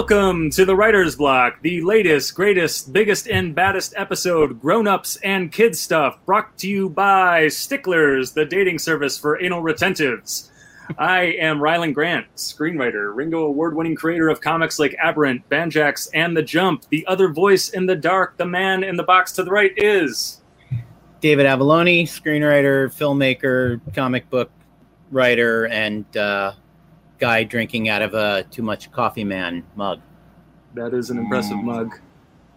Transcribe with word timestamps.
Welcome 0.00 0.48
to 0.52 0.64
the 0.64 0.74
Writer's 0.74 1.14
Block, 1.14 1.60
the 1.60 1.82
latest, 1.82 2.34
greatest, 2.34 2.90
biggest, 2.90 3.28
and 3.28 3.54
baddest 3.54 3.92
episode, 3.98 4.58
grown 4.58 4.88
ups 4.88 5.16
and 5.16 5.52
kids 5.52 5.78
stuff, 5.78 6.18
brought 6.24 6.56
to 6.60 6.68
you 6.70 6.88
by 6.88 7.48
Sticklers, 7.48 8.32
the 8.32 8.46
dating 8.46 8.78
service 8.78 9.18
for 9.18 9.38
anal 9.42 9.62
retentives. 9.62 10.48
I 10.96 11.36
am 11.38 11.58
Rylend 11.58 11.92
Grant, 11.92 12.34
screenwriter, 12.34 13.14
Ringo 13.14 13.44
Award 13.44 13.76
winning 13.76 13.94
creator 13.94 14.30
of 14.30 14.40
comics 14.40 14.78
like 14.78 14.96
Aberrant, 14.98 15.46
Banjax, 15.50 16.08
and 16.14 16.34
The 16.34 16.42
Jump. 16.42 16.86
The 16.88 17.06
other 17.06 17.28
voice 17.28 17.68
in 17.68 17.84
the 17.84 17.94
dark, 17.94 18.38
the 18.38 18.46
man 18.46 18.82
in 18.82 18.96
the 18.96 19.02
box 19.02 19.32
to 19.32 19.44
the 19.44 19.50
right 19.50 19.72
is. 19.76 20.40
David 21.20 21.44
Avallone, 21.44 22.04
screenwriter, 22.04 22.88
filmmaker, 22.88 23.82
comic 23.94 24.30
book 24.30 24.50
writer, 25.10 25.66
and 25.66 26.16
uh, 26.16 26.54
guy 27.20 27.44
drinking 27.44 27.88
out 27.88 28.02
of 28.02 28.14
a 28.14 28.44
too 28.50 28.62
much 28.62 28.90
coffee 28.90 29.24
man 29.24 29.62
mug. 29.76 30.00
That 30.74 30.94
is 30.94 31.10
an 31.10 31.18
impressive 31.18 31.58
mug. 31.58 31.94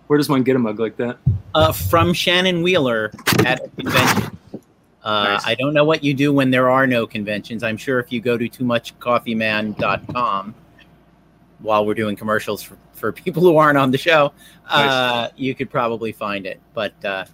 Where 0.08 0.18
does 0.18 0.30
one 0.30 0.44
get 0.44 0.56
a 0.56 0.60
mug 0.60 0.80
like 0.80 0.98
that? 0.98 1.18
Uh, 1.54 1.72
from 1.72 2.14
Shannon 2.14 2.62
Wheeler 2.62 3.12
at 3.46 3.64
a 3.64 3.70
convention. 3.70 4.38
Uh, 5.04 5.24
Nice. 5.26 5.46
I 5.46 5.56
don't 5.56 5.74
know 5.74 5.84
what 5.84 6.04
you 6.04 6.14
do 6.14 6.32
when 6.32 6.50
there 6.50 6.70
are 6.70 6.88
no 6.88 7.06
conventions. 7.06 7.62
I'm 7.62 7.78
sure 7.78 8.00
if 8.00 8.12
you 8.12 8.22
go 8.22 8.38
to 8.38 8.48
too 8.48 8.64
much 8.64 8.98
coffeeman.com 9.00 10.56
while 11.60 11.86
we're 11.86 11.94
doing 11.94 12.16
commercials 12.16 12.64
for, 12.64 12.78
for 12.94 13.12
people 13.12 13.42
who 13.42 13.58
aren't 13.58 13.78
on 13.78 13.92
the 13.92 13.98
show, 13.98 14.32
uh, 14.70 15.30
you 15.36 15.56
could 15.56 15.70
probably 15.70 16.12
find 16.12 16.46
it. 16.46 16.62
But 16.74 16.94
uh, 17.04 17.26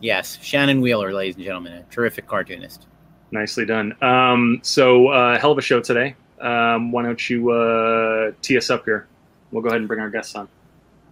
yes, 0.00 0.38
Shannon 0.40 0.80
Wheeler, 0.80 1.12
ladies 1.12 1.34
and 1.36 1.44
gentlemen, 1.44 1.72
a 1.74 1.82
terrific 1.90 2.26
cartoonist. 2.26 2.86
Nicely 3.30 3.66
done. 3.66 3.94
Um, 4.02 4.60
so, 4.62 5.08
uh, 5.08 5.38
hell 5.38 5.52
of 5.52 5.58
a 5.58 5.62
show 5.62 5.80
today. 5.80 6.14
Um, 6.40 6.92
why 6.92 7.02
don't 7.02 7.30
you 7.30 7.50
uh, 7.50 8.32
tee 8.42 8.56
us 8.56 8.70
up 8.70 8.84
here? 8.84 9.06
We'll 9.50 9.62
go 9.62 9.68
ahead 9.68 9.80
and 9.80 9.88
bring 9.88 10.00
our 10.00 10.10
guests 10.10 10.34
on. 10.34 10.48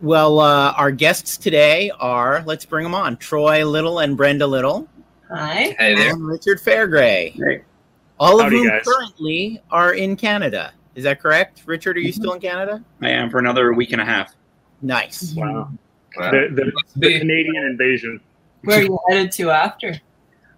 Well, 0.00 0.40
uh, 0.40 0.72
our 0.72 0.90
guests 0.90 1.36
today 1.36 1.90
are, 1.98 2.42
let's 2.46 2.64
bring 2.64 2.82
them 2.82 2.94
on 2.94 3.16
Troy 3.16 3.64
Little 3.64 4.00
and 4.00 4.16
Brenda 4.16 4.46
Little, 4.46 4.88
Hi. 5.30 5.74
Hey 5.78 5.94
there. 5.94 6.12
and 6.12 6.26
Richard 6.26 6.60
Fairgray. 6.60 7.62
All 8.20 8.38
of 8.38 8.44
Howdy, 8.44 8.56
whom 8.58 8.68
guys. 8.68 8.82
currently 8.84 9.62
are 9.70 9.94
in 9.94 10.16
Canada. 10.16 10.72
Is 10.94 11.04
that 11.04 11.20
correct? 11.20 11.62
Richard, 11.66 11.96
are 11.96 12.00
you 12.00 12.12
still 12.12 12.34
in 12.34 12.40
Canada? 12.40 12.84
I 13.00 13.10
am 13.10 13.30
for 13.30 13.38
another 13.38 13.72
week 13.72 13.92
and 13.92 14.00
a 14.00 14.04
half. 14.04 14.34
Nice. 14.82 15.32
Wow. 15.34 15.70
Wow. 16.16 16.30
The, 16.30 16.48
the, 16.52 16.72
the. 16.96 17.18
Canadian 17.18 17.64
invasion. 17.64 18.20
Where 18.62 18.78
are 18.78 18.82
you 18.82 18.98
headed 19.08 19.32
to 19.32 19.50
after? 19.50 20.00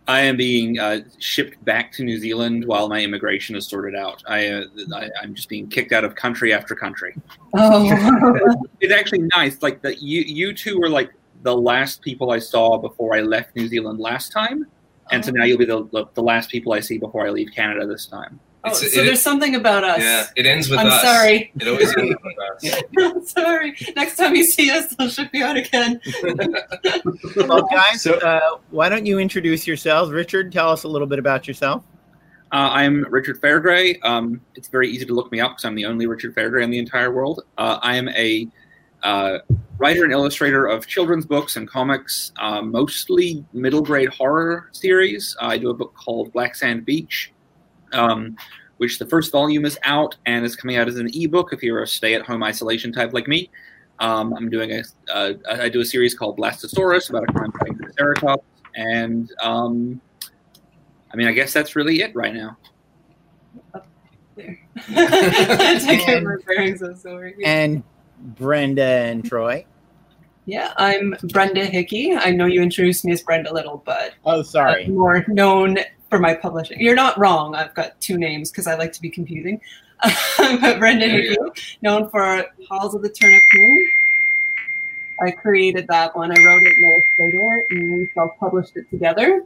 I 0.08 0.20
am 0.20 0.36
being 0.36 0.78
uh, 0.78 1.00
shipped 1.18 1.62
back 1.64 1.90
to 1.92 2.04
New 2.04 2.18
Zealand 2.18 2.64
while 2.64 2.88
my 2.88 3.02
immigration 3.02 3.56
is 3.56 3.66
sorted 3.66 3.96
out. 3.96 4.22
I, 4.26 4.48
uh, 4.48 4.64
I 4.94 5.10
I'm 5.20 5.34
just 5.34 5.48
being 5.48 5.68
kicked 5.68 5.92
out 5.92 6.04
of 6.04 6.14
country 6.14 6.52
after 6.52 6.74
country. 6.74 7.14
Oh, 7.54 8.54
It's 8.80 8.92
actually 8.92 9.22
nice. 9.34 9.62
Like 9.62 9.82
that, 9.82 10.00
you 10.02 10.20
you 10.22 10.52
two 10.52 10.78
were 10.78 10.88
like 10.88 11.10
the 11.42 11.56
last 11.56 12.02
people 12.02 12.30
I 12.30 12.38
saw 12.38 12.78
before 12.78 13.16
I 13.16 13.20
left 13.22 13.56
New 13.56 13.66
Zealand 13.66 13.98
last 13.98 14.30
time, 14.30 14.66
and 15.10 15.24
so 15.24 15.32
now 15.32 15.44
you'll 15.44 15.58
be 15.58 15.64
the 15.64 15.88
the, 15.92 16.06
the 16.14 16.22
last 16.22 16.50
people 16.50 16.72
I 16.72 16.80
see 16.80 16.98
before 16.98 17.26
I 17.26 17.30
leave 17.30 17.50
Canada 17.54 17.86
this 17.86 18.06
time. 18.06 18.38
Oh 18.66 18.70
It's- 18.70 18.92
so 18.94 19.00
it- 19.00 19.04
there's 19.04 19.22
something 19.22 19.54
about 19.54 19.84
us. 19.84 20.00
Yeah, 20.00 20.26
it 20.36 20.46
ends 20.46 20.68
with 20.68 20.78
I'm 20.78 20.86
us. 20.88 21.02
sorry. 21.02 21.52
It 21.60 21.68
always 21.68 21.96
ends 21.96 22.14
with 22.22 22.38
us. 22.74 22.82
I'm 22.98 23.24
sorry. 23.26 23.76
Next 23.96 24.16
time 24.16 24.34
you 24.34 24.44
see 24.44 24.70
us, 24.70 24.94
they'll 24.96 25.08
ship 25.08 25.30
you 25.32 25.44
out 25.44 25.56
again. 25.56 26.00
Well, 27.36 27.62
guys, 27.70 28.02
So- 28.02 28.14
uh, 28.18 28.58
why 28.70 28.88
don't 28.88 29.06
you 29.06 29.18
introduce 29.18 29.66
yourselves? 29.66 30.10
Richard, 30.10 30.52
tell 30.52 30.70
us 30.70 30.84
a 30.84 30.88
little 30.88 31.06
bit 31.06 31.18
about 31.18 31.46
yourself. 31.48 31.82
Uh, 32.52 32.70
I'm 32.72 33.04
Richard 33.10 33.40
Fairgray. 33.40 33.98
Um, 34.04 34.40
it's 34.54 34.68
very 34.68 34.88
easy 34.88 35.04
to 35.04 35.12
look 35.14 35.30
me 35.32 35.40
up 35.40 35.52
because 35.52 35.64
I'm 35.64 35.74
the 35.74 35.84
only 35.86 36.06
Richard 36.06 36.34
Fairgray 36.34 36.62
in 36.62 36.70
the 36.70 36.78
entire 36.78 37.12
world. 37.12 37.42
Uh, 37.58 37.78
I 37.82 37.96
am 37.96 38.08
a 38.10 38.46
uh, 39.02 39.38
writer 39.78 40.04
and 40.04 40.12
illustrator 40.12 40.66
of 40.66 40.86
children's 40.86 41.26
books 41.26 41.56
and 41.56 41.68
comics, 41.68 42.32
uh, 42.40 42.62
mostly 42.62 43.44
middle 43.52 43.82
grade 43.82 44.08
horror 44.10 44.68
series. 44.72 45.36
I 45.40 45.58
do 45.58 45.70
a 45.70 45.74
book 45.74 45.94
called 45.94 46.32
Black 46.32 46.54
Sand 46.54 46.84
Beach, 46.86 47.32
um, 47.92 48.36
which 48.78 48.98
the 48.98 49.06
first 49.06 49.32
volume 49.32 49.64
is 49.64 49.78
out 49.84 50.16
and 50.26 50.44
is 50.44 50.56
coming 50.56 50.76
out 50.76 50.88
as 50.88 50.96
an 50.96 51.08
ebook 51.14 51.52
if 51.52 51.62
you're 51.62 51.82
a 51.82 51.86
stay 51.86 52.14
at 52.14 52.22
home 52.22 52.42
isolation 52.42 52.92
type 52.92 53.12
like 53.12 53.26
me. 53.26 53.50
Um, 53.98 54.34
I'm 54.34 54.50
doing 54.50 54.72
a 54.72 54.82
uh, 55.12 55.34
I 55.48 55.68
do 55.68 55.80
a 55.80 55.84
series 55.84 56.14
called 56.14 56.38
Blastosaurus 56.38 57.08
about 57.10 57.24
a 57.24 57.32
crime 57.32 57.52
fighting 57.52 57.78
Triceratops, 57.78 58.44
and 58.74 59.32
um, 59.40 60.00
I 61.12 61.16
mean 61.16 61.26
I 61.26 61.32
guess 61.32 61.52
that's 61.52 61.74
really 61.76 62.02
it 62.02 62.14
right 62.14 62.34
now. 62.34 62.58
There. 64.34 64.58
Take 64.86 66.02
care 66.02 66.18
of 66.18 66.24
my 66.24 66.36
bearings. 66.46 66.82
I'm 66.82 66.96
sorry. 66.96 67.34
And 67.42 67.82
Brenda 68.18 68.84
and 68.84 69.24
Troy. 69.24 69.64
Yeah, 70.44 70.74
I'm 70.76 71.16
Brenda 71.32 71.64
Hickey. 71.64 72.14
I 72.14 72.30
know 72.30 72.44
you 72.44 72.60
introduced 72.62 73.04
me 73.04 73.12
as 73.12 73.22
Brenda 73.22 73.52
Little, 73.52 73.82
but 73.84 74.12
Oh, 74.24 74.42
sorry. 74.42 74.86
More 74.88 75.24
known 75.26 75.78
for 76.10 76.18
my 76.18 76.34
publishing. 76.34 76.80
You're 76.80 76.94
not 76.94 77.18
wrong. 77.18 77.54
I've 77.54 77.74
got 77.74 78.00
two 78.00 78.16
names 78.18 78.50
because 78.50 78.66
I 78.66 78.74
like 78.74 78.92
to 78.92 79.02
be 79.02 79.10
confusing. 79.10 79.60
but 80.38 80.78
Brenda 80.78 81.06
There 81.08 81.20
you 81.20 81.30
Hickey, 81.30 81.62
known 81.82 82.08
for 82.10 82.44
Halls 82.68 82.94
of 82.94 83.02
the 83.02 83.08
Turnip 83.08 83.42
Moon. 83.54 83.86
I 85.22 85.30
created 85.30 85.86
that 85.88 86.14
one. 86.14 86.30
I 86.30 86.44
wrote 86.44 86.62
it 86.62 86.72
in 86.76 86.84
Illustrator, 86.84 87.66
and 87.70 87.92
we 87.94 88.10
self-published 88.14 88.76
it 88.76 88.90
together 88.90 89.42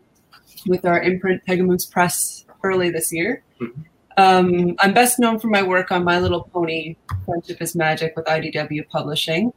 with 0.67 0.85
our 0.85 1.01
imprint 1.01 1.45
Pegamoose 1.47 1.91
Press 1.91 2.45
early 2.65 2.91
this 2.91 3.13
year. 3.13 3.43
Mhm. 3.61 3.85
Um, 4.17 4.75
I'm 4.81 4.93
best 4.93 5.19
known 5.19 5.39
for 5.39 5.47
my 5.47 5.63
work 5.63 5.93
on 5.93 6.05
My 6.05 6.19
Little 6.19 6.43
Pony: 6.53 6.97
Friendship 7.25 7.63
is 7.63 7.77
Magic 7.77 8.15
with 8.17 8.27
IDW 8.27 8.83
Publishing, 8.89 9.53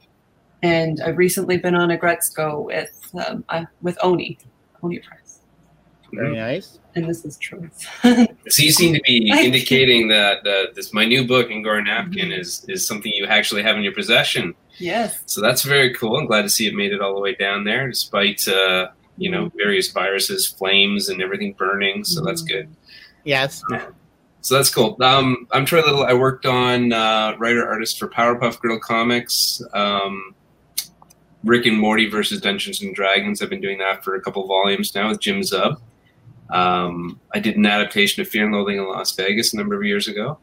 and 0.61 1.01
I've 1.01 1.17
recently 1.17 1.57
been 1.57 1.75
on 1.75 1.91
a 1.91 1.97
Gretzko 1.97 2.63
with 2.63 3.11
um, 3.27 3.43
I, 3.49 3.65
with 3.81 3.97
Oni, 4.03 4.37
Oni 4.83 4.99
Press, 4.99 5.22
Very 6.13 6.35
nice. 6.35 6.79
and 6.95 7.09
this 7.09 7.25
is 7.25 7.37
Troy's. 7.37 7.87
So 8.49 8.61
you 8.63 8.71
seem 8.71 8.93
to 8.93 9.01
be 9.03 9.31
I- 9.33 9.41
indicating 9.43 10.07
that 10.09 10.45
uh, 10.45 10.71
this 10.75 10.93
my 10.93 11.05
new 11.05 11.25
book, 11.27 11.49
Angora 11.51 11.83
Napkin, 11.83 12.29
Mhm. 12.29 12.39
is 12.39 12.65
is 12.69 12.85
something 12.85 13.11
you 13.13 13.25
actually 13.25 13.63
have 13.63 13.75
in 13.77 13.83
your 13.83 13.93
possession. 13.93 14.53
yes. 14.77 15.19
So 15.25 15.41
that's 15.41 15.63
very 15.63 15.93
cool. 15.93 16.17
I'm 16.17 16.25
glad 16.27 16.43
to 16.43 16.49
see 16.49 16.67
it 16.67 16.73
made 16.75 16.91
it 16.93 17.01
all 17.01 17.15
the 17.15 17.21
way 17.21 17.33
down 17.35 17.63
there, 17.63 17.87
despite 17.89 18.47
uh, 18.47 18.87
you 19.17 19.29
know 19.31 19.51
various 19.55 19.91
viruses, 19.91 20.45
flames, 20.47 21.09
and 21.09 21.21
everything 21.21 21.53
burning. 21.53 22.03
So 22.03 22.21
that's 22.23 22.41
good. 22.43 22.67
Yes. 23.23 23.63
So 24.45 24.55
that's 24.55 24.69
cool. 24.69 24.97
Um, 25.01 25.47
I'm 25.51 25.63
Troy 25.65 25.79
Little. 25.79 26.03
I 26.03 26.11
worked 26.13 26.45
on 26.45 26.91
uh, 26.91 27.33
writer 27.39 27.65
artist 27.65 27.97
for 27.97 28.09
Powerpuff 28.09 28.59
Girl 28.59 28.77
comics. 28.77 29.61
Um, 29.73 30.35
Rick 31.45 31.65
and 31.65 31.77
Morty 31.79 32.09
versus 32.09 32.41
Dungeons 32.41 32.81
and 32.81 32.93
Dragons. 32.93 33.41
I've 33.41 33.49
been 33.49 33.61
doing 33.61 33.77
that 33.77 34.03
for 34.03 34.15
a 34.15 34.21
couple 34.21 34.45
volumes 34.45 34.93
now 34.93 35.07
with 35.07 35.21
Jim 35.21 35.39
Zub. 35.39 35.79
Um, 36.53 37.19
I 37.33 37.39
did 37.39 37.57
an 37.57 37.65
adaptation 37.65 38.21
of 38.21 38.27
Fear 38.29 38.45
and 38.45 38.53
Loathing 38.53 38.77
in 38.77 38.87
Las 38.87 39.15
Vegas 39.15 39.53
a 39.53 39.57
number 39.57 39.75
of 39.75 39.83
years 39.83 40.07
ago, 40.07 40.37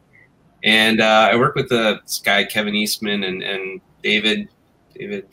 and 0.63 0.99
uh, 1.01 1.29
I 1.31 1.35
work 1.37 1.55
with 1.55 1.69
the 1.69 1.99
this 2.03 2.19
guy 2.23 2.43
Kevin 2.43 2.75
Eastman 2.75 3.23
and, 3.23 3.41
and 3.41 3.81
David. 4.03 4.49
David. 4.93 5.27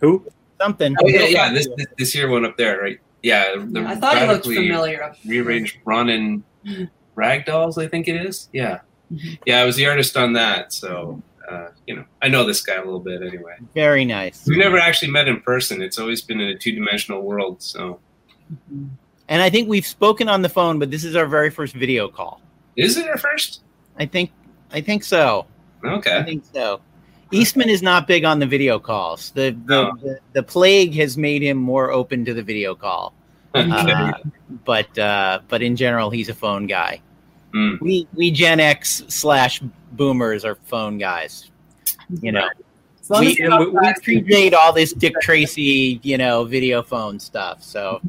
Who? 0.00 0.26
Something. 0.60 0.94
Oh 1.02 1.08
yeah, 1.08 1.26
yeah. 1.26 1.52
This 1.52 1.68
this, 1.76 1.86
this 1.96 2.12
here 2.12 2.28
one 2.28 2.44
up 2.44 2.56
there, 2.56 2.80
right? 2.80 2.98
Yeah. 3.22 3.54
The 3.56 3.80
I 3.86 3.94
thought 3.94 4.16
it 4.20 4.26
looked 4.26 4.44
familiar. 4.44 5.14
rearranged 5.24 5.78
Ronin 5.84 6.42
Ragdolls, 7.16 7.82
I 7.82 7.86
think 7.88 8.08
it 8.08 8.16
is. 8.26 8.48
Yeah, 8.52 8.80
Mhm. 9.12 9.38
yeah, 9.46 9.60
I 9.60 9.64
was 9.64 9.76
the 9.76 9.86
artist 9.86 10.16
on 10.16 10.32
that, 10.34 10.72
so 10.72 11.22
uh, 11.48 11.68
you 11.86 11.96
know, 11.96 12.04
I 12.20 12.28
know 12.28 12.44
this 12.44 12.60
guy 12.62 12.74
a 12.74 12.84
little 12.84 13.00
bit 13.00 13.22
anyway. 13.22 13.54
Very 13.74 14.04
nice. 14.04 14.44
We 14.46 14.56
never 14.58 14.78
actually 14.78 15.10
met 15.10 15.28
in 15.28 15.40
person. 15.40 15.80
It's 15.82 15.98
always 15.98 16.20
been 16.20 16.40
in 16.40 16.48
a 16.48 16.58
two-dimensional 16.58 17.22
world. 17.22 17.62
So, 17.62 18.00
And 19.28 19.42
I 19.42 19.50
think 19.50 19.68
we've 19.68 19.86
spoken 19.86 20.28
on 20.28 20.42
the 20.42 20.48
phone, 20.48 20.78
but 20.78 20.90
this 20.90 21.04
is 21.04 21.14
our 21.16 21.26
very 21.26 21.50
first 21.50 21.74
video 21.74 22.08
call. 22.08 22.40
is 22.76 22.96
it 22.96 23.06
our 23.08 23.18
first? 23.18 23.62
I 23.98 24.06
think. 24.06 24.30
I 24.72 24.80
think 24.80 25.04
so. 25.04 25.46
Okay. 25.84 26.16
I 26.18 26.22
think 26.22 26.44
so. 26.52 26.80
Eastman 27.30 27.68
is 27.68 27.82
not 27.82 28.06
big 28.06 28.24
on 28.24 28.38
the 28.38 28.46
video 28.46 28.78
calls. 28.78 29.30
The 29.32 29.56
the, 29.66 29.74
Oh. 29.76 29.92
the, 30.02 30.18
the 30.32 30.42
plague 30.42 30.94
has 30.94 31.18
made 31.18 31.42
him 31.42 31.58
more 31.58 31.90
open 31.90 32.24
to 32.24 32.32
the 32.34 32.42
video 32.42 32.74
call. 32.74 33.12
Okay. 33.54 33.70
Uh, 33.70 34.12
but 34.64 34.98
uh, 34.98 35.40
but 35.48 35.62
in 35.62 35.76
general, 35.76 36.10
he's 36.10 36.28
a 36.28 36.34
phone 36.34 36.66
guy. 36.66 37.00
Hmm. 37.52 37.74
We 37.80 38.06
we 38.14 38.30
Gen 38.30 38.60
X 38.60 39.02
slash 39.08 39.60
Boomers 39.92 40.44
are 40.44 40.54
phone 40.64 40.96
guys. 40.98 41.50
You 42.22 42.32
know, 42.32 42.48
As 43.10 43.20
we, 43.20 43.40
as 43.42 43.58
we, 43.58 43.66
we 43.70 44.22
predate 44.22 44.52
all 44.54 44.72
this 44.72 44.92
Dick 44.92 45.14
Tracy, 45.20 46.00
you 46.02 46.16
know, 46.18 46.44
video 46.44 46.82
phone 46.82 47.18
stuff. 47.18 47.62
So 47.62 48.00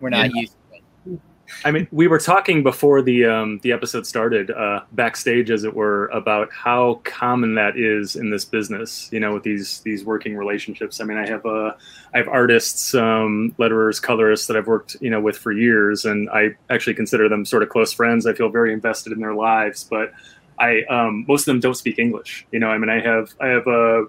we're 0.00 0.10
not 0.10 0.32
used 0.34 0.52
to 0.52 0.76
it. 0.76 1.20
I 1.64 1.70
mean, 1.72 1.88
we 1.90 2.06
were 2.06 2.18
talking 2.18 2.62
before 2.62 3.02
the 3.02 3.26
um, 3.26 3.58
the 3.62 3.72
episode 3.72 4.06
started, 4.06 4.50
uh, 4.50 4.82
backstage, 4.92 5.50
as 5.50 5.64
it 5.64 5.74
were, 5.74 6.06
about 6.08 6.48
how 6.52 7.00
common 7.04 7.54
that 7.56 7.76
is 7.76 8.16
in 8.16 8.30
this 8.30 8.44
business. 8.44 9.08
You 9.12 9.20
know, 9.20 9.34
with 9.34 9.42
these 9.42 9.80
these 9.80 10.04
working 10.04 10.36
relationships. 10.36 11.00
I 11.00 11.04
mean, 11.04 11.18
I 11.18 11.26
have 11.26 11.44
uh, 11.44 11.72
I 12.14 12.18
have 12.18 12.28
artists, 12.28 12.94
um, 12.94 13.54
letterers, 13.58 14.00
colorists 14.00 14.46
that 14.46 14.56
I've 14.56 14.68
worked 14.68 14.96
you 15.00 15.10
know 15.10 15.20
with 15.20 15.36
for 15.36 15.52
years, 15.52 16.04
and 16.04 16.30
I 16.30 16.50
actually 16.70 16.94
consider 16.94 17.28
them 17.28 17.44
sort 17.44 17.62
of 17.62 17.68
close 17.68 17.92
friends. 17.92 18.26
I 18.26 18.32
feel 18.32 18.48
very 18.48 18.72
invested 18.72 19.12
in 19.12 19.20
their 19.20 19.34
lives, 19.34 19.84
but 19.84 20.12
I 20.58 20.82
um, 20.84 21.24
most 21.26 21.42
of 21.42 21.46
them 21.46 21.60
don't 21.60 21.76
speak 21.76 21.98
English. 21.98 22.46
You 22.52 22.60
know, 22.60 22.68
I 22.68 22.78
mean, 22.78 22.90
I 22.90 23.00
have 23.00 23.34
I 23.40 23.48
have 23.48 23.66
uh, 23.66 24.02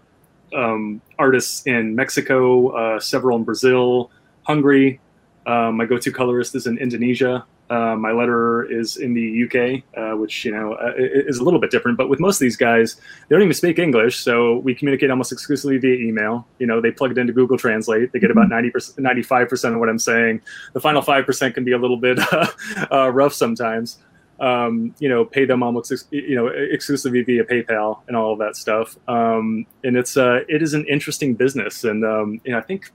um, 0.55 1.01
artists 1.17 1.65
in 1.65 1.95
Mexico, 1.95 2.69
uh, 2.69 2.99
several 2.99 3.37
in 3.37 3.43
Brazil, 3.43 4.11
Hungary. 4.43 4.99
Um, 5.45 5.77
my 5.77 5.85
go-to 5.85 6.11
colorist 6.11 6.55
is 6.55 6.67
in 6.67 6.77
Indonesia. 6.77 7.45
Uh, 7.71 7.95
my 7.95 8.09
letterer 8.09 8.69
is 8.69 8.97
in 8.97 9.13
the 9.13 9.45
UK, 9.45 9.83
uh, 9.97 10.17
which 10.17 10.43
you 10.43 10.51
know 10.51 10.73
uh, 10.73 10.91
is 10.97 11.39
a 11.39 11.43
little 11.43 11.59
bit 11.59 11.71
different. 11.71 11.97
But 11.97 12.09
with 12.09 12.19
most 12.19 12.35
of 12.35 12.41
these 12.41 12.57
guys, 12.57 12.95
they 12.95 13.33
don't 13.33 13.41
even 13.41 13.53
speak 13.53 13.79
English, 13.79 14.19
so 14.19 14.57
we 14.57 14.75
communicate 14.75 15.09
almost 15.09 15.31
exclusively 15.31 15.77
via 15.77 15.95
email. 15.95 16.45
You 16.59 16.67
know, 16.67 16.81
they 16.81 16.91
plug 16.91 17.11
it 17.11 17.17
into 17.17 17.31
Google 17.31 17.57
Translate. 17.57 18.11
They 18.11 18.19
get 18.19 18.29
about 18.29 18.49
ninety 18.49 18.71
percent, 18.71 18.99
ninety-five 18.99 19.47
percent 19.47 19.73
of 19.73 19.79
what 19.79 19.87
I'm 19.87 19.99
saying. 19.99 20.41
The 20.73 20.81
final 20.81 21.01
five 21.01 21.25
percent 21.25 21.55
can 21.55 21.63
be 21.63 21.71
a 21.71 21.77
little 21.77 21.95
bit 21.95 22.19
uh, 22.91 23.09
rough 23.13 23.33
sometimes. 23.33 23.99
Um, 24.41 24.93
you 24.99 25.07
know, 25.07 25.23
pay 25.23 25.45
them 25.45 25.63
almost 25.63 25.93
you 26.11 26.35
know 26.35 26.47
exclusively 26.47 27.21
via 27.21 27.45
PayPal 27.45 27.99
and 28.09 28.17
all 28.17 28.33
of 28.33 28.39
that 28.39 28.57
stuff. 28.57 28.97
Um, 29.07 29.65
and 29.85 29.95
it's 29.95 30.17
uh, 30.17 30.41
it 30.49 30.61
is 30.61 30.73
an 30.73 30.85
interesting 30.87 31.35
business, 31.35 31.85
and 31.85 32.03
um, 32.03 32.41
you 32.43 32.51
know, 32.51 32.57
I 32.57 32.61
think 32.63 32.91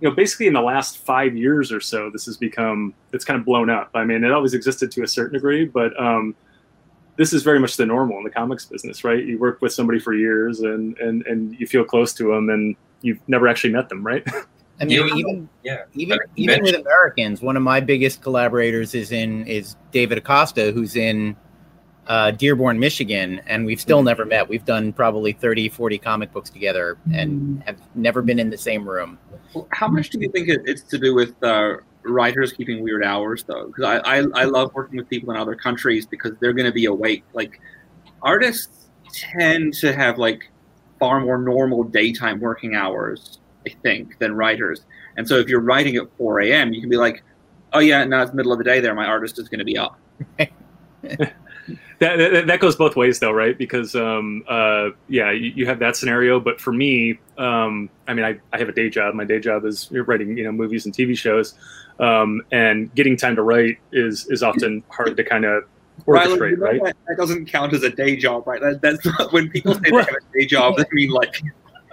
you 0.00 0.08
know, 0.08 0.14
basically 0.14 0.46
in 0.46 0.52
the 0.52 0.60
last 0.60 0.98
five 0.98 1.36
years 1.36 1.72
or 1.72 1.80
so, 1.80 2.10
this 2.10 2.26
has 2.26 2.36
become 2.36 2.94
it's 3.12 3.24
kind 3.24 3.38
of 3.38 3.46
blown 3.46 3.70
up. 3.70 3.90
I 3.94 4.04
mean, 4.04 4.24
it 4.24 4.32
always 4.32 4.54
existed 4.54 4.90
to 4.92 5.02
a 5.02 5.08
certain 5.08 5.34
degree, 5.34 5.64
but 5.64 5.98
um, 6.00 6.34
this 7.16 7.32
is 7.32 7.42
very 7.42 7.58
much 7.60 7.76
the 7.76 7.86
normal 7.86 8.18
in 8.18 8.24
the 8.24 8.30
comics 8.30 8.66
business, 8.66 9.04
right? 9.04 9.24
You 9.24 9.38
work 9.38 9.62
with 9.62 9.72
somebody 9.72 9.98
for 9.98 10.14
years, 10.14 10.60
and 10.60 10.98
and 10.98 11.24
and 11.26 11.54
you 11.58 11.66
feel 11.66 11.84
close 11.84 12.12
to 12.14 12.32
them, 12.32 12.50
and 12.50 12.76
you've 13.02 13.20
never 13.28 13.48
actually 13.48 13.72
met 13.72 13.88
them, 13.88 14.04
right? 14.04 14.26
I 14.80 14.84
mean, 14.84 15.06
Yeah. 15.06 15.14
even 15.14 15.48
Yeah. 15.62 15.78
even 15.94 16.18
even 16.36 16.62
with 16.62 16.74
Americans, 16.74 17.40
one 17.40 17.56
of 17.56 17.62
my 17.62 17.80
biggest 17.80 18.20
collaborators 18.20 18.94
is 18.94 19.12
in 19.12 19.46
is 19.46 19.76
David 19.92 20.18
Acosta, 20.18 20.72
who's 20.72 20.96
in 20.96 21.36
uh, 22.06 22.30
Dearborn, 22.32 22.78
Michigan, 22.78 23.40
and 23.46 23.64
we've 23.64 23.80
still 23.80 24.02
never 24.02 24.24
met. 24.24 24.48
We've 24.48 24.64
done 24.64 24.92
probably 24.92 25.32
30, 25.32 25.68
40 25.68 25.98
comic 25.98 26.32
books 26.32 26.50
together 26.50 26.98
and 27.12 27.62
have 27.66 27.78
never 27.94 28.22
been 28.22 28.38
in 28.38 28.50
the 28.50 28.58
same 28.58 28.88
room. 28.88 29.18
How 29.70 29.88
much 29.88 30.10
do 30.10 30.20
you 30.20 30.30
think 30.30 30.48
it's 30.48 30.82
to 30.82 30.98
do 30.98 31.14
with 31.14 31.42
uh, 31.42 31.76
writers 32.02 32.52
keeping 32.52 32.82
weird 32.82 33.04
hours, 33.04 33.44
though? 33.44 33.68
Because 33.68 33.84
I, 33.84 34.18
I, 34.18 34.24
I 34.34 34.44
love 34.44 34.74
working 34.74 34.98
with 34.98 35.08
people 35.08 35.32
in 35.32 35.40
other 35.40 35.54
countries 35.54 36.06
because 36.06 36.32
they're 36.40 36.52
going 36.52 36.66
to 36.66 36.72
be 36.72 36.86
awake. 36.86 37.24
Like, 37.32 37.60
artists 38.22 38.88
tend 39.12 39.74
to 39.74 39.94
have, 39.94 40.18
like, 40.18 40.50
far 40.98 41.20
more 41.20 41.38
normal 41.38 41.84
daytime 41.84 42.40
working 42.40 42.74
hours, 42.74 43.38
I 43.66 43.70
think, 43.82 44.18
than 44.18 44.34
writers. 44.34 44.84
And 45.16 45.26
so 45.26 45.38
if 45.38 45.48
you're 45.48 45.60
writing 45.60 45.96
at 45.96 46.04
4 46.18 46.40
a.m., 46.40 46.74
you 46.74 46.80
can 46.80 46.90
be 46.90 46.96
like, 46.96 47.22
oh, 47.72 47.78
yeah, 47.78 48.04
no, 48.04 48.20
it's 48.20 48.30
the 48.30 48.36
middle 48.36 48.52
of 48.52 48.58
the 48.58 48.64
day 48.64 48.80
there. 48.80 48.94
My 48.94 49.06
artist 49.06 49.38
is 49.38 49.48
going 49.48 49.60
to 49.60 49.64
be 49.64 49.78
up. 49.78 49.98
that, 51.98 52.16
that 52.16 52.46
that 52.46 52.60
goes 52.60 52.76
both 52.76 52.96
ways 52.96 53.20
though 53.20 53.32
right? 53.32 53.56
Because 53.56 53.94
um 53.94 54.44
uh 54.48 54.90
yeah 55.08 55.30
you, 55.30 55.52
you 55.54 55.66
have 55.66 55.78
that 55.78 55.96
scenario. 55.96 56.40
But 56.40 56.60
for 56.60 56.72
me 56.72 57.18
um 57.38 57.90
i 58.06 58.14
mean 58.14 58.24
I, 58.24 58.38
I 58.52 58.58
have 58.58 58.68
a 58.68 58.72
day 58.72 58.90
job. 58.90 59.14
My 59.14 59.24
day 59.24 59.40
job 59.40 59.64
is 59.64 59.90
writing 59.90 60.36
you 60.36 60.44
know 60.44 60.52
movies 60.52 60.86
and 60.86 60.94
tv 60.94 61.16
shows. 61.16 61.54
Um 61.98 62.42
and 62.52 62.94
getting 62.94 63.16
time 63.16 63.36
to 63.36 63.42
write 63.42 63.78
is 63.92 64.26
is 64.28 64.42
often 64.42 64.82
hard 64.90 65.16
to 65.16 65.24
kind 65.24 65.44
of 65.44 65.64
Rylend, 66.06 66.36
orchestrate 66.36 66.50
you 66.50 66.56
know 66.56 66.64
right? 66.66 66.84
that, 66.84 66.96
that 67.06 67.16
doesn't 67.16 67.46
count 67.46 67.72
as 67.72 67.84
a 67.84 67.90
day 67.90 68.16
job, 68.16 68.46
right? 68.46 68.60
That, 68.60 68.82
that's 68.82 69.04
not, 69.18 69.32
when 69.32 69.48
people 69.48 69.74
say 69.74 69.80
they 69.84 69.96
have 69.96 70.08
a 70.08 70.38
day 70.38 70.44
job, 70.46 70.76
they 70.76 70.84
mean 70.92 71.10
like 71.10 71.40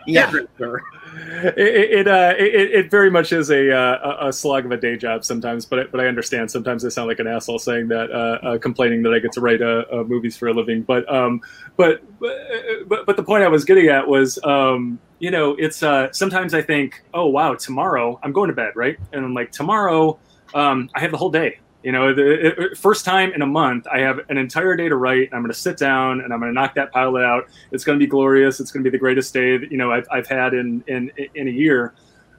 Yeah, 0.07 0.25
hairdresser. 0.31 0.81
It 1.13 1.57
it, 1.57 2.07
uh, 2.07 2.33
it 2.37 2.71
it 2.71 2.91
very 2.91 3.09
much 3.09 3.31
is 3.33 3.49
a 3.49 3.71
uh, 3.75 4.27
a 4.27 4.33
slog 4.33 4.65
of 4.65 4.71
a 4.71 4.77
day 4.77 4.95
job 4.97 5.23
sometimes, 5.25 5.65
but 5.65 5.79
I- 5.79 5.83
but 5.91 5.99
I 6.01 6.07
understand. 6.07 6.51
Sometimes 6.51 6.85
I 6.85 6.89
sound 6.89 7.07
like 7.07 7.19
an 7.19 7.27
asshole 7.27 7.59
saying 7.59 7.87
that, 7.89 8.11
uh, 8.11 8.47
uh, 8.47 8.57
complaining 8.59 9.03
that 9.03 9.13
I 9.13 9.19
get 9.19 9.31
to 9.33 9.41
write 9.41 9.61
uh, 9.61 9.83
uh, 9.91 10.03
movies 10.03 10.37
for 10.37 10.47
a 10.47 10.53
living. 10.53 10.83
But 10.83 11.11
um, 11.13 11.41
but 11.77 12.01
but 12.19 13.05
but 13.05 13.15
the 13.17 13.23
point 13.23 13.43
I 13.43 13.47
was 13.47 13.65
getting 13.65 13.87
at 13.87 14.07
was, 14.07 14.39
um, 14.43 14.99
you 15.19 15.31
know, 15.31 15.55
it's 15.57 15.83
uh, 15.83 16.11
sometimes 16.13 16.53
I 16.53 16.61
think, 16.61 16.95
oh 17.13 17.27
wow, 17.27 17.55
tomorrow 17.55 18.19
I'm 18.23 18.31
going 18.33 18.49
to 18.49 18.55
bed, 18.55 18.73
right? 18.75 18.97
And 19.11 19.25
I'm 19.25 19.33
like, 19.33 19.51
tomorrow 19.51 20.19
um, 20.53 20.89
I 20.95 20.99
have 21.01 21.11
the 21.11 21.17
whole 21.17 21.31
day. 21.31 21.57
You 21.83 21.91
know, 21.91 22.13
the 22.13 22.75
first 22.79 23.05
time 23.05 23.33
in 23.33 23.41
a 23.41 23.47
month, 23.47 23.87
I 23.87 23.99
have 23.99 24.19
an 24.29 24.37
entire 24.37 24.75
day 24.75 24.87
to 24.87 24.95
write. 24.95 25.29
I'm 25.33 25.41
going 25.41 25.51
to 25.51 25.57
sit 25.57 25.77
down 25.77 26.21
and 26.21 26.31
I'm 26.31 26.39
going 26.39 26.51
to 26.51 26.53
knock 26.53 26.75
that 26.75 26.91
pile 26.91 27.17
out. 27.17 27.47
It's 27.71 27.83
going 27.83 27.97
to 27.97 28.03
be 28.03 28.07
glorious. 28.07 28.59
It's 28.59 28.71
going 28.71 28.83
to 28.83 28.89
be 28.89 28.95
the 28.95 28.99
greatest 28.99 29.33
day 29.33 29.57
that 29.57 29.71
you 29.71 29.77
know 29.77 29.91
I've, 29.91 30.07
I've 30.11 30.27
had 30.27 30.53
in 30.53 30.83
in 30.87 31.11
in 31.33 31.47
a 31.47 31.51
year. 31.51 31.93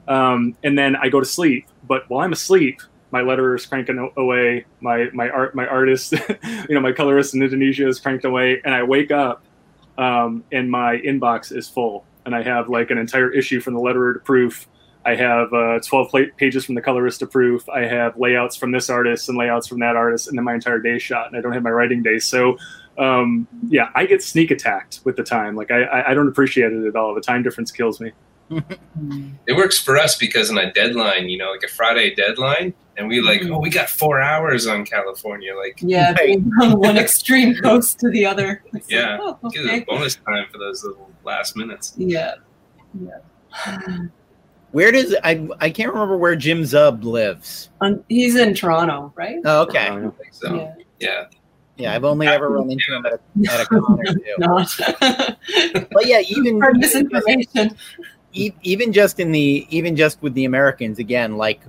Um, 0.07 0.55
and 0.63 0.77
then 0.77 0.95
I 0.95 1.09
go 1.09 1.19
to 1.19 1.25
sleep. 1.25 1.67
But 1.87 2.09
while 2.09 2.25
I'm 2.25 2.33
asleep, 2.33 2.81
my 3.11 3.21
letter 3.21 3.53
is 3.55 3.65
cranking 3.65 4.11
away. 4.17 4.65
My 4.79 5.09
my 5.13 5.29
art 5.29 5.55
my 5.55 5.67
artist, 5.67 6.13
you 6.69 6.75
know, 6.75 6.81
my 6.81 6.91
colorist 6.91 7.35
in 7.35 7.43
Indonesia 7.43 7.87
is 7.87 7.99
cranked 7.99 8.25
away, 8.25 8.61
and 8.63 8.73
I 8.73 8.83
wake 8.83 9.11
up 9.11 9.43
um, 9.97 10.43
and 10.51 10.69
my 10.69 10.97
inbox 10.97 11.55
is 11.55 11.69
full, 11.69 12.05
and 12.25 12.35
I 12.35 12.43
have 12.43 12.69
like 12.69 12.89
an 12.91 12.97
entire 12.97 13.31
issue 13.31 13.59
from 13.59 13.73
the 13.73 13.79
letterer 13.79 14.13
to 14.13 14.19
proof. 14.19 14.67
I 15.05 15.15
have 15.15 15.51
uh, 15.53 15.79
12 15.85 16.09
pla- 16.09 16.21
pages 16.37 16.65
from 16.65 16.75
the 16.75 16.81
colorist 16.81 17.19
to 17.19 17.27
proof. 17.27 17.67
I 17.69 17.81
have 17.81 18.17
layouts 18.17 18.55
from 18.55 18.71
this 18.71 18.89
artist 18.89 19.27
and 19.27 19.37
layouts 19.37 19.67
from 19.67 19.79
that 19.79 19.95
artist, 19.95 20.27
and 20.27 20.37
then 20.37 20.45
my 20.45 20.53
entire 20.53 20.79
day 20.79 20.97
shot, 20.97 21.27
and 21.27 21.37
I 21.37 21.41
don't 21.41 21.51
have 21.53 21.63
my 21.63 21.71
writing 21.71 22.01
day. 22.03 22.19
So, 22.19 22.57
um, 22.97 23.47
yeah, 23.67 23.89
I 23.95 24.05
get 24.05 24.23
sneak 24.23 24.51
attacked 24.51 25.01
with 25.03 25.17
the 25.17 25.23
time. 25.23 25.55
Like 25.55 25.71
I, 25.71 25.83
I, 25.83 26.11
I 26.11 26.13
don't 26.13 26.27
appreciate 26.27 26.71
it 26.71 26.85
at 26.85 26.95
all. 26.95 27.13
The 27.13 27.21
time 27.21 27.43
difference 27.43 27.71
kills 27.71 27.99
me. 27.99 28.11
It 29.47 29.55
works 29.55 29.79
for 29.79 29.97
us 29.97 30.15
because 30.15 30.51
on 30.51 30.57
a 30.57 30.71
deadline, 30.71 31.27
you 31.27 31.37
know, 31.37 31.51
like 31.51 31.63
a 31.63 31.67
Friday 31.67 32.13
deadline, 32.13 32.73
and 32.97 33.07
we 33.07 33.19
like, 33.19 33.41
oh, 33.45 33.57
we 33.59 33.69
got 33.69 33.89
four 33.89 34.21
hours 34.21 34.67
on 34.67 34.85
California. 34.85 35.55
Like, 35.55 35.79
Yeah, 35.81 36.13
being 36.17 36.49
from 36.59 36.73
one 36.73 36.97
extreme 36.97 37.55
coast 37.55 37.99
to 37.99 38.09
the 38.09 38.25
other. 38.25 38.61
It's 38.65 38.73
like, 38.73 38.83
Yeah. 38.87 39.17
oh, 39.19 39.49
give 39.49 39.65
us 39.65 39.71
okay. 39.71 39.85
bonus 39.85 40.15
time 40.15 40.45
for 40.51 40.59
those 40.59 40.83
little 40.83 41.09
last 41.23 41.57
minutes. 41.57 41.93
Yeah. 41.97 42.35
Yeah. 43.01 43.97
where 44.73 44.91
does 44.91 45.15
I 45.23 45.47
I 45.61 45.69
can't 45.69 45.91
remember 45.93 46.17
where 46.17 46.35
Jim 46.35 46.61
Zub 46.63 47.03
lives. 47.03 47.69
Um, 47.81 48.03
he's 48.09 48.35
in 48.35 48.53
Toronto, 48.53 49.13
right? 49.15 49.37
Oh, 49.45 49.61
okay, 49.63 49.87
I 49.87 49.99
think 50.01 50.33
so. 50.33 50.53
Yeah. 50.55 50.73
Yeah. 50.99 51.25
yeah, 51.77 51.95
I've 51.95 52.03
only 52.03 52.27
ever 52.27 52.49
run 52.49 52.69
into 52.69 52.95
him 52.95 53.05
at 53.05 53.13
a, 53.13 53.51
at 53.51 53.61
a 53.61 53.65
con 53.65 53.99
or 53.99 54.03
two. 54.03 54.21
Not. 54.37 54.69
But 55.91 56.05
yeah, 56.05 56.19
even 56.27 56.59
For 56.61 56.73
misinformation. 56.73 57.75
e- 58.33 58.51
even 58.61 58.93
just 58.93 59.19
in 59.19 59.31
the 59.31 59.65
even 59.69 59.95
just 59.95 60.21
with 60.21 60.33
the 60.33 60.45
Americans 60.45 60.99
again, 60.99 61.37
like 61.37 61.61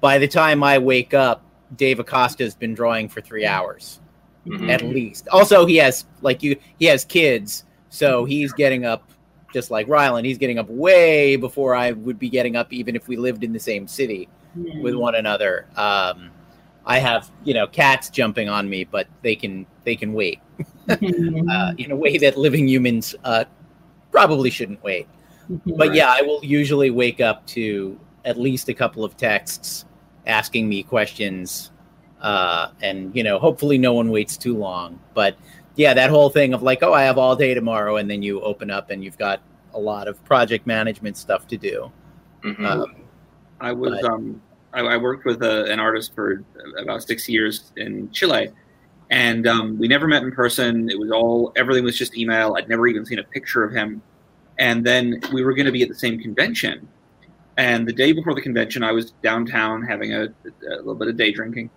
by 0.00 0.18
the 0.18 0.28
time 0.28 0.62
I 0.62 0.78
wake 0.78 1.14
up, 1.14 1.42
Dave 1.76 1.98
Acosta's 2.00 2.54
been 2.54 2.74
drawing 2.74 3.08
for 3.08 3.20
three 3.20 3.46
hours 3.46 4.00
Mhm. 4.46 4.70
at 4.70 4.82
least. 4.82 5.26
Also, 5.32 5.66
he 5.66 5.76
has 5.76 6.04
like 6.22 6.42
you, 6.42 6.56
he 6.78 6.86
has 6.86 7.04
kids, 7.04 7.64
so 7.88 8.24
he's 8.24 8.52
getting 8.52 8.84
up 8.84 9.10
just 9.56 9.70
like 9.70 9.86
Rylend. 9.86 10.26
He's 10.26 10.36
getting 10.36 10.58
up 10.58 10.68
way 10.68 11.36
before 11.36 11.74
I 11.74 11.92
would 11.92 12.18
be 12.18 12.28
getting 12.28 12.56
up, 12.56 12.74
even 12.74 12.94
if 12.94 13.08
we 13.08 13.16
lived 13.16 13.42
in 13.42 13.54
the 13.54 13.58
same 13.58 13.88
city 13.88 14.28
with 14.82 14.94
one 14.94 15.14
another. 15.14 15.64
Um, 15.76 16.30
I 16.84 16.98
have 16.98 17.30
you 17.42 17.54
know 17.54 17.66
cats 17.66 18.10
jumping 18.10 18.50
on 18.50 18.68
me, 18.68 18.84
but 18.84 19.06
they 19.22 19.34
can 19.34 19.64
they 19.84 19.96
can 19.96 20.12
wait 20.12 20.40
uh, 20.90 21.72
in 21.78 21.90
a 21.90 21.96
way 21.96 22.18
that 22.18 22.36
living 22.36 22.68
humans 22.68 23.14
uh, 23.24 23.46
probably 24.10 24.50
shouldn't 24.50 24.84
wait. 24.84 25.08
But 25.64 25.94
yeah, 25.94 26.12
I 26.12 26.20
will 26.20 26.44
usually 26.44 26.90
wake 26.90 27.22
up 27.22 27.46
to 27.56 27.98
at 28.26 28.38
least 28.38 28.68
a 28.68 28.74
couple 28.74 29.06
of 29.06 29.16
texts 29.16 29.86
asking 30.26 30.68
me 30.68 30.82
questions, 30.82 31.70
uh, 32.20 32.72
and 32.82 33.16
you 33.16 33.22
know, 33.22 33.38
hopefully 33.38 33.78
no 33.78 33.94
one 33.94 34.10
waits 34.10 34.36
too 34.36 34.54
long. 34.54 35.00
But 35.14 35.38
yeah, 35.76 35.94
that 35.94 36.10
whole 36.10 36.30
thing 36.30 36.54
of 36.54 36.62
like, 36.62 36.82
oh, 36.82 36.92
I 36.92 37.02
have 37.04 37.18
all 37.18 37.36
day 37.36 37.54
tomorrow, 37.54 37.96
and 37.96 38.10
then 38.10 38.22
you 38.22 38.40
open 38.40 38.70
up 38.70 38.90
and 38.90 39.04
you've 39.04 39.18
got 39.18 39.40
a 39.74 39.78
lot 39.78 40.08
of 40.08 40.22
project 40.24 40.66
management 40.66 41.16
stuff 41.16 41.46
to 41.48 41.56
do. 41.56 41.92
Mhm. 42.42 42.64
Um, 42.66 42.96
I 43.60 43.72
was 43.72 43.98
But- 44.00 44.10
um, 44.10 44.42
I, 44.72 44.80
I 44.80 44.96
worked 44.98 45.24
with 45.24 45.42
a, 45.42 45.64
an 45.72 45.80
artist 45.80 46.14
for 46.14 46.44
about 46.78 47.02
six 47.02 47.28
years 47.28 47.72
in 47.76 48.10
Chile, 48.10 48.50
and 49.10 49.46
um, 49.46 49.78
we 49.78 49.88
never 49.88 50.06
met 50.06 50.22
in 50.22 50.32
person. 50.32 50.90
It 50.90 50.98
was 50.98 51.10
all 51.10 51.52
everything 51.56 51.84
was 51.84 51.96
just 51.96 52.16
email. 52.16 52.56
I'd 52.58 52.68
never 52.68 52.86
even 52.86 53.06
seen 53.06 53.18
a 53.18 53.24
picture 53.24 53.64
of 53.64 53.72
him. 53.72 54.02
And 54.58 54.84
then 54.84 55.20
we 55.32 55.44
were 55.44 55.54
going 55.54 55.66
to 55.66 55.72
be 55.72 55.82
at 55.82 55.88
the 55.88 55.94
same 55.94 56.18
convention, 56.18 56.88
and 57.58 57.86
the 57.86 57.92
day 57.92 58.12
before 58.12 58.34
the 58.34 58.40
convention, 58.40 58.82
I 58.82 58.92
was 58.92 59.12
downtown 59.22 59.82
having 59.82 60.12
a, 60.14 60.24
a 60.24 60.76
little 60.76 60.94
bit 60.94 61.08
of 61.08 61.16
day 61.16 61.30
drinking, 61.32 61.68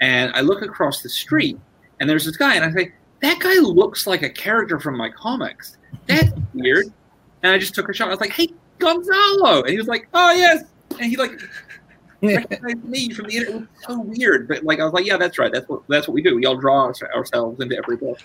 and 0.00 0.30
I 0.34 0.40
look 0.42 0.62
across 0.62 1.02
the 1.02 1.08
street, 1.08 1.58
and 2.00 2.08
there's 2.08 2.24
this 2.26 2.36
guy, 2.36 2.54
and 2.54 2.64
I 2.64 2.70
say, 2.72 2.92
"That 3.22 3.38
guy 3.40 3.54
looks 3.60 4.06
like 4.06 4.22
a 4.22 4.30
character 4.30 4.78
from 4.80 4.96
my 4.96 5.10
comics. 5.10 5.76
That's 6.06 6.30
weird." 6.54 6.86
And 7.42 7.52
I 7.52 7.58
just 7.58 7.74
took 7.74 7.88
a 7.88 7.92
shot. 7.92 8.08
I 8.08 8.10
was 8.10 8.20
like, 8.20 8.32
"Hey, 8.32 8.48
Gonzalo," 8.78 9.62
and 9.62 9.70
he 9.70 9.76
was 9.78 9.86
like, 9.88 10.08
"Oh 10.14 10.32
yes," 10.32 10.64
and 10.98 11.10
he 11.10 11.16
like 11.16 11.32
recognized 12.22 12.84
me 12.84 13.10
from 13.10 13.26
the 13.26 13.36
internet. 13.36 13.54
It 13.56 13.60
was 13.60 13.84
so 13.86 14.00
weird, 14.00 14.48
but 14.48 14.64
like 14.64 14.80
I 14.80 14.84
was 14.84 14.92
like, 14.92 15.06
"Yeah, 15.06 15.16
that's 15.16 15.38
right. 15.38 15.52
That's 15.52 15.68
what 15.68 15.82
that's 15.88 16.08
what 16.08 16.14
we 16.14 16.22
do. 16.22 16.34
We 16.36 16.46
all 16.46 16.56
draw 16.56 16.90
ourselves 17.14 17.60
into 17.60 17.76
every 17.76 17.96
book." 17.96 18.18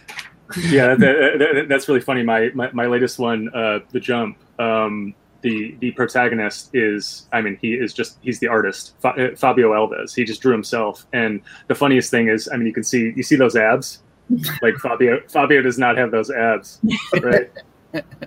yeah, 0.69 0.95
that, 0.95 1.37
that- 1.39 1.53
that- 1.55 1.69
that's 1.69 1.87
really 1.87 2.01
funny. 2.01 2.23
My, 2.23 2.51
my 2.53 2.69
my 2.73 2.85
latest 2.85 3.19
one, 3.19 3.49
uh, 3.53 3.79
the 3.91 3.99
jump. 3.99 4.37
Um, 4.59 5.13
the 5.41 5.75
the 5.79 5.91
protagonist 5.91 6.69
is, 6.75 7.27
I 7.33 7.41
mean, 7.41 7.57
he 7.59 7.73
is 7.73 7.93
just 7.93 8.17
he's 8.21 8.39
the 8.39 8.47
artist, 8.47 8.93
uh, 9.03 9.29
Fabio 9.35 9.71
Alves. 9.71 10.13
He 10.13 10.23
just 10.23 10.39
drew 10.41 10.51
himself, 10.51 11.07
and 11.13 11.41
the 11.67 11.73
funniest 11.75 12.11
thing 12.11 12.27
is, 12.27 12.47
I 12.51 12.57
mean, 12.57 12.67
you 12.67 12.73
can 12.73 12.83
see 12.83 13.11
you 13.15 13.23
see 13.23 13.35
those 13.35 13.55
abs. 13.55 13.99
Like 14.61 14.75
Fabio 14.77 15.19
Fabio 15.27 15.61
does 15.61 15.77
not 15.77 15.97
have 15.97 16.11
those 16.11 16.29
abs, 16.31 16.79
right? 17.21 17.49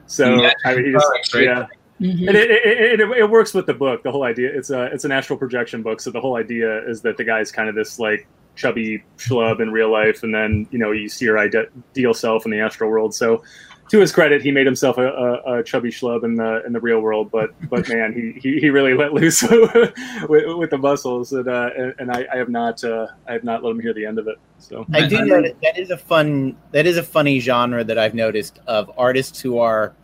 So 0.06 0.34
Yeah, 0.42 0.52
I 0.64 0.74
mean, 0.76 0.92
he's, 0.92 1.02
comics, 1.02 1.34
right? 1.34 1.44
yeah, 1.44 1.66
Mhm. 2.00 2.28
and 2.28 2.36
it, 2.36 2.50
it, 2.50 3.00
it, 3.00 3.10
it 3.18 3.30
works 3.30 3.54
with 3.54 3.66
the 3.66 3.74
book. 3.74 4.02
The 4.02 4.10
whole 4.12 4.24
idea 4.24 4.50
it's 4.52 4.70
a 4.70 4.84
it's 4.86 5.04
an 5.04 5.12
astral 5.12 5.38
projection 5.38 5.82
book, 5.82 6.00
so 6.00 6.10
the 6.10 6.20
whole 6.20 6.36
idea 6.36 6.86
is 6.88 7.00
that 7.02 7.16
the 7.16 7.24
guy's 7.24 7.50
kind 7.52 7.68
of 7.68 7.74
this 7.74 7.98
like 7.98 8.26
chubby 8.56 9.02
schlub 9.16 9.60
in 9.60 9.70
real 9.72 9.90
life, 9.90 10.22
and 10.22 10.34
then 10.34 10.66
you 10.70 10.78
know 10.78 10.90
you 10.92 11.08
see 11.08 11.24
your 11.24 11.38
ideal 11.38 12.12
self 12.14 12.44
in 12.44 12.50
the 12.50 12.60
astral 12.60 12.90
world. 12.90 13.14
So 13.14 13.42
to 13.90 14.00
his 14.00 14.12
credit, 14.12 14.42
he 14.42 14.50
made 14.50 14.66
himself 14.66 14.98
a, 14.98 15.06
a, 15.06 15.58
a 15.58 15.62
chubby 15.62 15.90
schlub 15.90 16.24
in 16.24 16.36
the 16.36 16.64
in 16.64 16.72
the 16.72 16.80
real 16.80 17.00
world, 17.00 17.30
but 17.30 17.50
but 17.68 17.88
man, 17.94 18.12
he, 18.12 18.38
he, 18.40 18.60
he 18.60 18.70
really 18.70 18.94
let 18.94 19.12
loose 19.12 19.42
with, 20.28 20.56
with 20.56 20.70
the 20.70 20.78
muscles, 20.78 21.32
and 21.32 21.48
uh, 21.48 21.70
and, 21.76 21.94
and 21.98 22.10
I, 22.10 22.26
I 22.32 22.36
have 22.36 22.48
not 22.48 22.82
uh, 22.82 23.08
I 23.28 23.32
have 23.32 23.44
not 23.44 23.62
let 23.62 23.70
him 23.70 23.80
hear 23.80 23.92
the 23.92 24.06
end 24.06 24.18
of 24.18 24.28
it. 24.28 24.38
So 24.58 24.86
I 24.92 25.06
do 25.06 25.24
know 25.24 25.42
that 25.42 25.60
that 25.62 25.78
is 25.78 25.90
a 25.90 25.98
fun 25.98 26.56
that 26.72 26.86
is 26.86 26.96
a 26.96 27.02
funny 27.02 27.40
genre 27.40 27.84
that 27.84 27.98
I've 27.98 28.14
noticed 28.14 28.60
of 28.66 28.90
artists 28.96 29.40
who 29.40 29.58
are 29.58 29.94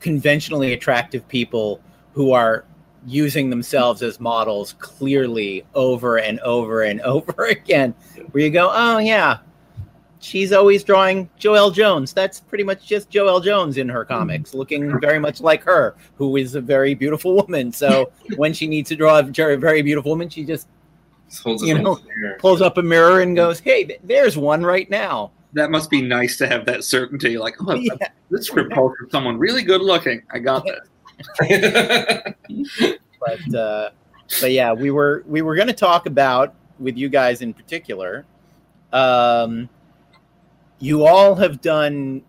conventionally 0.00 0.72
attractive 0.72 1.26
people 1.28 1.80
who 2.12 2.32
are 2.32 2.64
using 3.06 3.50
themselves 3.50 4.02
as 4.02 4.18
models 4.18 4.74
clearly 4.78 5.64
over 5.74 6.18
and 6.18 6.40
over 6.40 6.82
and 6.82 7.00
over 7.02 7.46
again. 7.46 7.94
Where 8.32 8.42
you 8.42 8.50
go, 8.50 8.70
oh 8.72 8.98
yeah, 8.98 9.38
she's 10.20 10.52
always 10.52 10.82
drawing 10.84 11.28
Joelle 11.38 11.72
Jones. 11.72 12.12
That's 12.12 12.40
pretty 12.40 12.64
much 12.64 12.86
just 12.86 13.10
Joelle 13.10 13.42
Jones 13.42 13.76
in 13.78 13.88
her 13.88 14.04
comics, 14.04 14.54
looking 14.54 14.98
very 15.00 15.18
much 15.18 15.40
like 15.40 15.62
her, 15.64 15.94
who 16.16 16.36
is 16.36 16.54
a 16.54 16.60
very 16.60 16.94
beautiful 16.94 17.34
woman. 17.34 17.72
So 17.72 18.10
when 18.36 18.52
she 18.52 18.66
needs 18.66 18.88
to 18.90 18.96
draw 18.96 19.18
a 19.18 19.22
very, 19.22 19.82
beautiful 19.82 20.10
woman, 20.12 20.28
she 20.28 20.44
just 20.44 20.68
Just 21.28 21.42
holds 21.42 21.62
You 21.62 21.78
know, 21.78 21.98
pulls 22.38 22.60
up 22.60 22.78
a 22.78 22.82
mirror 22.82 23.20
and 23.20 23.34
goes, 23.36 23.60
"Hey, 23.60 23.84
th- 23.84 24.00
there's 24.04 24.36
one 24.36 24.62
right 24.62 24.88
now." 24.90 25.32
That 25.52 25.70
must 25.70 25.88
be 25.90 26.02
nice 26.02 26.36
to 26.38 26.46
have 26.46 26.66
that 26.66 26.84
certainty. 26.84 27.38
Like, 27.38 27.56
oh, 27.66 27.74
Yeah. 27.74 27.94
this 28.30 28.50
calls 28.50 28.92
someone 29.10 29.38
really 29.38 29.62
good 29.62 29.80
looking. 29.80 30.22
I 30.30 30.38
got 30.38 30.64
that. 30.66 32.36
But 33.18 33.54
uh, 33.54 33.90
but 34.40 34.52
yeah, 34.52 34.72
we 34.72 34.90
were 34.90 35.24
we 35.26 35.42
were 35.42 35.54
going 35.54 35.68
to 35.68 35.72
talk 35.74 36.06
about 36.06 36.54
with 36.78 36.96
you 36.96 37.08
guys 37.08 37.42
in 37.42 37.54
particular. 37.54 38.24
Um, 38.92 39.68
you 40.78 41.04
all 41.06 41.34
have 41.34 41.60
done 41.60 42.22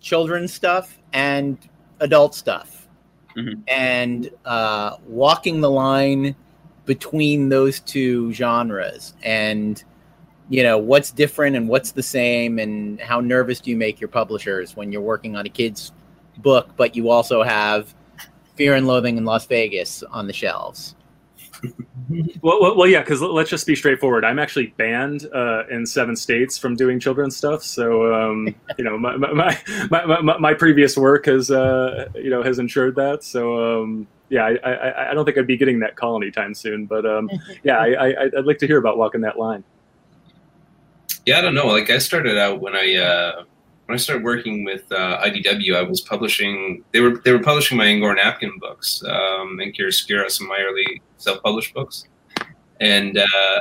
children's 0.00 0.52
stuff 0.52 0.98
and 1.12 1.58
adult 2.00 2.34
stuff, 2.34 2.88
Mhm. 3.36 3.62
and 3.68 4.30
uh, 4.44 4.96
walking 5.06 5.60
the 5.60 5.70
line 5.70 6.34
between 6.84 7.48
those 7.48 7.80
two 7.80 8.32
genres 8.32 9.14
and 9.22 9.84
you 10.50 10.62
know 10.64 10.76
what's 10.76 11.12
different 11.12 11.54
and 11.54 11.68
what's 11.68 11.92
the 11.92 12.02
same 12.02 12.58
and 12.58 13.00
how 13.00 13.20
nervous 13.20 13.60
do 13.60 13.70
you 13.70 13.76
make 13.76 14.00
your 14.00 14.08
publishers 14.08 14.74
when 14.76 14.90
you're 14.90 15.00
working 15.00 15.36
on 15.36 15.46
a 15.46 15.48
kid's 15.48 15.92
book 16.38 16.70
but 16.76 16.96
you 16.96 17.08
also 17.08 17.42
have 17.44 17.94
fear 18.56 18.74
and 18.74 18.88
loathing 18.88 19.16
in 19.16 19.24
las 19.24 19.46
vegas 19.46 20.02
on 20.10 20.26
the 20.26 20.32
shelves 20.32 20.96
Well, 22.42 22.60
well, 22.60 22.76
well 22.76 22.88
yeah, 22.88 23.00
because 23.00 23.20
let's 23.20 23.50
just 23.50 23.66
be 23.66 23.76
straightforward. 23.76 24.24
I'm 24.24 24.38
actually 24.38 24.74
banned 24.76 25.28
uh, 25.34 25.64
in 25.70 25.86
seven 25.86 26.16
states 26.16 26.58
from 26.58 26.74
doing 26.74 26.98
children's 26.98 27.36
stuff. 27.36 27.62
So, 27.62 28.12
um, 28.12 28.54
you 28.78 28.84
know, 28.84 28.98
my 28.98 29.16
my, 29.16 29.32
my, 29.32 29.58
my, 29.90 30.20
my, 30.20 30.38
my 30.38 30.54
previous 30.54 30.96
work 30.96 31.26
has, 31.26 31.50
uh, 31.50 32.08
you 32.14 32.30
know, 32.30 32.42
has 32.42 32.58
ensured 32.58 32.96
that. 32.96 33.22
So, 33.22 33.82
um, 33.82 34.06
yeah, 34.28 34.44
I, 34.44 34.70
I, 34.70 35.10
I 35.10 35.14
don't 35.14 35.24
think 35.24 35.36
I'd 35.36 35.46
be 35.46 35.56
getting 35.56 35.80
that 35.80 35.96
call 35.96 36.16
anytime 36.16 36.54
soon. 36.54 36.86
But 36.86 37.04
um, 37.06 37.30
yeah, 37.62 37.76
I, 37.76 38.08
I, 38.08 38.24
I'd 38.24 38.46
like 38.46 38.58
to 38.58 38.66
hear 38.66 38.78
about 38.78 38.98
walking 38.98 39.20
that 39.20 39.38
line. 39.38 39.62
yeah, 41.26 41.38
I 41.38 41.42
don't 41.42 41.54
know. 41.54 41.66
Like 41.66 41.90
I 41.90 41.98
started 41.98 42.38
out 42.38 42.60
when 42.60 42.74
I 42.74 42.96
uh, 42.96 43.44
when 43.92 43.98
I 43.98 44.00
started 44.00 44.24
working 44.24 44.64
with 44.64 44.90
uh, 44.90 45.20
IDW, 45.22 45.76
I 45.76 45.82
was 45.82 46.00
publishing. 46.00 46.82
They 46.92 47.00
were 47.00 47.20
they 47.26 47.30
were 47.30 47.40
publishing 47.42 47.76
my 47.76 47.84
Angor 47.84 48.16
napkin 48.16 48.58
books, 48.58 49.02
um, 49.06 49.60
and 49.60 49.74
Chiaroscuro, 49.74 50.30
some 50.30 50.46
of 50.46 50.48
my 50.48 50.60
early 50.66 51.02
self 51.18 51.42
published 51.42 51.74
books. 51.74 52.06
And 52.80 53.18
uh, 53.18 53.60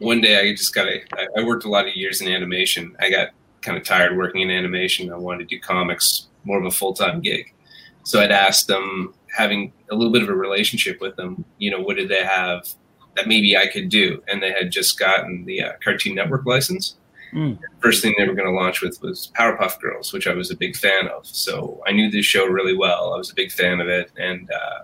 one 0.00 0.20
day, 0.20 0.38
I 0.38 0.52
just 0.54 0.74
got 0.74 0.86
a. 0.86 1.00
I- 1.18 1.40
I 1.40 1.44
worked 1.44 1.64
a 1.64 1.70
lot 1.70 1.88
of 1.88 1.96
years 1.96 2.20
in 2.20 2.28
animation. 2.28 2.94
I 3.00 3.08
got 3.08 3.30
kind 3.62 3.78
of 3.78 3.84
tired 3.84 4.18
working 4.18 4.42
in 4.42 4.50
animation. 4.50 5.10
I 5.10 5.16
wanted 5.16 5.48
to 5.48 5.56
do 5.56 5.60
comics, 5.62 6.26
more 6.44 6.58
of 6.58 6.66
a 6.66 6.70
full 6.70 6.92
time 6.92 7.22
gig. 7.22 7.54
So 8.02 8.20
I'd 8.20 8.32
asked 8.32 8.68
them, 8.68 9.14
having 9.34 9.72
a 9.90 9.94
little 9.94 10.12
bit 10.12 10.22
of 10.22 10.28
a 10.28 10.34
relationship 10.34 11.00
with 11.00 11.16
them, 11.16 11.42
you 11.56 11.70
know, 11.70 11.80
what 11.80 11.96
did 11.96 12.10
they 12.10 12.22
have 12.22 12.68
that 13.16 13.28
maybe 13.28 13.56
I 13.56 13.66
could 13.68 13.88
do? 13.88 14.22
And 14.28 14.42
they 14.42 14.52
had 14.52 14.70
just 14.70 14.98
gotten 14.98 15.46
the 15.46 15.62
uh, 15.62 15.72
Cartoon 15.82 16.14
Network 16.16 16.44
license. 16.44 16.96
Mm. 17.34 17.58
First 17.80 18.02
thing 18.02 18.14
they 18.16 18.26
were 18.26 18.34
going 18.34 18.48
to 18.48 18.54
launch 18.54 18.80
with 18.80 19.02
was 19.02 19.32
Powerpuff 19.36 19.80
Girls, 19.80 20.12
which 20.12 20.26
I 20.26 20.34
was 20.34 20.50
a 20.50 20.56
big 20.56 20.76
fan 20.76 21.08
of. 21.08 21.26
So 21.26 21.82
I 21.86 21.92
knew 21.92 22.10
this 22.10 22.24
show 22.24 22.46
really 22.46 22.76
well. 22.76 23.12
I 23.12 23.16
was 23.16 23.30
a 23.30 23.34
big 23.34 23.50
fan 23.50 23.80
of 23.80 23.88
it, 23.88 24.12
and 24.16 24.48
uh, 24.50 24.80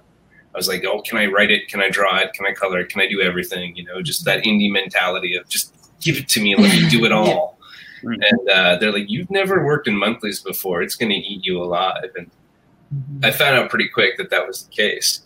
I 0.52 0.58
was 0.58 0.66
like, 0.66 0.84
"Oh, 0.84 1.00
can 1.02 1.18
I 1.18 1.26
write 1.26 1.50
it? 1.50 1.68
Can 1.68 1.80
I 1.80 1.90
draw 1.90 2.18
it? 2.18 2.32
Can 2.32 2.46
I 2.46 2.52
color 2.52 2.80
it? 2.80 2.88
Can 2.88 3.00
I 3.00 3.08
do 3.08 3.20
everything?" 3.20 3.76
You 3.76 3.84
know, 3.84 4.02
just 4.02 4.24
that 4.24 4.42
indie 4.44 4.70
mentality 4.70 5.36
of 5.36 5.48
just 5.48 5.74
give 6.00 6.16
it 6.16 6.28
to 6.30 6.42
me 6.42 6.54
and 6.54 6.62
let 6.62 6.74
me 6.74 6.88
do 6.88 7.04
it 7.04 7.12
all. 7.20 7.58
Yeah. 8.02 8.10
And 8.10 8.50
uh, 8.50 8.76
they're 8.76 8.92
like, 8.92 9.08
"You've 9.08 9.30
never 9.30 9.64
worked 9.64 9.86
in 9.86 9.96
monthlies 9.96 10.40
before. 10.40 10.82
It's 10.82 10.96
going 10.96 11.10
to 11.10 11.16
eat 11.16 11.44
you 11.44 11.62
alive." 11.62 12.10
And 12.16 12.30
I 13.22 13.30
found 13.30 13.56
out 13.56 13.70
pretty 13.70 13.88
quick 13.88 14.16
that 14.18 14.30
that 14.30 14.46
was 14.46 14.64
the 14.64 14.72
case. 14.72 15.22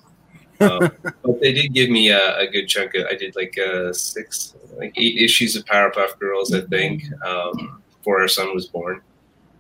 Um, 0.61 0.91
but 1.23 1.41
they 1.41 1.53
did 1.53 1.73
give 1.75 1.91
me 1.91 2.11
a, 2.11 2.39
a 2.39 2.47
good 2.47 2.67
chunk 2.69 2.95
of. 2.95 3.07
I 3.07 3.15
did 3.15 3.35
like 3.37 3.59
uh, 3.59 3.93
six, 3.93 4.55
like 4.77 4.93
eight 4.97 5.19
issues 5.19 5.57
of 5.57 5.65
Powerpuff 5.65 6.19
Girls, 6.19 6.55
I 6.55 6.61
think, 6.63 7.05
um, 7.25 7.83
before 7.99 8.21
our 8.21 8.29
son 8.29 8.55
was 8.55 8.67
born. 8.67 9.01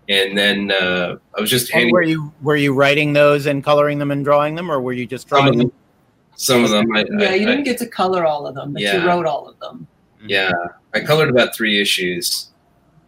And 0.08 0.36
then 0.36 0.70
uh, 0.70 1.16
I 1.36 1.40
was 1.40 1.50
just 1.50 1.70
And 1.70 1.78
handing 1.80 1.92
were 1.94 2.02
you 2.02 2.32
were 2.42 2.56
you 2.56 2.74
writing 2.74 3.12
those 3.14 3.46
and 3.46 3.64
coloring 3.64 3.98
them 3.98 4.10
and 4.10 4.22
drawing 4.24 4.54
them 4.54 4.70
or 4.70 4.80
were 4.80 4.92
you 4.92 5.06
just 5.06 5.28
some 5.28 5.38
drawing 5.40 5.48
of 5.54 5.58
them 5.58 5.68
them. 5.68 5.76
Some 6.36 6.64
of 6.64 6.70
them, 6.70 6.86
I, 6.94 7.04
Yeah, 7.18 7.30
I- 7.30 7.34
you 7.34 7.42
I- 7.46 7.50
didn't 7.50 7.64
get 7.64 7.78
to 7.78 7.86
color 7.86 8.24
all 8.26 8.46
of 8.46 8.54
them, 8.54 8.72
but 8.74 8.82
Yeah. 8.82 9.00
you 9.02 9.08
wrote 9.08 9.24
all 9.26 9.48
of 9.48 9.58
them. 9.60 9.86
Yeah, 10.26 10.50
I 10.94 11.00
colored 11.00 11.28
about 11.30 11.54
three 11.54 11.80
issues. 11.80 12.50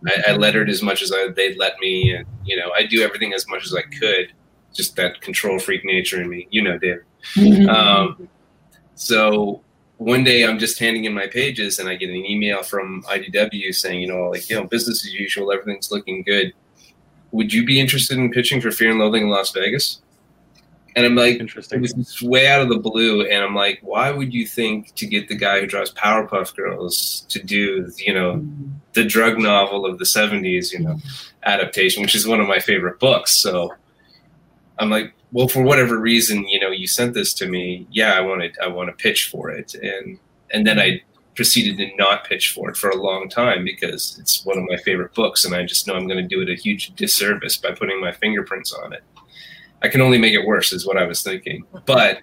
I, 0.07 0.23
I 0.29 0.33
lettered 0.37 0.69
as 0.71 0.83
much 0.83 1.03
as 1.03 1.13
I, 1.13 1.29
they'd 1.29 1.57
let 1.59 1.79
me, 1.81 2.15
and 2.15 2.27
you 2.45 2.57
know, 2.57 2.71
I 2.75 2.85
do 2.87 3.03
everything 3.03 3.33
as 3.35 3.47
much 3.49 3.65
as 3.67 3.75
I 3.75 3.83
could. 3.83 4.33
Just 4.75 4.97
that 4.97 5.21
control 5.23 5.59
freak 5.59 5.85
nature 5.87 6.21
in 6.21 6.29
me, 6.29 6.47
you 6.51 6.63
know, 6.63 6.79
Dave. 7.35 7.69
Um, 7.69 8.29
so 8.95 9.63
one 9.99 10.25
day 10.25 10.45
I'm 10.45 10.59
just 10.59 10.79
handing 10.79 11.05
in 11.05 11.15
my 11.15 11.27
pages, 11.27 11.79
and 11.79 11.89
I 11.89 11.97
get 11.97 12.11
an 12.11 12.17
email 12.17 12.63
from 12.63 13.03
IDW 13.05 13.75
saying, 13.75 14.01
you 14.01 14.09
know, 14.09 14.31
like, 14.31 14.49
you 14.51 14.57
know, 14.57 14.65
business 14.65 15.05
as 15.05 15.13
usual, 15.13 15.53
everything's 15.53 15.91
looking 15.91 16.23
good. 16.23 16.53
Would 17.33 17.53
you 17.53 17.65
be 17.65 17.81
interested 17.81 18.19
in 18.19 18.31
pitching 18.31 18.61
for 18.61 18.71
Fear 18.71 18.91
and 18.91 18.99
Loathing 18.99 19.25
in 19.25 19.29
Las 19.31 19.53
Vegas? 19.53 20.03
And 20.97 21.05
I'm 21.05 21.15
like, 21.15 21.35
it 21.35 21.41
Interesting. 21.43 21.83
was 21.83 22.23
way 22.23 22.49
out 22.49 22.63
of 22.63 22.71
the 22.71 22.79
blue, 22.79 23.27
and 23.27 23.45
I'm 23.45 23.55
like, 23.55 23.81
why 23.83 24.11
would 24.11 24.33
you 24.33 24.47
think 24.47 24.95
to 24.95 25.07
get 25.07 25.29
the 25.29 25.35
guy 25.35 25.61
who 25.61 25.67
draws 25.67 25.93
Powerpuff 25.93 26.57
Girls 26.57 27.27
to 27.29 27.43
do, 27.43 27.91
you 27.99 28.15
know, 28.15 28.43
the 28.95 29.05
drug 29.05 29.39
novel 29.39 29.85
of 29.85 29.99
the 29.99 30.07
70s, 30.07 30.73
you 30.73 30.79
know, 30.79 30.99
adaptation, 31.43 32.03
which 32.03 32.15
is 32.15 32.27
one 32.27 32.41
of 32.41 32.49
my 32.49 32.59
favorite 32.59 32.99
books. 32.99 33.39
So 33.41 33.75
I'm 34.79 34.89
like, 34.89 35.13
well, 35.33 35.49
for 35.49 35.63
whatever 35.63 35.99
reason, 35.99 36.47
you 36.49 36.61
know, 36.61 36.71
you 36.71 36.87
sent 36.87 37.15
this 37.15 37.35
to 37.35 37.47
me. 37.47 37.87
Yeah, 37.91 38.13
I 38.13 38.21
wanted, 38.21 38.57
I 38.63 38.69
want 38.69 38.89
to 38.89 39.03
pitch 39.03 39.29
for 39.31 39.51
it. 39.51 39.75
And, 39.75 40.19
and 40.53 40.67
then 40.67 40.79
I 40.79 41.03
proceeded 41.35 41.77
to 41.77 41.97
not 41.97 42.25
pitch 42.25 42.53
for 42.53 42.71
it 42.71 42.77
for 42.77 42.89
a 42.91 42.97
long 42.97 43.29
time 43.29 43.65
because 43.65 44.19
it's 44.19 44.45
one 44.45 44.59
of 44.59 44.65
my 44.69 44.77
favorite 44.79 45.15
books. 45.15 45.45
And 45.45 45.55
I 45.55 45.65
just 45.65 45.87
know 45.87 45.95
I'm 45.95 46.07
going 46.07 46.23
to 46.23 46.29
do 46.29 46.41
it 46.41 46.49
a 46.49 46.55
huge 46.55 46.95
disservice 46.95 47.57
by 47.57 47.73
putting 47.73 48.01
my 48.01 48.13
fingerprints 48.13 48.73
on 48.73 48.93
it. 48.93 49.03
I 49.83 49.89
can 49.89 50.01
only 50.01 50.19
make 50.19 50.33
it 50.33 50.47
worse 50.47 50.73
is 50.73 50.87
what 50.87 50.97
I 50.97 51.05
was 51.05 51.23
thinking. 51.23 51.65
But 51.85 52.21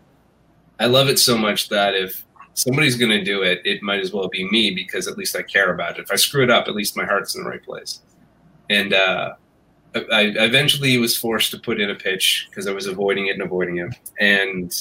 I 0.79 0.88
love 0.88 1.07
it 1.07 1.19
so 1.19 1.38
much 1.38 1.69
that 1.69 1.93
if 1.93 2.25
somebody's 2.55 2.95
going 2.95 3.12
to 3.12 3.24
do 3.24 3.41
it, 3.41 3.62
it 3.65 3.83
might 3.83 4.00
as 4.00 4.12
well 4.12 4.27
be 4.27 4.50
me 4.50 4.72
because 4.72 5.07
at 5.07 5.17
least 5.17 5.36
I 5.36 5.43
care 5.43 5.74
about 5.74 6.00
it. 6.00 6.03
If 6.03 6.12
I 6.12 6.15
screw 6.15 6.43
it 6.43 6.50
up, 6.50 6.67
at 6.67 6.75
least 6.75 6.98
my 6.98 7.05
heart's 7.05 7.36
in 7.36 7.43
the 7.43 7.50
right 7.50 7.63
place. 7.63 8.01
And 8.69 8.93
uh, 8.93 9.36
I, 9.95 10.33
eventually 10.35 10.97
was 10.97 11.15
forced 11.15 11.51
to 11.51 11.59
put 11.59 11.79
in 11.79 11.89
a 11.89 11.95
pitch 11.95 12.47
because 12.50 12.67
I 12.67 12.71
was 12.71 12.88
avoiding 12.88 13.27
it 13.27 13.33
and 13.33 13.41
avoiding 13.41 13.77
it. 13.77 13.95
And 14.19 14.73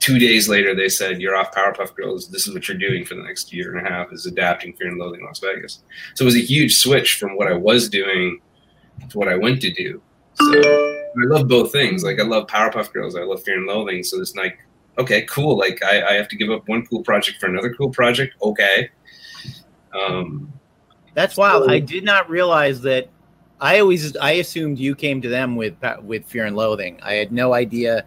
two 0.00 0.18
days 0.18 0.48
later, 0.48 0.74
they 0.74 0.88
said, 0.88 1.20
"You're 1.20 1.36
off 1.36 1.54
Powerpuff 1.54 1.94
Girls. 1.94 2.28
This 2.28 2.46
is 2.46 2.54
what 2.54 2.66
you're 2.68 2.76
doing 2.76 3.04
for 3.04 3.14
the 3.14 3.22
next 3.22 3.52
year 3.52 3.76
and 3.76 3.86
a 3.86 3.90
half: 3.90 4.12
is 4.12 4.26
adapting 4.26 4.72
Fear 4.74 4.88
and 4.88 4.98
Loathing 4.98 5.24
Las 5.24 5.38
Vegas." 5.38 5.82
So 6.14 6.22
it 6.22 6.26
was 6.26 6.36
a 6.36 6.40
huge 6.40 6.76
switch 6.76 7.14
from 7.14 7.36
what 7.36 7.46
I 7.46 7.54
was 7.54 7.88
doing 7.88 8.40
to 9.08 9.18
what 9.18 9.28
I 9.28 9.36
went 9.36 9.60
to 9.62 9.70
do. 9.70 10.02
So 10.34 10.60
I 10.60 11.24
love 11.26 11.46
both 11.48 11.72
things. 11.72 12.02
Like 12.02 12.18
I 12.18 12.24
love 12.24 12.46
Powerpuff 12.48 12.92
Girls. 12.92 13.14
I 13.16 13.22
love 13.22 13.42
Fear 13.42 13.58
and 13.58 13.66
Loathing. 13.66 14.02
So 14.02 14.20
it's 14.20 14.34
like, 14.34 14.58
okay, 14.98 15.22
cool. 15.22 15.56
Like 15.56 15.82
I, 15.84 16.02
I 16.08 16.12
have 16.14 16.28
to 16.28 16.36
give 16.36 16.50
up 16.50 16.68
one 16.68 16.84
cool 16.86 17.02
project 17.02 17.38
for 17.38 17.46
another 17.46 17.72
cool 17.74 17.90
project. 17.90 18.34
Okay. 18.42 18.90
Um, 19.94 20.52
That's 21.14 21.36
wild. 21.36 21.70
I 21.70 21.78
did 21.78 22.04
not 22.04 22.28
realize 22.28 22.80
that. 22.82 23.08
I 23.62 23.78
always 23.78 24.14
I 24.16 24.32
assumed 24.32 24.78
you 24.78 24.94
came 24.94 25.22
to 25.22 25.28
them 25.28 25.56
with 25.56 25.74
with 26.02 26.26
Fear 26.26 26.46
and 26.46 26.56
Loathing. 26.56 26.98
I 27.02 27.14
had 27.14 27.30
no 27.32 27.54
idea 27.54 28.04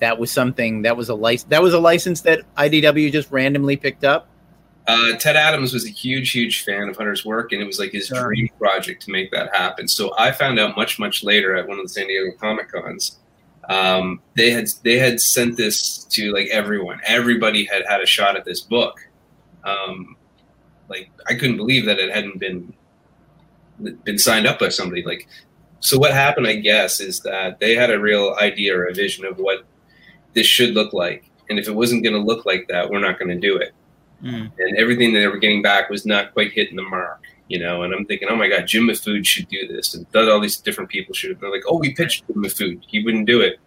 that 0.00 0.18
was 0.18 0.30
something 0.30 0.82
that 0.82 0.96
was 0.96 1.08
a 1.08 1.14
license 1.14 1.48
that 1.50 1.62
was 1.62 1.72
a 1.72 1.78
license 1.78 2.20
that 2.22 2.40
IDW 2.56 3.10
just 3.12 3.30
randomly 3.30 3.76
picked 3.76 4.04
up. 4.04 4.28
Uh, 4.88 5.12
Ted 5.18 5.36
Adams 5.36 5.72
was 5.74 5.84
a 5.84 5.90
huge, 5.90 6.30
huge 6.32 6.64
fan 6.64 6.88
of 6.88 6.96
Hunter's 6.96 7.22
work, 7.24 7.52
and 7.52 7.60
it 7.60 7.66
was 7.66 7.78
like 7.78 7.92
his 7.92 8.10
Yeah. 8.10 8.22
dream 8.22 8.48
project 8.58 9.02
to 9.04 9.10
make 9.12 9.30
that 9.32 9.54
happen. 9.54 9.86
So 9.86 10.14
I 10.18 10.32
found 10.32 10.58
out 10.58 10.76
much, 10.76 10.98
much 10.98 11.22
later 11.22 11.54
at 11.56 11.68
one 11.68 11.78
of 11.78 11.84
the 11.84 11.90
San 11.90 12.06
Diego 12.08 12.32
Comic 12.40 12.72
Cons. 12.72 13.18
Um, 13.68 14.20
they 14.34 14.50
had 14.50 14.66
they 14.82 14.98
had 14.98 15.20
sent 15.20 15.56
this 15.58 16.04
to 16.04 16.32
like 16.32 16.48
everyone. 16.48 17.00
Everybody 17.06 17.64
had 17.64 17.82
had 17.86 18.00
a 18.00 18.06
shot 18.06 18.34
at 18.34 18.44
this 18.46 18.62
book. 18.62 18.98
Um, 19.62 20.16
like 20.88 21.10
I 21.28 21.34
couldn't 21.34 21.58
believe 21.58 21.84
that 21.84 21.98
it 21.98 22.10
hadn't 22.12 22.38
been 22.38 22.72
been 24.04 24.18
signed 24.18 24.46
up 24.46 24.58
by 24.58 24.68
somebody. 24.68 25.02
Like, 25.04 25.28
so 25.80 25.98
what 25.98 26.12
happened? 26.12 26.46
I 26.46 26.56
guess 26.56 27.00
is 27.00 27.20
that 27.20 27.60
they 27.60 27.74
had 27.74 27.90
a 27.90 27.98
real 28.00 28.36
idea 28.40 28.76
or 28.76 28.84
a 28.86 28.94
vision 28.94 29.24
of 29.24 29.38
what 29.38 29.64
this 30.34 30.46
should 30.46 30.74
look 30.74 30.92
like, 30.92 31.30
and 31.48 31.58
if 31.58 31.68
it 31.68 31.74
wasn't 31.74 32.02
going 32.02 32.14
to 32.14 32.20
look 32.20 32.44
like 32.46 32.66
that, 32.68 32.90
we're 32.90 33.00
not 33.00 33.18
going 33.18 33.28
to 33.30 33.38
do 33.48 33.56
it 33.56 33.72
Mm. 34.20 34.50
and 34.58 34.76
everything 34.76 35.12
that 35.14 35.20
they 35.20 35.28
were 35.28 35.36
getting 35.38 35.62
back 35.62 35.88
was 35.90 36.04
not 36.04 36.32
quite 36.32 36.50
hitting 36.52 36.74
the 36.74 36.82
mark, 36.82 37.22
you 37.46 37.56
know. 37.56 37.84
And 37.84 37.94
I'm 37.94 38.04
thinking, 38.04 38.26
oh 38.28 38.34
my 38.34 38.48
god, 38.48 38.66
Jim 38.66 38.88
Mahfood 38.88 39.24
should 39.24 39.46
do 39.48 39.68
this, 39.68 39.94
and 39.94 40.12
th- 40.12 40.28
all 40.28 40.40
these 40.40 40.56
different 40.56 40.90
people 40.90 41.14
should. 41.14 41.38
They're 41.38 41.52
like, 41.52 41.62
oh, 41.68 41.78
we 41.78 41.94
pitched 41.94 42.26
Jim 42.26 42.42
Mahfood, 42.42 42.82
he 42.88 43.04
wouldn't 43.04 43.26
do 43.28 43.40
it. 43.40 43.60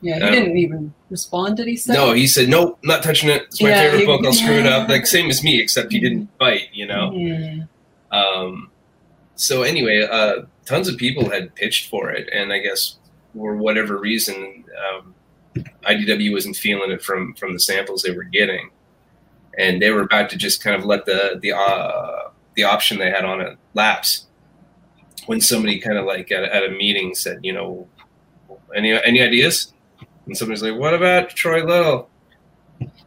Yeah, 0.00 0.16
he 0.16 0.22
Um, 0.24 0.32
didn't 0.32 0.56
even 0.58 0.94
respond. 1.10 1.58
Did 1.58 1.68
he 1.68 1.76
say? 1.76 1.92
No, 1.94 2.12
he 2.12 2.26
said, 2.26 2.48
nope, 2.48 2.76
not 2.82 3.04
touching 3.04 3.30
it. 3.30 3.42
It's 3.42 3.62
my 3.62 3.68
Yeah, 3.68 3.82
favorite 3.82 4.00
he- 4.00 4.06
book. 4.06 4.26
I'll 4.26 4.32
screw 4.32 4.54
it 4.54 4.66
up. 4.66 4.88
Like 4.94 5.06
same 5.06 5.30
as 5.30 5.44
me, 5.44 5.60
except 5.60 5.92
he 5.92 6.00
didn't 6.00 6.36
bite, 6.38 6.70
you 6.72 6.86
know. 6.86 7.12
Yeah. 7.14 7.62
Um, 8.10 8.70
so 9.38 9.62
anyway, 9.62 10.02
uh, 10.10 10.42
tons 10.66 10.88
of 10.88 10.96
people 10.96 11.30
had 11.30 11.54
pitched 11.54 11.88
for 11.88 12.10
it, 12.10 12.28
and 12.32 12.52
I 12.52 12.58
guess 12.58 12.98
for 13.34 13.56
whatever 13.56 13.96
reason, 13.98 14.64
um, 14.92 15.14
IDW 15.86 16.32
wasn't 16.32 16.56
feeling 16.56 16.90
it 16.90 17.02
from 17.02 17.34
from 17.34 17.52
the 17.52 17.60
samples 17.60 18.02
they 18.02 18.10
were 18.10 18.24
getting, 18.24 18.70
and 19.56 19.80
they 19.80 19.90
were 19.90 20.02
about 20.02 20.28
to 20.30 20.36
just 20.36 20.62
kind 20.62 20.76
of 20.76 20.84
let 20.84 21.06
the 21.06 21.38
the 21.40 21.52
uh, 21.52 22.30
the 22.56 22.64
option 22.64 22.98
they 22.98 23.10
had 23.10 23.24
on 23.24 23.40
it 23.40 23.56
lapse. 23.74 24.26
When 25.26 25.40
somebody 25.40 25.78
kind 25.78 25.98
of 25.98 26.04
like 26.06 26.32
at, 26.32 26.42
a- 26.42 26.54
at 26.54 26.64
a 26.64 26.70
meeting 26.70 27.14
said, 27.14 27.40
you 27.42 27.52
know, 27.52 27.86
any 28.74 28.92
any 28.92 29.20
ideas? 29.22 29.72
And 30.26 30.36
somebody's 30.36 30.62
like, 30.62 30.76
"What 30.78 30.94
about 30.94 31.30
Troy 31.30 31.64
Little?" 31.64 32.08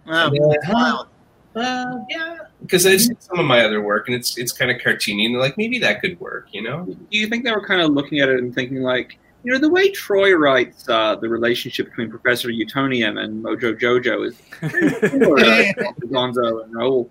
Wow, 0.07 0.31
that's 0.31 0.69
wild. 0.73 1.07
Well, 1.53 2.05
yeah, 2.09 2.38
because 2.62 2.86
I've 2.86 3.01
seen 3.01 3.18
some 3.20 3.39
of 3.39 3.46
my 3.46 3.62
other 3.65 3.82
work, 3.82 4.08
and 4.08 4.15
it's 4.15 4.38
it's 4.38 4.51
kind 4.51 4.72
of 4.72 4.77
cartoony, 4.77 5.25
and 5.25 5.36
they're 5.36 5.41
like, 5.41 5.58
maybe 5.58 5.80
that 5.80 6.01
could 6.01 6.20
work, 6.20 6.48
you 6.51 6.62
know? 6.62 6.86
Do 6.86 7.18
you 7.18 7.27
think 7.27 7.44
they 7.44 7.51
were 7.51 7.65
kind 7.65 7.82
of 7.82 7.91
looking 7.91 8.20
at 8.20 8.30
it 8.30 8.39
and 8.39 8.53
thinking 8.53 8.82
like, 8.82 9.18
you 9.44 9.51
know, 9.51 9.60
the 9.60 9.70
way 9.70 9.89
Troy 9.89 10.34
writes 10.34 10.88
uh, 10.88 11.15
the 11.15 11.27
relationship 11.27 11.88
between 11.88 12.10
Professor 12.10 12.50
Utonium 12.50 13.20
and 13.20 13.44
Mojo 13.44 13.77
Jojo 13.80 14.27
is 14.27 14.39
pretty 14.51 14.89
similar 15.08 15.38
to 15.39 16.08
Gonzo 16.08 16.63
and 16.63 16.75
Raoul. 16.75 17.10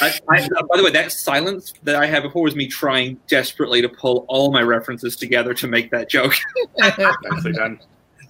I, 0.00 0.18
I, 0.30 0.40
uh, 0.42 0.62
by 0.62 0.76
the 0.76 0.84
way, 0.84 0.90
that 0.92 1.12
silence 1.12 1.74
that 1.82 1.94
I 1.94 2.06
had 2.06 2.22
before 2.22 2.42
was 2.42 2.56
me 2.56 2.66
trying 2.66 3.18
desperately 3.28 3.82
to 3.82 3.88
pull 3.88 4.24
all 4.28 4.50
my 4.50 4.62
references 4.62 5.16
together 5.16 5.52
to 5.54 5.66
make 5.66 5.90
that 5.90 6.08
joke. 6.08 6.34
Nicely 6.78 7.52
done. 7.52 7.80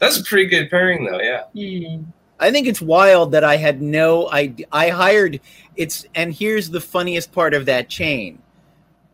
That's 0.00 0.18
a 0.18 0.24
pretty 0.24 0.46
good 0.46 0.68
pairing, 0.70 1.04
though. 1.04 1.20
Yeah. 1.20 1.44
Hmm. 1.54 2.04
I 2.40 2.50
think 2.50 2.66
it's 2.66 2.80
wild 2.82 3.32
that 3.32 3.44
I 3.44 3.56
had 3.56 3.80
no 3.80 4.30
idea. 4.30 4.66
I 4.72 4.88
hired 4.90 5.40
it's, 5.76 6.06
and 6.14 6.32
here's 6.32 6.70
the 6.70 6.80
funniest 6.80 7.32
part 7.32 7.54
of 7.54 7.66
that 7.66 7.88
chain. 7.88 8.40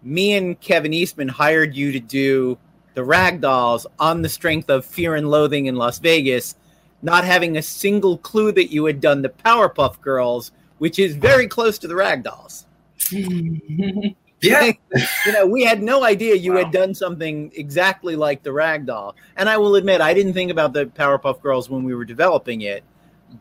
Me 0.03 0.33
and 0.33 0.59
Kevin 0.61 0.93
Eastman 0.93 1.29
hired 1.29 1.75
you 1.77 1.93
to 1.93 2.01
do 2.01 2.59
the 2.95 3.03
Ragdolls 3.03 3.87
on 3.99 4.23
the 4.23 4.29
strength 4.29 4.71
of 4.71 4.85
Fear 4.85 5.17
and 5.17 5.31
Loathing 5.31 5.67
in 5.67 5.77
Las 5.77 5.99
Vegas, 5.99 6.57
not 7.03 7.25
having 7.25 7.57
a 7.57 7.63
single 7.63 8.19
clue 8.19 8.53
that 8.53 8.73
you 8.73 8.85
had 8.87 9.01
done 9.01 9.23
the 9.23 9.29
Powerpuff 9.29 10.01
Girls, 10.01 10.53
which 10.79 10.99
is 10.99 11.15
very 11.15 11.47
close 11.47 11.79
to 11.79 11.89
the 11.89 11.95
Ragdolls. 11.95 12.65
Yeah. 14.43 14.73
you 15.27 15.33
know, 15.33 15.47
we 15.47 15.65
had 15.65 15.83
no 15.83 16.05
idea 16.05 16.35
you 16.35 16.53
Wow. 16.55 16.65
had 16.65 16.73
done 16.73 16.95
something 16.95 17.53
exactly 17.55 18.17
like 18.17 18.43
the 18.43 18.51
Ragdoll. 18.51 19.15
And 19.37 19.49
I 19.49 19.57
will 19.59 19.75
admit, 19.77 20.01
I 20.01 20.15
didn't 20.15 20.33
think 20.33 20.51
about 20.51 20.73
the 20.73 20.87
Powerpuff 20.87 21.43
Girls 21.43 21.69
when 21.69 21.85
we 21.85 21.95
were 21.95 22.05
developing 22.05 22.63
it, 22.63 22.83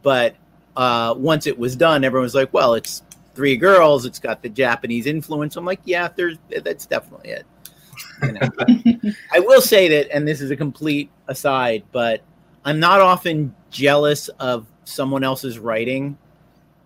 but 0.02 0.36
uh, 0.76 1.14
once 1.18 1.48
it 1.48 1.58
was 1.58 1.76
done, 1.76 2.04
everyone 2.04 2.24
was 2.24 2.36
like, 2.36 2.54
"Well, 2.54 2.74
it's 2.74 3.04
three 3.36 3.58
girls. 3.58 4.06
It's 4.06 4.20
got 4.20 4.42
the 4.42 4.50
Japanese 4.50 5.06
influence." 5.06 5.56
I'm 5.56 5.66
like, 5.66 5.82
"Yeah, 5.86 6.10
there's 6.16 6.38
that's 6.64 6.86
definitely 6.86 7.32
it." 7.32 7.46
You 8.24 8.32
know? 8.34 9.12
I 9.34 9.40
will 9.40 9.62
say 9.62 9.88
that, 9.90 10.14
and 10.16 10.28
this 10.28 10.42
is 10.42 10.52
a 10.52 10.56
complete 10.56 11.10
aside, 11.28 11.84
but 11.92 12.22
I'm 12.66 12.80
not 12.80 13.02
often 13.02 13.56
jealous 13.70 14.30
of 14.40 14.68
someone 14.84 15.24
else's 15.24 15.60
writing. 15.60 16.18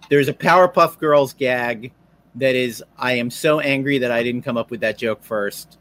There's 0.10 0.28
a 0.28 0.34
Powerpuff 0.34 1.00
Girls 1.00 1.34
gag 1.34 1.92
that 2.36 2.56
is, 2.56 2.84
I 2.98 3.14
am 3.14 3.30
so 3.30 3.60
angry 3.60 4.00
that 4.00 4.12
I 4.12 4.24
didn't 4.24 4.42
come 4.42 4.58
up 4.58 4.72
with 4.72 4.82
that 4.82 4.98
joke 4.98 5.24
first. 5.24 5.78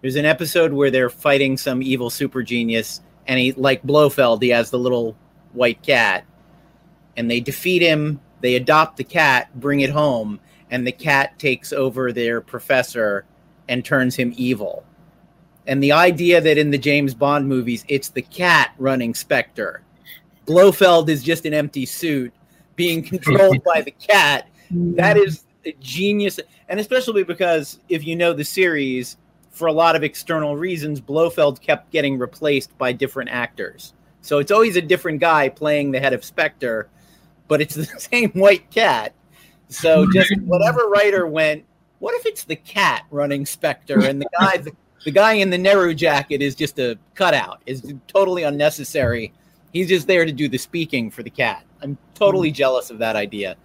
There's 0.00 0.16
an 0.16 0.24
episode 0.24 0.72
where 0.72 0.90
they're 0.90 1.10
fighting 1.10 1.56
some 1.56 1.82
evil 1.82 2.10
super 2.10 2.42
genius, 2.42 3.00
and 3.26 3.38
he, 3.38 3.52
like 3.52 3.82
Blofeld, 3.82 4.42
he 4.42 4.50
has 4.50 4.70
the 4.70 4.78
little 4.78 5.16
white 5.52 5.82
cat, 5.82 6.24
and 7.16 7.30
they 7.30 7.40
defeat 7.40 7.82
him. 7.82 8.20
They 8.40 8.56
adopt 8.56 8.96
the 8.96 9.04
cat, 9.04 9.48
bring 9.58 9.80
it 9.80 9.90
home, 9.90 10.40
and 10.70 10.86
the 10.86 10.92
cat 10.92 11.38
takes 11.38 11.72
over 11.72 12.12
their 12.12 12.40
professor 12.40 13.24
and 13.68 13.84
turns 13.84 14.16
him 14.16 14.32
evil. 14.36 14.84
And 15.66 15.82
the 15.82 15.92
idea 15.92 16.40
that 16.40 16.58
in 16.58 16.70
the 16.70 16.78
James 16.78 17.14
Bond 17.14 17.48
movies, 17.48 17.84
it's 17.88 18.08
the 18.10 18.22
cat 18.22 18.72
running 18.78 19.14
Spectre. 19.14 19.82
Blofeld 20.46 21.08
is 21.08 21.24
just 21.24 21.44
an 21.44 21.54
empty 21.54 21.86
suit 21.86 22.32
being 22.76 23.02
controlled 23.02 23.64
by 23.64 23.80
the 23.80 23.90
cat. 23.90 24.48
That 24.70 25.16
is 25.16 25.44
genius. 25.80 26.38
And 26.68 26.78
especially 26.78 27.24
because 27.24 27.80
if 27.88 28.06
you 28.06 28.14
know 28.14 28.32
the 28.32 28.44
series, 28.44 29.16
for 29.50 29.66
a 29.68 29.72
lot 29.72 29.96
of 29.96 30.04
external 30.04 30.56
reasons, 30.56 31.00
Blofeld 31.00 31.60
kept 31.62 31.90
getting 31.90 32.18
replaced 32.18 32.76
by 32.76 32.92
different 32.92 33.30
actors. 33.30 33.94
So 34.20 34.38
it's 34.38 34.50
always 34.50 34.76
a 34.76 34.82
different 34.82 35.18
guy 35.18 35.48
playing 35.48 35.90
the 35.90 36.00
head 36.00 36.12
of 36.12 36.24
Spectre, 36.24 36.90
but 37.48 37.60
it's 37.60 37.74
the 37.74 37.84
same 37.98 38.30
white 38.30 38.70
cat. 38.70 39.14
So 39.68 40.06
just 40.12 40.32
whatever 40.42 40.88
writer 40.88 41.26
went, 41.26 41.64
what 41.98 42.14
if 42.14 42.26
it's 42.26 42.44
the 42.44 42.56
cat 42.56 43.04
running 43.10 43.46
Spectre 43.46 44.04
and 44.04 44.20
the 44.20 44.28
guy 44.38 44.58
the, 44.58 44.72
the 45.04 45.10
guy 45.10 45.32
in 45.32 45.50
the 45.50 45.58
Nehru 45.58 45.94
jacket 45.94 46.42
is 46.42 46.54
just 46.54 46.78
a 46.78 46.98
cutout, 47.14 47.62
is 47.66 47.94
totally 48.06 48.44
unnecessary. 48.44 49.32
He's 49.72 49.88
just 49.88 50.06
there 50.06 50.24
to 50.24 50.32
do 50.32 50.48
the 50.48 50.58
speaking 50.58 51.10
for 51.10 51.22
the 51.22 51.30
cat. 51.30 51.64
I'm 51.82 51.98
totally 52.14 52.50
hmm. 52.50 52.54
jealous 52.54 52.90
of 52.90 52.98
that 52.98 53.16
idea. 53.16 53.56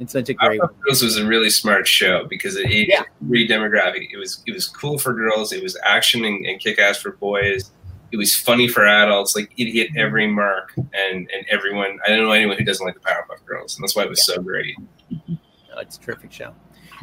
It's 0.00 0.12
such 0.12 0.28
a 0.28 0.34
great 0.34 0.60
Girls 0.80 1.02
was 1.02 1.16
a 1.16 1.26
really 1.26 1.50
smart 1.50 1.88
show 1.88 2.24
because 2.28 2.56
it, 2.56 2.70
it 2.70 2.88
Yeah. 2.88 3.02
re 3.20 3.48
demographic. 3.48 4.08
It 4.12 4.16
was 4.16 4.42
it 4.46 4.52
was 4.52 4.68
cool 4.68 4.98
for 4.98 5.12
girls. 5.12 5.52
It 5.52 5.62
was 5.62 5.76
action 5.84 6.24
and, 6.24 6.46
and 6.46 6.60
kick 6.60 6.78
ass 6.78 6.98
for 6.98 7.12
boys. 7.12 7.72
It 8.10 8.16
was 8.16 8.34
funny 8.34 8.68
for 8.68 8.86
adults. 8.86 9.36
Like 9.36 9.52
it 9.56 9.70
hit 9.70 9.90
every 9.96 10.26
mark, 10.26 10.72
and 10.76 10.86
and 10.94 11.46
everyone. 11.50 11.98
I 12.06 12.10
don't 12.10 12.24
know 12.24 12.32
anyone 12.32 12.56
who 12.58 12.64
doesn't 12.64 12.84
like 12.84 12.94
the 12.94 13.00
Powerpuff 13.00 13.44
Girls, 13.44 13.76
and 13.76 13.82
that's 13.82 13.94
why 13.94 14.04
it 14.04 14.08
was 14.08 14.24
so 14.24 14.40
great. 14.40 14.76
Oh, 15.78 15.80
it's 15.80 15.96
a 15.96 16.00
terrific 16.00 16.32
show. 16.32 16.54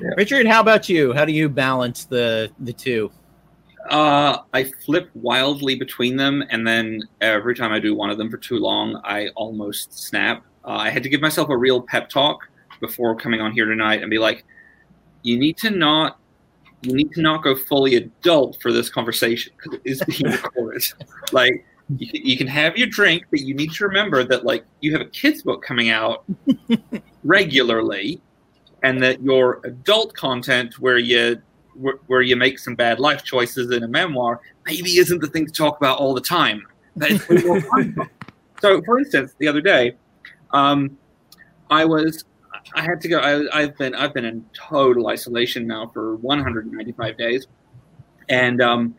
Yeah. 0.02 0.10
Richard, 0.18 0.46
how 0.48 0.60
about 0.60 0.90
you? 0.90 1.14
How 1.14 1.24
do 1.24 1.32
you 1.32 1.48
balance 1.48 2.04
the 2.06 2.52
the 2.60 2.74
two? 2.74 3.10
Uh, 3.90 4.40
I 4.54 4.64
flip 4.86 5.10
wildly 5.14 5.76
between 5.76 6.18
them, 6.18 6.44
and 6.50 6.68
then 6.68 7.02
every 7.22 7.56
time 7.56 7.72
I 7.72 7.80
do 7.80 7.96
one 7.96 8.10
of 8.10 8.18
them 8.18 8.30
for 8.30 8.38
too 8.38 8.58
long, 8.58 9.00
I 9.04 9.30
almost 9.30 9.94
snap. 9.94 10.44
Uh, 10.66 10.72
I 10.72 10.90
had 10.90 11.04
to 11.04 11.10
give 11.10 11.22
myself 11.22 11.50
a 11.50 11.58
real 11.58 11.82
pep 11.82 12.10
talk 12.10 12.50
before 12.82 13.16
coming 13.16 13.42
on 13.42 13.52
here 13.52 13.66
tonight 13.66 14.02
and 14.02 14.10
be 14.10 14.18
like, 14.18 14.44
"You 15.22 15.38
need 15.38 15.58
to 15.58 15.70
not, 15.70 16.20
you 16.86 16.96
need 16.96 17.12
to 17.14 17.22
not 17.22 17.44
go 17.44 17.56
fully 17.56 17.96
adult 17.96 18.62
for 18.62 18.72
this 18.72 18.90
conversation 18.90 19.54
because 19.58 19.80
it 19.80 19.82
is 19.86 20.04
being 20.04 20.32
recorded. 20.44 20.84
like, 21.32 21.66
you 21.98 22.08
can, 22.08 22.26
you 22.26 22.38
can 22.38 22.48
have 22.48 22.78
your 22.78 22.88
drink, 22.88 23.26
but 23.30 23.42
you 23.42 23.54
need 23.54 23.72
to 23.74 23.86
remember 23.86 24.24
that 24.24 24.44
like 24.44 24.66
you 24.82 24.92
have 24.92 25.02
a 25.02 25.10
kids 25.10 25.44
book 25.44 25.62
coming 25.64 25.90
out 25.90 26.26
regularly, 27.24 28.22
and 28.84 29.02
that 29.04 29.22
your 29.22 29.62
adult 29.64 30.14
content 30.16 30.80
where 30.80 30.98
you 30.98 31.42
where, 31.76 31.96
where 32.08 32.22
you 32.22 32.36
make 32.36 32.58
some 32.58 32.76
bad 32.76 33.00
life 33.00 33.24
choices 33.24 33.72
in 33.72 33.84
a 33.84 33.88
memoir 33.88 34.42
maybe 34.66 34.98
isn't 34.98 35.20
the 35.22 35.28
thing 35.28 35.46
to 35.46 35.52
talk 35.52 35.78
about 35.78 35.98
all 36.00 36.14
the 36.14 36.22
time. 36.22 36.66
That 36.96 37.12
is 37.12 37.30
way 37.30 37.38
more 37.44 37.62
fun. 37.62 37.96
so, 38.62 38.82
for 38.84 38.98
instance, 39.00 39.34
the 39.38 39.48
other 39.48 39.62
day, 39.62 39.96
um, 40.52 40.98
I 41.70 41.86
was 41.86 42.24
I 42.74 42.82
had 42.82 43.02
to 43.02 43.08
go. 43.08 43.20
I, 43.20 43.62
I've 43.62 43.78
been 43.78 43.94
I've 43.94 44.14
been 44.14 44.26
in 44.26 44.46
total 44.54 45.08
isolation 45.08 45.68
now 45.68 45.88
for 45.94 46.16
195 46.18 47.18
days, 47.18 47.48
and 48.30 48.62
um, 48.62 48.96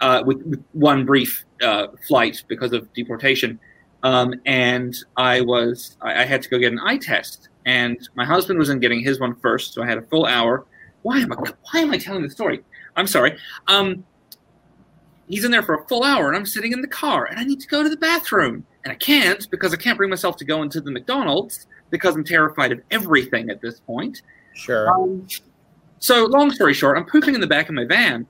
uh, 0.00 0.22
with, 0.24 0.42
with 0.46 0.64
one 0.72 1.04
brief 1.04 1.44
uh, 1.62 1.88
flight 2.06 2.42
because 2.48 2.72
of 2.72 2.92
deportation. 2.92 3.58
Um, 4.02 4.34
and 4.46 4.96
I 5.16 5.40
was 5.40 5.96
I, 6.00 6.22
I 6.22 6.24
had 6.24 6.42
to 6.42 6.48
go 6.48 6.58
get 6.58 6.72
an 6.72 6.80
eye 6.80 6.98
test, 6.98 7.48
and 7.66 7.98
my 8.14 8.24
husband 8.24 8.58
was 8.58 8.70
in 8.70 8.80
getting 8.80 9.00
his 9.00 9.20
one 9.20 9.34
first, 9.36 9.74
so 9.74 9.82
I 9.82 9.86
had 9.86 9.98
a 9.98 10.02
full 10.02 10.26
hour. 10.26 10.66
Why 11.02 11.18
am 11.18 11.32
I 11.32 11.36
why 11.36 11.80
am 11.80 11.90
I 11.90 11.98
telling 11.98 12.22
the 12.22 12.30
story? 12.30 12.62
I'm 12.96 13.06
sorry. 13.06 13.36
Um, 13.66 14.04
he's 15.28 15.44
in 15.44 15.50
there 15.50 15.62
for 15.62 15.74
a 15.74 15.86
full 15.86 16.04
hour, 16.04 16.28
and 16.28 16.36
I'm 16.36 16.46
sitting 16.46 16.72
in 16.72 16.80
the 16.80 16.88
car, 16.88 17.26
and 17.26 17.38
I 17.38 17.44
need 17.44 17.60
to 17.60 17.68
go 17.68 17.82
to 17.82 17.88
the 17.88 17.96
bathroom, 17.96 18.64
and 18.84 18.92
I 18.92 18.96
can't 18.96 19.50
because 19.50 19.74
I 19.74 19.76
can't 19.76 19.98
bring 19.98 20.10
myself 20.10 20.36
to 20.36 20.44
go 20.44 20.62
into 20.62 20.80
the 20.80 20.90
McDonald's 20.90 21.66
because 21.90 22.14
I'm 22.14 22.24
terrified 22.24 22.72
of 22.72 22.80
everything 22.90 23.50
at 23.50 23.60
this 23.60 23.80
point. 23.80 24.22
Sure. 24.54 24.90
Um, 24.90 25.26
So, 25.98 26.24
long 26.24 26.50
story 26.50 26.72
short, 26.72 26.96
I'm 26.96 27.04
pooping 27.04 27.34
in 27.34 27.40
the 27.40 27.46
back 27.46 27.68
of 27.68 27.74
my 27.74 27.84
van, 27.84 28.26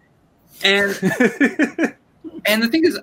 and 0.64 0.90
and 2.46 2.62
the 2.62 2.68
thing 2.68 2.84
is, 2.84 2.98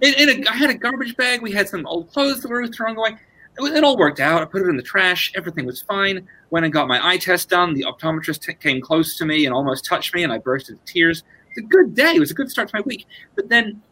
in, 0.00 0.14
in 0.14 0.46
a, 0.46 0.50
I 0.50 0.54
had 0.54 0.70
a 0.70 0.74
garbage 0.74 1.16
bag. 1.16 1.42
We 1.42 1.50
had 1.52 1.68
some 1.68 1.86
old 1.86 2.10
clothes 2.12 2.42
that 2.42 2.50
were 2.50 2.66
thrown 2.68 2.96
away. 2.96 3.16
It, 3.58 3.72
it 3.76 3.84
all 3.84 3.96
worked 3.96 4.20
out. 4.20 4.42
I 4.42 4.44
put 4.44 4.62
it 4.62 4.68
in 4.68 4.76
the 4.76 4.82
trash. 4.82 5.32
Everything 5.34 5.66
was 5.66 5.82
fine. 5.82 6.26
Went 6.50 6.64
and 6.64 6.72
got 6.72 6.86
my 6.88 7.04
eye 7.04 7.16
test 7.16 7.48
done. 7.50 7.74
The 7.74 7.84
optometrist 7.84 8.42
t- 8.42 8.54
came 8.54 8.80
close 8.80 9.16
to 9.18 9.24
me 9.24 9.44
and 9.46 9.54
almost 9.54 9.84
touched 9.84 10.14
me, 10.14 10.22
and 10.22 10.32
I 10.32 10.38
burst 10.38 10.70
into 10.70 10.82
tears. 10.84 11.24
It 11.56 11.62
was 11.62 11.64
a 11.64 11.68
good 11.68 11.94
day. 11.94 12.14
It 12.14 12.20
was 12.20 12.30
a 12.30 12.34
good 12.34 12.50
start 12.50 12.68
to 12.68 12.76
my 12.76 12.82
week. 12.82 13.06
But 13.34 13.48
then 13.48 13.82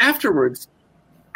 afterwards, 0.00 0.68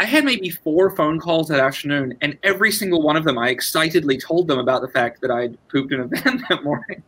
I 0.02 0.04
had 0.04 0.24
maybe 0.24 0.50
four 0.50 0.90
phone 0.90 1.20
calls 1.20 1.46
that 1.46 1.60
afternoon, 1.60 2.18
and 2.20 2.36
every 2.42 2.72
single 2.72 3.02
one 3.02 3.16
of 3.16 3.22
them, 3.22 3.38
I 3.38 3.50
excitedly 3.50 4.18
told 4.18 4.48
them 4.48 4.58
about 4.58 4.82
the 4.82 4.88
fact 4.88 5.20
that 5.20 5.30
I'd 5.30 5.56
pooped 5.68 5.92
in 5.92 6.00
a 6.00 6.06
van 6.08 6.44
that 6.48 6.64
morning. 6.64 7.04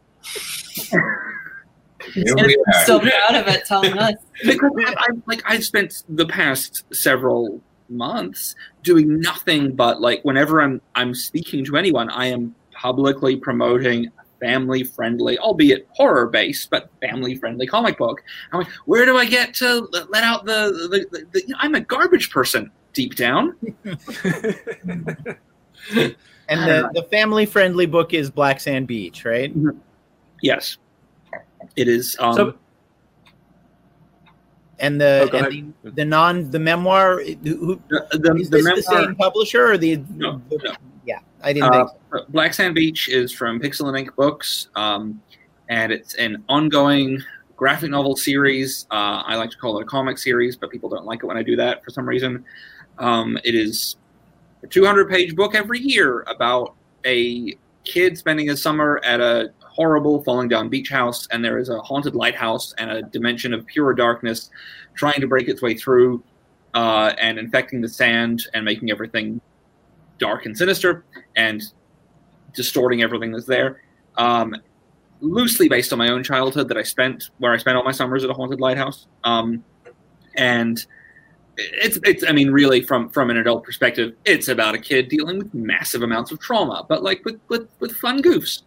Here 2.13 2.37
I'm 2.39 2.51
so 2.87 3.01
proud 3.01 3.35
of 3.35 3.49
it 3.49 3.65
telling 3.65 3.99
us. 3.99 4.15
because 4.45 4.71
I, 4.87 4.95
I 4.97 5.09
like 5.27 5.43
I've 5.45 5.65
spent 5.65 6.05
the 6.09 6.27
past 6.27 6.85
several 6.95 7.61
months 7.89 8.55
doing 8.83 9.21
nothing 9.21 9.75
but 9.75 10.01
like 10.01 10.23
whenever 10.23 10.63
I'm 10.63 10.81
I'm 10.95 11.17
speaking 11.17 11.65
to 11.65 11.77
anyone, 11.77 12.11
I 12.11 12.27
am 12.27 12.55
publicly 12.71 13.35
promoting 13.35 14.07
a 14.07 14.25
family 14.39 14.85
friendly, 14.85 15.37
albeit 15.39 15.89
horror 15.91 16.29
based, 16.29 16.71
but 16.71 16.91
family 17.01 17.35
friendly 17.35 17.67
comic 17.67 17.99
book. 17.99 18.23
I'm 18.53 18.61
like, 18.61 18.71
where 18.85 19.05
do 19.05 19.17
I 19.17 19.25
get 19.25 19.53
to 19.55 19.89
let 19.91 20.13
let 20.13 20.23
out 20.23 20.45
the 20.45 20.89
the, 20.91 21.19
the, 21.19 21.27
the 21.33 21.41
you 21.41 21.49
know, 21.49 21.57
I'm 21.59 21.75
a 21.75 21.81
garbage 21.81 22.31
person 22.31 22.71
deep 22.95 23.17
down. 23.17 23.55
And 26.47 26.61
the, 26.69 26.91
the 26.95 27.05
family 27.05 27.47
friendly 27.47 27.87
book 27.87 28.13
is 28.13 28.31
Black 28.31 28.61
Sand 28.61 28.87
Beach, 28.87 29.25
right? 29.25 29.53
Yes, 30.43 30.77
it 31.77 31.89
is. 31.89 32.17
Um, 32.21 32.35
So- 32.35 32.55
And 34.79 35.01
the 35.01 35.31
Oh, 35.33 35.39
and 35.39 35.73
the, 35.83 35.91
the 35.93 36.05
non 36.05 36.51
the 36.51 36.59
memoir 36.59 37.23
who, 37.23 37.81
the, 37.89 38.07
the, 38.19 38.35
is 38.37 38.51
the 38.51 38.59
this 38.59 38.85
the 38.87 38.93
memoir- 38.93 39.05
same 39.07 39.15
publisher 39.17 39.73
or 39.73 39.79
the, 39.79 39.97
No, 40.11 40.43
the- 40.51 40.59
no. 40.65 40.75
yeah 41.07 41.21
I 41.43 41.55
didn't 41.55 41.75
Uh, 41.75 41.87
think 41.87 41.99
so. 42.13 42.25
Black 42.29 42.53
Sand 42.53 42.75
Beach 42.75 43.09
is 43.09 43.33
from 43.33 43.59
Pixel 43.59 43.89
and 43.89 43.97
Ink 43.97 44.15
Books, 44.15 44.69
um, 44.77 45.23
and 45.71 45.91
it's 45.93 46.13
an 46.17 46.45
ongoing 46.51 47.23
graphic 47.57 47.91
novel 47.91 48.17
series. 48.17 48.87
Uh, 48.91 49.23
I 49.25 49.37
like 49.37 49.49
to 49.51 49.57
call 49.57 49.79
it 49.79 49.83
a 49.83 49.87
comic 49.87 50.19
series, 50.19 50.57
but 50.57 50.71
people 50.71 50.91
don't 50.91 51.07
like 51.07 51.21
it 51.23 51.27
when 51.27 51.39
I 51.39 51.43
do 51.43 51.57
that 51.57 51.83
for 51.85 51.91
some 51.91 52.07
reason. 52.07 52.45
Um, 52.99 53.39
it 53.45 53.55
is 53.55 53.97
a 54.63 54.67
200 54.67 55.09
page 55.09 55.35
book 55.35 55.55
every 55.55 55.81
year 55.81 56.23
about 56.29 56.75
a 57.05 57.57
kid 57.85 58.17
spending 58.17 58.51
a 58.51 58.57
summer 58.57 59.01
at 59.05 59.21
a 59.21 59.53
horrible 59.61 60.23
falling 60.23 60.49
down 60.49 60.69
beach 60.69 60.89
house, 60.89 61.27
and 61.31 61.45
there 61.45 61.59
is 61.59 61.69
a 61.69 61.81
haunted 61.81 62.15
lighthouse 62.15 62.75
and 62.79 62.91
a 62.91 63.03
dimension 63.03 63.53
of 63.53 63.67
pure 63.67 63.93
darkness 63.93 64.51
trying 64.95 65.21
to 65.21 65.27
break 65.27 65.49
its 65.49 65.61
way 65.61 65.75
through 65.75 66.23
uh, 66.75 67.13
and 67.19 67.39
infecting 67.39 67.81
the 67.81 67.89
sand 67.89 68.43
and 68.55 68.65
making 68.65 68.91
everything 68.91 69.41
dark 70.19 70.47
and 70.47 70.57
sinister 70.57 71.05
and 71.37 71.63
distorting 72.55 73.03
everything 73.03 73.33
that's 73.33 73.47
there. 73.47 73.83
Um, 74.17 74.55
loosely 75.21 75.69
based 75.69 75.93
on 75.93 75.99
my 75.99 76.09
own 76.09 76.23
childhood 76.23 76.69
that 76.69 76.77
I 76.77 76.83
spent 76.83 77.31
where 77.39 77.53
I 77.53 77.57
spent 77.57 77.77
all 77.77 77.85
my 77.85 77.93
summers 77.93 78.25
at 78.25 78.31
a 78.31 78.35
haunted 78.35 78.61
lighthouse. 78.61 79.07
Um, 79.25 79.65
and 80.37 80.85
it's 81.57 81.99
it's 82.05 82.25
I 82.27 82.33
mean 82.33 82.51
really 82.51 82.83
from 82.83 83.09
from 83.11 83.31
an 83.31 83.37
adult 83.37 83.65
perspective, 83.65 84.15
it's 84.25 84.49
about 84.49 84.75
a 84.75 84.79
kid 84.79 85.09
dealing 85.09 85.39
with 85.39 85.53
massive 85.55 86.03
amounts 86.03 86.31
of 86.33 86.41
trauma, 86.41 86.85
but 86.89 87.03
like 87.03 87.25
with 87.25 87.41
with, 87.49 87.69
with 87.81 87.93
fun 87.93 88.23
goofs. 88.23 88.63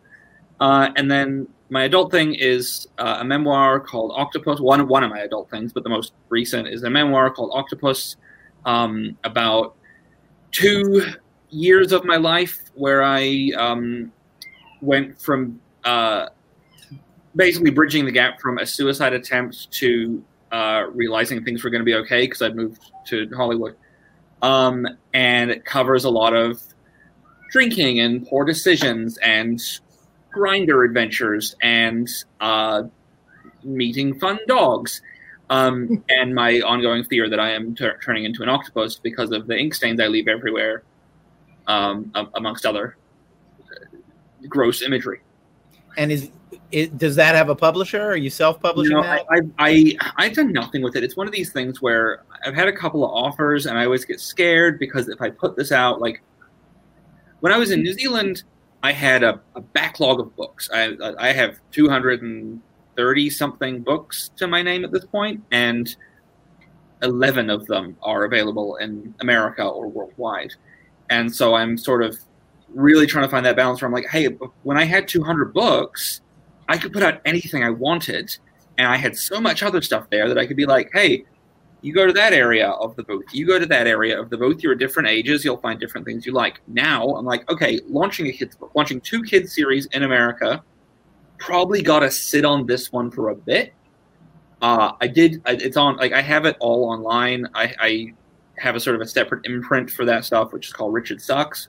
Uh, 0.59 0.89
and 0.95 1.11
then 1.11 1.47
my 1.69 1.83
adult 1.83 2.11
thing 2.11 2.33
is 2.33 2.87
uh, 2.97 3.17
a 3.19 3.25
memoir 3.25 3.79
called 3.79 4.11
Octopus. 4.15 4.59
One 4.59 4.87
one 4.87 5.03
of 5.03 5.09
my 5.09 5.19
adult 5.19 5.49
things, 5.49 5.73
but 5.73 5.83
the 5.83 5.89
most 5.89 6.13
recent 6.29 6.67
is 6.67 6.83
a 6.83 6.89
memoir 6.89 7.29
called 7.29 7.51
Octopus 7.53 8.15
um, 8.65 9.17
about 9.23 9.75
two 10.51 11.03
years 11.49 11.91
of 11.91 12.05
my 12.05 12.17
life 12.17 12.59
where 12.75 13.03
I 13.03 13.51
um, 13.57 14.11
went 14.81 15.21
from 15.21 15.59
uh, 15.83 16.27
basically 17.35 17.71
bridging 17.71 18.05
the 18.05 18.11
gap 18.11 18.39
from 18.41 18.57
a 18.57 18.65
suicide 18.65 19.13
attempt 19.13 19.71
to 19.71 20.23
uh, 20.51 20.85
realizing 20.93 21.43
things 21.43 21.63
were 21.63 21.69
going 21.69 21.81
to 21.81 21.85
be 21.85 21.95
okay 21.95 22.21
because 22.21 22.41
I'd 22.41 22.55
moved 22.55 22.91
to 23.07 23.29
Hollywood. 23.35 23.75
Um, 24.41 24.87
and 25.13 25.51
it 25.51 25.65
covers 25.65 26.03
a 26.03 26.09
lot 26.09 26.33
of 26.33 26.61
drinking 27.51 27.99
and 27.99 28.27
poor 28.27 28.45
decisions 28.45 29.17
and 29.17 29.59
Grindr 30.33 30.85
adventures 30.85 31.55
and 31.61 32.07
uh, 32.39 32.83
meeting 33.63 34.19
fun 34.19 34.39
dogs. 34.47 35.01
Um, 35.49 36.03
and 36.09 36.35
my 36.35 36.61
ongoing 36.61 37.03
fear 37.03 37.29
that 37.29 37.39
I 37.39 37.51
am 37.51 37.75
tur 37.75 37.97
turning 38.03 38.25
into 38.25 38.43
an 38.43 38.49
octopus 38.49 38.95
because 38.95 39.31
of 39.31 39.47
the 39.47 39.57
ink 39.57 39.73
stains 39.73 39.99
I 39.99 40.07
leave 40.07 40.27
everywhere, 40.27 40.83
um, 41.67 42.11
amongst 42.35 42.65
other 42.65 42.97
uh, 43.61 43.97
gross 44.47 44.81
imagery. 44.81 45.21
And 45.97 46.11
is 46.11 46.29
it, 46.71 46.97
does 46.97 47.15
that 47.15 47.35
have 47.35 47.49
a 47.49 47.55
publisher? 47.55 48.01
Are 48.01 48.17
you 48.17 48.29
self 48.29 48.59
publishing 48.61 48.91
You 48.91 49.01
know, 49.01 49.03
that? 49.03 49.25
I, 49.29 49.37
I, 49.37 49.69
I, 49.69 50.11
I've 50.17 50.33
done 50.33 50.51
nothing 50.51 50.81
with 50.81 50.95
it. 50.95 51.03
It's 51.03 51.15
one 51.15 51.27
of 51.27 51.33
these 51.33 51.51
things 51.51 51.81
where 51.81 52.23
I've 52.45 52.55
had 52.55 52.67
a 52.67 52.73
couple 52.73 53.05
of 53.05 53.11
offers, 53.11 53.65
and 53.65 53.77
I 53.77 53.85
always 53.85 54.05
get 54.05 54.19
scared 54.19 54.79
because 54.79 55.07
if 55.07 55.21
I 55.21 55.29
put 55.29 55.55
this 55.55 55.71
out, 55.71 56.01
like 56.01 56.21
when 57.39 57.53
I 57.53 57.57
was 57.57 57.71
in 57.71 57.81
New 57.81 57.93
Zealand, 57.93 58.43
I 58.83 58.91
had 58.91 59.23
a, 59.23 59.39
a 59.55 59.61
backlog 59.61 60.19
of 60.19 60.35
books. 60.35 60.69
I, 60.73 60.95
I 61.17 61.31
have 61.31 61.59
two 61.71 61.89
hundred 61.89 62.21
and 62.21 62.61
thirty 62.95 63.29
something 63.29 63.81
books 63.81 64.31
to 64.37 64.47
my 64.47 64.61
name 64.61 64.83
at 64.83 64.91
this 64.91 65.05
point, 65.05 65.43
and 65.51 65.95
eleven 67.01 67.49
of 67.49 67.65
them 67.67 67.95
are 68.01 68.25
available 68.25 68.75
in 68.77 69.13
America 69.21 69.63
or 69.63 69.87
worldwide. 69.87 70.53
And 71.09 71.33
so 71.33 71.55
I'm 71.55 71.77
sort 71.77 72.03
of 72.03 72.17
really 72.69 73.07
trying 73.07 73.23
to 73.23 73.29
find 73.29 73.45
that 73.45 73.55
balance 73.55 73.81
where 73.81 73.87
I'm 73.87 73.93
like, 73.93 74.07
hey, 74.09 74.25
when 74.63 74.77
I 74.77 74.83
had 74.83 75.07
200 75.07 75.53
books, 75.53 76.19
I 76.67 76.77
could 76.77 76.93
put 76.93 77.03
out 77.03 77.21
anything 77.25 77.63
I 77.63 77.69
wanted, 77.69 78.35
and 78.77 78.87
I 78.87 78.97
had 78.97 79.15
so 79.15 79.39
much 79.39 79.63
other 79.63 79.81
stuff 79.81 80.09
there 80.09 80.27
that 80.27 80.37
I 80.37 80.45
could 80.45 80.57
be 80.57 80.65
like, 80.65 80.89
hey, 80.93 81.25
you 81.81 81.93
go 81.93 82.07
to 82.07 82.13
that 82.13 82.33
area 82.33 82.69
of 82.69 82.95
the 82.95 83.03
booth, 83.03 83.25
you 83.31 83.45
go 83.45 83.59
to 83.59 83.65
that 83.65 83.87
area 83.87 84.19
of 84.19 84.29
the 84.29 84.37
booth. 84.37 84.63
You're 84.63 84.73
at 84.73 84.79
different 84.79 85.09
ages, 85.09 85.45
you'll 85.45 85.57
find 85.57 85.79
different 85.79 86.05
things 86.05 86.25
you 86.25 86.33
like. 86.33 86.59
Now 86.67 87.07
I'm 87.09 87.25
like, 87.25 87.49
okay, 87.51 87.79
launching 87.87 88.27
a 88.27 88.31
kids 88.31 88.55
book, 88.55 88.71
launching 88.75 88.99
two 88.99 89.23
kids 89.23 89.53
series 89.53 89.85
in 89.87 90.03
America, 90.03 90.63
probably 91.37 91.81
got 91.81 91.99
to 91.99 92.11
sit 92.11 92.45
on 92.45 92.65
this 92.65 92.91
one 92.91 93.11
for 93.11 93.29
a 93.29 93.35
bit. 93.35 93.73
Uh, 94.61 94.93
I 94.99 95.07
did. 95.07 95.41
It's 95.45 95.77
on. 95.77 95.97
Like 95.97 96.13
I 96.13 96.21
have 96.21 96.45
it 96.45 96.57
all 96.59 96.85
online. 96.85 97.47
I, 97.53 97.75
I 97.79 98.13
have 98.57 98.75
a 98.75 98.79
sort 98.79 98.95
of 98.95 99.01
a 99.01 99.07
separate 99.07 99.45
imprint 99.45 99.91
for 99.91 100.03
that 100.05 100.25
stuff, 100.25 100.51
which 100.51 100.67
is 100.67 100.73
called 100.73 100.93
Richard 100.93 101.21
Sucks, 101.21 101.67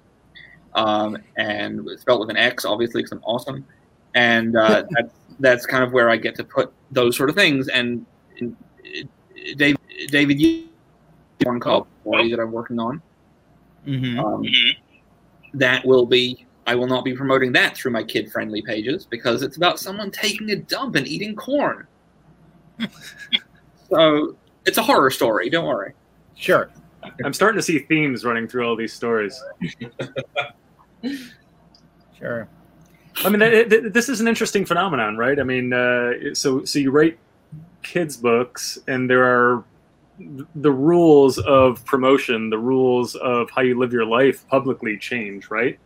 um, 0.74 1.18
and 1.36 1.86
it's 1.86 2.00
spelled 2.00 2.20
with 2.20 2.30
an 2.30 2.38
X, 2.38 2.64
obviously, 2.64 3.02
because 3.02 3.12
I'm 3.12 3.22
awesome. 3.24 3.66
And 4.14 4.56
uh, 4.56 4.84
that's 4.90 5.14
that's 5.40 5.66
kind 5.66 5.84
of 5.84 5.92
where 5.92 6.10
I 6.10 6.16
get 6.16 6.34
to 6.36 6.44
put 6.44 6.72
those 6.90 7.16
sort 7.16 7.30
of 7.30 7.36
things. 7.36 7.68
And, 7.68 8.04
and 8.40 8.56
uh, 8.80 9.06
David, 9.56 9.80
David, 10.08 10.40
you 10.40 10.68
one 11.44 11.60
called 11.60 11.86
Boy 12.04 12.28
that 12.30 12.40
I'm 12.40 12.52
working 12.52 12.78
on. 12.80 13.00
Mhm. 13.86 14.18
Um, 14.18 14.44
that 15.54 15.84
will 15.84 16.06
be. 16.06 16.44
I 16.66 16.74
will 16.74 16.86
not 16.86 17.02
be 17.02 17.14
promoting 17.14 17.52
that 17.52 17.76
through 17.76 17.92
my 17.92 18.02
kid-friendly 18.02 18.60
pages 18.60 19.06
because 19.06 19.42
it's 19.42 19.56
about 19.56 19.78
someone 19.78 20.10
taking 20.10 20.50
a 20.50 20.56
dump 20.56 20.96
and 20.96 21.06
eating 21.06 21.34
corn. 21.34 21.86
so 23.88 24.36
it's 24.66 24.76
a 24.76 24.82
horror 24.82 25.10
story. 25.10 25.48
Don't 25.48 25.64
worry. 25.64 25.94
Sure. 26.34 26.70
I'm 27.24 27.32
starting 27.32 27.58
to 27.58 27.62
see 27.62 27.78
themes 27.78 28.22
running 28.22 28.46
through 28.46 28.68
all 28.68 28.76
these 28.76 28.92
stories. 28.92 29.42
Sure. 32.18 32.48
I 33.24 33.28
mean, 33.30 33.40
th- 33.40 33.68
th- 33.68 33.92
this 33.92 34.08
is 34.08 34.20
an 34.20 34.28
interesting 34.28 34.64
phenomenon, 34.64 35.16
right? 35.16 35.38
I 35.38 35.42
mean, 35.42 35.72
uh, 35.72 36.34
so 36.34 36.64
so 36.64 36.78
you 36.78 36.90
write 36.90 37.18
kids' 37.82 38.16
books, 38.16 38.78
and 38.86 39.08
there 39.08 39.24
are 39.24 39.64
the 40.54 40.72
rules 40.72 41.38
of 41.38 41.84
promotion, 41.84 42.50
the 42.50 42.58
rules 42.58 43.14
of 43.16 43.50
how 43.50 43.62
you 43.62 43.78
live 43.78 43.92
your 43.92 44.04
life 44.04 44.46
publicly 44.48 44.98
change, 44.98 45.50
right? 45.50 45.78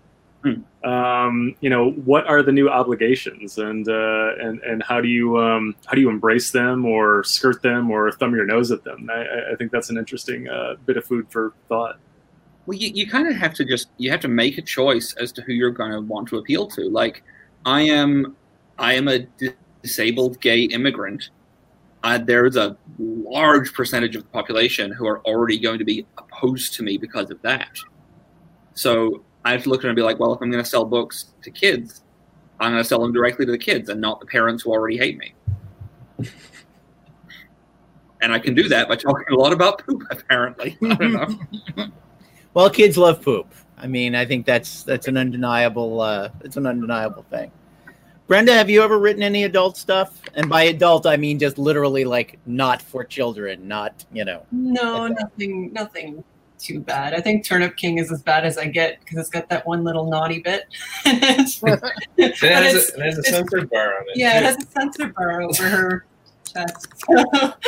Hmm. 0.42 0.88
Um, 0.88 1.54
you 1.60 1.70
know, 1.70 1.90
what 1.90 2.26
are 2.26 2.42
the 2.42 2.50
new 2.50 2.68
obligations, 2.68 3.58
and 3.58 3.88
uh, 3.88 4.30
and 4.40 4.60
and 4.62 4.82
how 4.82 5.00
do 5.00 5.08
you 5.08 5.38
um, 5.38 5.76
how 5.86 5.94
do 5.94 6.00
you 6.00 6.10
embrace 6.10 6.50
them, 6.50 6.84
or 6.84 7.22
skirt 7.24 7.62
them, 7.62 7.90
or 7.90 8.10
thumb 8.10 8.34
your 8.34 8.44
nose 8.46 8.70
at 8.72 8.82
them? 8.84 9.08
I- 9.12 9.22
I, 9.24 9.52
I 9.52 9.56
think 9.56 9.70
that's 9.70 9.90
an 9.90 9.96
interesting 9.98 10.48
uh, 10.48 10.74
bit 10.84 10.96
of 10.96 11.04
food 11.04 11.26
for 11.30 11.52
thought. 11.68 11.98
Well, 12.66 12.78
you, 12.78 12.90
you 12.94 13.08
kind 13.08 13.28
of 13.28 13.34
have 13.36 13.54
to 13.54 13.64
just 13.64 13.88
you 13.98 14.10
have 14.10 14.20
to 14.20 14.28
make 14.28 14.58
a 14.58 14.62
choice 14.62 15.14
as 15.14 15.32
to 15.32 15.42
who 15.42 15.52
you're 15.52 15.70
going 15.70 15.92
to 15.92 16.00
want 16.00 16.28
to 16.28 16.38
appeal 16.38 16.66
to. 16.68 16.88
Like, 16.88 17.22
I 17.64 17.82
am, 17.82 18.36
I 18.78 18.94
am 18.94 19.08
a 19.08 19.26
disabled 19.82 20.40
gay 20.40 20.62
immigrant. 20.62 21.30
Uh, 22.04 22.18
there's 22.18 22.56
a 22.56 22.76
large 22.98 23.72
percentage 23.72 24.16
of 24.16 24.22
the 24.24 24.28
population 24.30 24.90
who 24.90 25.06
are 25.06 25.20
already 25.20 25.58
going 25.58 25.78
to 25.78 25.84
be 25.84 26.06
opposed 26.18 26.74
to 26.74 26.82
me 26.82 26.96
because 26.98 27.30
of 27.30 27.40
that. 27.42 27.78
So 28.74 29.22
I 29.44 29.52
have 29.52 29.62
to 29.64 29.68
look 29.68 29.80
at 29.80 29.86
it 29.86 29.88
and 29.90 29.96
be 29.96 30.02
like, 30.02 30.18
well, 30.18 30.32
if 30.32 30.40
I'm 30.40 30.50
going 30.50 30.62
to 30.62 30.68
sell 30.68 30.84
books 30.84 31.26
to 31.42 31.50
kids, 31.50 32.02
I'm 32.58 32.72
going 32.72 32.82
to 32.82 32.88
sell 32.88 33.00
them 33.00 33.12
directly 33.12 33.46
to 33.46 33.52
the 33.52 33.58
kids 33.58 33.88
and 33.88 34.00
not 34.00 34.18
the 34.20 34.26
parents 34.26 34.62
who 34.62 34.70
already 34.70 34.96
hate 34.96 35.18
me. 35.18 35.34
And 38.22 38.32
I 38.32 38.38
can 38.38 38.54
do 38.54 38.68
that 38.68 38.88
by 38.88 38.94
talking 38.94 39.26
a 39.32 39.34
lot 39.34 39.52
about 39.52 39.84
poop, 39.84 40.04
apparently. 40.10 40.78
I 40.80 40.94
don't 40.94 41.12
know. 41.76 41.86
Well, 42.54 42.68
kids 42.70 42.98
love 42.98 43.22
poop. 43.22 43.52
I 43.78 43.86
mean, 43.86 44.14
I 44.14 44.24
think 44.24 44.46
that's 44.46 44.82
that's 44.84 45.08
an 45.08 45.16
undeniable 45.16 46.00
uh, 46.00 46.28
it's 46.42 46.56
an 46.56 46.66
undeniable 46.66 47.24
thing. 47.30 47.50
Brenda, 48.28 48.54
have 48.54 48.70
you 48.70 48.82
ever 48.82 48.98
written 48.98 49.22
any 49.22 49.44
adult 49.44 49.76
stuff? 49.76 50.20
And 50.34 50.48
by 50.48 50.62
adult, 50.64 51.06
I 51.06 51.16
mean 51.16 51.38
just 51.38 51.58
literally 51.58 52.04
like 52.04 52.38
not 52.46 52.80
for 52.80 53.04
children, 53.04 53.66
not 53.66 54.04
you 54.12 54.24
know. 54.24 54.46
No, 54.52 55.06
nothing, 55.08 55.72
nothing 55.72 56.22
too 56.58 56.78
bad. 56.78 57.12
I 57.12 57.20
think 57.20 57.44
Turnip 57.44 57.76
King 57.76 57.98
is 57.98 58.12
as 58.12 58.22
bad 58.22 58.44
as 58.44 58.56
I 58.56 58.66
get 58.66 59.00
because 59.00 59.18
it's 59.18 59.28
got 59.30 59.48
that 59.48 59.66
one 59.66 59.82
little 59.82 60.08
naughty 60.08 60.38
bit. 60.40 60.64
It 61.04 61.22
has, 61.24 61.62
a, 61.64 61.68
it 62.16 62.36
has 62.38 63.16
a 63.16 63.20
it's- 63.20 63.30
censored 63.30 63.68
bar 63.70 63.96
on 63.96 64.02
it. 64.08 64.16
yeah, 64.16 64.38
it 64.38 64.44
has 64.44 64.56
a 64.56 64.66
censor 64.70 65.08
bar 65.08 65.42
over 65.42 65.68
her 65.68 66.06
chest. 66.52 66.88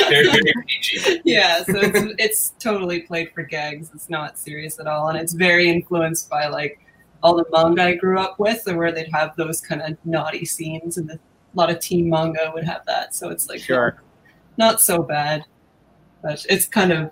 Very, 0.08 0.26
very 0.30 0.42
peachy. 0.66 1.20
yeah, 1.24 1.62
so 1.64 1.74
it's, 1.76 2.14
it's 2.18 2.50
totally 2.58 3.00
played 3.00 3.32
for 3.34 3.42
gags. 3.42 3.90
It's 3.94 4.10
not 4.10 4.38
serious 4.38 4.78
at 4.80 4.86
all, 4.86 5.08
and 5.08 5.18
it's 5.18 5.32
very 5.32 5.68
influenced 5.70 6.28
by 6.28 6.46
like 6.48 6.80
all 7.22 7.34
the 7.36 7.44
manga 7.50 7.82
I 7.84 7.94
grew 7.94 8.18
up 8.18 8.38
with, 8.38 8.66
and 8.66 8.76
where 8.76 8.92
they'd 8.92 9.10
have 9.12 9.34
those 9.36 9.60
kind 9.60 9.82
of 9.82 9.96
naughty 10.04 10.44
scenes, 10.44 10.98
and 10.98 11.08
the, 11.08 11.14
a 11.14 11.18
lot 11.54 11.70
of 11.70 11.78
teen 11.80 12.08
manga 12.08 12.50
would 12.54 12.64
have 12.64 12.84
that. 12.86 13.14
So 13.14 13.30
it's 13.30 13.48
like 13.48 13.60
Sure. 13.60 14.02
not 14.58 14.80
so 14.80 15.02
bad, 15.02 15.44
but 16.22 16.44
it's 16.48 16.66
kind 16.66 16.92
of 16.92 17.10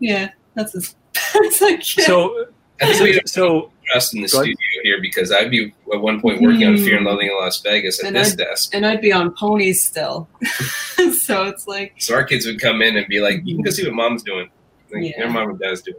yeah. 0.00 0.30
That's 0.54 0.74
as, 0.74 0.94
it's 1.34 1.60
like 1.60 1.96
yeah. 1.96 2.04
So, 2.06 2.46
I 2.80 2.86
think 2.86 3.00
we 3.00 3.12
have 3.14 3.22
so 3.26 3.70
trust 3.86 4.14
in 4.14 4.22
the 4.22 4.28
Go 4.28 4.42
ahead. 4.42 4.54
studio 4.56 4.80
here 4.82 5.00
because 5.00 5.30
I'd 5.30 5.50
be 5.50 5.72
at 5.92 6.00
one 6.00 6.20
point 6.20 6.40
working 6.42 6.66
on 6.66 6.76
Hmm. 6.76 6.84
Fear 6.84 6.96
and 6.96 7.06
Loathing 7.06 7.28
in 7.28 7.34
Las 7.36 7.60
Vegas 7.60 8.00
at 8.00 8.06
And 8.08 8.16
this 8.16 8.32
I'd- 8.32 8.42
desk. 8.44 8.74
and 8.74 8.84
I'd 8.86 9.00
be 9.00 9.12
on 9.12 9.32
ponies 9.34 9.82
still, 9.82 10.28
so 11.20 11.44
it's 11.44 11.66
like 11.68 11.94
So 11.98 12.14
our 12.14 12.24
kids 12.24 12.46
would 12.46 12.60
come 12.60 12.82
in 12.82 12.96
and 12.96 13.06
be 13.08 13.20
like, 13.20 13.42
"You 13.44 13.54
can 13.56 13.62
go 13.62 13.70
see 13.70 13.84
what 13.84 13.94
mom's 13.94 14.22
doing." 14.22 14.48
Like, 14.92 15.04
Yeah. 15.04 15.18
Their 15.18 15.30
mom 15.30 15.50
and 15.50 15.58
dad's 15.58 15.82
doing. 15.82 15.96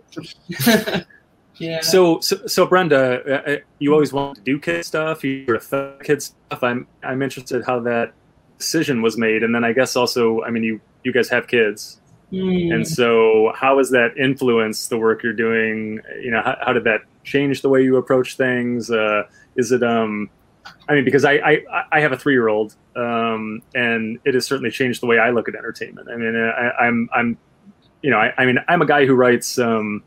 yeah. 1.57 1.81
So, 1.81 2.19
so, 2.19 2.45
so 2.47 2.65
Brenda, 2.65 3.21
uh, 3.47 3.51
uh, 3.51 3.57
you 3.79 3.93
always 3.93 4.11
wanted 4.11 4.35
to 4.35 4.41
do 4.41 4.59
kid 4.59 4.85
stuff. 4.85 5.23
You 5.23 5.45
were 5.47 5.55
a 5.55 5.97
kid 6.03 6.21
stuff. 6.21 6.61
I'm, 6.63 6.87
I'm 7.03 7.21
interested 7.21 7.63
how 7.65 7.79
that 7.81 8.13
decision 8.57 9.01
was 9.01 9.17
made, 9.17 9.43
and 9.43 9.53
then 9.55 9.63
I 9.63 9.73
guess 9.73 9.95
also, 9.95 10.41
I 10.43 10.49
mean, 10.49 10.63
you, 10.63 10.81
you 11.03 11.11
guys 11.13 11.29
have 11.29 11.47
kids, 11.47 11.99
Mm. 12.35 12.73
and 12.73 12.87
so 12.87 13.53
how 13.55 13.77
has 13.77 13.91
that 13.91 14.17
influenced 14.17 14.89
the 14.89 14.97
work 14.97 15.23
you're 15.23 15.33
doing? 15.33 16.01
You 16.21 16.31
know, 16.31 16.41
how, 16.41 16.57
how 16.59 16.73
did 16.73 16.83
that 16.83 17.01
change 17.23 17.61
the 17.61 17.69
way 17.69 17.83
you 17.83 17.95
approach 17.95 18.35
things? 18.35 18.91
Uh, 18.91 19.23
is 19.55 19.71
it, 19.71 19.83
um, 19.83 20.29
I 20.89 20.95
mean, 20.95 21.05
because 21.05 21.23
I, 21.23 21.33
I, 21.33 21.85
I 21.91 21.99
have 22.01 22.11
a 22.11 22.17
three 22.17 22.33
year 22.33 22.49
old, 22.49 22.75
um, 22.95 23.61
and 23.73 24.19
it 24.25 24.33
has 24.33 24.45
certainly 24.45 24.71
changed 24.71 25.01
the 25.01 25.05
way 25.05 25.17
I 25.17 25.29
look 25.29 25.47
at 25.47 25.55
entertainment. 25.55 26.09
I 26.09 26.15
mean, 26.17 26.35
I, 26.35 26.71
I'm, 26.85 27.09
I'm, 27.13 27.37
you 28.01 28.09
know, 28.09 28.17
I, 28.17 28.33
I 28.37 28.45
mean, 28.45 28.57
I'm 28.67 28.81
a 28.81 28.85
guy 28.85 29.05
who 29.05 29.15
writes, 29.15 29.57
um, 29.57 30.03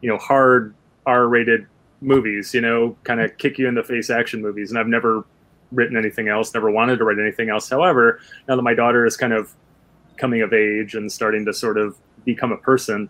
you 0.00 0.10
know, 0.10 0.18
hard 0.18 0.74
R-rated 1.06 1.66
movies, 2.00 2.52
you 2.52 2.60
know, 2.60 2.96
kind 3.04 3.20
of 3.20 3.36
kick 3.38 3.58
you 3.58 3.68
in 3.68 3.74
the 3.74 3.82
face 3.82 4.10
action 4.10 4.42
movies, 4.42 4.70
and 4.70 4.78
I've 4.78 4.88
never 4.88 5.24
written 5.72 5.96
anything 5.96 6.28
else, 6.28 6.52
never 6.54 6.70
wanted 6.70 6.98
to 6.98 7.04
write 7.04 7.18
anything 7.18 7.48
else. 7.48 7.68
However, 7.70 8.20
now 8.48 8.56
that 8.56 8.62
my 8.62 8.74
daughter 8.74 9.06
is 9.06 9.16
kind 9.16 9.32
of 9.32 9.54
coming 10.16 10.42
of 10.42 10.52
age 10.52 10.94
and 10.94 11.10
starting 11.10 11.44
to 11.46 11.52
sort 11.52 11.78
of 11.78 11.96
become 12.24 12.52
a 12.52 12.56
person, 12.56 13.08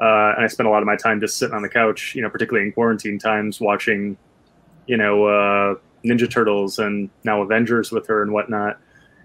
uh, 0.00 0.34
and 0.36 0.44
I 0.44 0.46
spent 0.48 0.66
a 0.66 0.70
lot 0.70 0.82
of 0.82 0.86
my 0.86 0.96
time 0.96 1.20
just 1.20 1.36
sitting 1.36 1.54
on 1.54 1.62
the 1.62 1.68
couch, 1.68 2.14
you 2.14 2.22
know, 2.22 2.30
particularly 2.30 2.66
in 2.66 2.72
quarantine 2.72 3.18
times, 3.18 3.60
watching, 3.60 4.16
you 4.86 4.96
know, 4.96 5.24
uh, 5.24 5.74
Ninja 6.04 6.30
Turtles 6.30 6.78
and 6.78 7.10
now 7.24 7.42
Avengers 7.42 7.92
with 7.92 8.06
her 8.06 8.22
and 8.22 8.32
whatnot. 8.32 8.78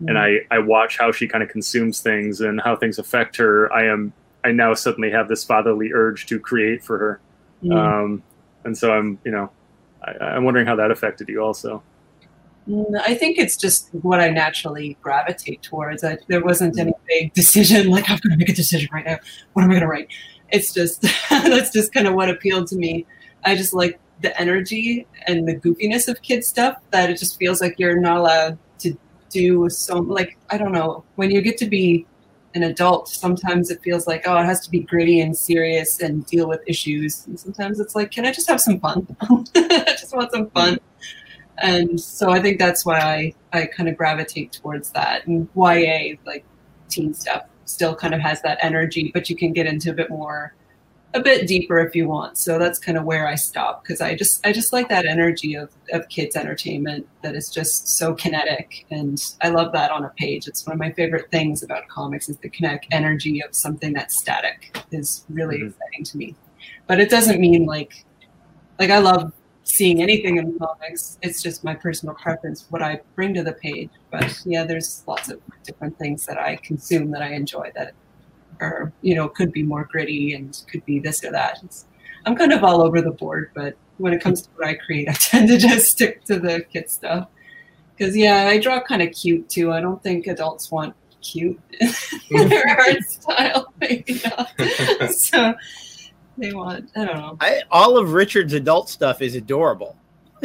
And 0.08 0.18
I, 0.18 0.40
I 0.52 0.60
watch 0.60 0.98
how 0.98 1.14
she 1.14 1.26
kind 1.26 1.42
of 1.42 1.50
consumes 1.50 2.02
things 2.02 2.42
and 2.42 2.60
how 2.60 2.76
things 2.76 3.00
affect 3.00 3.38
her. 3.38 3.72
I 3.72 3.86
am 3.86 4.12
I 4.44 4.52
now 4.52 4.74
suddenly 4.74 5.10
have 5.10 5.28
this 5.28 5.44
fatherly 5.44 5.92
urge 5.94 6.28
to 6.28 6.40
create 6.40 6.84
for 6.84 6.98
her. 6.98 7.20
Mm. 7.64 7.76
Um, 7.76 8.24
and 8.64 8.78
so 8.78 8.92
I'm, 8.92 9.18
you 9.24 9.32
know, 9.32 9.50
I, 10.04 10.12
I'm 10.24 10.44
wondering 10.44 10.68
how 10.68 10.76
that 10.76 10.92
affected 10.92 11.30
you 11.30 11.42
also. 11.42 11.82
Mm, 12.68 13.00
I 13.00 13.14
think 13.14 13.38
it's 13.38 13.58
just 13.58 13.90
what 13.94 14.20
I 14.20 14.30
naturally 14.30 14.98
gravitate 15.02 15.62
towards. 15.62 16.04
I, 16.04 16.18
there 16.28 16.44
wasn't 16.44 16.80
any 16.80 16.94
big 17.08 17.34
decision 17.34 17.88
like 17.92 18.10
I'm 18.10 18.20
going 18.24 18.32
to 18.32 18.38
make 18.38 18.50
a 18.50 18.54
decision 18.54 18.90
right 18.92 19.06
now. 19.06 19.18
What 19.54 19.64
am 19.64 19.70
I 19.70 19.74
going 19.74 19.82
to 19.82 19.88
write? 19.88 20.10
It's 20.52 20.74
just 20.74 21.02
that's 21.30 21.72
just 21.72 21.94
kind 21.94 22.08
of 22.08 22.14
what 22.16 22.30
appealed 22.30 22.68
to 22.68 22.76
me. 22.76 23.06
I 23.44 23.56
just 23.56 23.74
like 23.74 24.00
the 24.22 24.40
energy 24.40 25.06
and 25.28 25.48
the 25.48 25.56
goofiness 25.56 26.08
of 26.08 26.22
kid 26.22 26.44
stuff 26.44 26.78
that 26.92 27.10
it 27.10 27.18
just 27.18 27.38
feels 27.38 27.62
like 27.62 27.76
you're 27.78 28.00
not 28.00 28.18
allowed 28.18 28.58
to 28.80 28.98
do 29.30 29.70
so 29.70 30.00
like 30.00 30.38
I 30.50 30.58
don't 30.58 30.72
know 30.72 31.04
when 31.16 31.32
you 31.32 31.42
get 31.42 31.58
to 31.58 31.66
be 31.66 32.06
an 32.54 32.64
adult 32.64 33.10
sometimes 33.10 33.70
it 33.70 33.82
feels 33.84 34.08
like 34.08 34.24
oh 34.26 34.38
it 34.38 34.46
has 34.46 34.62
to 34.62 34.72
be 34.72 34.80
gritty 34.80 35.20
and 35.20 35.38
serious 35.38 36.00
and 36.00 36.26
deal 36.26 36.48
with 36.48 36.62
issues 36.66 37.28
and 37.28 37.38
sometimes 37.38 37.80
it's 37.80 37.96
like 37.96 38.12
can 38.12 38.26
I 38.26 38.32
just 38.32 38.48
have 38.48 38.62
some 38.62 38.80
fun 38.80 39.06
I 39.56 39.96
just 40.00 40.16
want 40.16 40.32
some 40.32 40.50
fun 40.52 40.80
and 41.60 42.00
so 42.00 42.32
I 42.32 42.42
think 42.42 42.60
that's 42.60 42.86
why 42.86 43.00
I, 43.54 43.60
I 43.60 43.66
kind 43.66 43.90
of 43.90 43.98
gravitate 43.98 44.52
towards 44.52 44.92
that. 44.92 45.26
And 45.28 45.48
YA, 45.56 46.16
like 46.26 46.44
teen 46.90 47.14
stuff, 47.14 47.44
still 47.66 47.96
kind 47.96 48.14
of 48.14 48.20
has 48.22 48.42
that 48.42 48.58
energy, 48.62 49.12
but 49.14 49.30
you 49.30 49.36
can 49.36 49.54
get 49.54 49.66
into 49.66 49.90
a 49.90 49.94
bit 49.94 50.10
more, 50.10 50.54
a 51.14 51.22
bit 51.22 51.48
deeper 51.48 51.80
if 51.80 51.96
you 51.96 52.08
want. 52.08 52.38
So 52.38 52.60
that's 52.60 52.78
kind 52.78 52.98
of 52.98 53.06
where 53.06 53.26
I 53.28 53.36
stop 53.36 53.84
because 53.84 54.02
I 54.02 54.16
just 54.16 54.46
I 54.46 54.52
just 54.52 54.74
like 54.74 54.90
that 54.90 55.06
energy 55.06 55.56
of 55.56 55.72
of 55.94 56.08
kids 56.10 56.36
entertainment 56.36 57.08
that 57.22 57.36
is 57.36 57.50
just 57.50 57.88
so 57.88 58.14
kinetic, 58.14 58.86
and 58.92 59.18
I 59.42 59.50
love 59.50 59.72
that 59.74 59.92
on 59.92 60.04
a 60.04 60.10
page. 60.18 60.48
It's 60.48 60.66
one 60.68 60.74
of 60.74 60.80
my 60.80 60.92
favorite 60.92 61.32
things 61.32 61.64
about 61.64 61.88
comics 61.88 62.28
is 62.28 62.38
the 62.40 62.50
kinetic 62.50 62.88
energy 62.92 63.42
of 63.42 63.56
something 63.56 63.94
that's 63.94 64.18
static 64.18 64.78
is 64.92 65.26
really 65.30 65.60
Mhm. 65.60 65.70
exciting 65.70 66.04
to 66.04 66.18
me. 66.18 66.36
But 66.88 67.00
it 67.00 67.10
doesn't 67.10 67.40
mean 67.40 67.66
like 67.66 68.04
like 68.78 68.90
I 68.90 69.00
love 69.00 69.32
seeing 69.66 70.02
anything 70.02 70.38
in 70.38 70.58
comics. 70.58 71.18
It's 71.22 71.42
just 71.42 71.64
my 71.64 71.76
personal 71.76 72.16
preference, 72.16 72.66
what 72.70 72.82
I 72.82 73.02
bring 73.16 73.34
to 73.34 73.44
the 73.44 73.54
page. 73.54 73.90
But 74.12 74.42
yeah, 74.46 74.64
there's 74.64 75.04
lots 75.06 75.30
of 75.30 75.42
different 75.64 75.98
things 76.00 76.26
that 76.28 76.40
I 76.40 76.56
consume 76.58 77.12
that 77.12 77.22
I 77.22 77.34
enjoy 77.34 77.72
that 77.76 77.94
are, 78.62 78.94
you 79.02 79.16
know, 79.16 79.28
could 79.28 79.52
be 79.52 79.64
more 79.64 79.84
gritty 79.92 80.34
and 80.34 80.58
could 80.72 80.86
be 80.86 81.00
this 81.00 81.24
or 81.24 81.32
that. 81.32 81.60
It's, 81.64 81.86
I'm 82.26 82.36
kind 82.36 82.54
of 82.54 82.64
all 82.64 82.82
over 82.82 83.02
the 83.02 83.12
board, 83.12 83.52
but 83.54 83.76
when 83.98 84.14
it 84.14 84.22
comes 84.22 84.44
to 84.44 84.50
what 84.56 84.68
I 84.68 84.76
create, 84.76 85.10
I 85.10 85.14
tend 85.14 85.50
to 85.50 85.58
just 85.58 85.92
stick 85.92 86.24
to 86.26 86.40
the 86.40 86.62
kid 86.72 86.90
stuff. 86.90 87.28
Because 87.98 88.16
yeah, 88.16 88.48
I 88.48 88.60
draw 88.60 88.82
kind 88.82 89.02
of 89.02 89.12
cute 89.14 89.50
too. 89.50 89.72
I 89.72 89.82
don't 89.82 90.02
think 90.04 90.28
adults 90.28 90.70
want 90.70 90.96
cute 91.22 91.60
in 91.82 92.50
their 92.50 92.66
mm-hmm. 92.66 92.92
art 92.92 93.04
style. 93.04 93.74
Maybe 93.82 94.22
not. 94.26 95.12
so 95.12 95.56
they 96.38 96.54
want, 96.54 96.92
I 96.96 97.06
don't 97.06 97.18
know. 97.18 97.38
I, 97.40 97.62
all 97.72 97.98
of 97.98 98.14
Richard's 98.14 98.54
adult 98.54 98.90
stuff 98.90 99.22
is 99.22 99.36
adorable. 99.36 99.96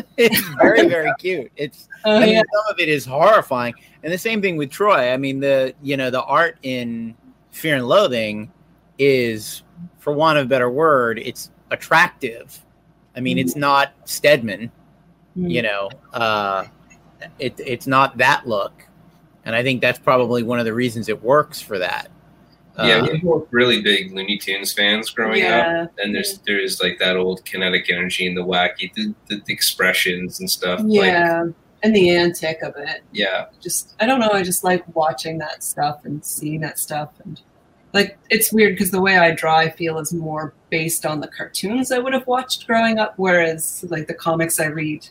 it's 0.17 0.41
very 0.61 0.89
very 0.89 1.13
cute. 1.19 1.51
It's 1.57 1.89
Oh 2.05 2.17
I 2.17 2.21
mean, 2.21 2.31
yeah, 2.31 2.43
some 2.55 2.75
of 2.75 2.81
it 2.81 2.89
is 2.89 3.05
horrifying, 3.05 3.75
and 4.03 4.13
the 4.13 4.19
same 4.19 4.41
thing 4.41 4.57
with 4.57 4.71
Troy. 4.71 5.13
I 5.13 5.17
mean, 5.17 5.41
the 5.41 5.75
you 5.83 5.97
know 5.97 6.11
the 6.11 6.23
art 6.23 6.59
in 6.63 7.15
Fear 7.51 7.77
and 7.77 7.87
Loathing 7.89 8.51
is, 8.99 9.63
for 9.99 10.13
want 10.13 10.39
of 10.39 10.47
a 10.47 10.49
better 10.49 10.71
word, 10.71 11.19
it's 11.19 11.51
attractive. 11.71 12.65
I 13.15 13.21
mean, 13.21 13.37
it's 13.37 13.57
not 13.57 13.93
Steadman, 14.05 14.71
you 15.35 15.63
know. 15.63 15.91
Uh, 16.13 16.67
it 17.39 17.59
it's 17.59 17.87
not 17.87 18.17
that 18.17 18.49
look, 18.49 18.87
and 19.45 19.55
I 19.55 19.63
think 19.63 19.83
that's 19.83 19.99
probably 19.99 20.43
one 20.43 20.59
of 20.59 20.65
the 20.65 20.73
reasons 20.73 21.11
it 21.11 21.23
works 21.23 21.61
for 21.61 21.79
that. 21.81 22.11
Yeah, 22.79 22.97
Uh, 22.99 23.03
we 23.07 23.19
were 23.21 23.41
both 23.41 23.49
really 23.51 23.83
big 23.83 24.13
Looney 24.13 24.39
Tunes 24.39 24.73
fans 24.73 25.11
growing 25.11 25.45
up. 25.45 25.91
And 25.99 26.15
there's 26.15 26.39
there's 26.47 26.81
like 26.83 26.99
that 26.99 27.17
old 27.17 27.45
kinetic 27.45 27.91
energy 27.91 28.27
and 28.27 28.37
the 28.37 28.45
wacky, 28.45 28.93
the, 28.95 29.15
the, 29.29 29.43
the 29.45 29.53
expressions 29.53 30.41
and 30.41 30.51
stuff. 30.51 30.81
Like, 30.81 31.07
Yeah, 31.09 31.45
and 31.83 31.97
the 31.97 32.11
antic 32.11 32.63
of 32.63 32.75
it. 32.77 33.03
yeah. 33.13 33.47
Just 33.61 33.95
I 34.01 34.07
don't 34.07 34.21
know. 34.21 34.31
I 34.33 34.43
just 34.43 34.65
like 34.65 34.85
watching 34.95 35.39
that 35.39 35.63
stuff 35.63 36.05
and 36.05 36.25
seeing 36.25 36.61
that 36.61 36.79
stuff, 36.79 37.11
and 37.25 37.41
like 37.93 38.19
it's 38.31 38.53
weird 38.53 38.75
because 38.75 38.91
the 38.91 39.01
way 39.01 39.19
I 39.19 39.33
draw, 39.33 39.57
I 39.57 39.71
feel 39.71 39.99
is 39.99 40.13
more 40.13 40.55
based 40.69 41.05
on 41.05 41.21
the 41.21 41.29
cartoons 41.29 41.91
I 41.91 41.99
would 41.99 42.13
have 42.13 42.27
watched 42.27 42.67
growing 42.67 42.99
up, 42.99 43.15
whereas 43.17 43.85
like 43.89 44.07
the 44.07 44.15
comics 44.15 44.61
I 44.61 44.67
read 44.67 45.09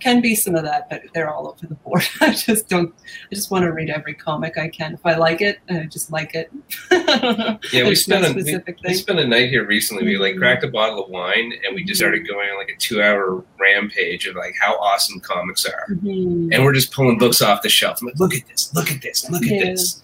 can 0.00 0.20
be 0.20 0.34
some 0.34 0.54
of 0.54 0.64
that, 0.64 0.88
but 0.90 1.02
they're 1.14 1.30
all 1.32 1.48
over 1.48 1.66
the 1.66 1.74
board. 1.76 2.02
I 2.20 2.32
just 2.32 2.68
don't. 2.68 2.94
I 3.30 3.34
just 3.34 3.50
want 3.50 3.64
to 3.64 3.72
read 3.72 3.90
every 3.90 4.14
comic 4.14 4.58
I 4.58 4.68
can. 4.68 4.94
If 4.94 5.04
I 5.04 5.16
like 5.16 5.40
it, 5.40 5.58
I 5.68 5.84
just 5.84 6.10
like 6.10 6.34
it. 6.34 6.50
Yeah, 6.90 7.82
we 7.84 7.90
There's 7.94 8.08
no 8.08 8.22
spent 8.22 8.36
a 8.36 8.42
we, 8.42 8.78
we 8.88 8.94
spent 8.94 9.18
a 9.20 9.26
night 9.26 9.50
here 9.50 9.66
recently. 9.66 10.04
We 10.04 10.16
like 10.16 10.34
Mhm. 10.34 10.38
cracked 10.38 10.64
a 10.64 10.68
bottle 10.68 11.04
of 11.04 11.10
wine 11.10 11.52
and 11.66 11.74
we 11.74 11.84
just 11.84 12.00
started 12.00 12.26
going 12.26 12.48
on 12.50 12.56
like 12.56 12.68
a 12.70 12.76
two 12.78 13.02
hour 13.02 13.44
rampage 13.58 14.26
of 14.26 14.36
like 14.36 14.54
how 14.60 14.74
awesome 14.76 15.20
comics 15.20 15.64
are. 15.66 15.86
Mhm. 15.90 16.54
And 16.54 16.64
we're 16.64 16.72
just 16.72 16.92
pulling 16.92 17.18
books 17.18 17.42
off 17.42 17.62
the 17.62 17.68
shelf. 17.68 18.00
I'm 18.00 18.08
like, 18.08 18.18
look 18.18 18.34
at 18.34 18.46
this, 18.48 18.72
look 18.74 18.90
at 18.90 19.02
this, 19.02 19.28
look 19.30 19.42
at 19.42 19.48
Yeah. 19.50 19.64
this. 19.64 20.02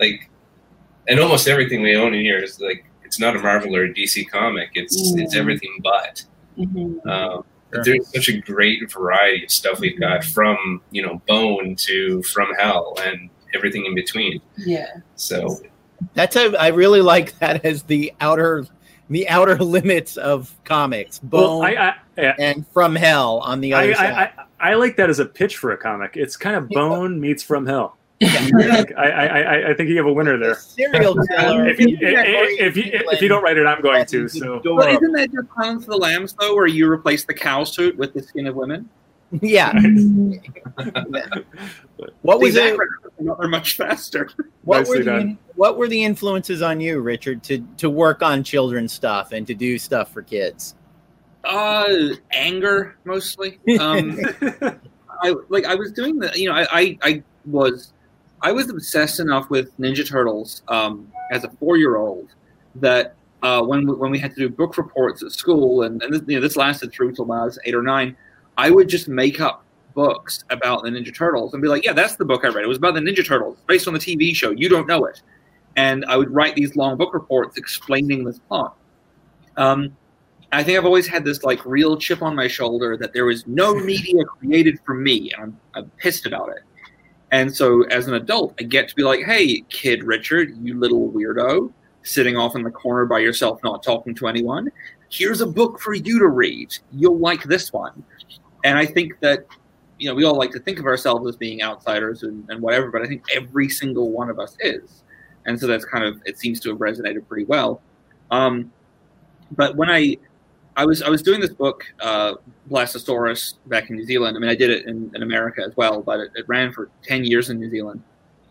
Like 0.00 0.30
and 1.08 1.20
almost 1.20 1.46
everything 1.48 1.82
we 1.82 1.94
own 1.96 2.14
in 2.14 2.22
here 2.22 2.38
is 2.38 2.60
like 2.60 2.84
it's 3.04 3.18
not 3.20 3.36
a 3.36 3.38
Marvel 3.38 3.74
or 3.76 3.84
a 3.84 3.92
DC 3.92 4.24
comic. 4.28 4.70
It's 4.74 4.96
it's 5.16 5.34
Mm. 5.34 5.38
everything 5.38 5.80
but. 5.82 6.24
Mhm. 6.58 7.06
Um, 7.06 7.44
there's 7.82 8.12
such 8.12 8.28
a 8.28 8.38
great 8.40 8.90
variety 8.92 9.44
of 9.44 9.50
stuff 9.50 9.80
we've 9.80 9.98
got 9.98 10.20
mm-hmm. 10.20 10.32
from 10.32 10.82
you 10.90 11.02
know 11.02 11.20
bone 11.26 11.74
to 11.76 12.22
from 12.24 12.52
hell 12.58 12.94
and 13.02 13.30
everything 13.54 13.84
in 13.86 13.94
between. 13.94 14.40
Yeah. 14.56 14.88
So 15.16 15.60
That's 16.14 16.36
a, 16.36 16.54
I 16.60 16.68
really 16.68 17.00
like 17.00 17.38
that 17.38 17.64
as 17.64 17.82
the 17.84 18.12
outer 18.20 18.66
the 19.10 19.28
outer 19.28 19.56
limits 19.58 20.16
of 20.16 20.54
comics. 20.64 21.18
Bone 21.18 21.60
Well, 21.60 21.62
I, 21.62 21.74
I, 21.74 21.94
yeah, 22.16 22.34
and 22.38 22.66
from 22.68 22.94
hell 22.94 23.38
on 23.38 23.60
the 23.60 23.74
other 23.74 23.90
I, 23.90 23.94
side. 23.94 24.32
I, 24.38 24.70
I 24.70 24.74
like 24.74 24.96
that 24.96 25.10
as 25.10 25.18
a 25.18 25.26
pitch 25.26 25.58
for 25.58 25.72
a 25.72 25.76
comic. 25.76 26.16
It's 26.16 26.36
kind 26.36 26.56
of 26.56 26.68
Bone 26.68 27.20
meets 27.20 27.42
From 27.42 27.66
Hell. 27.66 27.98
Yeah. 28.24 28.84
I, 28.96 29.10
I, 29.10 29.26
I, 29.26 29.70
I 29.70 29.74
think 29.74 29.90
you 29.90 29.96
have 29.96 30.06
a 30.06 30.12
winner 30.12 30.38
there. 30.38 30.54
serial 30.54 31.14
killer. 31.28 31.68
If 31.68 31.80
you, 31.80 31.96
if, 32.00 32.76
you, 32.76 32.84
if 32.86 33.22
you 33.22 33.28
don't 33.28 33.42
write 33.42 33.56
it, 33.56 33.66
I'm 33.66 33.82
going 33.82 34.06
to. 34.06 34.28
So 34.28 34.60
but 34.64 34.90
isn't 34.90 35.12
that 35.12 35.32
just 35.32 35.48
Silence 35.54 35.84
of 35.84 35.90
the 35.90 35.98
Lambs 35.98 36.34
though, 36.38 36.54
where 36.54 36.66
you 36.66 36.90
replace 36.90 37.24
the 37.24 37.34
cow 37.34 37.64
suit 37.64 37.96
with 37.96 38.14
the 38.14 38.22
skin 38.22 38.46
of 38.46 38.54
women? 38.56 38.88
yeah. 39.40 39.72
What 42.22 42.40
was 42.40 42.56
it? 42.56 42.76
that 43.18 43.48
much 43.48 43.76
faster. 43.76 44.28
What 44.62 44.88
were 44.88 45.02
the 45.02 45.36
what 45.54 45.78
were 45.78 45.88
the 45.88 46.02
influences 46.04 46.60
on 46.60 46.80
you, 46.80 47.00
Richard, 47.00 47.42
to 47.44 47.64
to 47.78 47.88
work 47.88 48.22
on 48.22 48.42
children's 48.42 48.92
stuff 48.92 49.32
and 49.32 49.46
to 49.46 49.54
do 49.54 49.78
stuff 49.78 50.12
for 50.12 50.22
kids? 50.22 50.74
Uh, 51.44 52.08
anger 52.32 52.96
mostly. 53.04 53.58
Um, 53.78 54.18
I 55.22 55.34
like 55.48 55.64
I 55.64 55.74
was 55.76 55.92
doing 55.92 56.18
the 56.18 56.32
you 56.34 56.48
know 56.48 56.54
I, 56.54 56.66
I 56.70 56.98
I 57.02 57.22
was 57.46 57.92
I 58.44 58.52
was 58.52 58.68
obsessed 58.68 59.20
enough 59.20 59.48
with 59.48 59.74
Ninja 59.78 60.06
Turtles 60.06 60.62
um, 60.68 61.10
as 61.32 61.44
a 61.44 61.50
four 61.58 61.78
year 61.78 61.96
old 61.96 62.28
that 62.74 63.14
uh, 63.42 63.62
when 63.62 63.86
we, 63.86 63.94
when 63.94 64.10
we 64.10 64.18
had 64.18 64.34
to 64.34 64.36
do 64.36 64.48
book 64.50 64.76
reports 64.76 65.22
at 65.22 65.32
school 65.32 65.84
and, 65.84 66.02
and 66.02 66.12
this, 66.12 66.20
you 66.26 66.34
know 66.34 66.42
this 66.42 66.54
lasted 66.54 66.92
through 66.92 67.12
till 67.14 67.32
I 67.32 67.46
was 67.46 67.58
eight 67.64 67.74
or 67.74 67.82
nine, 67.82 68.14
I 68.58 68.70
would 68.70 68.86
just 68.86 69.08
make 69.08 69.40
up 69.40 69.64
books 69.94 70.44
about 70.50 70.82
the 70.82 70.90
Ninja 70.90 71.14
Turtles 71.14 71.54
and 71.54 71.62
be 71.62 71.68
like, 71.68 71.86
yeah, 71.86 71.94
that's 71.94 72.16
the 72.16 72.24
book 72.26 72.44
I 72.44 72.48
read. 72.48 72.64
It 72.64 72.68
was 72.68 72.76
about 72.76 72.92
the 72.92 73.00
Ninja 73.00 73.26
Turtles 73.26 73.56
based 73.66 73.88
on 73.88 73.94
the 73.94 73.98
TV 73.98 74.36
show. 74.36 74.50
You 74.50 74.68
don't 74.68 74.86
know 74.86 75.06
it, 75.06 75.22
and 75.76 76.04
I 76.04 76.18
would 76.18 76.30
write 76.30 76.54
these 76.54 76.76
long 76.76 76.98
book 76.98 77.14
reports 77.14 77.56
explaining 77.56 78.24
this 78.24 78.40
plot. 78.40 78.76
Um, 79.56 79.96
I 80.52 80.62
think 80.62 80.78
I've 80.78 80.84
always 80.84 81.06
had 81.06 81.24
this 81.24 81.44
like 81.44 81.64
real 81.64 81.96
chip 81.96 82.20
on 82.20 82.36
my 82.36 82.48
shoulder 82.48 82.98
that 82.98 83.14
there 83.14 83.24
was 83.24 83.46
no 83.46 83.74
media 83.74 84.22
created 84.26 84.80
for 84.84 84.92
me, 84.92 85.32
and 85.32 85.44
I'm, 85.44 85.60
I'm 85.74 85.90
pissed 85.96 86.26
about 86.26 86.50
it. 86.50 86.62
And 87.34 87.52
so, 87.52 87.82
as 87.86 88.06
an 88.06 88.14
adult, 88.14 88.54
I 88.60 88.62
get 88.62 88.88
to 88.88 88.94
be 88.94 89.02
like, 89.02 89.24
"Hey, 89.24 89.62
kid 89.68 90.04
Richard, 90.04 90.56
you 90.62 90.78
little 90.78 91.10
weirdo, 91.10 91.72
sitting 92.04 92.36
off 92.36 92.54
in 92.54 92.62
the 92.62 92.70
corner 92.70 93.06
by 93.06 93.18
yourself, 93.18 93.58
not 93.64 93.82
talking 93.82 94.14
to 94.14 94.28
anyone. 94.28 94.70
Here's 95.10 95.40
a 95.40 95.46
book 95.46 95.80
for 95.80 95.94
you 95.94 96.20
to 96.20 96.28
read. 96.28 96.78
You'll 96.92 97.18
like 97.18 97.42
this 97.42 97.72
one." 97.72 98.04
And 98.62 98.78
I 98.78 98.86
think 98.86 99.18
that 99.18 99.46
you 99.98 100.08
know 100.08 100.14
we 100.14 100.22
all 100.22 100.36
like 100.38 100.52
to 100.52 100.60
think 100.60 100.78
of 100.78 100.86
ourselves 100.86 101.28
as 101.28 101.34
being 101.34 101.60
outsiders 101.60 102.22
and, 102.22 102.48
and 102.50 102.62
whatever, 102.62 102.92
but 102.92 103.02
I 103.02 103.06
think 103.06 103.24
every 103.34 103.68
single 103.68 104.12
one 104.12 104.30
of 104.30 104.38
us 104.38 104.56
is, 104.60 105.02
and 105.44 105.58
so 105.58 105.66
that's 105.66 105.84
kind 105.84 106.04
of 106.04 106.22
it 106.26 106.38
seems 106.38 106.60
to 106.60 106.68
have 106.68 106.78
resonated 106.78 107.26
pretty 107.26 107.46
well. 107.46 107.82
Um, 108.30 108.70
but 109.50 109.74
when 109.74 109.90
I 109.90 110.18
I 110.76 110.84
was 110.84 111.02
I 111.02 111.08
was 111.08 111.22
doing 111.22 111.40
this 111.40 111.52
book, 111.52 111.84
uh, 112.00 112.34
Blastosaurus, 112.70 113.54
back 113.66 113.90
in 113.90 113.96
New 113.96 114.04
Zealand. 114.04 114.36
I 114.36 114.40
mean, 114.40 114.50
I 114.50 114.56
did 114.56 114.70
it 114.70 114.86
in, 114.86 115.10
in 115.14 115.22
America 115.22 115.62
as 115.64 115.76
well, 115.76 116.02
but 116.02 116.18
it, 116.20 116.30
it 116.34 116.48
ran 116.48 116.72
for 116.72 116.90
ten 117.02 117.24
years 117.24 117.50
in 117.50 117.60
New 117.60 117.70
Zealand, 117.70 118.02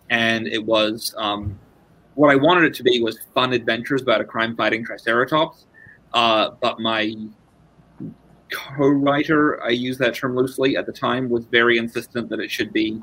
and 0.10 0.48
it 0.48 0.64
was 0.64 1.14
um, 1.18 1.60
what 2.16 2.30
I 2.30 2.36
wanted 2.36 2.64
it 2.64 2.74
to 2.76 2.84
be 2.84 3.02
was 3.02 3.20
fun 3.34 3.54
adventures 3.54 4.02
about 4.02 4.22
a 4.22 4.26
crime-fighting 4.26 4.86
Triceratops. 4.86 5.66
Uh, 6.14 6.52
but 6.62 6.80
my 6.80 7.14
co-writer, 8.52 9.64
I 9.64 9.70
use 9.70 9.98
that 9.98 10.14
term 10.14 10.36
loosely 10.36 10.78
at 10.78 10.86
the 10.86 10.92
time, 10.92 11.28
was 11.28 11.46
very 11.46 11.78
insistent 11.78 12.30
that 12.30 12.40
it 12.40 12.52
should 12.52 12.72
be 12.72 13.02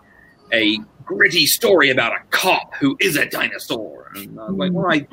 a 0.53 0.79
gritty 1.05 1.45
story 1.45 1.91
about 1.91 2.13
a 2.13 2.21
cop 2.31 2.75
who 2.77 2.97
is 3.01 3.17
a 3.17 3.27
dinosaur. 3.27 4.13
And 4.15 4.39
I 4.39 4.45
was 4.45 4.57
like, 4.57 4.73
well, 4.73 4.87
I 4.93 5.07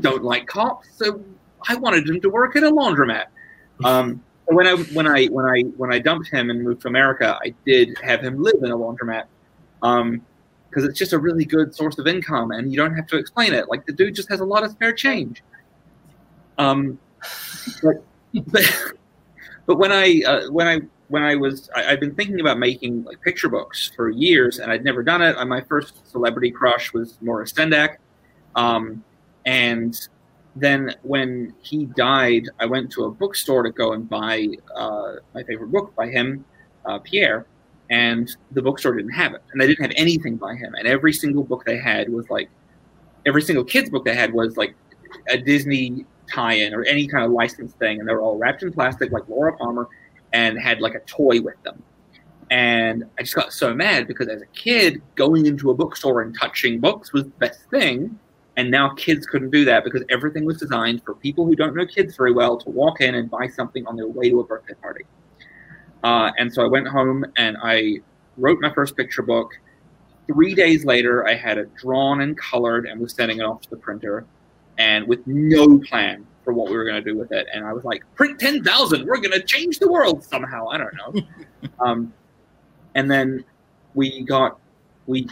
don't 0.00 0.24
like 0.24 0.46
cops, 0.46 0.88
so 0.96 1.24
I 1.68 1.76
wanted 1.76 2.08
him 2.08 2.20
to 2.20 2.30
work 2.30 2.56
at 2.56 2.62
a 2.62 2.70
laundromat. 2.70 3.26
Um, 3.84 4.22
when 4.46 4.66
I 4.66 4.76
when 4.76 5.06
I 5.06 5.26
when 5.26 5.46
I 5.46 5.62
when 5.76 5.92
I 5.92 5.98
dumped 5.98 6.28
him 6.28 6.50
and 6.50 6.62
moved 6.62 6.82
to 6.82 6.88
America, 6.88 7.38
I 7.44 7.54
did 7.64 7.96
have 8.02 8.20
him 8.20 8.42
live 8.42 8.62
in 8.62 8.70
a 8.70 8.76
laundromat 8.76 9.24
because 9.80 10.84
it's 10.84 10.98
just 10.98 11.12
a 11.12 11.18
really 11.18 11.44
good 11.44 11.74
source 11.74 11.98
of 11.98 12.06
income, 12.06 12.50
and 12.50 12.70
you 12.70 12.76
don't 12.76 12.94
have 12.94 13.06
to 13.08 13.16
explain 13.16 13.52
it. 13.52 13.68
Like 13.68 13.86
the 13.86 13.92
dude 13.92 14.14
just 14.14 14.28
has 14.28 14.40
a 14.40 14.44
lot 14.44 14.64
of 14.64 14.72
spare 14.72 14.92
change. 14.92 15.42
Um, 16.58 16.98
but 17.82 18.02
but, 18.46 18.92
but 19.66 19.76
when 19.76 19.92
I 19.92 20.22
uh, 20.26 20.50
when 20.50 20.66
I 20.66 20.80
when 21.08 21.22
I 21.22 21.36
was 21.36 21.70
I, 21.74 21.92
I've 21.92 22.00
been 22.00 22.14
thinking 22.14 22.40
about 22.40 22.58
making 22.58 23.04
like 23.04 23.20
picture 23.20 23.48
books 23.48 23.92
for 23.94 24.10
years, 24.10 24.58
and 24.58 24.70
I'd 24.70 24.84
never 24.84 25.02
done 25.02 25.22
it. 25.22 25.36
My 25.46 25.60
first 25.60 26.10
celebrity 26.10 26.50
crush 26.50 26.92
was 26.92 27.18
Maurice 27.20 27.52
Sendak, 27.52 27.96
um, 28.56 29.04
and 29.44 30.08
then 30.56 30.94
when 31.02 31.54
he 31.62 31.86
died, 31.86 32.44
I 32.58 32.66
went 32.66 32.90
to 32.92 33.04
a 33.04 33.10
bookstore 33.10 33.62
to 33.62 33.70
go 33.70 33.92
and 33.92 34.08
buy 34.08 34.48
uh, 34.74 35.16
my 35.34 35.42
favorite 35.44 35.70
book 35.70 35.94
by 35.94 36.08
him, 36.08 36.44
uh, 36.86 36.98
Pierre, 36.98 37.46
and 37.90 38.34
the 38.52 38.62
bookstore 38.62 38.94
didn't 38.94 39.12
have 39.12 39.34
it, 39.34 39.42
and 39.52 39.60
they 39.60 39.66
didn't 39.66 39.82
have 39.82 39.94
anything 39.96 40.36
by 40.36 40.54
him, 40.54 40.74
and 40.74 40.86
every 40.86 41.12
single 41.12 41.44
book 41.44 41.64
they 41.64 41.78
had 41.78 42.08
was 42.08 42.28
like, 42.30 42.48
every 43.26 43.42
single 43.42 43.64
kids 43.64 43.90
book 43.90 44.04
they 44.04 44.14
had 44.14 44.32
was 44.32 44.56
like 44.56 44.74
a 45.28 45.36
Disney 45.36 46.04
tie-in 46.32 46.72
or 46.74 46.84
any 46.84 47.06
kind 47.06 47.24
of 47.24 47.32
licensed 47.32 47.78
thing, 47.78 48.00
and 48.00 48.08
they 48.08 48.12
were 48.12 48.20
all 48.20 48.36
wrapped 48.36 48.62
in 48.62 48.72
plastic 48.72 49.12
like 49.12 49.28
Laura 49.28 49.56
Palmer, 49.56 49.88
and 50.32 50.58
had 50.58 50.80
like 50.80 50.94
a 50.94 51.00
toy 51.00 51.40
with 51.40 51.60
them. 51.62 51.82
And 52.50 53.04
I 53.18 53.22
just 53.22 53.34
got 53.34 53.52
so 53.52 53.72
mad 53.74 54.08
because 54.08 54.28
as 54.28 54.42
a 54.42 54.46
kid, 54.46 55.00
going 55.14 55.46
into 55.46 55.70
a 55.70 55.74
bookstore 55.74 56.22
and 56.22 56.36
touching 56.36 56.80
books 56.80 57.12
was 57.12 57.24
the 57.24 57.30
best 57.30 57.60
thing. 57.70 58.18
And 58.60 58.70
now 58.70 58.90
kids 58.90 59.26
couldn't 59.26 59.52
do 59.52 59.64
that 59.64 59.84
because 59.84 60.02
everything 60.10 60.44
was 60.44 60.58
designed 60.58 61.02
for 61.02 61.14
people 61.14 61.46
who 61.46 61.56
don't 61.56 61.74
know 61.74 61.86
kids 61.86 62.14
very 62.14 62.30
well 62.30 62.58
to 62.58 62.68
walk 62.68 63.00
in 63.00 63.14
and 63.14 63.30
buy 63.30 63.48
something 63.48 63.86
on 63.86 63.96
their 63.96 64.06
way 64.06 64.28
to 64.28 64.40
a 64.40 64.44
birthday 64.44 64.74
party. 64.74 65.06
Uh, 66.04 66.30
and 66.36 66.52
so 66.52 66.62
I 66.62 66.66
went 66.66 66.86
home 66.86 67.24
and 67.38 67.56
I 67.62 68.00
wrote 68.36 68.60
my 68.60 68.70
first 68.74 68.98
picture 68.98 69.22
book. 69.22 69.52
Three 70.26 70.54
days 70.54 70.84
later, 70.84 71.26
I 71.26 71.36
had 71.36 71.56
it 71.56 71.74
drawn 71.74 72.20
and 72.20 72.36
colored 72.36 72.84
and 72.84 73.00
was 73.00 73.14
sending 73.14 73.38
it 73.38 73.44
off 73.44 73.62
to 73.62 73.70
the 73.70 73.78
printer, 73.78 74.26
and 74.76 75.08
with 75.08 75.26
no 75.26 75.78
plan 75.78 76.26
for 76.44 76.52
what 76.52 76.68
we 76.68 76.76
were 76.76 76.84
going 76.84 77.02
to 77.02 77.10
do 77.12 77.16
with 77.16 77.32
it. 77.32 77.46
And 77.54 77.64
I 77.64 77.72
was 77.72 77.84
like, 77.84 78.02
print 78.14 78.38
10,000, 78.38 79.06
we're 79.06 79.16
going 79.16 79.32
to 79.32 79.42
change 79.42 79.78
the 79.78 79.90
world 79.90 80.22
somehow. 80.22 80.68
I 80.68 80.76
don't 80.76 80.94
know. 80.94 81.22
um, 81.80 82.12
and 82.94 83.10
then 83.10 83.42
we 83.94 84.22
got, 84.22 84.58
we, 85.06 85.28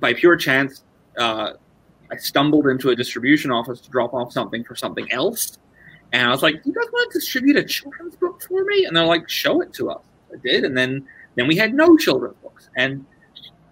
by 0.00 0.12
pure 0.12 0.36
chance, 0.36 0.84
uh, 1.18 1.54
I 2.12 2.16
stumbled 2.16 2.66
into 2.66 2.90
a 2.90 2.96
distribution 2.96 3.50
office 3.50 3.80
to 3.80 3.90
drop 3.90 4.12
off 4.12 4.32
something 4.32 4.62
for 4.64 4.76
something 4.76 5.10
else. 5.10 5.58
And 6.12 6.28
I 6.28 6.30
was 6.30 6.42
like, 6.42 6.62
Do 6.62 6.68
you 6.68 6.74
guys 6.74 6.90
want 6.92 7.10
to 7.10 7.18
distribute 7.18 7.56
a 7.56 7.64
children's 7.64 8.16
book 8.16 8.42
for 8.42 8.64
me? 8.64 8.84
And 8.84 8.94
they're 8.94 9.06
like, 9.06 9.28
show 9.30 9.62
it 9.62 9.72
to 9.74 9.90
us. 9.90 10.04
I 10.30 10.36
did. 10.36 10.64
And 10.64 10.76
then, 10.76 11.06
then 11.36 11.46
we 11.48 11.56
had 11.56 11.72
no 11.72 11.96
children's 11.96 12.36
books. 12.42 12.68
And 12.76 13.06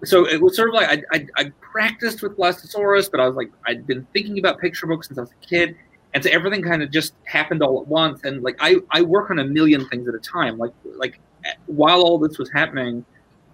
so 0.04 0.26
it 0.26 0.40
was 0.40 0.56
sort 0.56 0.70
of 0.70 0.74
like 0.74 1.04
I, 1.12 1.16
I, 1.16 1.26
I 1.36 1.52
practiced 1.60 2.22
with 2.22 2.36
Blastosaurus, 2.38 3.10
but 3.10 3.20
I 3.20 3.26
was 3.26 3.36
like, 3.36 3.52
I'd 3.66 3.86
been 3.86 4.06
thinking 4.14 4.38
about 4.38 4.58
picture 4.58 4.86
books 4.86 5.08
since 5.08 5.18
I 5.18 5.22
was 5.22 5.32
a 5.32 5.46
kid. 5.46 5.76
And 6.14 6.24
so 6.24 6.30
everything 6.30 6.62
kind 6.62 6.82
of 6.82 6.90
just 6.90 7.12
happened 7.24 7.62
all 7.62 7.82
at 7.82 7.86
once. 7.86 8.24
And 8.24 8.42
like, 8.42 8.56
I, 8.58 8.76
I 8.90 9.02
work 9.02 9.30
on 9.30 9.38
a 9.38 9.44
million 9.44 9.86
things 9.88 10.08
at 10.08 10.14
a 10.14 10.18
time. 10.18 10.56
Like, 10.56 10.72
like 10.96 11.20
eh, 11.44 11.52
while 11.66 12.00
all 12.00 12.18
this 12.18 12.38
was 12.38 12.50
happening, 12.50 13.04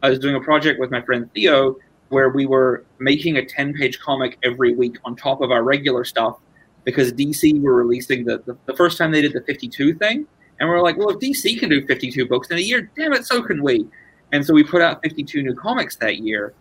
I 0.02 0.10
was 0.10 0.20
doing 0.20 0.36
a 0.36 0.40
project 0.40 0.78
with 0.78 0.92
my 0.92 1.02
friend 1.02 1.28
Theo 1.34 1.76
where 2.08 2.28
we 2.28 2.46
were 2.46 2.84
making 2.98 3.36
a 3.36 3.44
10 3.44 3.74
page 3.74 3.98
comic 4.00 4.38
every 4.42 4.74
week 4.74 4.96
on 5.04 5.16
top 5.16 5.40
of 5.40 5.50
our 5.50 5.62
regular 5.62 6.04
stuff 6.04 6.38
because 6.84 7.12
DC 7.12 7.60
were 7.60 7.74
releasing 7.74 8.24
the, 8.24 8.38
the, 8.46 8.56
the 8.66 8.76
first 8.76 8.96
time 8.96 9.10
they 9.10 9.20
did 9.20 9.32
the 9.32 9.42
52 9.42 9.94
thing. 9.94 10.26
And 10.58 10.68
we 10.68 10.74
are 10.74 10.82
like, 10.82 10.96
well, 10.96 11.10
if 11.10 11.18
DC 11.18 11.58
can 11.58 11.68
do 11.68 11.84
52 11.86 12.26
books 12.26 12.48
in 12.50 12.56
a 12.56 12.60
year, 12.60 12.90
damn 12.96 13.12
it, 13.12 13.26
so 13.26 13.42
can 13.42 13.62
we. 13.62 13.86
And 14.32 14.44
so 14.44 14.54
we 14.54 14.62
put 14.62 14.80
out 14.82 15.02
52 15.02 15.42
new 15.42 15.54
comics 15.54 15.96
that 15.96 16.18
year 16.18 16.54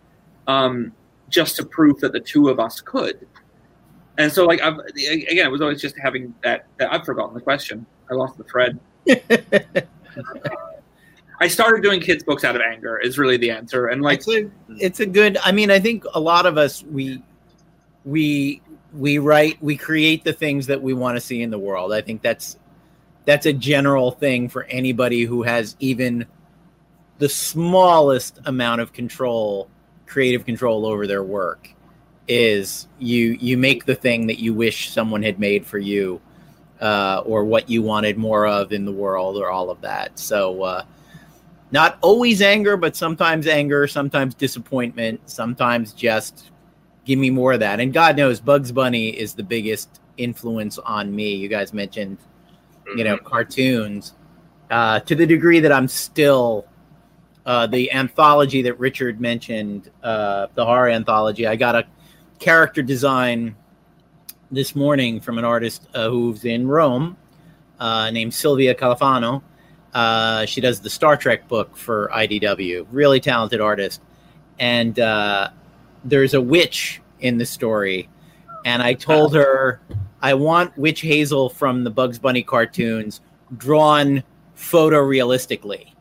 um, 0.46 0.92
just 1.28 1.56
to 1.56 1.64
prove 1.64 2.00
that 2.00 2.12
the 2.12 2.20
two 2.20 2.48
of 2.48 2.60
us 2.60 2.80
could. 2.80 3.26
And 4.18 4.32
so, 4.32 4.44
like, 4.46 4.60
I've, 4.62 4.78
again, 4.78 5.46
it 5.46 5.50
was 5.50 5.60
always 5.60 5.80
just 5.80 5.96
having 5.98 6.34
that, 6.42 6.66
that. 6.78 6.92
I've 6.92 7.04
forgotten 7.04 7.34
the 7.34 7.40
question. 7.40 7.84
I 8.10 8.14
lost 8.14 8.38
the 8.38 8.44
thread. 8.44 8.78
I 11.40 11.48
started 11.48 11.82
doing 11.82 12.00
kids' 12.00 12.24
books 12.24 12.44
out 12.44 12.56
of 12.56 12.62
anger. 12.62 12.98
Is 12.98 13.18
really 13.18 13.36
the 13.36 13.50
answer. 13.50 13.88
And 13.88 14.02
like, 14.02 14.20
it's 14.20 14.28
a, 14.28 14.50
it's 14.68 15.00
a 15.00 15.06
good. 15.06 15.36
I 15.44 15.52
mean, 15.52 15.70
I 15.70 15.78
think 15.78 16.04
a 16.14 16.20
lot 16.20 16.46
of 16.46 16.56
us 16.56 16.82
we 16.82 17.22
we 18.04 18.62
we 18.94 19.18
write 19.18 19.62
we 19.62 19.76
create 19.76 20.24
the 20.24 20.32
things 20.32 20.66
that 20.66 20.80
we 20.80 20.94
want 20.94 21.16
to 21.16 21.20
see 21.20 21.42
in 21.42 21.50
the 21.50 21.58
world. 21.58 21.92
I 21.92 22.00
think 22.00 22.22
that's 22.22 22.56
that's 23.24 23.46
a 23.46 23.52
general 23.52 24.12
thing 24.12 24.48
for 24.48 24.64
anybody 24.64 25.24
who 25.24 25.42
has 25.42 25.76
even 25.80 26.26
the 27.18 27.28
smallest 27.28 28.38
amount 28.46 28.80
of 28.80 28.92
control, 28.92 29.68
creative 30.06 30.44
control 30.44 30.86
over 30.86 31.06
their 31.06 31.22
work. 31.22 31.70
Is 32.28 32.88
you 32.98 33.36
you 33.40 33.56
make 33.56 33.84
the 33.84 33.94
thing 33.94 34.26
that 34.28 34.38
you 34.38 34.52
wish 34.52 34.90
someone 34.90 35.22
had 35.22 35.38
made 35.38 35.64
for 35.64 35.78
you, 35.78 36.20
uh, 36.80 37.22
or 37.24 37.44
what 37.44 37.70
you 37.70 37.82
wanted 37.82 38.16
more 38.16 38.46
of 38.46 38.72
in 38.72 38.84
the 38.84 38.92
world, 38.92 39.36
or 39.36 39.48
all 39.48 39.70
of 39.70 39.80
that. 39.82 40.18
So, 40.18 40.62
uh, 40.62 40.84
not 41.76 41.98
always 42.00 42.40
anger, 42.40 42.74
but 42.78 42.96
sometimes 42.96 43.46
anger, 43.46 43.86
sometimes 43.86 44.34
disappointment, 44.34 45.20
sometimes 45.28 45.92
just 45.92 46.50
give 47.04 47.18
me 47.18 47.28
more 47.28 47.52
of 47.52 47.60
that. 47.60 47.80
And 47.80 47.92
God 47.92 48.16
knows, 48.16 48.40
Bugs 48.40 48.72
Bunny 48.72 49.10
is 49.10 49.34
the 49.34 49.42
biggest 49.42 50.00
influence 50.16 50.78
on 50.78 51.14
me. 51.14 51.34
You 51.34 51.48
guys 51.48 51.74
mentioned, 51.74 52.16
you 52.96 53.04
know, 53.04 53.16
Mm-hmm. 53.16 53.26
cartoons 53.26 54.14
uh, 54.70 55.00
to 55.00 55.14
the 55.14 55.26
degree 55.26 55.60
that 55.60 55.70
I'm 55.70 55.86
still 55.86 56.64
uh, 57.44 57.66
the 57.66 57.92
anthology 57.92 58.62
that 58.62 58.78
Richard 58.78 59.20
mentioned, 59.20 59.90
uh, 60.02 60.46
the 60.54 60.64
horror 60.64 60.88
anthology. 60.88 61.46
I 61.46 61.56
got 61.56 61.74
a 61.74 61.84
character 62.38 62.80
design 62.80 63.54
this 64.50 64.74
morning 64.74 65.20
from 65.20 65.36
an 65.36 65.44
artist 65.44 65.88
uh, 65.92 66.08
who's 66.08 66.46
in 66.46 66.66
Rome 66.66 67.18
uh, 67.78 68.10
named 68.10 68.32
Silvia 68.32 68.74
Califano. 68.74 69.42
Uh, 69.94 70.44
she 70.46 70.60
does 70.60 70.80
the 70.80 70.90
Star 70.90 71.16
Trek 71.16 71.48
book 71.48 71.76
for 71.76 72.10
IDW. 72.14 72.86
Really 72.90 73.20
talented 73.20 73.60
artist. 73.60 74.00
And 74.58 74.98
uh, 75.00 75.50
there's 76.04 76.34
a 76.34 76.40
witch 76.40 77.00
in 77.20 77.38
the 77.38 77.46
story. 77.46 78.08
And 78.64 78.82
I 78.82 78.94
told 78.94 79.34
her, 79.34 79.80
I 80.22 80.34
want 80.34 80.76
Witch 80.76 81.00
Hazel 81.00 81.48
from 81.48 81.84
the 81.84 81.90
Bugs 81.90 82.18
Bunny 82.18 82.42
cartoons 82.42 83.20
drawn 83.56 84.22
photorealistically. 84.56 85.92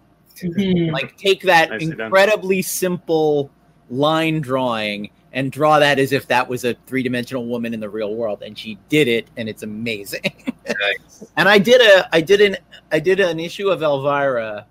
Mhm. 0.42 0.92
Like, 0.92 1.16
take 1.18 1.42
that 1.44 1.70
Nicely 1.70 1.88
done. 1.96 2.02
incredibly 2.08 2.62
simple 2.62 3.50
line 3.90 4.42
drawing 4.42 5.10
and 5.36 5.52
draw 5.52 5.80
that 5.80 6.00
as 6.00 6.14
if 6.14 6.28
that 6.28 6.48
was 6.48 6.64
a 6.64 6.74
three 6.88 7.04
dimensional 7.04 7.46
woman 7.46 7.74
in 7.74 7.82
the 7.82 7.90
real 7.90 8.16
world. 8.16 8.42
And 8.42 8.58
she 8.58 8.80
did 8.88 9.10
it, 9.10 9.28
and 9.36 9.48
it's 9.48 9.64
amazing. 9.64 10.56
Nice. 10.66 11.26
and 11.38 11.48
I 11.48 11.60
did 11.60 11.82
a 11.82 12.10
I 12.12 12.22
did 12.22 12.42
an 12.42 12.58
I 12.92 13.00
did 13.00 13.20
an 13.20 13.40
issue 13.40 13.70
of 13.70 13.84
Elvira 13.84 14.66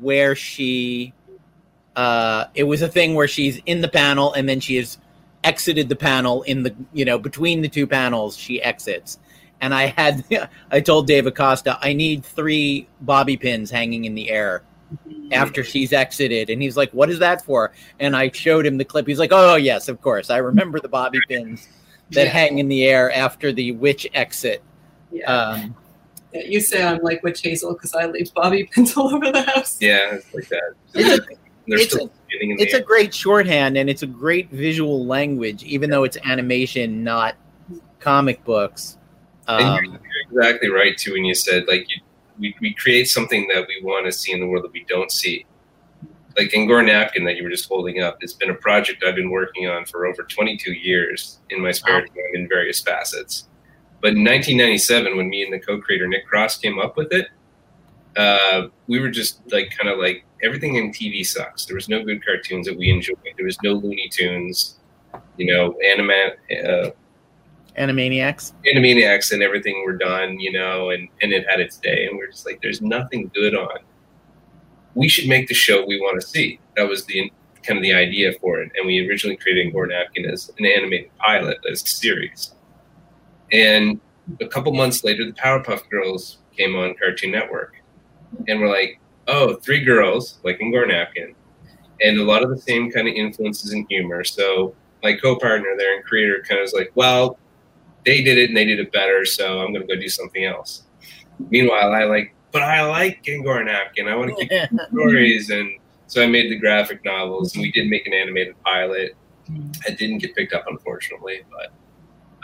where 0.00 0.34
she 0.34 1.14
uh 1.94 2.46
it 2.54 2.64
was 2.64 2.82
a 2.82 2.88
thing 2.88 3.14
where 3.14 3.28
she's 3.28 3.60
in 3.66 3.80
the 3.80 3.88
panel 3.88 4.32
and 4.32 4.48
then 4.48 4.58
she 4.60 4.76
has 4.76 4.98
exited 5.44 5.88
the 5.88 5.96
panel 5.96 6.42
in 6.42 6.62
the 6.62 6.74
you 6.92 7.04
know 7.04 7.18
between 7.18 7.60
the 7.60 7.68
two 7.68 7.86
panels 7.86 8.36
she 8.36 8.60
exits 8.62 9.18
and 9.60 9.74
I 9.74 9.86
had 9.86 10.24
I 10.70 10.80
told 10.80 11.06
Dave 11.06 11.26
Acosta 11.26 11.78
I 11.80 11.92
need 11.92 12.24
three 12.24 12.88
bobby 13.02 13.36
pins 13.36 13.70
hanging 13.70 14.06
in 14.06 14.14
the 14.14 14.30
air 14.30 14.62
after 15.32 15.64
she's 15.64 15.92
exited 15.92 16.50
and 16.50 16.60
he's 16.60 16.76
like 16.76 16.90
what 16.92 17.08
is 17.10 17.18
that 17.18 17.44
for 17.44 17.72
and 18.00 18.14
I 18.16 18.30
showed 18.30 18.66
him 18.66 18.76
the 18.76 18.84
clip 18.84 19.06
he's 19.06 19.18
like 19.18 19.32
oh 19.32 19.54
yes 19.56 19.88
of 19.88 20.00
course 20.00 20.28
I 20.30 20.36
remember 20.38 20.78
the 20.80 20.88
bobby 20.88 21.18
pins 21.28 21.68
that 22.10 22.26
Yeah. 22.26 22.30
hang 22.32 22.58
in 22.58 22.68
the 22.68 22.84
air 22.84 23.10
after 23.12 23.52
the 23.52 23.72
witch 23.72 24.06
exit 24.14 24.62
Yeah. 25.10 25.24
um 25.32 25.74
Yeah, 26.34 26.42
you 26.46 26.60
say 26.60 26.82
I'm 26.84 26.98
like 27.02 27.22
witch 27.22 27.40
hazel 27.42 27.72
because 27.72 27.94
I 27.94 28.06
leave 28.06 28.32
bobby 28.34 28.64
pins 28.72 28.96
all 28.96 29.14
over 29.14 29.30
the 29.32 29.42
house. 29.42 29.78
Yeah, 29.80 30.14
it's 30.16 30.34
like 30.34 30.48
that. 30.48 30.72
It's 30.94 31.26
a- 31.26 31.36
it's 31.68 31.92
still 31.94 32.10
standing 32.28 32.50
in 32.50 32.60
it's 32.60 32.74
a 32.74 32.80
great 32.80 33.14
shorthand 33.14 33.76
and 33.78 33.88
it's 33.88 34.02
a 34.02 34.06
great 34.06 34.50
visual 34.50 35.06
language, 35.06 35.62
even 35.62 35.88
though 35.90 36.02
it's 36.04 36.16
animation, 36.24 37.04
not 37.04 37.36
comic 38.00 38.42
books. 38.44 38.98
And 39.48 39.64
Um, 39.66 39.74
you're, 39.76 39.84
you're 39.84 40.00
exactly 40.48 40.68
right 40.70 40.96
too 40.98 41.12
when 41.12 41.24
you 41.24 41.34
said 41.34 41.66
like 41.68 41.88
you, 41.88 42.00
we 42.38 42.54
we 42.60 42.74
create 42.74 43.08
something 43.08 43.48
that 43.54 43.66
we 43.68 43.80
want 43.82 44.06
to 44.06 44.12
see 44.12 44.32
in 44.32 44.40
the 44.40 44.46
world 44.46 44.64
that 44.64 44.72
we 44.72 44.84
don't 44.88 45.10
see. 45.10 45.46
Like 46.38 46.54
Angora 46.54 46.82
napkin 46.82 47.24
that 47.24 47.36
you 47.36 47.42
were 47.42 47.50
just 47.50 47.68
holding 47.68 48.00
up, 48.00 48.16
it's 48.20 48.32
been 48.32 48.50
a 48.50 48.54
project 48.54 49.04
I've 49.06 49.14
been 49.16 49.30
working 49.30 49.68
on 49.68 49.84
for 49.84 50.06
over 50.06 50.22
22 50.22 50.72
years 50.72 51.40
in 51.50 51.60
my 51.60 51.72
spare 51.72 52.00
Wow. 52.00 52.06
time 52.06 52.34
in 52.34 52.48
various 52.48 52.80
facets. 52.80 53.48
But 54.00 54.14
in 54.14 54.24
1997, 54.24 55.16
when 55.16 55.28
me 55.28 55.44
and 55.44 55.52
the 55.52 55.60
co-creator 55.60 56.08
Nick 56.08 56.26
Cross 56.26 56.58
came 56.58 56.78
up 56.78 56.96
with 56.96 57.12
it, 57.12 57.28
uh, 58.16 58.68
we 58.88 58.98
were 58.98 59.10
just 59.10 59.40
like 59.52 59.70
kind 59.76 59.88
of 59.92 59.98
like 59.98 60.24
everything 60.42 60.76
in 60.76 60.90
TV 60.90 61.24
sucks. 61.24 61.66
There 61.66 61.76
was 61.76 61.88
no 61.88 62.02
good 62.02 62.24
cartoons 62.24 62.66
that 62.66 62.76
we 62.76 62.90
enjoyed. 62.90 63.16
There 63.36 63.46
was 63.46 63.58
no 63.62 63.74
Looney 63.74 64.08
Tunes, 64.10 64.78
you 65.36 65.46
know, 65.46 65.78
anime. 65.80 66.10
Uh, 66.66 66.90
Animaniacs. 67.78 68.52
Animaniacs 68.66 69.32
and 69.32 69.42
everything 69.42 69.82
were 69.84 69.96
done, 69.96 70.38
you 70.38 70.52
know, 70.52 70.90
and, 70.90 71.08
and 71.22 71.32
it 71.32 71.48
had 71.48 71.60
its 71.60 71.78
day. 71.78 72.06
And 72.06 72.18
we're 72.18 72.28
just 72.28 72.46
like, 72.46 72.60
there's 72.62 72.82
nothing 72.82 73.30
good 73.34 73.54
on. 73.54 73.78
We 74.94 75.08
should 75.08 75.28
make 75.28 75.48
the 75.48 75.54
show 75.54 75.84
we 75.84 76.00
want 76.00 76.20
to 76.20 76.26
see. 76.26 76.60
That 76.76 76.88
was 76.88 77.04
the 77.06 77.32
kind 77.62 77.78
of 77.78 77.82
the 77.82 77.94
idea 77.94 78.32
for 78.40 78.60
it. 78.60 78.72
And 78.76 78.86
we 78.86 79.08
originally 79.08 79.36
created 79.36 79.66
Angora 79.66 79.88
Napkin 79.88 80.26
as 80.26 80.50
an 80.58 80.66
animated 80.66 81.10
pilot, 81.16 81.58
as 81.70 81.82
a 81.82 81.86
series. 81.86 82.54
And 83.52 84.00
a 84.40 84.46
couple 84.46 84.72
months 84.72 85.04
later, 85.04 85.24
the 85.24 85.32
Powerpuff 85.32 85.88
Girls 85.88 86.38
came 86.56 86.76
on 86.76 86.94
Cartoon 86.94 87.30
Network. 87.30 87.76
And 88.48 88.60
we're 88.60 88.68
like, 88.68 89.00
oh, 89.28 89.56
three 89.56 89.84
girls, 89.84 90.38
like 90.42 90.60
in 90.60 90.66
Angora 90.66 90.88
Napkin, 90.88 91.34
and 92.00 92.18
a 92.18 92.24
lot 92.24 92.42
of 92.42 92.50
the 92.50 92.58
same 92.58 92.90
kind 92.90 93.08
of 93.08 93.14
influences 93.14 93.72
and 93.72 93.86
humor. 93.88 94.24
So 94.24 94.74
my 95.02 95.14
co-partner 95.14 95.74
there 95.76 95.96
and 95.96 96.04
creator 96.04 96.44
kind 96.46 96.58
of 96.58 96.64
was 96.64 96.72
like, 96.72 96.90
well, 96.94 97.38
they 98.04 98.22
did 98.22 98.38
it 98.38 98.48
and 98.48 98.56
they 98.56 98.64
did 98.64 98.78
it 98.78 98.92
better, 98.92 99.24
so 99.24 99.60
I'm 99.60 99.72
gonna 99.72 99.86
go 99.86 99.96
do 99.96 100.08
something 100.08 100.44
else. 100.44 100.84
Meanwhile, 101.50 101.92
I 101.92 102.04
like, 102.04 102.34
but 102.50 102.62
I 102.62 102.86
like 102.86 103.26
Angora 103.28 103.64
Napkin. 103.64 104.08
I 104.08 104.16
want 104.16 104.36
to 104.36 104.46
keep 104.46 104.80
stories, 104.90 105.50
and 105.50 105.70
so 106.06 106.22
I 106.22 106.26
made 106.26 106.50
the 106.50 106.56
graphic 106.56 107.04
novels, 107.04 107.54
and 107.54 107.62
we 107.62 107.72
did 107.72 107.88
make 107.88 108.06
an 108.06 108.12
animated 108.12 108.60
pilot. 108.62 109.16
It 109.86 109.98
didn't 109.98 110.18
get 110.18 110.34
picked 110.34 110.52
up, 110.52 110.64
unfortunately, 110.68 111.42
but 111.50 111.72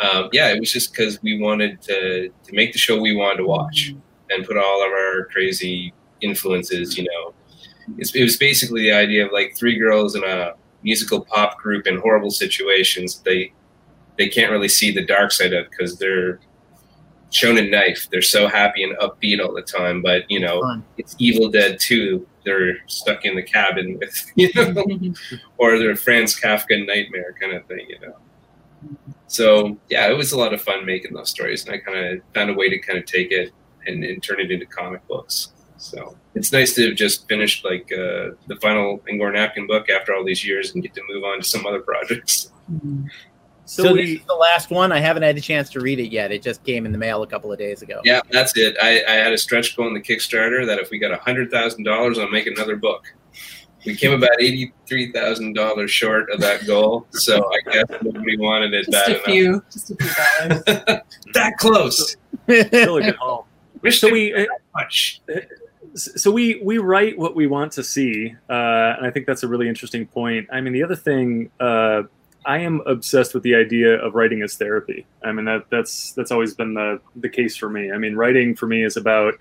um, 0.04 0.28
yeah, 0.32 0.52
it 0.52 0.60
was 0.60 0.72
just 0.72 0.92
because 0.92 1.22
we 1.22 1.40
wanted 1.40 1.80
to 1.82 2.28
to 2.28 2.52
make 2.52 2.72
the 2.72 2.78
show 2.78 3.00
we 3.00 3.14
wanted 3.14 3.38
to 3.38 3.44
watch 3.44 3.94
and 4.30 4.46
put 4.46 4.56
all 4.56 4.84
of 4.84 4.92
our 4.92 5.26
crazy 5.26 5.92
influences. 6.20 6.96
You 6.96 7.04
know, 7.04 7.34
it's, 7.96 8.14
it 8.14 8.22
was 8.22 8.36
basically 8.36 8.82
the 8.82 8.92
idea 8.92 9.26
of 9.26 9.32
like 9.32 9.56
three 9.56 9.78
girls 9.78 10.14
in 10.14 10.24
a 10.24 10.54
musical 10.82 11.24
pop 11.24 11.58
group 11.58 11.86
in 11.86 11.98
horrible 11.98 12.30
situations. 12.30 13.20
They 13.20 13.52
they 14.18 14.28
can't 14.28 14.50
really 14.50 14.68
see 14.68 14.92
the 14.92 15.04
dark 15.04 15.32
side 15.32 15.52
of 15.52 15.70
because 15.70 15.98
they're 15.98 16.40
shown 17.30 17.56
a 17.58 17.62
knife. 17.62 18.08
They're 18.10 18.22
so 18.22 18.48
happy 18.48 18.82
and 18.82 18.96
upbeat 18.98 19.44
all 19.44 19.54
the 19.54 19.62
time, 19.62 20.02
but 20.02 20.30
you 20.30 20.40
know, 20.40 20.60
Fun. 20.60 20.84
it's 20.96 21.14
Evil 21.18 21.48
Dead 21.50 21.78
2. 21.80 22.26
They're 22.44 22.78
stuck 22.86 23.24
in 23.24 23.36
the 23.36 23.42
cabin 23.42 23.98
with, 23.98 24.32
you 24.34 24.50
know, 24.54 24.84
or 25.58 25.78
they're 25.78 25.96
Franz 25.96 26.38
Kafka 26.38 26.86
nightmare 26.86 27.34
kind 27.40 27.54
of 27.54 27.64
thing, 27.66 27.86
you 27.88 27.98
know. 28.00 28.16
So 29.26 29.78
yeah, 29.88 30.08
it 30.08 30.16
was 30.16 30.32
a 30.32 30.38
lot 30.38 30.54
of 30.54 30.60
fun 30.60 30.86
making 30.86 31.12
those 31.12 31.30
stories, 31.30 31.64
and 31.64 31.74
I 31.74 31.78
kind 31.78 31.98
of 31.98 32.20
found 32.34 32.50
a 32.50 32.54
way 32.54 32.70
to 32.70 32.78
kind 32.78 32.98
of 32.98 33.04
take 33.04 33.30
it 33.30 33.52
and, 33.86 34.04
and 34.04 34.22
turn 34.22 34.40
it 34.40 34.50
into 34.50 34.66
comic 34.66 35.06
books. 35.06 35.52
So 35.76 36.16
it's 36.34 36.52
nice 36.52 36.74
to 36.74 36.88
have 36.88 36.96
just 36.96 37.28
finished 37.28 37.64
like 37.64 37.92
uh, 37.92 38.34
the 38.46 38.56
final 38.60 39.02
Angora 39.08 39.32
Napkin 39.32 39.66
book 39.66 39.88
after 39.88 40.14
all 40.14 40.24
these 40.24 40.44
years 40.44 40.74
and 40.74 40.82
get 40.82 40.94
to 40.94 41.02
move 41.08 41.24
on 41.24 41.40
to 41.40 41.44
some 41.44 41.66
other 41.66 41.80
projects. 41.80 42.50
So, 43.68 43.82
So, 43.82 43.94
this 43.94 44.08
is 44.08 44.24
the 44.26 44.34
last 44.34 44.70
one. 44.70 44.92
I 44.92 44.98
haven't 44.98 45.24
had 45.24 45.36
a 45.36 45.42
chance 45.42 45.68
to 45.70 45.80
read 45.80 45.98
it 45.98 46.10
yet. 46.10 46.32
It 46.32 46.42
just 46.42 46.64
came 46.64 46.86
in 46.86 46.92
the 46.92 46.96
mail 46.96 47.22
a 47.22 47.26
couple 47.26 47.52
of 47.52 47.58
days 47.58 47.82
ago. 47.82 48.00
Yeah, 48.02 48.22
that's 48.30 48.56
it. 48.56 48.76
I, 48.80 49.02
I 49.06 49.12
had 49.16 49.34
a 49.34 49.36
stretch 49.36 49.76
goal 49.76 49.86
in 49.88 49.92
the 49.92 50.00
Kickstarter 50.00 50.64
that 50.66 50.78
if 50.78 50.88
we 50.90 50.98
got 50.98 51.16
hundred 51.20 51.50
thousand 51.50 51.84
dollars, 51.84 52.18
I'll 52.18 52.30
make 52.30 52.46
another 52.46 52.76
book. 52.76 53.04
We 53.84 53.94
came 53.94 54.12
about 54.12 54.40
eighty-three 54.40 55.12
thousand 55.12 55.52
dollars 55.52 55.90
short 55.90 56.30
of 56.30 56.40
that 56.40 56.66
goal, 56.66 57.06
so 57.10 57.36
I 57.52 57.70
guess 57.72 57.84
nobody 58.02 58.38
wanted 58.38 58.72
it 58.72 58.86
Just 58.90 58.90
bad 58.90 59.08
a 59.08 59.12
enough. 59.12 59.24
few, 59.26 59.64
just 59.70 59.90
a 59.90 59.96
few 59.96 60.48
dollars. 60.48 60.64
that 61.34 61.52
close. 61.58 62.16
still 62.48 62.96
a 62.96 63.02
good 63.02 63.16
haul. 63.16 63.46
Wish 63.82 64.00
So 64.00 64.10
we, 64.10 64.34
uh, 64.34 64.46
much. 64.74 65.20
so 65.94 66.30
we 66.30 66.58
we 66.64 66.78
write 66.78 67.18
what 67.18 67.36
we 67.36 67.46
want 67.46 67.70
to 67.72 67.84
see, 67.84 68.34
uh, 68.48 68.52
and 68.96 69.06
I 69.06 69.10
think 69.10 69.26
that's 69.26 69.42
a 69.42 69.48
really 69.48 69.68
interesting 69.68 70.06
point. 70.06 70.48
I 70.50 70.60
mean, 70.62 70.72
the 70.72 70.82
other 70.82 70.96
thing, 70.96 71.50
uh, 71.60 72.02
I 72.48 72.60
am 72.60 72.80
obsessed 72.86 73.34
with 73.34 73.42
the 73.42 73.54
idea 73.54 74.02
of 74.02 74.14
writing 74.14 74.40
as 74.40 74.56
therapy. 74.56 75.06
I 75.22 75.32
mean, 75.32 75.44
that 75.44 75.66
that's 75.70 76.12
that's 76.12 76.30
always 76.30 76.54
been 76.54 76.72
the 76.72 76.98
the 77.14 77.28
case 77.28 77.54
for 77.54 77.68
me. 77.68 77.92
I 77.92 77.98
mean, 77.98 78.16
writing 78.16 78.56
for 78.56 78.66
me 78.66 78.82
is 78.82 78.96
about 78.96 79.34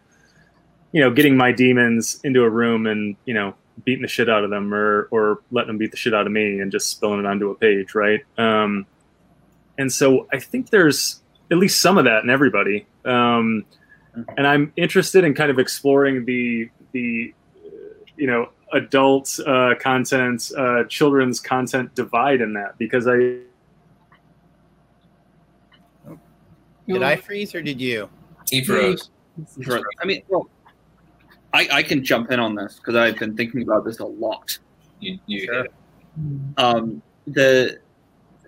you 0.91 0.99
know 0.99 1.09
getting 1.09 1.37
my 1.37 1.53
demons 1.53 2.19
into 2.25 2.43
a 2.43 2.49
room 2.49 2.85
and 2.85 3.15
you 3.23 3.33
know 3.33 3.55
beating 3.85 4.01
the 4.01 4.09
shit 4.09 4.29
out 4.29 4.43
of 4.43 4.49
them 4.49 4.73
or 4.73 5.07
or 5.09 5.39
letting 5.51 5.69
them 5.69 5.77
beat 5.77 5.91
the 5.91 5.97
shit 5.97 6.13
out 6.13 6.27
of 6.27 6.33
me 6.33 6.59
and 6.59 6.69
just 6.69 6.89
spilling 6.89 7.21
it 7.21 7.25
onto 7.25 7.49
a 7.49 7.55
page, 7.55 7.95
right? 7.95 8.25
Um, 8.37 8.85
and 9.77 9.89
so 9.89 10.27
I 10.33 10.39
think 10.39 10.69
there's 10.69 11.21
at 11.49 11.57
least 11.57 11.81
some 11.81 11.97
of 11.97 12.03
that 12.03 12.25
in 12.25 12.29
everybody. 12.29 12.87
Um, 13.05 13.63
and 14.35 14.45
I'm 14.45 14.73
interested 14.75 15.23
in 15.23 15.33
kind 15.33 15.49
of 15.49 15.59
exploring 15.59 16.25
the 16.25 16.69
the 16.91 17.33
you 18.17 18.27
know 18.27 18.49
adult 18.73 19.39
uh, 19.45 19.75
content, 19.79 20.51
uh, 20.57 20.83
children's 20.85 21.39
content 21.39 21.93
divide 21.95 22.41
in 22.41 22.53
that 22.53 22.77
because 22.77 23.07
I 23.07 23.37
Did 26.87 27.03
I 27.03 27.15
freeze 27.17 27.53
or 27.53 27.61
did 27.61 27.81
you? 27.81 28.09
He 28.49 28.63
froze. 28.63 29.09
Sure. 29.61 29.81
I 30.01 30.05
mean, 30.05 30.23
well, 30.29 30.49
I, 31.53 31.67
I 31.71 31.83
can 31.83 32.03
jump 32.03 32.31
in 32.31 32.39
on 32.39 32.55
this 32.55 32.77
because 32.77 32.95
I've 32.95 33.19
been 33.19 33.35
thinking 33.35 33.61
about 33.61 33.85
this 33.85 33.99
a 33.99 34.05
lot. 34.05 34.57
You, 34.99 35.19
you 35.25 35.45
Sure. 35.45 35.67
Um, 36.57 37.01
the 37.27 37.79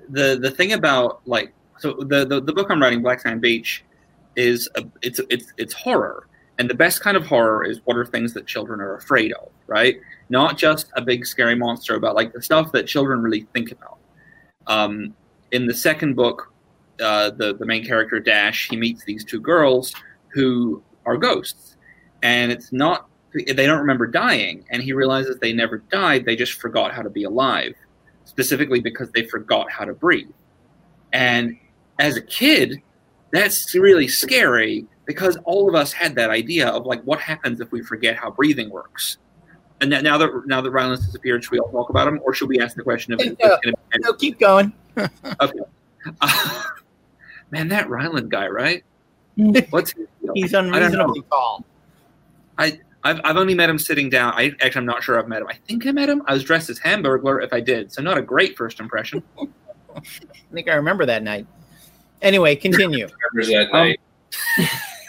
the 0.09 0.39
the 0.41 0.49
thing 0.49 0.73
about 0.73 1.21
like 1.27 1.53
so 1.77 1.93
the, 1.93 2.25
the 2.25 2.41
the 2.41 2.53
book 2.53 2.67
I'm 2.69 2.81
writing, 2.81 3.01
Black 3.01 3.21
Sand 3.21 3.41
Beach, 3.41 3.83
is 4.35 4.69
a, 4.75 4.85
it's 5.01 5.19
it's 5.29 5.53
it's 5.57 5.73
horror, 5.73 6.27
and 6.59 6.69
the 6.69 6.75
best 6.75 7.01
kind 7.01 7.15
of 7.15 7.25
horror 7.25 7.63
is 7.63 7.79
what 7.85 7.95
are 7.95 8.05
things 8.05 8.33
that 8.33 8.45
children 8.45 8.81
are 8.81 8.95
afraid 8.95 9.31
of, 9.31 9.49
right? 9.67 9.97
Not 10.29 10.57
just 10.57 10.91
a 10.95 11.01
big 11.01 11.25
scary 11.25 11.55
monster, 11.55 11.99
but 11.99 12.15
like 12.15 12.33
the 12.33 12.41
stuff 12.41 12.73
that 12.73 12.85
children 12.85 13.21
really 13.21 13.47
think 13.53 13.71
about. 13.71 13.97
Um, 14.67 15.15
in 15.51 15.65
the 15.65 15.73
second 15.73 16.15
book, 16.15 16.53
uh, 17.01 17.31
the 17.31 17.55
the 17.55 17.65
main 17.65 17.85
character 17.85 18.19
Dash 18.19 18.67
he 18.69 18.75
meets 18.75 19.05
these 19.05 19.23
two 19.23 19.39
girls 19.39 19.93
who 20.33 20.83
are 21.05 21.15
ghosts, 21.15 21.77
and 22.21 22.51
it's 22.51 22.73
not 22.73 23.07
they 23.33 23.65
don't 23.65 23.79
remember 23.79 24.05
dying, 24.05 24.65
and 24.69 24.83
he 24.83 24.91
realizes 24.91 25.37
they 25.37 25.53
never 25.53 25.77
died; 25.77 26.25
they 26.25 26.35
just 26.35 26.53
forgot 26.53 26.93
how 26.93 27.01
to 27.01 27.09
be 27.09 27.23
alive, 27.23 27.73
specifically 28.25 28.81
because 28.81 29.09
they 29.11 29.25
forgot 29.25 29.71
how 29.71 29.85
to 29.85 29.93
breathe. 29.93 30.29
And 31.13 31.57
as 31.99 32.17
a 32.17 32.21
kid, 32.21 32.81
that's 33.31 33.73
really 33.73 34.09
scary 34.09 34.85
because 35.09 35.37
all 35.43 35.67
of 35.67 35.73
us 35.73 35.91
had 35.91 36.13
that 36.13 36.29
idea 36.29 36.67
of 36.67 36.85
like 36.85 37.01
what 37.01 37.19
happens 37.19 37.59
if 37.59 37.71
we 37.71 37.81
forget 37.81 38.15
how 38.15 38.29
breathing 38.29 38.69
works. 38.69 39.17
And 39.81 39.89
now 39.89 40.19
that 40.19 40.29
now 40.45 40.61
that 40.61 40.69
Rylend's 40.69 41.03
disappeared, 41.03 41.43
should 41.43 41.49
we 41.49 41.57
all 41.57 41.71
talk 41.71 41.89
about 41.89 42.07
him, 42.07 42.19
or 42.23 42.31
should 42.31 42.47
we 42.47 42.59
ask 42.59 42.75
the 42.75 42.83
question 42.83 43.13
of? 43.13 43.19
No, 43.19 43.57
no 44.01 44.13
keep 44.13 44.39
going. 44.39 44.71
okay. 45.41 45.59
Uh, 46.21 46.63
man, 47.49 47.69
that 47.69 47.87
Rylend 47.87 48.29
guy, 48.29 48.49
right? 48.49 48.83
What's? 49.71 49.95
He's 50.35 50.53
I 50.53 50.59
unreasonably 50.59 51.23
tall. 51.23 51.65
I 52.59 52.79
I've, 53.03 53.19
I've 53.23 53.37
only 53.37 53.55
met 53.55 53.67
him 53.67 53.79
sitting 53.79 54.11
down. 54.11 54.33
I 54.35 54.53
actually 54.61 54.81
I'm 54.81 54.85
not 54.85 55.01
sure 55.01 55.17
I've 55.17 55.27
met 55.27 55.41
him. 55.41 55.47
I 55.47 55.55
think 55.55 55.87
I 55.87 55.91
met 55.91 56.07
him. 56.07 56.21
I 56.27 56.33
was 56.33 56.43
dressed 56.43 56.69
as 56.69 56.79
Hamburglar 56.79 57.43
if 57.43 57.51
I 57.51 57.61
did, 57.61 57.91
so 57.91 58.03
not 58.03 58.19
a 58.19 58.21
great 58.21 58.55
first 58.55 58.79
impression. 58.79 59.23
I 59.39 60.01
think 60.53 60.69
I 60.69 60.75
remember 60.75 61.07
that 61.07 61.23
night. 61.23 61.47
Anyway, 62.21 62.55
continue. 62.55 63.07
Remembers 63.33 63.47
that 63.47 63.73
Um, 63.73 63.87
night. 63.87 63.99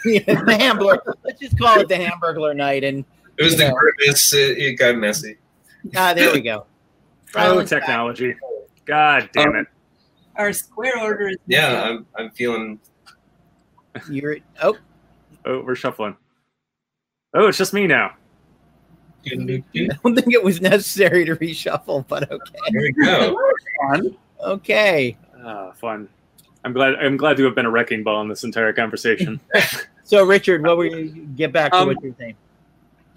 Yeah, 0.05 0.19
the 0.25 0.33
Hamburglar. 0.33 1.13
Let's 1.23 1.39
just 1.39 1.57
call 1.57 1.79
it 1.79 1.87
the 1.87 1.95
Hamburglar 1.95 2.55
night. 2.55 2.83
And 2.83 3.03
It 3.37 3.43
was 3.43 3.59
yeah. 3.59 3.69
the 3.69 3.73
grimace. 3.97 4.33
It, 4.33 4.57
it 4.57 4.73
got 4.75 4.95
messy. 4.95 5.37
ah, 5.95 6.13
there 6.13 6.31
we 6.33 6.41
go. 6.41 6.65
Oh, 7.33 7.39
Rylend's 7.55 7.69
back. 7.71 7.79
technology. 7.83 8.35
God 8.85 9.29
damn 9.31 9.49
Um, 9.51 9.55
it. 9.55 9.67
Our 10.35 10.51
square 10.51 10.99
order 10.99 11.29
is 11.29 11.37
Yeah, 11.47 11.81
I'm, 11.81 12.05
I'm 12.17 12.29
feeling. 12.31 12.77
You're 14.09 14.37
oh, 14.61 14.77
Oh, 15.45 15.61
we're 15.61 15.75
shuffling. 15.75 16.17
Oh, 17.33 17.47
it's 17.47 17.57
just 17.57 17.73
me 17.73 17.87
now. 17.87 18.15
I 19.25 19.35
don't 19.35 20.15
think 20.15 20.33
it 20.33 20.43
was 20.43 20.59
necessary 20.59 21.23
to 21.23 21.35
reshuffle, 21.37 22.05
but 22.07 22.29
okay. 22.29 22.59
Here 22.67 22.81
we 22.81 22.91
go. 22.91 23.37
Fun. 23.87 24.17
Okay. 24.43 25.15
Ah, 25.41 25.71
fun. 25.71 26.09
I'm 26.65 26.73
glad. 26.73 26.95
I'm 26.95 27.15
glad 27.15 27.37
to 27.37 27.45
have 27.45 27.55
been 27.55 27.65
a 27.65 27.71
wrecking 27.71 28.03
ball 28.03 28.21
in 28.23 28.27
this 28.27 28.43
entire 28.43 28.73
conversation. 28.73 29.39
So 30.03 30.25
Richard, 30.25 30.63
what 30.63 30.77
were 30.77 30.85
you 30.85 31.25
get 31.35 31.51
back 31.51 31.71
to 31.71 31.77
Um, 31.79 31.87
what 31.87 32.03
you're 32.03 32.15
saying? 32.17 32.35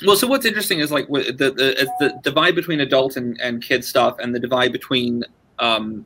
Well, 0.04 0.16
so 0.16 0.26
what's 0.26 0.44
interesting 0.44 0.80
is 0.80 0.90
like 0.90 1.06
the 1.08 1.32
the, 1.32 1.88
the 2.00 2.20
divide 2.22 2.54
between 2.54 2.80
adult 2.80 3.16
and, 3.16 3.40
and 3.40 3.62
kid 3.62 3.84
stuff, 3.84 4.18
and 4.18 4.34
the 4.34 4.40
divide 4.40 4.72
between 4.72 5.24
um, 5.58 6.04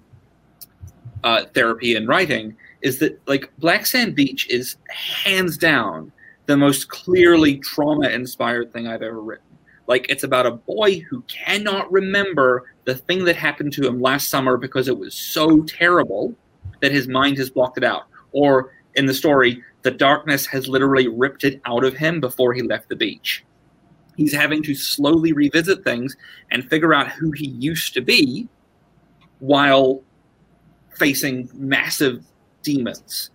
uh, 1.25 1.45
therapy 1.55 1.97
and 1.97 2.07
writing 2.07 2.57
is 2.83 2.99
that 2.99 3.21
like 3.27 3.51
Black 3.59 3.87
Sand 3.87 4.15
Beach 4.15 4.49
is 4.49 4.77
hands 4.89 5.57
down 5.57 6.13
the 6.47 6.57
most 6.57 6.89
clearly 6.89 7.59
trauma 7.59 8.09
inspired 8.09 8.73
thing 8.73 8.87
I've 8.87 9.03
ever 9.03 9.21
written. 9.21 9.45
Like 9.87 10.07
it's 10.09 10.23
about 10.23 10.47
a 10.47 10.53
boy 10.53 11.01
who 11.01 11.23
cannot 11.23 11.91
remember 11.91 12.71
the 12.85 12.95
thing 12.95 13.25
that 13.25 13.37
happened 13.37 13.73
to 13.75 13.87
him 13.87 14.01
last 14.01 14.29
summer 14.29 14.57
because 14.57 14.87
it 14.87 14.97
was 14.97 15.15
so 15.15 15.63
terrible 15.63 16.35
that 16.81 16.93
his 16.93 17.09
mind 17.09 17.39
has 17.39 17.51
blocked 17.51 17.79
it 17.79 17.85
out. 17.85 18.05
Or 18.33 18.73
in 18.95 19.07
the 19.07 19.15
story, 19.15 19.63
the 19.83 19.91
darkness 19.91 20.47
has 20.47 20.69
literally 20.69 21.09
ripped 21.09 21.45
it 21.45 21.61
out 21.65 21.85
of 21.85 21.97
him 21.97 22.21
before 22.21 22.53
he 22.53 22.63
left 22.63 22.89
the 22.89 22.97
beach. 22.97 23.45
He's 24.17 24.35
having 24.35 24.63
to 24.65 24.75
slowly 24.75 25.33
revisit 25.33 25.85
things 25.85 26.17
and 26.51 26.69
figure 26.69 26.93
out 26.93 27.09
who 27.13 27.31
he 27.31 27.49
used 27.49 27.95
to 27.95 28.01
be 28.01 28.49
while 29.39 30.03
facing 30.97 31.49
massive 31.55 32.25
demons. 32.63 33.31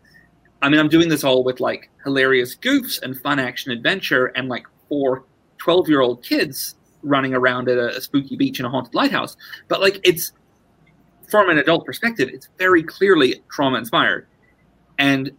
I 0.62 0.70
mean, 0.70 0.80
I'm 0.80 0.89
doing 0.89 1.08
this 1.08 1.24
all 1.24 1.44
with 1.44 1.62
like 1.62 1.89
hilarious 2.04 2.56
goofs 2.56 3.02
and 3.02 3.20
fun 3.20 3.39
action 3.39 3.72
adventure 3.72 4.28
and 4.28 4.50
like 4.50 4.66
four 4.89 5.24
12 5.60 5.88
year 5.88 6.02
old 6.02 6.24
kids 6.24 6.76
running 7.02 7.34
around 7.34 7.70
at 7.70 7.78
a, 7.78 7.98
a 7.98 8.02
spooky 8.02 8.36
beach 8.36 8.60
in 8.60 8.66
a 8.66 8.70
haunted 8.70 8.94
lighthouse. 8.94 9.38
But 9.70 9.80
like, 9.80 10.00
it's 10.04 10.34
from 11.30 11.50
an 11.50 11.58
adult 11.58 11.86
perspective, 11.86 12.30
it's 12.32 12.50
very 12.58 12.84
clearly 12.84 13.41
trauma 13.50 13.78
inspired 13.78 14.28
and 14.98 15.32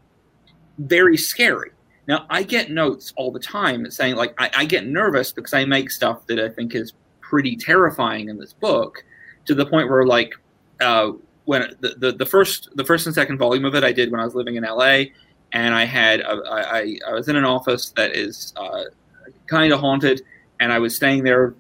very 0.78 1.16
scary. 1.16 1.70
Now, 2.06 2.26
I 2.28 2.42
get 2.42 2.70
notes 2.70 3.12
all 3.16 3.32
the 3.32 3.40
time 3.40 3.90
saying, 3.90 4.16
like, 4.16 4.34
I, 4.38 4.50
I 4.54 4.64
get 4.66 4.86
nervous 4.86 5.32
because 5.32 5.54
I 5.54 5.64
make 5.64 5.90
stuff 5.90 6.26
that 6.26 6.38
I 6.38 6.48
think 6.48 6.74
is 6.74 6.92
pretty 7.20 7.56
terrifying 7.56 8.28
in 8.28 8.38
this 8.38 8.52
book 8.52 9.04
to 9.46 9.54
the 9.54 9.64
point 9.64 9.88
where, 9.88 10.06
like, 10.06 10.34
uh, 10.80 11.12
when 11.46 11.74
the, 11.80 11.94
the, 11.98 12.12
the 12.12 12.26
first 12.26 12.70
the 12.74 12.84
first 12.84 13.06
and 13.06 13.14
second 13.14 13.38
volume 13.38 13.64
of 13.64 13.74
it 13.74 13.84
I 13.84 13.92
did 13.92 14.10
when 14.10 14.20
I 14.20 14.24
was 14.24 14.34
living 14.34 14.56
in 14.56 14.64
LA, 14.64 15.04
and 15.52 15.74
I 15.74 15.84
had 15.84 16.20
a, 16.20 16.42
I, 16.50 16.96
I, 17.06 17.12
was 17.12 17.28
in 17.28 17.36
an 17.36 17.44
office 17.44 17.90
that 17.96 18.16
is 18.16 18.52
uh, 18.56 18.84
kind 19.46 19.72
of 19.72 19.80
haunted, 19.80 20.22
and 20.60 20.72
I 20.72 20.78
was 20.78 20.96
staying 20.96 21.24
there 21.24 21.54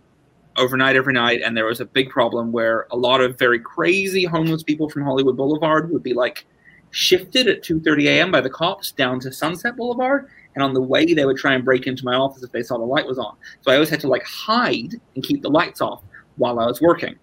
overnight 0.56 0.96
every 0.96 1.12
night, 1.12 1.40
and 1.44 1.56
there 1.56 1.66
was 1.66 1.80
a 1.80 1.84
big 1.84 2.10
problem 2.10 2.52
where 2.52 2.86
a 2.90 2.96
lot 2.96 3.20
of 3.20 3.38
very 3.38 3.58
crazy 3.58 4.24
homeless 4.24 4.62
people 4.62 4.88
from 4.88 5.02
Hollywood 5.04 5.36
Boulevard 5.36 5.90
would 5.90 6.02
be 6.02 6.14
like 6.14 6.46
shifted 6.94 7.48
at 7.48 7.62
2:30 7.62 8.06
a.m. 8.06 8.30
by 8.30 8.40
the 8.40 8.48
cops 8.48 8.92
down 8.92 9.18
to 9.20 9.32
Sunset 9.32 9.76
Boulevard, 9.76 10.28
and 10.54 10.62
on 10.62 10.72
the 10.72 10.80
way 10.80 11.12
they 11.12 11.24
would 11.24 11.36
try 11.36 11.52
and 11.52 11.64
break 11.64 11.86
into 11.88 12.04
my 12.04 12.14
office 12.14 12.42
if 12.44 12.52
they 12.52 12.62
saw 12.62 12.78
the 12.78 12.84
light 12.84 13.06
was 13.06 13.18
on. 13.18 13.36
So 13.62 13.72
I 13.72 13.74
always 13.74 13.90
had 13.90 14.00
to 14.00 14.08
like 14.08 14.22
hide 14.24 14.94
and 15.14 15.24
keep 15.24 15.42
the 15.42 15.50
lights 15.50 15.80
off 15.80 16.02
while 16.36 16.60
I 16.60 16.66
was 16.66 16.80
working, 16.80 17.16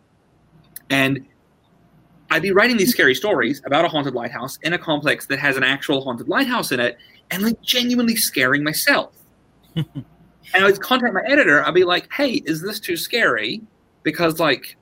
and 0.89 1.26
I'd 2.30 2.41
be 2.41 2.51
writing 2.51 2.78
these 2.78 2.91
scary 2.91 3.15
stories 3.15 3.61
about 3.65 3.86
a 3.86 3.88
haunted 3.88 4.13
lighthouse 4.13 4.59
in 4.61 4.74
a 4.74 4.78
complex 4.78 5.26
that 5.28 5.39
has 5.39 5.55
an 5.55 5.63
actual 5.63 6.01
haunted 6.01 6.28
lighthouse 6.28 6.74
in 6.74 6.82
it, 6.82 6.97
and 7.32 7.41
like 7.41 7.61
genuinely 7.61 8.17
scaring 8.17 8.63
myself. 8.63 9.13
and 9.76 10.05
I 10.53 10.63
would 10.63 10.82
contact 10.82 11.13
my 11.13 11.24
editor. 11.26 11.65
I'd 11.65 11.74
be 11.74 11.86
like, 11.86 12.11
"Hey, 12.11 12.41
is 12.45 12.61
this 12.61 12.80
too 12.80 12.97
scary?" 12.97 13.61
Because 14.03 14.38
like 14.38 14.76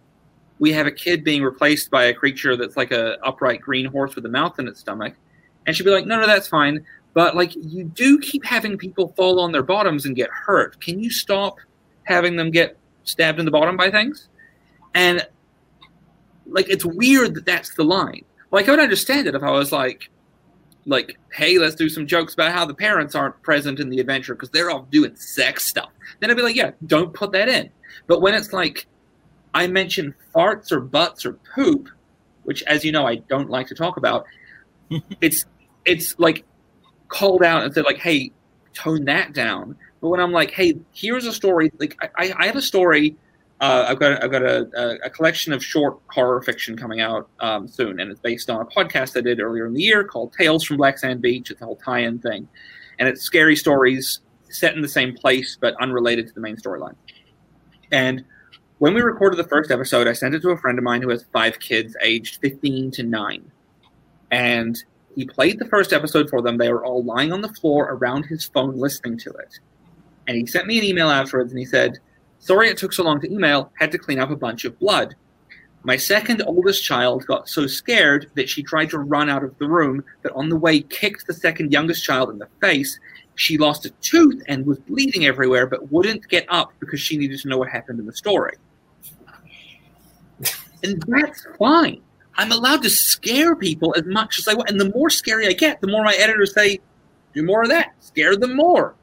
we 0.60 0.72
have 0.74 0.88
a 0.88 0.92
kid 0.92 1.24
being 1.24 1.44
replaced 1.44 1.90
by 1.90 2.06
a 2.06 2.14
creature 2.14 2.56
that's 2.56 2.78
like 2.78 2.92
a 2.92 3.18
upright 3.26 3.62
green 3.62 3.86
horse 3.86 4.16
with 4.16 4.26
a 4.26 4.30
mouth 4.30 4.60
in 4.60 4.68
its 4.68 4.80
stomach, 4.80 5.16
and 5.66 5.76
she'd 5.76 5.84
be 5.84 5.90
like, 5.90 6.06
"No, 6.06 6.20
no, 6.20 6.28
that's 6.28 6.48
fine." 6.48 6.86
But 7.14 7.36
like 7.36 7.56
you 7.56 7.86
do 7.86 8.20
keep 8.20 8.46
having 8.46 8.78
people 8.78 9.14
fall 9.16 9.40
on 9.40 9.52
their 9.52 9.64
bottoms 9.64 10.06
and 10.06 10.16
get 10.16 10.30
hurt. 10.30 10.80
Can 10.82 11.00
you 11.00 11.10
stop 11.10 11.58
having 12.04 12.36
them 12.36 12.52
get 12.52 12.78
stabbed 13.04 13.40
in 13.40 13.46
the 13.46 13.52
bottom 13.52 13.78
by 13.78 13.90
things? 13.90 14.28
And 14.94 15.28
like 16.46 16.70
it's 16.70 16.86
weird 16.86 17.36
that 17.36 17.46
that's 17.46 17.74
the 17.76 17.84
line. 17.84 18.24
Like 18.52 18.68
I 18.68 18.72
would 18.72 18.80
understand 18.80 19.28
it 19.28 19.36
if 19.36 19.44
I 19.44 19.52
was 19.52 19.72
like, 19.72 20.10
like, 20.86 21.18
hey, 21.32 21.58
let's 21.60 21.76
do 21.76 21.90
some 21.90 22.08
jokes 22.08 22.34
about 22.34 22.52
how 22.52 22.66
the 22.66 22.74
parents 22.74 23.16
aren't 23.16 23.40
present 23.42 23.80
in 23.80 23.90
the 23.90 24.00
adventure 24.00 24.34
because 24.34 24.50
they're 24.50 24.70
all 24.70 24.88
doing 24.92 25.16
sex 25.16 25.68
stuff. 25.68 25.90
Then 26.20 26.32
I'd 26.32 26.38
be 26.38 26.44
like, 26.44 26.56
yeah, 26.56 26.72
don't 26.88 27.14
put 27.14 27.32
that 27.34 27.48
in. 27.48 27.70
But 28.08 28.22
when 28.22 28.34
it's 28.34 28.54
like, 28.54 28.88
I 29.54 29.68
mention 29.68 30.14
farts 30.36 30.72
or 30.72 30.80
butts 30.80 31.26
or 31.26 31.34
poop, 31.56 31.90
which, 32.44 32.64
as 32.64 32.84
you 32.84 32.92
know, 32.92 33.06
I 33.06 33.16
don't 33.16 33.50
like 33.50 33.68
to 33.68 33.76
talk 33.76 33.98
about. 33.98 34.26
it's 35.22 35.46
it's 35.86 36.18
like 36.20 36.46
called 37.08 37.44
out 37.44 37.64
and 37.64 37.74
said 37.74 37.86
like, 37.86 37.98
hey, 37.98 38.32
tone 38.74 39.06
that 39.06 39.34
down. 39.34 39.76
But 40.02 40.10
when 40.10 40.20
I'm 40.20 40.32
like, 40.32 40.52
hey, 40.52 40.76
here's 40.94 41.26
a 41.26 41.34
story. 41.34 41.72
Like 41.80 41.98
I, 42.18 42.34
I 42.38 42.46
have 42.46 42.56
a 42.56 42.62
story 42.62 43.18
uh, 43.62 43.86
I've 43.90 44.00
got 44.00 44.24
I've 44.24 44.32
got 44.32 44.44
a, 44.44 44.70
a, 44.74 45.08
a 45.08 45.10
collection 45.10 45.52
of 45.52 45.64
short 45.64 46.00
horror 46.08 46.42
fiction 46.42 46.78
coming 46.78 47.02
out 47.02 47.30
um, 47.42 47.68
soon, 47.68 48.00
and 48.00 48.10
it's 48.10 48.22
based 48.22 48.50
on 48.50 48.62
a 48.62 48.66
podcast 48.66 49.18
I 49.18 49.22
did 49.22 49.42
earlier 49.42 49.66
in 49.66 49.74
the 49.74 49.82
year 49.82 50.04
called 50.04 50.34
Tales 50.34 50.64
from 50.64 50.78
Black 50.78 50.98
Sand 50.98 51.22
Beach. 51.22 51.52
It's 51.52 51.62
a 51.62 51.66
whole 51.66 51.76
tie-in 51.76 52.20
thing, 52.20 52.48
and 53.00 53.10
it's 53.10 53.22
scary 53.22 53.58
stories 53.58 54.22
set 54.50 54.76
in 54.76 54.82
the 54.82 54.88
same 54.88 55.14
place 55.14 55.58
but 55.60 55.76
unrelated 55.82 56.28
to 56.28 56.34
the 56.34 56.40
main 56.40 56.56
storyline. 56.56 56.96
And 57.92 58.24
when 58.80 58.94
we 58.94 59.02
recorded 59.02 59.38
the 59.38 59.48
first 59.48 59.72
episode, 59.72 60.08
I 60.08 60.14
sent 60.14 60.36
it 60.36 60.42
to 60.42 60.50
a 60.50 60.58
friend 60.58 60.78
of 60.78 60.84
mine 60.84 61.02
who 61.02 61.10
has 61.10 61.26
five 61.32 61.60
kids, 61.60 61.96
aged 62.02 62.42
fifteen 62.42 62.92
to 62.92 63.04
nine, 63.04 63.52
and 64.32 64.82
he 65.16 65.26
played 65.26 65.60
the 65.60 65.66
first 65.66 65.94
episode 65.94 66.30
for 66.30 66.42
them. 66.42 66.58
They 66.58 66.72
were 66.72 66.86
all 66.86 67.04
lying 67.04 67.32
on 67.32 67.42
the 67.42 67.54
floor 67.54 67.90
around 67.92 68.26
his 68.26 68.46
phone 68.46 68.78
listening 68.78 69.18
to 69.20 69.30
it, 69.32 69.60
and 70.28 70.38
he 70.38 70.46
sent 70.46 70.68
me 70.68 70.80
an 70.80 70.86
email 70.86 71.10
afterwards, 71.10 71.52
and 71.52 71.60
he 71.60 71.66
said 71.66 72.00
Sorry 72.40 72.70
it 72.70 72.78
took 72.78 72.94
so 72.94 73.04
long 73.04 73.20
to 73.22 73.32
email, 73.32 73.72
had 73.76 73.92
to 73.92 73.98
clean 73.98 74.20
up 74.20 74.32
a 74.32 74.36
bunch 74.36 74.64
of 74.64 74.80
blood. 74.80 75.16
My 75.84 75.98
second 75.98 76.42
oldest 76.46 76.84
child 76.84 77.26
got 77.26 77.50
so 77.50 77.68
scared 77.68 78.32
that 78.36 78.50
she 78.50 78.64
tried 78.64 78.90
to 78.92 79.00
run 79.00 79.30
out 79.30 79.44
of 79.44 79.58
the 79.60 79.68
room, 79.68 80.04
but 80.24 80.32
on 80.34 80.50
the 80.50 80.58
way 80.58 80.82
kicked 80.82 81.28
the 81.28 81.34
second 81.34 81.72
youngest 81.72 82.04
child 82.04 82.30
in 82.30 82.38
the 82.38 82.48
face. 82.62 82.98
She 83.36 83.58
lost 83.58 83.86
a 83.86 83.90
tooth 84.02 84.42
and 84.48 84.66
was 84.66 84.80
bleeding 84.80 85.26
everywhere, 85.26 85.68
but 85.68 85.92
wouldn't 85.92 86.28
get 86.28 86.46
up 86.50 86.74
because 86.80 87.00
she 87.00 87.18
needed 87.18 87.40
to 87.42 87.50
know 87.50 87.58
what 87.58 87.70
happened 87.70 88.00
in 88.00 88.06
the 88.06 88.14
story. 88.14 88.56
And 90.84 91.04
that's 91.08 91.46
fine. 91.58 92.02
I'm 92.36 92.52
allowed 92.52 92.84
to 92.84 92.90
scare 92.90 93.56
people 93.56 93.94
as 93.98 94.06
much 94.06 94.40
as 94.40 94.48
I 94.48 94.54
want. 94.54 94.70
And 94.70 94.80
the 94.80 94.92
more 94.92 95.10
scary 95.10 95.48
I 95.48 95.54
get, 95.54 95.82
the 95.82 95.88
more 95.88 96.04
my 96.04 96.16
editors 96.16 96.54
say, 96.54 96.80
do 97.34 97.44
more 97.44 97.64
of 97.64 97.70
that. 97.70 97.94
Scare 98.00 98.38
them 98.38 98.56
more. 98.56 98.96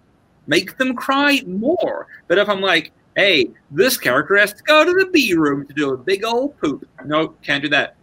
Make 0.46 0.78
them 0.78 0.94
cry 0.94 1.42
more. 1.46 2.06
But 2.28 2.38
if 2.38 2.48
I'm 2.48 2.60
like, 2.60 2.92
hey, 3.16 3.50
this 3.70 3.98
character 3.98 4.36
has 4.36 4.52
to 4.52 4.62
go 4.62 4.84
to 4.84 4.92
the 4.92 5.10
B 5.12 5.34
room 5.34 5.66
to 5.66 5.74
do 5.74 5.92
a 5.92 5.96
big 5.96 6.24
old 6.24 6.58
poop. 6.58 6.88
No, 7.04 7.28
can't 7.42 7.62
do 7.62 7.68
that. 7.70 7.96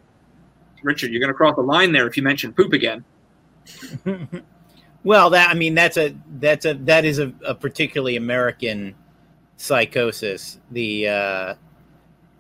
Richard, 0.84 1.12
you're 1.12 1.22
going 1.22 1.30
to 1.30 1.34
cross 1.34 1.56
the 1.56 1.62
line 1.62 1.94
there 1.94 2.08
if 2.08 2.18
you 2.18 2.24
mention 2.24 2.54
poop 2.54 2.74
again. 2.74 3.04
well, 5.04 5.30
that 5.30 5.50
I 5.50 5.54
mean, 5.54 5.74
that's 5.74 5.98
a 5.98 6.16
that's 6.40 6.66
a 6.66 6.74
that 6.74 7.06
is 7.06 7.20
a, 7.20 7.34
a 7.46 7.56
particularly 7.56 8.18
American 8.18 8.94
psychosis. 9.56 10.60
The 10.72 11.08
uh, 11.08 11.56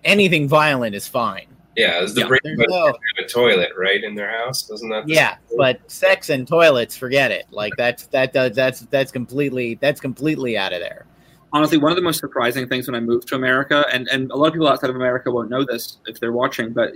anything 0.04 0.48
violent 0.48 0.96
is 0.96 1.08
fine. 1.08 1.48
Yeah, 1.76 2.02
it's 2.04 2.14
the 2.14 2.22
Yeah, 2.22 2.28
break 2.28 2.42
but 2.44 2.68
no- 2.70 2.86
have 2.86 2.96
a 3.18 3.28
toilet 3.28 3.72
right 3.78 4.04
in 4.04 4.14
their 4.14 4.30
house. 4.30 4.62
Doesn't 4.64 4.90
that? 4.90 5.08
Yeah, 5.08 5.38
but 5.58 5.80
sex 5.92 6.30
and 6.30 6.48
toilets, 6.48 6.96
forget 6.96 7.32
it. 7.32 7.46
Like 7.50 7.74
that's 7.78 8.06
that 8.08 8.32
does 8.32 8.56
that's 8.56 8.82
that's 8.82 9.12
completely 9.12 9.76
that's 9.82 10.00
completely 10.00 10.56
out 10.58 10.72
of 10.74 10.82
there. 10.82 11.06
honestly 11.52 11.78
one 11.78 11.92
of 11.92 11.96
the 11.96 12.02
most 12.04 12.20
surprising 12.20 12.68
things 12.68 12.88
when 12.88 12.94
I 12.96 13.00
moved 13.00 13.28
to 13.30 13.36
America, 13.36 13.86
and, 13.92 14.08
and 14.10 14.30
a 14.32 14.36
lot 14.36 14.48
of 14.48 14.54
people 14.54 14.68
outside 14.68 14.92
of 14.92 14.96
America 14.96 15.32
won't 15.32 15.50
know 15.50 15.64
this 15.66 15.98
if 16.06 16.20
they're 16.20 16.32
watching, 16.32 16.74
but 16.74 16.94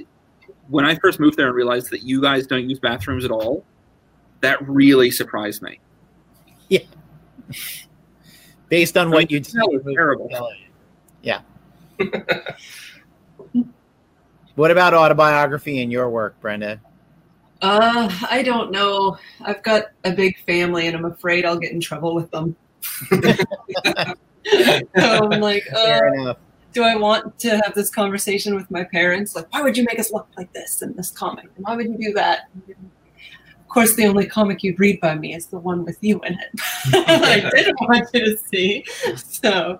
when 0.67 0.85
I 0.85 0.95
first 0.95 1.19
moved 1.19 1.37
there 1.37 1.47
and 1.47 1.55
realized 1.55 1.89
that 1.91 2.03
you 2.03 2.21
guys 2.21 2.45
don't 2.45 2.69
use 2.69 2.79
bathrooms 2.79 3.25
at 3.25 3.31
all, 3.31 3.63
that 4.41 4.57
really 4.67 5.09
surprised 5.09 5.61
me. 5.63 5.79
Yeah. 6.69 6.79
Based 8.69 8.97
on 8.97 9.09
what 9.09 9.31
you 9.31 9.39
That 9.39 9.69
was 9.71 9.81
terrible. 9.95 10.29
Yeah. 11.23 11.41
what 14.55 14.71
about 14.71 14.93
autobiography 14.93 15.81
in 15.81 15.91
your 15.91 16.09
work, 16.09 16.39
Brenda? 16.41 16.81
Uh, 17.61 18.09
I 18.29 18.43
don't 18.43 18.71
know. 18.71 19.17
I've 19.41 19.63
got 19.63 19.85
a 20.03 20.11
big 20.11 20.39
family, 20.45 20.87
and 20.87 20.95
I'm 20.95 21.05
afraid 21.05 21.45
I'll 21.45 21.57
get 21.57 21.71
in 21.71 21.81
trouble 21.81 22.13
with 22.13 22.29
them. 22.31 22.55
so 23.09 23.33
I'm 24.95 25.41
like, 25.41 25.63
uh, 25.75 26.35
do 26.73 26.83
I 26.83 26.95
want 26.95 27.39
to 27.39 27.49
have 27.57 27.73
this 27.73 27.89
conversation 27.89 28.55
with 28.55 28.69
my 28.69 28.83
parents? 28.83 29.35
Like, 29.35 29.51
why 29.51 29.61
would 29.61 29.75
you 29.75 29.83
make 29.83 29.99
us 29.99 30.11
look 30.11 30.27
like 30.37 30.53
this 30.53 30.81
in 30.81 30.95
this 30.95 31.09
comic? 31.09 31.45
And 31.55 31.65
why 31.65 31.75
would 31.75 31.87
you 31.87 31.97
do 31.97 32.13
that? 32.13 32.49
Of 32.69 33.67
course, 33.67 33.95
the 33.95 34.05
only 34.05 34.27
comic 34.27 34.63
you'd 34.63 34.79
read 34.79 34.99
by 35.01 35.15
me 35.15 35.33
is 35.33 35.47
the 35.47 35.59
one 35.59 35.83
with 35.83 35.97
you 36.01 36.19
in 36.21 36.33
it. 36.33 36.49
I 37.07 37.49
didn't 37.53 37.79
want 37.81 38.07
you 38.13 38.25
to 38.25 38.37
see. 38.37 38.85
So 39.17 39.79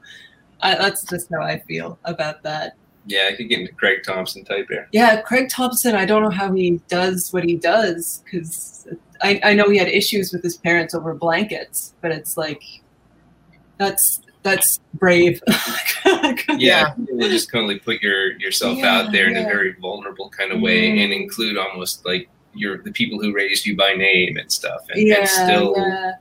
I, 0.62 0.76
that's 0.76 1.04
just 1.04 1.30
how 1.32 1.42
I 1.42 1.60
feel 1.60 2.00
about 2.04 2.44
that. 2.44 2.74
Yeah, 3.08 3.30
I 3.32 3.36
could 3.36 3.48
get 3.50 3.60
into 3.62 3.74
Craig 3.74 4.04
Thompson 4.04 4.44
type 4.44 4.68
here. 4.70 4.88
Yeah, 4.92 5.22
Craig 5.22 5.50
Thompson, 5.50 5.96
I 5.96 6.06
don't 6.06 6.22
know 6.24 6.30
how 6.30 6.52
he 6.54 6.82
does 6.90 7.32
what 7.32 7.44
he 7.46 7.56
does 7.56 8.22
because 8.26 8.86
I, 9.22 9.40
I 9.44 9.54
know 9.54 9.70
he 9.70 9.78
had 9.78 9.88
issues 9.88 10.32
with 10.34 10.44
his 10.44 10.58
parents 10.58 10.94
over 10.94 11.14
blankets, 11.14 11.94
but 12.02 12.12
it's 12.12 12.36
like, 12.38 12.62
that's 13.78 14.22
that's 14.44 14.80
brave. 14.94 15.42
Yeah, 16.58 16.94
you 16.98 17.20
just 17.30 17.52
kind 17.52 17.66
of 17.66 17.70
like 17.70 17.84
put 17.84 18.02
your 18.02 18.32
yourself 18.40 18.78
Yeah, 18.78 19.00
out 19.02 19.12
there 19.12 19.28
in 19.28 19.36
a 19.36 19.44
very 19.44 19.74
vulnerable 19.82 20.30
kind 20.30 20.52
of 20.54 20.62
way, 20.62 20.90
Mm. 20.92 21.04
and 21.04 21.14
include 21.14 21.58
almost 21.58 22.06
like 22.06 22.30
your 22.54 22.82
the 22.82 22.92
people 22.92 23.20
who 23.22 23.34
raised 23.34 23.66
you 23.66 23.76
by 23.76 23.94
name 23.94 24.38
and 24.38 24.50
stuff, 24.52 24.86
and, 24.90 25.06
yeah, 25.08 25.16
and 25.20 25.30
still 25.30 25.74
yeah. 25.76 26.14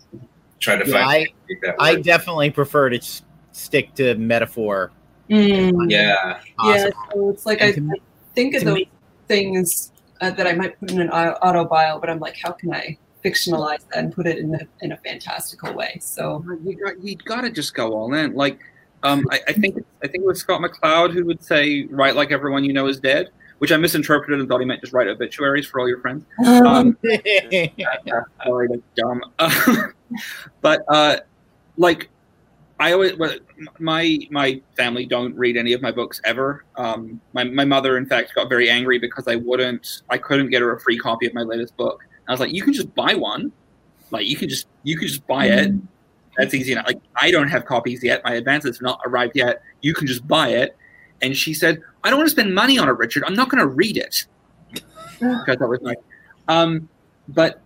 try 0.59 0.76
to 0.76 0.84
Yeah, 0.89 0.93
find 0.93 1.09
I- 1.09 1.16
a 1.16 1.20
way 1.20 1.24
to 1.26 1.32
make 1.49 1.61
that 1.62 1.76
I 1.78 1.97
definitely 2.01 2.51
prefer 2.51 2.91
to 2.91 3.01
stick 3.53 3.95
to 3.95 4.14
metaphor. 4.16 4.91
Mm. 5.31 5.91
yeah, 5.91 6.41
Yeah, 6.64 6.91
so 7.12 7.31
it's 7.31 7.47
like 7.47 7.62
I, 7.62 7.72
me- 7.72 7.91
I 7.97 8.35
think 8.35 8.55
of 8.55 8.64
those 8.64 8.74
me- 8.74 8.91
things 9.29 9.93
uh, 10.20 10.31
that 10.31 10.47
I 10.47 10.53
might 10.53 10.79
put 10.79 10.91
in 10.91 11.01
an 11.01 11.11
au- 11.11 11.37
auto 11.43 11.64
bio, 11.64 11.99
but 11.99 12.09
I'm 12.11 12.20
like, 12.20 12.37
how 12.43 12.53
can 12.53 12.72
I 12.72 12.97
fictionalize 13.24 13.81
that 13.89 13.99
and 13.99 14.12
put 14.12 14.27
it 14.27 14.39
in 14.39 14.55
a, 14.55 14.61
in 14.81 14.93
a 14.93 14.97
fantastical 14.99 15.74
way? 15.74 15.99
So 16.01 16.45
You 16.64 16.77
got, 16.77 17.03
you 17.03 17.16
got 17.16 17.41
to 17.43 17.51
just 17.51 17.74
go 17.74 17.93
all 17.93 18.14
in. 18.14 18.35
Like, 18.35 18.61
um, 19.03 19.24
I, 19.31 19.41
I 19.49 19.53
think 19.53 19.77
I 20.03 20.09
think 20.09 20.24
it 20.24 20.27
was 20.27 20.41
Scott 20.41 20.61
McCloud 20.61 21.12
who 21.12 21.24
would 21.27 21.43
say, 21.43 21.85
"Write 21.91 22.16
like 22.16 22.33
everyone 22.33 22.64
you 22.64 22.72
know 22.72 22.87
is 22.87 22.99
dead," 22.99 23.29
which 23.59 23.70
I 23.70 23.77
misinterpreted 23.77 24.41
and 24.41 24.49
thought 24.49 24.61
he 24.61 24.66
meant 24.66 24.81
just 24.81 24.93
write 24.93 25.07
obituaries 25.07 25.66
for 25.66 25.81
all 25.81 25.89
your 25.89 26.01
friends. 26.01 26.24
Um, 26.45 26.97
Sorry, 27.03 28.68
that's 28.68 28.83
dumb. 28.97 29.22
but 30.61 30.81
uh, 30.89 31.18
like, 31.77 32.09
I 32.79 32.93
always 32.93 33.16
well, 33.16 33.35
my 33.79 34.18
my 34.31 34.61
family 34.77 35.07
don't 35.07 35.35
read 35.35 35.57
any 35.57 35.72
of 35.72 35.81
my 35.81 35.91
books 35.91 36.20
ever. 36.24 36.64
Um, 36.77 37.20
my 37.33 37.45
my 37.45 37.64
mother, 37.64 37.97
in 37.97 38.07
fact, 38.07 38.35
got 38.35 38.49
very 38.49 38.68
angry 38.68 38.99
because 38.99 39.27
I 39.27 39.37
wouldn't, 39.37 40.03
I 40.11 40.18
couldn't 40.18 40.51
get 40.51 40.61
her 40.61 40.74
a 40.74 40.81
free 40.81 40.99
copy 40.99 41.27
of 41.27 41.33
my 41.33 41.43
latest 41.43 41.77
book. 41.77 42.05
I 42.29 42.33
was 42.33 42.41
like, 42.41 42.53
you 42.53 42.62
can 42.62 42.74
just 42.74 42.95
buy 42.95 43.14
one. 43.14 43.51
Like 44.11 44.27
you 44.27 44.37
can 44.37 44.49
just 44.49 44.66
you 44.83 44.99
can 44.99 45.09
just 45.09 45.27
buy 45.27 45.47
it. 45.47 45.72
That's 46.37 46.53
easy 46.53 46.72
enough. 46.72 46.87
Like 46.87 47.01
I 47.14 47.31
don't 47.31 47.49
have 47.49 47.64
copies 47.64 48.03
yet. 48.03 48.22
My 48.24 48.35
advances 48.35 48.77
have 48.77 48.83
not 48.83 49.01
arrived 49.07 49.33
yet. 49.37 49.62
You 49.81 49.95
can 49.95 50.07
just 50.07 50.27
buy 50.29 50.51
it. 50.51 50.77
And 51.22 51.35
she 51.35 51.55
said, 51.55 51.81
I 52.05 52.11
don't 52.11 52.18
want 52.18 52.29
to 52.29 52.33
spend 52.33 52.55
money 52.55 52.79
on 52.79 52.89
it, 52.89 52.93
Richard. 52.93 53.24
I'm 53.27 53.35
not 53.35 53.49
going 53.49 53.61
to 53.61 53.68
read 53.68 53.97
it. 53.97 54.27
Because 55.18 55.57
that 55.57 55.66
was 55.66 55.81
like, 55.81 55.97
um, 56.47 56.91
but 57.29 57.62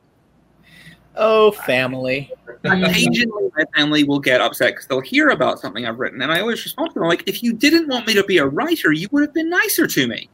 oh, 1.16 1.50
family. 1.52 2.32
occasionally 2.64 3.50
my 3.56 3.64
family 3.74 4.04
will 4.04 4.20
get 4.20 4.40
upset 4.40 4.74
because 4.74 4.86
they'll 4.86 5.00
hear 5.00 5.28
about 5.28 5.58
something 5.60 5.86
I've 5.86 5.98
written, 5.98 6.22
and 6.22 6.32
I 6.32 6.40
always 6.40 6.64
respond 6.64 6.90
to 6.94 7.00
them 7.00 7.08
like, 7.08 7.24
"If 7.26 7.42
you 7.42 7.52
didn't 7.52 7.88
want 7.88 8.06
me 8.06 8.14
to 8.14 8.24
be 8.24 8.38
a 8.38 8.46
writer, 8.46 8.92
you 8.92 9.08
would 9.12 9.22
have 9.22 9.34
been 9.34 9.50
nicer 9.50 9.86
to 9.86 10.06
me." 10.06 10.28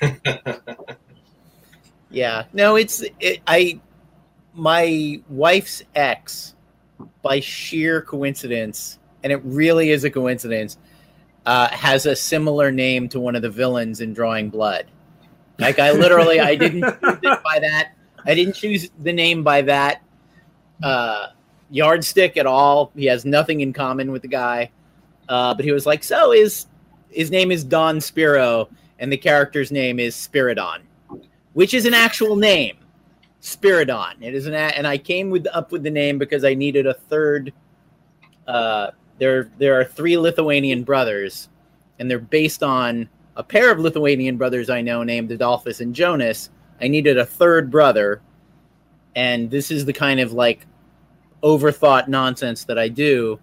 Yeah. 2.10 2.44
No, 2.52 2.76
it's 2.76 3.02
it, 3.20 3.40
I 3.46 3.80
my 4.54 5.20
wife's 5.28 5.82
ex 5.94 6.54
by 7.22 7.40
sheer 7.40 8.00
coincidence, 8.00 8.98
and 9.22 9.32
it 9.32 9.40
really 9.44 9.90
is 9.90 10.04
a 10.04 10.10
coincidence, 10.10 10.78
uh, 11.44 11.68
has 11.68 12.06
a 12.06 12.16
similar 12.16 12.72
name 12.72 13.08
to 13.10 13.20
one 13.20 13.36
of 13.36 13.42
the 13.42 13.50
villains 13.50 14.00
in 14.00 14.14
Drawing 14.14 14.48
Blood. 14.48 14.86
Like 15.58 15.78
I 15.78 15.92
literally, 15.92 16.40
I 16.40 16.54
didn't 16.54 16.80
by 17.02 17.58
that. 17.60 17.92
I 18.26 18.34
didn't 18.34 18.54
choose 18.54 18.90
the 19.02 19.12
name 19.12 19.42
by 19.42 19.62
that 19.62 20.02
uh, 20.82 21.28
yardstick 21.70 22.36
at 22.36 22.46
all. 22.46 22.92
He 22.96 23.06
has 23.06 23.24
nothing 23.24 23.60
in 23.60 23.72
common 23.72 24.12
with 24.12 24.22
the 24.22 24.28
guy. 24.28 24.70
Uh, 25.28 25.54
but 25.54 25.64
he 25.64 25.72
was 25.72 25.86
like, 25.86 26.04
so 26.04 26.32
is 26.32 26.66
his 27.10 27.30
name 27.30 27.50
is 27.50 27.64
Don 27.64 28.00
Spiro, 28.00 28.68
and 28.98 29.12
the 29.12 29.16
character's 29.16 29.72
name 29.72 29.98
is 29.98 30.14
Spiridon, 30.14 30.82
which 31.54 31.74
is 31.74 31.86
an 31.86 31.94
actual 31.94 32.36
name. 32.36 32.76
Spiridon. 33.42 34.14
It 34.20 34.34
is 34.34 34.46
an 34.46 34.54
and 34.54 34.86
I 34.86 34.98
came 34.98 35.30
with 35.30 35.46
up 35.52 35.70
with 35.72 35.82
the 35.82 35.90
name 35.90 36.18
because 36.18 36.44
I 36.44 36.54
needed 36.54 36.86
a 36.86 36.94
third. 36.94 37.52
Uh, 38.46 38.90
there 39.18 39.50
there 39.58 39.78
are 39.78 39.84
three 39.84 40.16
Lithuanian 40.16 40.84
brothers, 40.84 41.48
and 41.98 42.10
they're 42.10 42.18
based 42.18 42.62
on 42.62 43.08
a 43.36 43.42
pair 43.42 43.70
of 43.70 43.78
Lithuanian 43.78 44.36
brothers 44.36 44.70
I 44.70 44.80
know 44.80 45.02
named 45.02 45.30
Adolfas 45.30 45.80
and 45.80 45.94
Jonas. 45.94 46.50
I 46.80 46.88
needed 46.88 47.18
a 47.18 47.26
third 47.26 47.70
brother, 47.70 48.20
and 49.14 49.50
this 49.50 49.70
is 49.70 49.84
the 49.84 49.92
kind 49.92 50.20
of 50.20 50.32
like 50.32 50.66
overthought 51.42 52.08
nonsense 52.08 52.64
that 52.64 52.78
I 52.78 52.88
do. 52.88 53.38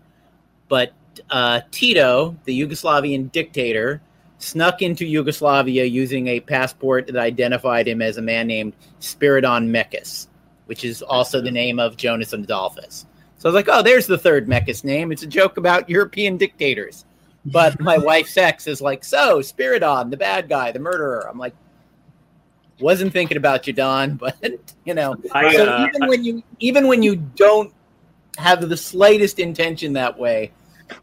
But 0.68 0.94
uh, 1.30 1.62
Tito, 1.72 2.36
the 2.46 2.60
Yugoslavian 2.60 3.32
dictator, 3.32 4.02
snuck 4.40 4.82
into 4.82 5.06
Yugoslavia 5.06 5.86
using 5.86 6.28
a 6.28 6.40
passport 6.42 7.08
that 7.08 7.18
identified 7.18 7.88
him 7.88 8.02
as 8.02 8.18
a 8.18 8.22
man 8.22 8.48
named 8.48 8.74
Spiridon 9.00 9.70
Mekas, 9.70 10.28
which 10.66 10.84
is 10.84 11.02
also 11.02 11.42
the 11.42 11.52
name 11.52 11.80
of 11.80 11.98
Jonas 11.98 12.34
and 12.34 12.48
Adolfas. 12.48 13.06
So 13.38 13.50
I 13.50 13.52
was 13.52 13.56
like, 13.56 13.70
oh, 13.70 13.82
there's 13.82 14.08
the 14.08 14.18
third 14.18 14.48
Mekas 14.48 14.84
name. 14.84 15.12
It's 15.12 15.24
a 15.24 15.28
joke 15.28 15.58
about 15.58 15.90
European 15.90 16.38
dictators. 16.38 17.06
But 17.46 17.80
my 17.80 17.98
wife's 18.00 18.38
ex 18.38 18.68
is 18.68 18.82
like, 18.82 19.04
so 19.04 19.40
Spiridon, 19.40 20.12
the 20.12 20.18
bad 20.18 20.50
guy, 20.50 20.72
the 20.72 20.80
murderer. 20.80 21.28
I'm 21.30 21.38
like, 21.38 21.54
wasn't 22.80 23.14
thinking 23.14 23.38
about 23.38 23.68
you, 23.68 23.74
Don, 23.74 24.16
but 24.18 24.38
you 24.86 24.94
know, 24.94 25.16
I, 25.32 25.56
so 25.56 25.66
uh, 25.66 25.88
even 25.88 26.08
when 26.08 26.24
you 26.24 26.44
even 26.60 26.88
when 26.88 27.04
you 27.04 27.16
don't 27.16 27.74
have 28.38 28.68
the 28.68 28.78
slightest 28.78 29.40
intention 29.40 29.94
that 29.94 30.18
way, 30.18 30.52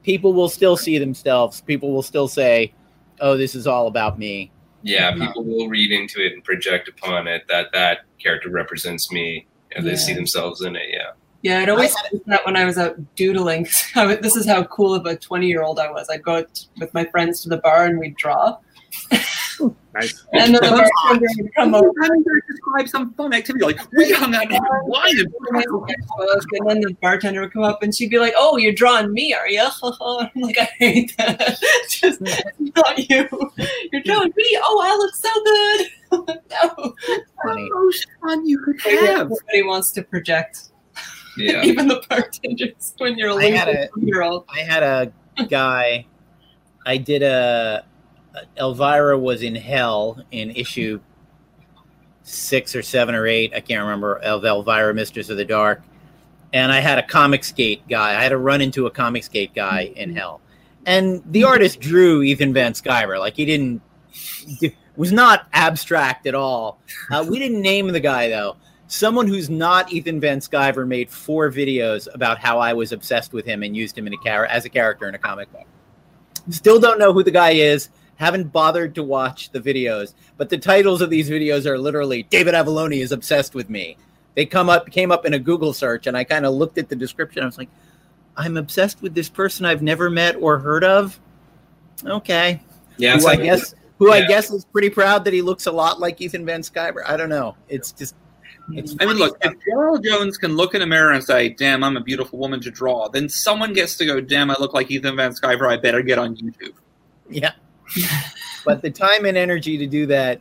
people 0.02 0.32
will 0.32 0.48
still 0.48 0.76
see 0.76 0.98
themselves. 0.98 1.60
People 1.60 1.92
will 1.92 2.02
still 2.02 2.28
say, 2.28 2.72
"Oh, 3.20 3.36
this 3.36 3.54
is 3.54 3.66
all 3.66 3.86
about 3.86 4.18
me." 4.18 4.50
yeah, 4.82 5.12
people 5.12 5.44
will 5.44 5.68
read 5.68 5.92
into 5.92 6.24
it 6.24 6.32
and 6.32 6.42
project 6.42 6.88
upon 6.88 7.26
it 7.26 7.44
that 7.48 7.72
that 7.72 8.00
character 8.18 8.50
represents 8.50 9.12
me, 9.12 9.46
and 9.74 9.86
they 9.86 9.96
see 9.96 10.14
themselves 10.14 10.62
in 10.62 10.76
it. 10.76 10.88
Yeah, 10.90 11.10
Yeah, 11.42 11.62
it 11.62 11.68
always 11.68 11.94
did 12.10 12.22
that 12.26 12.44
when 12.46 12.56
I 12.56 12.64
was 12.64 12.78
out 12.78 12.96
doodling. 13.14 13.68
I 13.94 14.14
this 14.16 14.36
is 14.36 14.46
how 14.46 14.64
cool 14.64 14.94
of 14.94 15.06
a 15.06 15.16
20 15.16 15.46
year 15.46 15.62
old 15.62 15.78
I 15.78 15.90
was. 15.90 16.08
I'd 16.10 16.22
go 16.22 16.36
out 16.36 16.66
with 16.78 16.92
my 16.94 17.04
friends 17.06 17.42
to 17.42 17.48
the 17.48 17.58
bar 17.58 17.86
and 17.86 17.98
we'd 17.98 18.16
draw. 18.16 18.58
nice. 19.94 20.26
And 20.32 20.54
then 20.54 20.60
the 20.60 20.60
bartender 20.60 21.26
would 21.38 21.54
come 21.54 21.74
over 21.74 21.88
I'm 22.02 22.08
going 22.08 22.24
to 22.24 22.42
describe 22.48 22.88
some 22.88 23.14
fun 23.14 23.32
activity 23.32 23.64
like 23.64 23.92
we 23.92 24.12
hung 24.12 24.34
out 24.34 24.44
and 24.44 24.52
had 24.52 24.62
wine 24.84 25.18
and 25.18 25.28
and 25.50 26.68
then 26.68 26.80
the 26.80 26.96
bartender 27.00 27.40
would 27.40 27.52
come 27.52 27.62
up 27.62 27.82
and 27.82 27.94
she'd 27.94 28.10
be 28.10 28.18
like, 28.18 28.34
"Oh, 28.36 28.56
you're 28.56 28.72
drawing 28.72 29.12
me, 29.12 29.32
are 29.34 29.48
you?" 29.48 29.66
I'm 29.82 30.30
like, 30.36 30.58
"I 30.58 30.68
hate 30.78 31.16
that. 31.18 31.58
Just 31.88 32.20
not 32.20 33.10
you. 33.10 33.28
You're 33.92 34.02
drawing 34.02 34.32
me. 34.36 34.58
Oh, 34.62 34.80
I 34.82 34.96
look 34.96 35.14
so 35.14 35.30
good." 35.44 35.86
no. 36.50 36.94
Funny. 37.42 37.68
most 37.70 38.06
fun 38.20 38.46
you 38.46 38.58
could 38.58 38.80
have. 38.80 39.20
Everybody 39.20 39.62
wants 39.62 39.92
to 39.92 40.02
project. 40.02 40.70
Yeah. 41.36 41.62
Even 41.62 41.88
the 41.88 42.02
bartenders 42.08 42.94
when 42.98 43.16
you're 43.16 43.30
a 43.30 43.36
I 43.36 43.50
had 43.50 43.68
little 43.68 44.02
year 44.02 44.22
old. 44.22 44.44
I 44.48 44.60
had 44.60 44.82
a 44.82 45.12
guy. 45.46 46.06
I 46.86 46.96
did 46.96 47.22
a. 47.22 47.84
Elvira 48.56 49.18
was 49.18 49.42
in 49.42 49.54
hell 49.54 50.22
in 50.30 50.50
issue 50.50 51.00
six 52.22 52.74
or 52.74 52.82
seven 52.82 53.14
or 53.14 53.26
eight. 53.26 53.52
I 53.54 53.60
can't 53.60 53.82
remember. 53.82 54.16
Of 54.18 54.44
Elvira, 54.44 54.94
Mistress 54.94 55.30
of 55.30 55.36
the 55.36 55.44
Dark. 55.44 55.82
And 56.52 56.72
I 56.72 56.80
had 56.80 56.98
a 56.98 57.02
Comicsgate 57.02 57.82
guy. 57.88 58.10
I 58.10 58.22
had 58.22 58.30
to 58.30 58.38
run 58.38 58.60
into 58.60 58.86
a 58.86 58.90
Comicsgate 58.90 59.54
guy 59.54 59.92
in 59.96 60.14
hell. 60.14 60.40
And 60.86 61.22
the 61.26 61.44
artist 61.44 61.80
drew 61.80 62.22
Ethan 62.22 62.52
Van 62.52 62.72
Sciver. 62.72 63.18
Like 63.18 63.34
he 63.34 63.44
didn't 63.44 63.82
was 64.96 65.12
not 65.12 65.46
abstract 65.52 66.26
at 66.26 66.34
all. 66.34 66.80
Uh, 67.10 67.24
we 67.28 67.38
didn't 67.38 67.62
name 67.62 67.88
the 67.88 68.00
guy 68.00 68.28
though. 68.28 68.56
Someone 68.88 69.28
who's 69.28 69.48
not 69.48 69.92
Ethan 69.92 70.18
Van 70.18 70.40
Sciver 70.40 70.86
made 70.86 71.08
four 71.08 71.50
videos 71.50 72.08
about 72.12 72.38
how 72.38 72.58
I 72.58 72.72
was 72.72 72.90
obsessed 72.90 73.32
with 73.32 73.46
him 73.46 73.62
and 73.62 73.76
used 73.76 73.96
him 73.96 74.08
in 74.08 74.14
a 74.14 74.16
char- 74.24 74.46
as 74.46 74.64
a 74.64 74.68
character 74.68 75.08
in 75.08 75.14
a 75.14 75.18
comic 75.18 75.52
book. 75.52 75.66
Still 76.50 76.80
don't 76.80 76.98
know 76.98 77.12
who 77.12 77.22
the 77.22 77.30
guy 77.30 77.50
is. 77.50 77.90
Haven't 78.20 78.52
bothered 78.52 78.94
to 78.96 79.02
watch 79.02 79.48
the 79.50 79.60
videos, 79.60 80.12
but 80.36 80.50
the 80.50 80.58
titles 80.58 81.00
of 81.00 81.08
these 81.08 81.30
videos 81.30 81.64
are 81.64 81.78
literally 81.78 82.24
David 82.24 82.52
Avallone 82.52 83.00
is 83.00 83.12
obsessed 83.12 83.54
with 83.54 83.70
me. 83.70 83.96
They 84.34 84.44
come 84.44 84.68
up 84.68 84.90
came 84.90 85.10
up 85.10 85.24
in 85.24 85.32
a 85.32 85.38
Google 85.38 85.72
search, 85.72 86.06
and 86.06 86.14
I 86.18 86.24
kind 86.24 86.44
of 86.44 86.52
looked 86.52 86.76
at 86.76 86.90
the 86.90 86.96
description. 86.96 87.42
I 87.42 87.46
was 87.46 87.56
like, 87.56 87.70
I'm 88.36 88.58
obsessed 88.58 89.00
with 89.00 89.14
this 89.14 89.30
person 89.30 89.64
I've 89.64 89.80
never 89.80 90.10
met 90.10 90.36
or 90.36 90.58
heard 90.58 90.84
of. 90.84 91.18
Okay, 92.04 92.62
Yeah. 92.98 93.18
who 93.18 93.26
I 93.26 93.30
like, 93.30 93.42
guess 93.42 93.74
who 93.98 94.12
I 94.12 94.26
guess 94.26 94.50
is 94.50 94.66
pretty 94.66 94.90
proud 94.90 95.24
that 95.24 95.32
he 95.32 95.40
looks 95.40 95.64
a 95.66 95.72
lot 95.72 95.98
like 95.98 96.20
Ethan 96.20 96.44
Van 96.44 96.60
Sciver. 96.60 97.02
I 97.06 97.16
don't 97.16 97.30
know. 97.30 97.56
It's 97.70 97.90
just 97.90 98.14
it's 98.72 98.94
I 99.00 99.06
mean, 99.06 99.16
look, 99.16 99.36
stuff. 99.42 99.54
if 99.54 99.64
Gerald 99.64 100.04
Jones 100.04 100.36
can 100.36 100.56
look 100.56 100.74
in 100.74 100.82
a 100.82 100.86
mirror 100.86 101.12
and 101.12 101.24
say, 101.24 101.48
"Damn, 101.48 101.82
I'm 101.82 101.96
a 101.96 102.00
beautiful 102.02 102.38
woman 102.38 102.60
to 102.60 102.70
draw," 102.70 103.08
then 103.08 103.30
someone 103.30 103.72
gets 103.72 103.96
to 103.96 104.04
go, 104.04 104.20
"Damn, 104.20 104.50
I 104.50 104.56
look 104.60 104.74
like 104.74 104.90
Ethan 104.90 105.16
Van 105.16 105.32
Sciver. 105.32 105.66
I 105.68 105.78
better 105.78 106.02
get 106.02 106.18
on 106.18 106.36
YouTube." 106.36 106.74
yeah. 107.30 107.52
But 108.64 108.82
the 108.82 108.90
time 108.90 109.24
and 109.24 109.36
energy 109.36 109.78
to 109.78 109.86
do 109.86 110.06
that, 110.06 110.40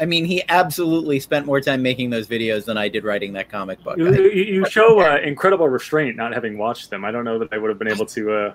I 0.00 0.04
mean, 0.04 0.24
he 0.24 0.42
absolutely 0.48 1.18
spent 1.20 1.46
more 1.46 1.60
time 1.60 1.82
making 1.82 2.10
those 2.10 2.28
videos 2.28 2.64
than 2.64 2.78
I 2.78 2.88
did 2.88 3.04
writing 3.04 3.32
that 3.32 3.48
comic 3.48 3.82
book. 3.82 3.98
You, 3.98 4.12
you, 4.12 4.66
show 4.66 5.00
uh, 5.00 5.18
incredible 5.18 5.68
restraint 5.68 6.16
not 6.16 6.32
having 6.32 6.56
watched 6.56 6.90
them. 6.90 7.04
I 7.04 7.10
don't 7.10 7.24
know 7.24 7.38
that 7.38 7.52
I 7.52 7.58
would 7.58 7.68
have 7.68 7.78
been 7.78 7.90
able 7.90 8.06
to. 8.06 8.32
Uh, 8.32 8.54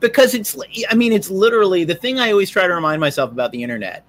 because 0.00 0.34
it's 0.34 0.56
i 0.90 0.94
mean 0.94 1.12
it's 1.12 1.30
literally 1.30 1.84
the 1.84 1.94
thing 1.94 2.18
i 2.18 2.30
always 2.30 2.50
try 2.50 2.66
to 2.66 2.74
remind 2.74 3.00
myself 3.00 3.30
about 3.30 3.52
the 3.52 3.62
internet 3.62 4.04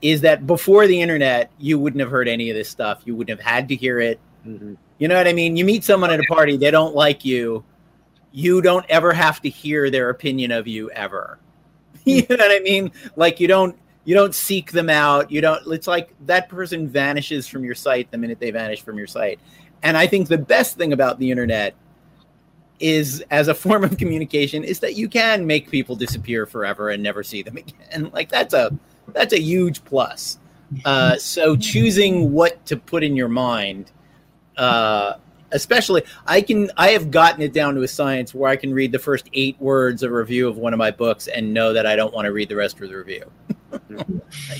is 0.00 0.20
that 0.20 0.46
before 0.46 0.86
the 0.86 1.00
internet 1.00 1.50
you 1.58 1.78
wouldn't 1.78 2.00
have 2.00 2.10
heard 2.10 2.28
any 2.28 2.50
of 2.50 2.56
this 2.56 2.68
stuff 2.68 3.02
you 3.04 3.14
wouldn't 3.14 3.38
have 3.38 3.46
had 3.46 3.68
to 3.68 3.76
hear 3.76 4.00
it 4.00 4.18
you 4.44 5.08
know 5.08 5.16
what 5.16 5.28
i 5.28 5.32
mean 5.32 5.56
you 5.56 5.64
meet 5.64 5.84
someone 5.84 6.10
at 6.10 6.18
a 6.18 6.24
party 6.24 6.56
they 6.56 6.70
don't 6.70 6.94
like 6.94 7.24
you 7.24 7.62
you 8.32 8.62
don't 8.62 8.86
ever 8.88 9.12
have 9.12 9.40
to 9.42 9.48
hear 9.48 9.90
their 9.90 10.10
opinion 10.10 10.50
of 10.50 10.66
you 10.66 10.90
ever 10.92 11.38
you 12.04 12.22
know 12.28 12.36
what 12.36 12.50
i 12.50 12.60
mean? 12.60 12.90
Like 13.16 13.40
you 13.40 13.48
don't 13.48 13.78
you 14.04 14.14
don't 14.14 14.34
seek 14.34 14.72
them 14.72 14.88
out. 14.88 15.30
You 15.30 15.40
don't 15.40 15.66
it's 15.72 15.86
like 15.86 16.14
that 16.26 16.48
person 16.48 16.88
vanishes 16.88 17.46
from 17.46 17.64
your 17.64 17.74
site 17.74 18.10
the 18.10 18.18
minute 18.18 18.40
they 18.40 18.50
vanish 18.50 18.82
from 18.82 18.96
your 18.96 19.06
site 19.06 19.38
and 19.82 19.96
i 19.96 20.06
think 20.06 20.28
the 20.28 20.38
best 20.38 20.76
thing 20.76 20.92
about 20.92 21.18
the 21.18 21.30
internet 21.30 21.74
is 22.80 23.24
as 23.30 23.48
a 23.48 23.54
form 23.64 23.84
of 23.84 23.96
communication 23.96 24.64
is 24.64 24.80
that 24.80 24.94
you 24.94 25.08
can 25.08 25.46
make 25.46 25.70
people 25.70 25.96
disappear 25.96 26.46
forever 26.46 26.90
and 26.90 27.02
never 27.02 27.22
see 27.22 27.42
them 27.42 27.56
again. 27.90 28.10
Like 28.12 28.28
that's 28.28 28.54
a 28.54 28.76
that's 29.08 29.32
a 29.32 29.40
huge 29.40 29.84
plus. 29.84 30.38
Uh, 30.84 31.16
so 31.16 31.56
choosing 31.56 32.30
what 32.30 32.64
to 32.66 32.76
put 32.76 33.02
in 33.02 33.16
your 33.16 33.28
mind 33.28 33.90
uh, 34.58 35.14
especially 35.52 36.02
i 36.26 36.40
can 36.40 36.70
i 36.76 36.90
have 36.90 37.10
gotten 37.10 37.40
it 37.42 37.52
down 37.52 37.74
to 37.74 37.82
a 37.82 37.88
science 37.88 38.34
where 38.34 38.50
i 38.50 38.56
can 38.56 38.72
read 38.72 38.92
the 38.92 38.98
first 38.98 39.28
eight 39.32 39.58
words 39.60 40.02
of 40.02 40.10
a 40.10 40.14
review 40.14 40.48
of 40.48 40.58
one 40.58 40.72
of 40.72 40.78
my 40.78 40.90
books 40.90 41.26
and 41.28 41.52
know 41.52 41.72
that 41.72 41.86
i 41.86 41.96
don't 41.96 42.12
want 42.12 42.26
to 42.26 42.32
read 42.32 42.48
the 42.48 42.56
rest 42.56 42.80
of 42.80 42.88
the 42.88 42.96
review. 42.96 43.24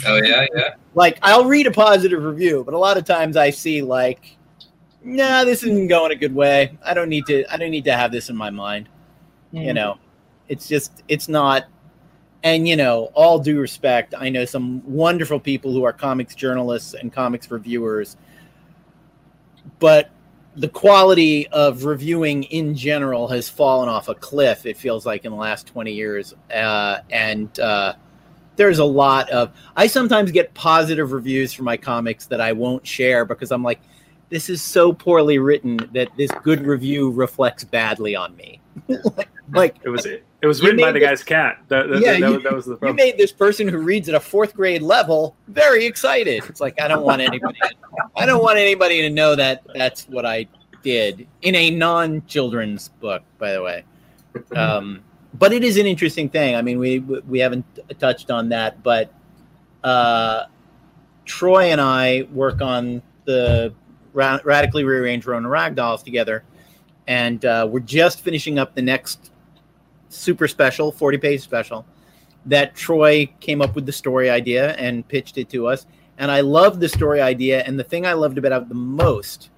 Oh 0.06 0.20
yeah, 0.22 0.46
yeah. 0.54 0.74
like 0.94 1.18
i'll 1.22 1.44
read 1.44 1.66
a 1.66 1.70
positive 1.70 2.22
review 2.22 2.62
but 2.64 2.74
a 2.74 2.78
lot 2.78 2.96
of 2.96 3.04
times 3.04 3.36
i 3.36 3.50
see 3.50 3.82
like 3.82 4.36
nah 5.02 5.44
this 5.44 5.62
isn't 5.62 5.88
going 5.88 6.12
a 6.12 6.16
good 6.16 6.34
way. 6.34 6.76
I 6.84 6.94
don't 6.94 7.08
need 7.08 7.26
to 7.26 7.44
i 7.52 7.56
don't 7.56 7.70
need 7.70 7.84
to 7.84 7.96
have 7.96 8.12
this 8.12 8.28
in 8.28 8.36
my 8.36 8.50
mind. 8.50 8.88
You 9.52 9.72
mm. 9.72 9.74
know 9.74 9.98
it's 10.48 10.66
just 10.66 11.02
it's 11.08 11.28
not 11.28 11.64
and 12.42 12.66
you 12.66 12.76
know 12.76 13.10
all 13.14 13.38
due 13.38 13.60
respect 13.60 14.14
i 14.16 14.28
know 14.28 14.44
some 14.44 14.82
wonderful 14.84 15.38
people 15.38 15.72
who 15.72 15.84
are 15.84 15.92
comics 15.92 16.34
journalists 16.34 16.94
and 16.94 17.12
comics 17.12 17.50
reviewers 17.50 18.16
but 19.78 20.10
the 20.58 20.68
quality 20.68 21.46
of 21.48 21.84
reviewing 21.84 22.42
in 22.44 22.74
general 22.74 23.28
has 23.28 23.48
fallen 23.48 23.88
off 23.88 24.08
a 24.08 24.14
cliff 24.14 24.66
it 24.66 24.76
feels 24.76 25.06
like 25.06 25.24
in 25.24 25.30
the 25.30 25.36
last 25.36 25.66
20 25.68 25.92
years. 25.92 26.34
Uh, 26.52 26.98
and 27.10 27.60
uh, 27.60 27.94
there's 28.58 28.80
a 28.80 28.84
lot 28.84 29.30
of 29.30 29.52
i 29.76 29.86
sometimes 29.86 30.30
get 30.30 30.52
positive 30.52 31.12
reviews 31.12 31.52
for 31.52 31.62
my 31.62 31.76
comics 31.76 32.26
that 32.26 32.40
i 32.40 32.52
won't 32.52 32.86
share 32.86 33.24
because 33.24 33.50
i'm 33.52 33.62
like 33.62 33.80
this 34.30 34.50
is 34.50 34.60
so 34.60 34.92
poorly 34.92 35.38
written 35.38 35.78
that 35.94 36.08
this 36.18 36.30
good 36.42 36.66
review 36.66 37.10
reflects 37.10 37.64
badly 37.64 38.14
on 38.14 38.36
me 38.36 38.60
like 39.52 39.76
it 39.82 39.88
was 39.88 40.06
it 40.06 40.22
was 40.46 40.62
written 40.62 40.78
by 40.80 40.92
the 40.92 40.98
this- 41.00 41.08
guy's 41.08 41.22
cat. 41.24 41.58
That, 41.68 41.88
that, 41.88 42.00
Yeah, 42.00 42.12
that, 42.12 42.18
you- 42.20 42.34
was- 42.34 42.42
that 42.44 42.52
was 42.54 42.64
the 42.66 42.78
you 42.82 42.92
made 42.94 43.16
this 43.18 43.32
person 43.32 43.66
who 43.68 43.78
reads 43.78 44.08
at 44.08 44.14
a 44.14 44.20
fourth 44.20 44.54
grade 44.54 44.82
level 44.82 45.36
very 45.48 45.84
excited. 45.86 46.44
It's 46.48 46.60
like 46.60 46.80
I 46.80 46.88
don't 46.88 47.04
want 47.04 47.20
anybody. 47.22 47.58
I 48.16 48.26
don't 48.26 48.42
want 48.42 48.58
anybody 48.58 49.02
to 49.02 49.10
know 49.10 49.34
that 49.36 49.62
that's 49.74 50.04
what 50.08 50.24
I 50.26 50.46
did 50.82 51.26
in 51.42 51.54
a 51.56 51.70
non-children's 51.70 52.88
book, 53.00 53.22
by 53.38 53.52
the 53.52 53.62
way. 53.62 53.84
Um, 54.54 55.02
but 55.34 55.52
it 55.52 55.64
is 55.64 55.76
an 55.76 55.86
interesting 55.86 56.28
thing. 56.28 56.54
I 56.54 56.62
mean, 56.62 56.78
we 56.78 57.00
we 57.00 57.38
haven't 57.40 57.64
touched 57.98 58.30
on 58.30 58.48
that, 58.50 58.82
but 58.82 59.12
uh, 59.84 60.44
Troy 61.24 61.64
and 61.72 61.80
I 61.80 62.28
work 62.32 62.60
on 62.60 63.02
the 63.24 63.74
ra- 64.12 64.38
radically 64.44 64.84
rearranged 64.84 65.26
Ronin 65.26 65.50
Ragdolls 65.50 66.02
together, 66.04 66.44
and 67.08 67.44
uh, 67.46 67.66
we're 67.68 67.80
just 67.80 68.20
finishing 68.20 68.58
up 68.58 68.74
the 68.74 68.82
next 68.82 69.32
super 70.10 70.46
special, 70.46 70.92
40 70.92 71.18
page 71.18 71.40
special 71.40 71.84
that 72.46 72.76
Troy 72.76 73.26
came 73.40 73.60
up 73.60 73.74
with 73.74 73.86
the 73.86 73.92
story 73.92 74.30
idea 74.30 74.74
and 74.74 75.06
pitched 75.08 75.38
it 75.38 75.48
to 75.50 75.66
us. 75.66 75.86
And 76.18 76.30
I 76.30 76.42
loved 76.42 76.80
the 76.80 76.88
story 76.88 77.20
idea. 77.20 77.62
And 77.64 77.78
the 77.78 77.84
thing 77.84 78.06
I 78.06 78.12
loved 78.12 78.38
about 78.38 78.62
it 78.62 78.68
the 78.68 78.74
most 78.74 79.50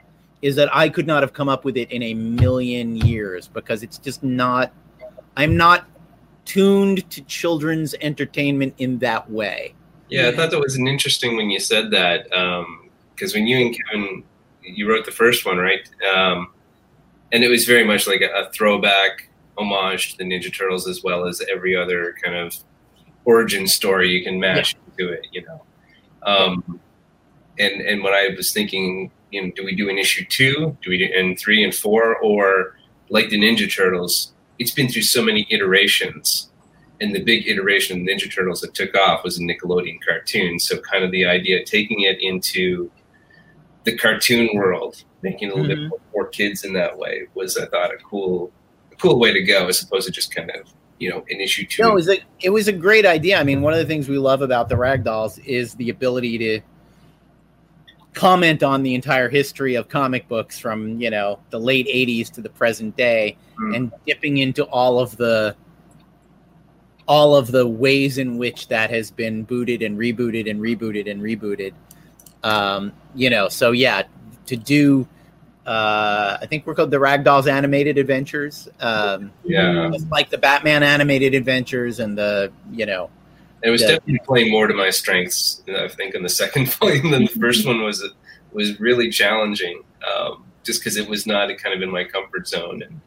is 0.42 0.56
that 0.56 0.74
I 0.74 0.88
could 0.88 1.06
not 1.06 1.22
have 1.22 1.32
come 1.32 1.48
up 1.48 1.64
with 1.64 1.76
it 1.76 1.90
in 1.92 2.02
a 2.02 2.14
million 2.14 2.96
years 2.96 3.48
because 3.48 3.82
it's 3.82 3.98
just 3.98 4.22
not, 4.22 4.72
I'm 5.36 5.56
not 5.56 5.86
tuned 6.44 7.08
to 7.10 7.20
children's 7.22 7.94
entertainment 8.00 8.74
in 8.78 8.98
that 9.00 9.30
way. 9.30 9.74
Yeah, 10.08 10.28
I 10.28 10.36
thought 10.36 10.50
that 10.50 10.60
was 10.60 10.76
an 10.76 10.88
interesting 10.88 11.36
when 11.36 11.50
you 11.50 11.60
said 11.60 11.90
that 11.90 12.24
because 13.14 13.34
when 13.34 13.46
you 13.46 13.58
and 13.58 13.76
Kevin 13.76 14.24
you 14.62 14.88
wrote 14.88 15.04
the 15.04 15.12
first 15.12 15.46
one, 15.46 15.58
right? 15.58 15.88
Um, 16.14 16.52
and 17.32 17.44
it 17.44 17.48
was 17.48 17.64
very 17.64 17.84
much 17.84 18.06
like 18.06 18.20
a, 18.20 18.30
a 18.32 18.50
throwback 18.52 19.28
homage 19.58 20.12
to 20.12 20.18
the 20.18 20.24
Ninja 20.24 20.54
Turtles 20.54 20.88
as 20.88 21.02
well 21.02 21.26
as 21.26 21.42
every 21.52 21.76
other 21.76 22.14
kind 22.22 22.36
of 22.36 22.56
origin 23.24 23.66
story 23.66 24.10
you 24.10 24.24
can 24.24 24.40
mash 24.40 24.74
into 24.74 25.12
it, 25.12 25.26
you 25.32 25.44
know. 25.44 25.62
Um, 26.22 26.80
and 27.58 27.80
and 27.80 28.02
when 28.02 28.12
I 28.12 28.30
was 28.36 28.52
thinking, 28.52 29.10
you 29.30 29.42
know, 29.42 29.52
do 29.54 29.64
we 29.64 29.74
do 29.74 29.88
an 29.88 29.98
issue 29.98 30.24
two? 30.28 30.76
Do 30.82 30.90
we 30.90 30.98
do 30.98 31.08
and 31.16 31.38
three 31.38 31.62
and 31.62 31.74
four, 31.74 32.16
or 32.16 32.76
like 33.08 33.30
the 33.30 33.40
Ninja 33.40 33.72
Turtles? 33.72 34.32
It's 34.58 34.72
been 34.72 34.88
through 34.88 35.02
so 35.02 35.22
many 35.22 35.46
iterations 35.50 36.50
and 37.00 37.14
the 37.14 37.22
big 37.22 37.48
iteration 37.48 38.00
of 38.00 38.06
Ninja 38.06 38.32
Turtles 38.32 38.60
that 38.60 38.74
took 38.74 38.94
off 38.94 39.24
was 39.24 39.38
a 39.38 39.42
Nickelodeon 39.42 39.98
cartoon. 40.06 40.58
So 40.58 40.78
kind 40.78 41.02
of 41.02 41.10
the 41.10 41.24
idea 41.24 41.60
of 41.60 41.64
taking 41.64 42.02
it 42.02 42.18
into 42.20 42.90
the 43.84 43.96
cartoon 43.96 44.50
world, 44.54 45.02
making 45.22 45.48
it 45.48 45.52
a 45.52 45.54
little 45.56 45.76
Mhm. 45.76 45.90
bit 45.90 46.00
more 46.14 46.26
kids 46.26 46.64
in 46.64 46.72
that 46.74 46.96
way 46.98 47.22
was 47.34 47.56
I 47.56 47.66
thought 47.66 47.92
a 47.92 47.96
cool 47.98 48.52
a 48.92 48.96
cool 48.96 49.18
way 49.18 49.32
to 49.32 49.42
go 49.42 49.66
as 49.68 49.82
opposed 49.82 50.06
to 50.06 50.12
just 50.12 50.34
kind 50.34 50.50
of, 50.50 50.68
you 50.98 51.08
know, 51.08 51.24
an 51.30 51.40
issue 51.40 51.64
two. 51.66 51.82
No, 51.82 51.90
it 51.92 51.94
was 51.94 52.08
a 52.08 52.18
it 52.40 52.50
was 52.50 52.68
a 52.68 52.72
great 52.72 53.06
idea. 53.06 53.38
I 53.38 53.44
mean, 53.44 53.62
one 53.62 53.72
of 53.72 53.78
the 53.78 53.86
things 53.86 54.08
we 54.08 54.18
love 54.18 54.42
about 54.42 54.68
the 54.68 54.74
Ragdolls 54.74 55.42
is 55.44 55.74
the 55.74 55.88
ability 55.90 56.36
to 56.38 56.60
comment 58.12 58.62
on 58.62 58.82
the 58.82 58.94
entire 58.94 59.28
history 59.28 59.76
of 59.76 59.88
comic 59.88 60.26
books 60.28 60.58
from 60.58 61.00
you 61.00 61.10
know 61.10 61.38
the 61.50 61.58
late 61.60 61.86
'80s 61.88 62.28
to 62.30 62.40
the 62.42 62.50
present 62.50 62.96
day, 62.96 63.36
Mm. 63.58 63.76
and 63.76 63.92
dipping 64.06 64.38
into 64.38 64.64
all 64.64 64.98
of 64.98 65.16
the 65.16 65.54
all 67.08 67.34
of 67.34 67.50
the 67.50 67.66
ways 67.66 68.18
in 68.18 68.36
which 68.38 68.68
that 68.68 68.90
has 68.90 69.10
been 69.10 69.42
booted 69.42 69.82
and 69.82 69.98
rebooted 69.98 70.48
and 70.48 70.60
rebooted 70.60 71.10
and 71.10 71.20
rebooted. 71.22 71.72
Um, 72.42 72.92
you 73.14 73.30
know, 73.30 73.48
so 73.48 73.72
yeah, 73.72 74.02
to 74.46 74.56
do. 74.56 75.06
Uh, 75.66 76.38
I 76.40 76.46
think 76.46 76.66
we're 76.66 76.74
called 76.74 76.90
the 76.90 76.96
Ragdolls 76.96 77.46
Animated 77.50 77.98
Adventures. 77.98 78.68
Um, 78.80 79.30
yeah. 79.44 79.90
like 80.10 80.30
the 80.30 80.38
Batman 80.38 80.82
animated 80.82 81.34
adventures 81.34 82.00
and 82.00 82.16
the 82.18 82.50
you 82.72 82.86
know 82.86 83.10
It 83.62 83.70
was 83.70 83.82
Yeah. 83.82 83.88
definitely 83.88 84.20
playing 84.26 84.50
more 84.50 84.66
to 84.66 84.74
my 84.74 84.90
strengths, 84.90 85.62
I 85.68 85.86
think, 85.88 86.14
in 86.14 86.22
the 86.22 86.28
second 86.42 86.72
volume 86.74 87.10
than 87.10 87.24
the 87.26 87.38
first 87.40 87.66
one 87.66 87.82
was. 87.82 88.02
Was 88.52 88.80
really 88.80 89.10
challenging, 89.10 89.84
um, 90.12 90.42
just 90.64 90.80
because 90.80 90.96
it 90.96 91.08
was 91.08 91.24
not 91.24 91.56
kind 91.58 91.72
of 91.72 91.82
in 91.82 91.90
my 91.90 92.02
comfort 92.02 92.48
zone, 92.48 92.82
and 92.82 93.00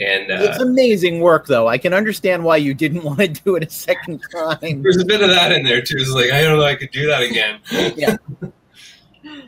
and 0.00 0.32
uh, 0.32 0.42
it's 0.50 0.58
amazing 0.60 1.20
work, 1.20 1.46
though. 1.46 1.68
I 1.68 1.78
can 1.78 1.94
understand 1.94 2.42
why 2.42 2.56
you 2.56 2.74
didn't 2.74 3.04
want 3.10 3.20
to 3.20 3.28
do 3.28 3.54
it 3.54 3.62
a 3.62 3.70
second 3.70 4.20
time. 4.32 4.82
there's 4.82 4.96
a 5.00 5.04
bit 5.04 5.22
of 5.22 5.28
that 5.30 5.52
in 5.52 5.62
there 5.62 5.80
too. 5.80 5.94
It's 5.96 6.10
like 6.10 6.32
I 6.32 6.42
don't 6.42 6.58
know, 6.58 6.64
I 6.64 6.74
could 6.74 6.90
do 6.90 7.06
that 7.06 7.22
again. 7.22 7.60
Yeah. 7.96 8.16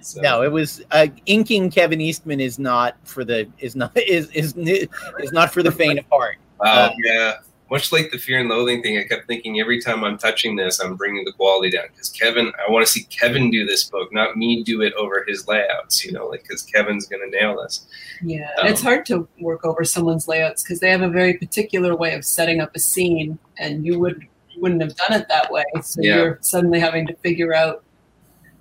So, 0.00 0.20
No, 0.20 0.42
it 0.42 0.50
was 0.52 0.82
uh, 0.90 1.06
inking 1.26 1.70
Kevin 1.70 2.00
Eastman 2.00 2.40
is 2.40 2.58
not 2.58 2.96
for 3.04 3.24
the 3.24 3.48
is 3.58 3.76
not 3.76 3.92
is 3.96 4.30
is 4.30 4.54
is 4.56 5.32
not 5.32 5.52
for 5.52 5.62
the 5.62 5.72
faint 5.72 5.98
of 5.98 6.04
heart. 6.10 6.36
Wow, 6.60 6.66
Uh, 6.86 6.90
yeah. 7.04 7.32
Much 7.70 7.90
like 7.90 8.10
the 8.10 8.18
fear 8.18 8.38
and 8.38 8.50
loathing 8.50 8.82
thing, 8.82 8.98
I 8.98 9.04
kept 9.04 9.26
thinking 9.26 9.58
every 9.58 9.80
time 9.80 10.04
I'm 10.04 10.18
touching 10.18 10.56
this, 10.56 10.78
I'm 10.78 10.94
bringing 10.94 11.24
the 11.24 11.32
quality 11.32 11.70
down 11.70 11.86
because 11.90 12.10
Kevin. 12.10 12.52
I 12.68 12.70
want 12.70 12.84
to 12.86 12.92
see 12.92 13.04
Kevin 13.04 13.50
do 13.50 13.64
this 13.64 13.84
book, 13.84 14.12
not 14.12 14.36
me 14.36 14.62
do 14.62 14.82
it 14.82 14.92
over 14.92 15.24
his 15.26 15.48
layouts. 15.48 16.04
You 16.04 16.12
know, 16.12 16.26
like 16.26 16.42
because 16.42 16.62
Kevin's 16.64 17.06
gonna 17.06 17.28
nail 17.30 17.62
this. 17.62 17.86
Yeah, 18.20 18.50
Um, 18.60 18.66
it's 18.66 18.82
hard 18.82 19.06
to 19.06 19.26
work 19.40 19.64
over 19.64 19.84
someone's 19.84 20.28
layouts 20.28 20.62
because 20.62 20.80
they 20.80 20.90
have 20.90 21.00
a 21.00 21.08
very 21.08 21.32
particular 21.34 21.96
way 21.96 22.12
of 22.14 22.26
setting 22.26 22.60
up 22.60 22.76
a 22.76 22.78
scene, 22.78 23.38
and 23.58 23.86
you 23.86 23.98
would 23.98 24.26
wouldn't 24.58 24.82
have 24.82 24.94
done 24.96 25.14
it 25.18 25.26
that 25.30 25.50
way. 25.50 25.64
So 25.80 26.02
Yeah. 26.02 26.16
you're 26.16 26.38
suddenly 26.42 26.78
having 26.78 27.06
to 27.06 27.14
figure 27.16 27.54
out 27.54 27.82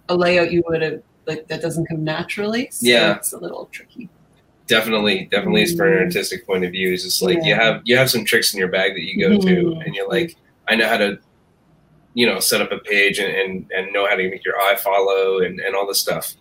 a 0.08 0.16
layout 0.16 0.54
you 0.54 0.64
would 0.70 0.82
have 0.82 1.02
like 1.28 1.48
that 1.48 1.62
doesn't 1.62 1.86
come 1.88 2.04
naturally. 2.04 2.70
So 2.72 2.88
Yeah. 2.88 3.16
it's 3.16 3.34
a 3.34 3.38
little 3.38 3.68
tricky. 3.72 4.10
Definitely, 4.68 5.28
definitely, 5.32 5.64
is 5.64 5.76
for 5.76 5.86
an 5.92 6.04
artistic 6.06 6.46
point 6.48 6.64
of 6.66 6.72
view, 6.72 6.94
it's 6.94 7.04
just 7.04 7.22
like 7.22 7.40
you 7.44 7.54
have 7.56 7.82
you 7.86 7.98
have 7.98 8.10
some 8.10 8.24
tricks 8.26 8.54
in 8.54 8.60
your 8.60 8.70
bag 8.70 8.94
that 8.94 9.02
you 9.02 9.20
go 9.20 9.30
to, 9.40 9.56
Mhm. 9.64 9.86
and 9.86 9.96
you're 9.96 10.08
like, 10.08 10.36
I 10.68 10.76
know 10.76 10.88
how 10.88 10.98
to, 10.98 11.20
you 12.14 12.26
know, 12.26 12.40
set 12.40 12.62
up 12.62 12.72
a 12.72 12.78
page 12.80 13.20
and 13.20 13.34
and, 13.34 13.66
and 13.76 13.92
know 13.94 14.08
how 14.08 14.16
to 14.16 14.30
make 14.30 14.46
your 14.46 14.58
eye 14.62 14.76
follow 14.76 15.40
and 15.40 15.60
and 15.60 15.76
all 15.76 15.86
this 15.88 16.00
stuff. 16.00 16.34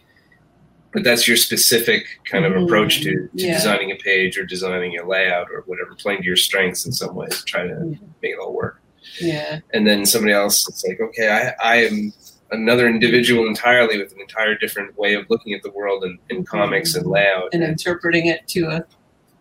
But 0.93 1.05
that's 1.05 1.27
your 1.29 1.37
specific 1.37 2.05
kind 2.25 2.45
of 2.45 2.53
Mhm. 2.53 2.65
approach 2.65 3.01
to, 3.03 3.11
to 3.13 3.29
Yeah. 3.35 3.55
designing 3.55 3.91
a 3.93 3.97
page 3.97 4.37
or 4.39 4.45
designing 4.45 4.99
a 4.99 5.07
layout 5.07 5.49
or 5.53 5.63
whatever, 5.67 5.95
playing 5.95 6.21
to 6.23 6.27
your 6.27 6.37
strengths 6.37 6.85
in 6.87 6.93
some 6.93 7.15
ways, 7.15 7.43
try 7.45 7.63
to 7.63 7.69
Yeah. 7.69 7.97
make 8.23 8.33
it 8.33 8.39
all 8.41 8.53
work. 8.53 8.81
Yeah, 9.21 9.61
and 9.73 9.87
then 9.87 10.05
somebody 10.07 10.35
else 10.35 10.69
it's 10.69 10.85
like 10.85 11.01
okay 11.01 11.29
i, 11.29 11.55
I 11.73 11.77
am 11.87 12.13
another 12.53 12.89
individual 12.89 13.47
entirely 13.47 13.99
with 13.99 14.13
an 14.13 14.21
entire 14.21 14.57
different 14.57 14.97
way 14.99 15.15
of 15.15 15.27
looking 15.31 15.55
at 15.55 15.63
the 15.63 15.71
world 15.71 16.05
and 16.05 16.19
in 16.29 16.45
comics 16.45 16.95
and 16.95 17.07
layout 17.07 17.51
and 17.53 17.63
interpreting 17.63 18.27
it 18.27 18.47
to 18.49 18.67
a 18.67 18.85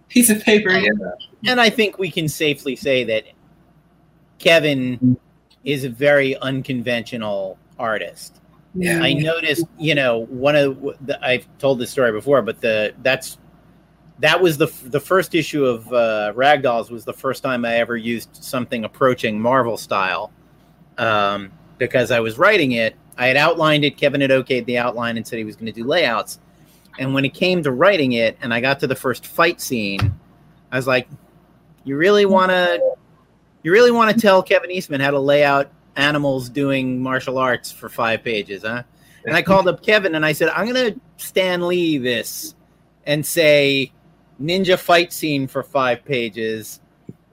piece 0.10 0.30
of 0.30 0.42
paper. 0.44 0.72
yeah, 0.72 0.92
And 1.46 1.62
I 1.62 1.70
think 1.70 1.98
we 1.98 2.12
can 2.12 2.28
safely 2.28 2.76
say 2.76 3.04
that 3.06 3.24
Kevin 4.40 5.18
is 5.64 5.84
a 5.84 5.90
very 5.90 6.36
unconventional 6.38 7.58
artist. 7.78 8.40
Yeah. 8.76 9.02
I 9.02 9.14
noticed, 9.14 9.66
you 9.78 9.96
know, 9.96 10.26
one 10.26 10.56
of 10.56 10.82
the, 11.02 11.20
I've 11.22 11.48
told 11.58 11.80
this 11.80 11.90
story 11.90 12.12
before, 12.12 12.42
but 12.42 12.62
the 12.62 12.94
that's 13.02 13.38
that 14.20 14.42
was 14.42 14.58
the 14.58 14.68
the 14.84 15.00
first 15.00 15.34
issue 15.34 15.66
of 15.66 15.88
uh, 15.92 16.34
Ragdolls 16.36 16.92
was 16.92 17.06
the 17.06 17.14
first 17.14 17.42
time 17.42 17.66
I 17.66 17.76
ever 17.76 17.98
used 17.98 18.30
something 18.44 18.84
approaching 18.84 19.40
Marvel 19.40 19.78
style, 19.78 20.32
um, 20.98 21.52
because 21.80 22.12
I 22.12 22.20
was 22.20 22.38
writing 22.38 22.74
it. 22.74 22.96
I 23.18 23.28
had 23.28 23.38
outlined 23.38 23.84
it. 23.84 23.98
Kevin 23.98 24.22
had 24.22 24.30
okayed 24.30 24.66
the 24.66 24.78
outline 24.78 25.18
and 25.18 25.28
said 25.28 25.40
he 25.40 25.46
was 25.46 25.56
going 25.56 25.66
to 25.66 25.72
do 25.72 25.84
layouts. 25.84 26.40
And 27.00 27.14
when 27.14 27.26
it 27.26 27.34
came 27.34 27.64
to 27.64 27.72
writing 27.72 28.12
it, 28.12 28.38
and 28.42 28.54
I 28.54 28.62
got 28.62 28.80
to 28.82 28.88
the 28.88 28.96
first 28.96 29.26
fight 29.26 29.60
scene, 29.60 30.14
I 30.72 30.76
was 30.76 30.86
like, 30.86 31.08
"You 31.84 31.98
really 31.98 32.26
want 32.26 32.52
to, 32.52 32.80
you 33.64 33.72
really 33.72 33.92
want 33.92 34.14
to 34.14 34.22
tell 34.22 34.44
Kevin 34.44 34.70
Eastman 34.70 35.02
how 35.02 35.12
to 35.12 35.20
lay 35.20 35.44
out 35.44 35.72
animals 35.96 36.50
doing 36.50 37.02
martial 37.02 37.38
arts 37.38 37.72
for 37.72 37.90
five 37.90 38.24
pages, 38.24 38.62
huh?" 38.64 38.84
And 39.26 39.36
I 39.36 39.42
called 39.42 39.68
up 39.68 39.82
Kevin 39.82 40.16
and 40.16 40.26
I 40.26 40.34
said, 40.34 40.50
"I'm 40.50 40.72
going 40.72 40.94
to 40.94 41.00
Stan 41.18 41.68
Lee 41.68 41.98
this 41.98 42.56
and 43.06 43.26
say 43.26 43.92
ninja 44.42 44.78
fight 44.78 45.12
scene 45.12 45.48
for 45.48 45.64
five 45.64 46.04
pages. 46.06 46.80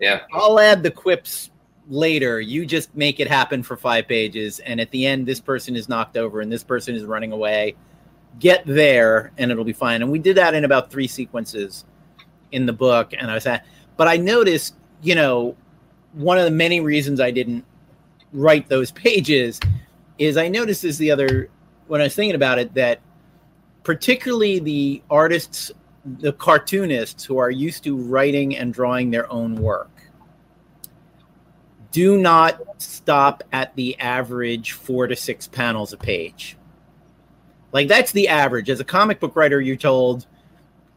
yeah 0.01 0.20
I'll 0.32 0.59
add 0.59 0.82
the 0.82 0.90
quips 0.90 1.51
later. 1.89 2.41
You 2.41 2.66
just 2.66 2.95
make 2.97 3.20
it 3.20 3.28
happen 3.28 3.62
for 3.62 3.76
five 3.76 4.09
pages, 4.09 4.59
and 4.61 4.80
at 4.80 4.91
the 4.91 5.07
end, 5.07 5.26
this 5.26 5.41
person 5.41 5.76
is 5.76 5.89
knocked 5.89 6.16
over 6.16 6.41
and 6.41 6.51
this 6.51 6.64
person 6.64 6.95
is 6.95 7.05
running 7.05 7.32
away." 7.32 7.74
Get 8.39 8.66
there, 8.66 9.32
and 9.39 9.51
it'll 9.51 9.64
be 9.64 9.72
fine. 9.72 10.03
And 10.03 10.11
we 10.11 10.18
did 10.18 10.37
that 10.37 10.55
in 10.55 10.64
about 10.64 10.91
three 10.91 11.07
sequences 11.07 11.87
in 12.53 12.66
the 12.66 12.72
book. 12.72 13.14
And 13.16 13.30
I 13.30 13.34
was 13.34 13.47
at, 13.47 13.64
but 13.97 14.09
I 14.09 14.18
noticed, 14.18 14.74
you 15.03 15.14
know, 15.14 15.57
one 16.12 16.39
of 16.39 16.45
the 16.45 16.51
many 16.51 16.80
reasons 16.80 17.20
I 17.20 17.30
didn't 17.30 17.64
write 18.32 18.68
those 18.68 18.91
pages 18.93 19.61
is 20.18 20.37
I 20.37 20.49
noticed 20.49 20.84
is 20.84 20.99
the 20.99 21.11
other 21.11 21.49
when 21.87 22.01
I 22.01 22.05
was 22.05 22.14
thinking 22.14 22.34
about 22.34 22.59
it 22.59 22.74
that 22.74 23.01
particularly 23.84 24.59
the 24.59 25.03
artists, 25.11 25.70
the 26.18 26.32
cartoonists 26.32 27.24
who 27.24 27.39
are 27.39 27.51
used 27.51 27.84
to 27.84 27.97
writing 27.97 28.57
and 28.57 28.74
drawing 28.74 29.11
their 29.11 29.30
own 29.30 29.57
work 29.57 29.91
do 31.97 32.18
not 32.18 32.61
stop 32.76 33.42
at 33.53 33.74
the 33.74 33.99
average 33.99 34.72
four 34.72 35.07
to 35.07 35.16
six 35.16 35.47
panels 35.47 35.94
a 35.94 35.97
page. 35.97 36.55
Like 37.72 37.88
that's 37.88 38.12
the 38.12 38.28
average. 38.28 38.68
As 38.68 38.80
a 38.80 38.84
comic 38.84 39.18
book 39.18 39.34
writer, 39.34 39.62
you're 39.62 39.76
told 39.76 40.26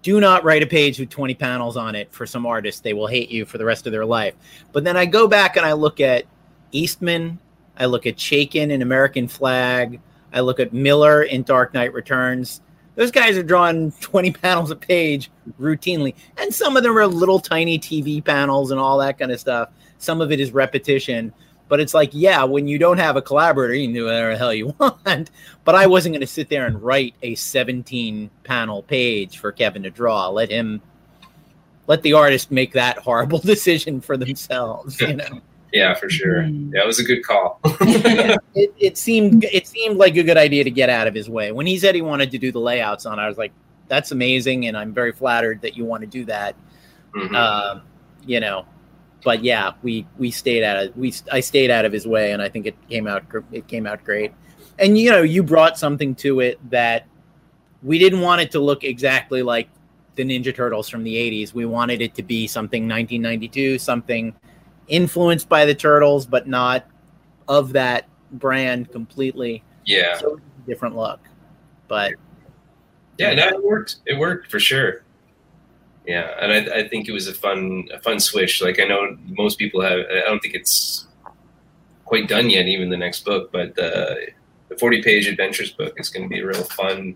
do 0.01 0.19
not 0.19 0.43
write 0.43 0.61
a 0.61 0.67
page 0.67 0.99
with 0.99 1.09
20 1.09 1.35
panels 1.35 1.77
on 1.77 1.95
it 1.95 2.11
for 2.11 2.25
some 2.25 2.45
artists. 2.45 2.81
They 2.81 2.91
will 2.91 3.07
hate 3.07 3.29
you 3.29 3.45
for 3.45 3.57
the 3.57 3.63
rest 3.63 3.85
of 3.85 3.93
their 3.93 4.05
life. 4.05 4.35
But 4.73 4.83
then 4.83 4.97
I 4.97 5.05
go 5.05 5.25
back 5.25 5.55
and 5.55 5.65
I 5.65 5.71
look 5.71 6.01
at 6.01 6.25
Eastman, 6.73 7.39
I 7.77 7.85
look 7.85 8.05
at 8.05 8.17
Chaykin 8.17 8.69
in 8.69 8.81
American 8.81 9.29
Flagg, 9.29 10.01
I 10.33 10.41
look 10.41 10.59
at 10.59 10.73
Miller 10.73 11.23
in 11.23 11.43
Dark 11.43 11.73
Knight 11.73 11.93
Returns. 11.93 12.59
Those 12.95 13.11
guys 13.11 13.37
are 13.37 13.43
drawing 13.43 13.93
20 14.01 14.31
panels 14.33 14.69
a 14.69 14.75
page 14.75 15.31
routinely. 15.61 16.13
And 16.37 16.53
some 16.53 16.75
of 16.75 16.83
them 16.83 16.97
are 16.97 17.07
little 17.07 17.39
tiny 17.39 17.79
TV 17.79 18.21
panels 18.21 18.71
and 18.71 18.81
all 18.81 18.97
that 18.97 19.17
kind 19.17 19.31
of 19.31 19.39
stuff. 19.39 19.69
Some 19.99 20.21
of 20.21 20.31
it 20.31 20.39
is 20.39 20.51
repetition. 20.51 21.31
But 21.67 21.79
it's 21.79 21.93
like, 21.93 22.09
yeah, 22.13 22.43
when 22.45 22.67
you 22.67 22.79
don't 22.79 22.97
have 22.97 23.15
a 23.15 23.21
collaborator, 23.21 23.75
you 23.75 23.85
can 23.85 23.93
do 23.93 24.05
whatever 24.05 24.31
the 24.31 24.37
hell 24.39 24.53
you 24.53 24.73
want. 24.79 25.29
But 25.65 25.75
I 25.75 25.85
wasn't 25.85 26.13
going 26.13 26.21
to 26.21 26.27
sit 26.27 26.49
there 26.49 26.65
and 26.65 26.81
write 26.81 27.13
a 27.21 27.35
17 27.35 28.31
panel 28.43 28.81
page 28.81 29.37
for 29.37 29.51
Kevin 29.51 29.83
to 29.83 29.91
draw. 29.91 30.29
Let 30.29 30.49
him, 30.49 30.81
let 31.85 32.01
the 32.01 32.13
artist 32.13 32.49
make 32.49 32.73
that 32.73 32.97
horrible 33.05 33.37
decision 33.37 34.01
for 34.01 34.17
themselves. 34.17 34.99
You 34.99 35.13
know, 35.17 35.41
yeah 35.73 35.93
for 35.93 36.09
sure 36.09 36.41
Mm. 36.41 36.73
yeah 36.73 36.83
was 36.83 36.97
a 36.97 37.03
good 37.03 37.23
call 37.23 37.59
it, 38.55 38.73
it 38.79 38.97
seemed 38.97 39.43
it 39.43 39.67
seemed 39.67 39.97
like 39.97 40.17
a 40.17 40.23
good 40.23 40.35
idea 40.35 40.63
to 40.63 40.71
get 40.71 40.89
out 40.89 41.05
of 41.05 41.13
his 41.13 41.29
way. 41.29 41.51
When 41.51 41.67
he 41.67 41.77
said 41.77 41.93
he 41.93 42.01
wanted 42.01 42.31
to 42.31 42.39
do 42.39 42.51
the 42.51 42.59
layouts 42.59 43.05
on, 43.05 43.19
I 43.19 43.27
was 43.27 43.37
like, 43.37 43.51
that's 43.87 44.11
amazing, 44.11 44.65
and 44.65 44.75
I'm 44.75 44.91
very 44.95 45.11
flattered 45.11 45.61
that 45.61 45.77
you 45.77 45.85
want 45.85 46.01
to 46.01 46.07
do 46.07 46.25
that. 46.25 46.55
Mhm. 47.15 47.35
Um, 47.35 47.81
you 48.25 48.39
know, 48.39 48.65
but 49.23 49.43
yeah, 49.43 49.73
we 49.81 50.05
we 50.17 50.31
stayed 50.31 50.63
out 50.63 50.83
of 50.83 50.97
we 50.97 51.13
I 51.31 51.39
stayed 51.39 51.69
out 51.71 51.85
of 51.85 51.91
his 51.91 52.07
way, 52.07 52.31
and 52.31 52.41
I 52.41 52.49
think 52.49 52.65
it 52.65 52.75
came 52.89 53.07
out 53.07 53.23
it 53.51 53.67
came 53.67 53.85
out 53.85 54.03
great. 54.03 54.33
And 54.77 54.97
you 54.97 55.11
know, 55.11 55.21
you 55.21 55.43
brought 55.43 55.77
something 55.77 56.15
to 56.15 56.39
it 56.39 56.57
that 56.69 57.05
we 57.83 57.99
didn't 57.99 58.21
want 58.21 58.41
it 58.41 58.51
to 58.51 58.59
look 58.59 58.83
exactly 58.83 59.41
like 59.43 59.69
the 60.15 60.23
Ninja 60.23 60.55
Turtles 60.55 60.89
from 60.89 61.03
the 61.03 61.15
'80s. 61.15 61.53
We 61.53 61.65
wanted 61.65 62.01
it 62.01 62.15
to 62.15 62.23
be 62.23 62.47
something 62.47 62.83
1992, 62.83 63.79
something 63.79 64.33
influenced 64.87 65.49
by 65.49 65.65
the 65.65 65.75
Turtles, 65.75 66.25
but 66.25 66.47
not 66.47 66.85
of 67.47 67.73
that 67.73 68.07
brand 68.33 68.91
completely. 68.91 69.63
yeah 69.85 70.17
So 70.17 70.39
different 70.65 70.95
look, 70.95 71.19
but 71.87 72.13
yeah 73.17 73.33
no, 73.33 73.47
it 73.47 73.63
worked 73.63 73.97
it 74.05 74.17
worked 74.17 74.49
for 74.49 74.59
sure 74.59 75.03
yeah 76.05 76.33
and 76.41 76.51
I, 76.51 76.79
I 76.79 76.87
think 76.87 77.07
it 77.07 77.11
was 77.11 77.27
a 77.27 77.33
fun 77.33 77.87
a 77.93 77.99
fun 77.99 78.19
switch 78.19 78.61
like 78.61 78.79
i 78.79 78.83
know 78.85 79.17
most 79.27 79.57
people 79.59 79.81
have 79.81 79.99
i 80.11 80.21
don't 80.25 80.39
think 80.39 80.55
it's 80.55 81.07
quite 82.05 82.27
done 82.27 82.49
yet 82.49 82.67
even 82.67 82.89
the 82.89 82.97
next 82.97 83.23
book 83.25 83.51
but 83.51 83.77
uh, 83.77 84.15
the 84.69 84.77
40 84.79 85.03
page 85.03 85.27
adventures 85.27 85.71
book 85.71 85.93
is 85.99 86.09
going 86.09 86.23
to 86.23 86.29
be 86.29 86.39
a 86.41 86.45
real 86.45 86.63
fun 86.63 87.15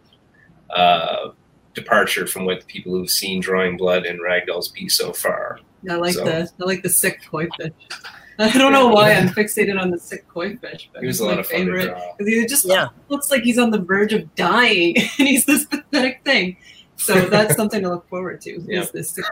uh, 0.70 1.32
departure 1.74 2.28
from 2.28 2.46
what 2.46 2.60
the 2.60 2.66
people 2.66 2.92
who've 2.94 3.10
seen 3.10 3.40
drawing 3.42 3.78
blood 3.78 4.06
and 4.06 4.20
ragdoll's 4.22 4.68
be 4.70 4.88
so 4.90 5.12
far 5.14 5.60
I 5.90 5.96
like 5.96 6.14
So- 6.14 6.24
the 6.26 6.50
I 6.62 6.66
like 6.66 6.82
the 6.84 6.90
sick 6.90 7.22
koi 7.30 7.48
fish. 7.58 7.72
I 8.40 8.50
don't 8.58 8.72
know 8.72 8.88
why 8.88 9.12
I'm 9.14 9.28
fixated 9.30 9.80
on 9.80 9.92
the 9.92 10.00
sick 10.00 10.26
koi 10.30 10.56
fish, 10.56 10.90
but 10.94 11.04
it 11.04 11.08
was 11.08 11.20
a 11.20 11.26
lot 11.26 11.36
my 11.36 11.40
of 11.42 11.48
fun 11.48 11.60
favorite. 11.60 11.86
draw 11.88 12.00
'Cause 12.18 12.28
He 12.28 12.46
just 12.48 12.66
Yeah. 12.66 12.88
looks 13.10 13.30
like 13.30 13.44
he's 13.44 13.60
on 13.60 13.70
the 13.72 13.80
verge 13.80 14.14
of 14.14 14.34
dying, 14.36 14.96
and 15.20 15.28
he's 15.28 15.44
this 15.46 15.66
pathetic 15.66 16.22
thing. 16.24 16.56
So 16.96 17.22
that's 17.26 17.56
something 17.56 17.82
to 17.82 17.90
look 17.90 18.08
forward 18.08 18.40
to. 18.42 18.62
Yeah. 18.68 18.82
Is 18.82 18.92
this 18.92 19.10
sick 19.12 19.26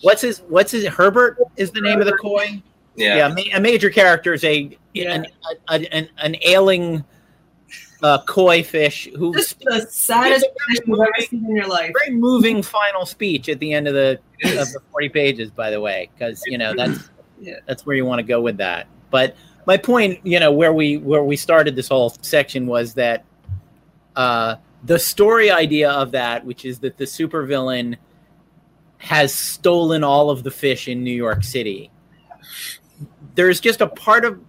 what's 0.00 0.22
his 0.22 0.38
what's 0.48 0.72
his 0.72 0.86
Herbert 0.86 1.38
is 1.56 1.70
the 1.70 1.80
name 1.80 2.00
of 2.00 2.06
the 2.06 2.12
koi? 2.16 2.62
yeah, 2.96 3.34
yeah, 3.36 3.56
a 3.56 3.60
major 3.60 3.90
character 3.90 4.32
is 4.34 4.44
a 4.44 4.76
Yeah. 4.94 5.14
an, 5.14 5.26
a, 5.68 5.94
an 5.94 6.08
an 6.18 6.36
ailing 6.42 7.04
uh, 8.02 8.22
koi 8.24 8.62
fish 8.62 9.08
who's 9.16 9.36
Just 9.36 9.60
the 9.60 9.86
saddest 9.90 10.44
fish 10.68 10.80
you've 10.86 10.98
ever 11.00 11.10
seen 11.20 11.44
in 11.46 11.54
your 11.56 11.68
life. 11.68 11.92
very 11.98 12.16
moving 12.16 12.62
final 12.62 13.06
speech 13.06 13.48
at 13.48 13.60
the 13.60 13.72
end 13.72 13.86
of 13.86 13.94
the 13.94 14.18
of 14.44 14.72
the 14.72 14.80
40 14.90 15.08
pages 15.10 15.50
by 15.50 15.70
the 15.70 15.80
way 15.80 16.10
because 16.14 16.42
you 16.46 16.58
know 16.58 16.74
that's 16.74 17.10
Yeah. 17.40 17.54
that's 17.66 17.86
where 17.86 17.94
you 17.94 18.04
want 18.04 18.18
to 18.18 18.24
go 18.24 18.40
with 18.40 18.56
that 18.56 18.88
but 19.10 19.36
my 19.64 19.76
point, 19.76 20.18
you 20.26 20.40
know, 20.40 20.50
where 20.50 20.72
we 20.72 20.96
where 20.96 21.22
we 21.22 21.36
started 21.36 21.76
this 21.76 21.86
whole 21.88 22.10
section 22.22 22.66
was 22.66 22.94
that 22.94 23.24
uh, 24.16 24.56
the 24.84 24.98
story 24.98 25.50
idea 25.50 25.90
of 25.90 26.12
that, 26.12 26.44
which 26.44 26.64
is 26.64 26.80
that 26.80 26.96
the 26.96 27.04
supervillain 27.04 27.96
has 28.98 29.34
stolen 29.34 30.04
all 30.04 30.30
of 30.30 30.42
the 30.42 30.50
fish 30.50 30.88
in 30.88 31.02
New 31.02 31.14
York 31.14 31.42
City. 31.42 31.90
There's 33.34 33.60
just 33.60 33.80
a 33.80 33.86
part 33.86 34.24
of 34.24 34.40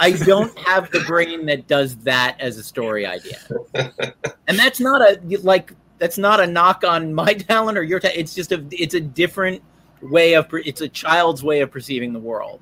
I 0.00 0.12
don't 0.12 0.56
have 0.58 0.90
the 0.90 1.00
brain 1.00 1.46
that 1.46 1.68
does 1.68 1.96
that 1.98 2.40
as 2.40 2.56
a 2.56 2.62
story 2.62 3.06
idea, 3.06 3.38
and 3.74 4.58
that's 4.58 4.80
not 4.80 5.00
a 5.00 5.20
like 5.42 5.72
that's 5.98 6.18
not 6.18 6.40
a 6.40 6.46
knock 6.46 6.82
on 6.84 7.14
my 7.14 7.34
talent 7.48 7.78
or 7.78 7.82
your 7.82 8.00
talent. 8.00 8.18
It's 8.18 8.34
just 8.34 8.52
a 8.52 8.64
it's 8.72 8.94
a 8.94 9.00
different 9.00 9.62
way 10.02 10.34
of 10.34 10.48
it's 10.52 10.80
a 10.80 10.88
child's 10.88 11.44
way 11.44 11.60
of 11.60 11.70
perceiving 11.70 12.12
the 12.12 12.18
world 12.18 12.60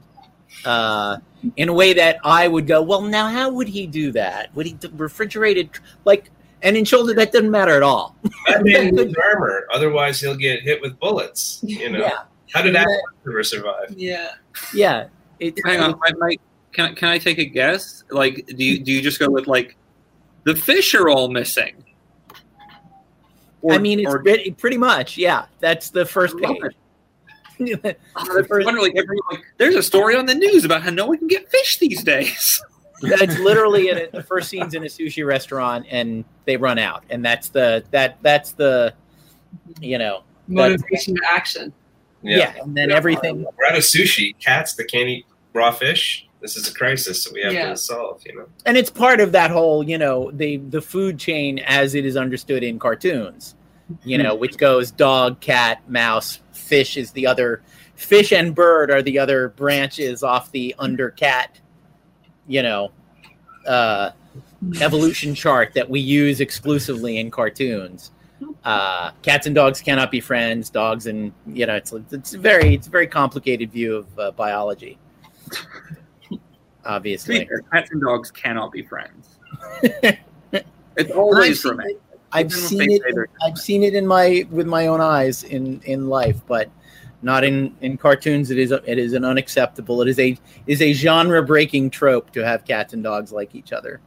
uh, 0.65 1.19
in 1.57 1.69
a 1.69 1.73
way 1.73 1.93
that 1.95 2.19
I 2.25 2.49
would 2.49 2.67
go, 2.67 2.83
well, 2.83 3.03
now 3.03 3.29
how 3.29 3.51
would 3.51 3.69
he 3.69 3.87
do 3.87 4.13
that? 4.13 4.55
Would 4.55 4.67
he 4.67 4.77
refrigerated 4.93 5.71
like? 6.05 6.31
And 6.63 6.77
in 6.77 6.85
shoulder, 6.85 7.15
that 7.15 7.33
doesn't 7.33 7.51
matter 7.51 7.77
at 7.77 7.83
all. 7.83 8.17
Batman 8.47 8.95
needs 8.95 9.15
armor, 9.33 9.67
otherwise 9.73 10.21
he'll 10.21 10.35
get 10.37 10.63
hit 10.63 10.81
with 10.83 10.99
bullets. 10.99 11.61
You 11.63 11.91
know, 11.91 12.01
Yeah, 12.01 12.19
how 12.53 12.63
did 12.63 12.75
Yeah. 12.75 12.85
that 13.25 13.45
survive? 13.45 13.95
Yeah. 13.97 14.33
yeah. 14.75 15.07
It, 15.39 15.59
Hang 15.65 15.81
on, 15.81 15.99
Mike, 16.01 16.15
Mike, 16.19 16.41
can 16.73 16.87
I- 16.87 16.95
can 16.95 17.09
I 17.11 17.19
take 17.19 17.39
a 17.39 17.45
guess? 17.45 18.03
Like, 18.11 18.45
do 18.47 18.65
you 18.65 18.81
do 18.81 18.91
you 18.93 19.01
just 19.01 19.21
go 19.21 19.31
with 19.31 19.47
like 19.47 19.77
the 20.45 20.57
fish 20.57 20.95
are 20.95 21.09
all 21.09 21.29
missing? 21.29 21.85
Or- 23.63 23.75
I 23.75 23.79
mean, 23.79 24.01
it's 24.01 24.09
or- 24.13 24.23
pretty, 24.23 24.51
pretty 24.53 24.79
much, 24.79 25.17
yeah. 25.17 25.47
That's 25.61 25.91
the 25.91 26.05
first 26.05 26.35
I 26.45 26.47
page. 26.47 26.73
That's 27.83 27.99
wonder, 28.49 28.81
like, 28.81 28.95
everyone, 28.97 29.19
like, 29.33 29.43
there's 29.59 29.75
a 29.75 29.83
story 29.83 30.15
on 30.17 30.27
the 30.27 30.35
news 30.35 30.65
about 30.65 30.83
how 30.83 30.91
no 30.91 31.07
one 31.07 31.19
can 31.19 31.27
get 31.29 31.49
fish 31.51 31.79
these 31.79 32.03
days. 32.05 32.63
that's 33.03 33.39
literally 33.39 33.89
in 33.91 33.99
a, 33.99 34.07
the 34.11 34.23
first 34.23 34.49
scenes 34.49 34.75
in 34.75 34.83
a 34.83 34.87
sushi 34.87 35.27
restaurant, 35.27 35.87
and 35.91 36.25
they 36.45 36.57
run 36.57 36.79
out, 36.79 37.05
and 37.11 37.25
that's 37.25 37.49
the 37.51 37.85
that 37.91 38.19
that's 38.23 38.53
the 38.53 38.95
you 39.81 39.99
know 39.99 40.23
Motivation 40.47 41.15
to 41.15 41.21
action. 41.29 41.73
yeah, 42.23 42.55
and 42.63 42.77
then 42.77 42.91
everything 42.91 43.43
We're 43.59 43.67
out 43.67 43.77
of 43.77 43.83
sushi. 43.85 44.39
Cats 44.39 44.75
that 44.75 44.85
can't 44.91 45.09
eat 45.09 45.27
raw 45.53 45.71
fish. 45.71 46.27
This 46.41 46.57
is 46.57 46.69
a 46.71 46.75
crisis 46.75 47.25
that 47.25 47.33
we 47.35 47.43
have 47.43 47.53
Yeah. 47.53 47.71
to 47.71 47.77
solve. 47.77 48.23
You 48.25 48.37
know. 48.37 48.47
and 48.65 48.77
it's 48.77 48.91
part 48.91 49.21
of 49.21 49.33
that 49.33 49.51
whole 49.51 49.83
you 49.87 49.99
know 49.99 50.31
the 50.33 50.57
the 50.59 50.81
food 50.81 51.19
chain 51.19 51.59
as 51.61 51.95
it 51.95 52.05
is 52.07 52.17
understood 52.17 52.63
in 52.63 52.79
cartoons 52.79 53.55
you 54.05 54.19
know 54.19 54.35
which 54.35 54.57
goes 54.59 54.91
dog 54.91 55.41
cat 55.41 55.81
mouse 55.89 56.41
fish 56.53 56.97
is 56.99 57.11
the 57.13 57.27
other 57.27 57.63
fish 57.95 58.33
and 58.33 58.55
bird 58.55 58.91
are 58.91 59.01
the 59.03 59.19
other 59.19 59.49
branches 59.49 60.23
off 60.23 60.51
the 60.53 60.75
under 60.79 61.11
cat 61.11 61.59
you 62.49 62.63
know 62.63 62.91
uh 63.67 64.11
evolution 64.81 65.35
chart 65.35 65.73
that 65.75 65.89
we 65.89 66.01
use 66.01 66.41
exclusively 66.41 67.19
in 67.19 67.31
cartoons 67.31 68.11
uh 68.65 69.11
cats 69.23 69.47
and 69.47 69.55
dogs 69.55 69.81
cannot 69.81 70.11
be 70.11 70.21
friends 70.21 70.71
dogs 70.71 71.07
and 71.07 71.33
you 71.47 71.67
know 71.67 71.77
it's 71.77 71.93
it's 72.13 72.33
very 72.35 72.75
it's 72.75 72.87
a 72.87 72.91
very 72.91 73.07
complicated 73.07 73.71
view 73.71 73.95
of 73.97 74.19
uh, 74.19 74.31
biology 74.33 74.99
obviously 76.89 77.47
fair, 77.47 77.61
Cats 77.73 77.91
and 77.93 78.01
dogs 78.01 78.31
cannot 78.31 78.73
be 78.73 78.83
friends. 78.83 79.39
it's 79.83 81.11
always 81.15 81.65
romantic. 81.65 82.01
I've 82.33 82.53
seen 82.53 82.91
it. 82.91 83.03
I've 83.47 83.57
seen 83.57 83.83
it 83.83 83.95
in 83.95 84.07
my 84.07 84.47
with 84.51 84.67
my 84.67 84.89
own 84.89 85.01
eyes 85.01 85.45
in 85.45 85.81
in 85.85 86.09
life, 86.09 86.41
but 86.47 86.69
not 87.23 87.45
in 87.45 87.75
in 87.81 87.97
cartoons. 87.97 88.51
It 88.51 88.59
is 88.59 88.73
a, 88.73 88.83
it 88.91 88.99
is 88.99 89.13
an 89.13 89.25
unacceptable. 89.25 90.03
It 90.03 90.09
is 90.09 90.19
a 90.19 90.39
is 90.67 90.83
a 90.83 90.93
genre 90.93 91.43
breaking 91.43 91.91
trope 91.91 92.31
to 92.33 92.45
have 92.45 92.65
cats 92.65 92.93
and 92.93 93.03
dogs 93.03 93.33
like 93.33 93.55
each 93.55 93.73
other. 93.73 94.01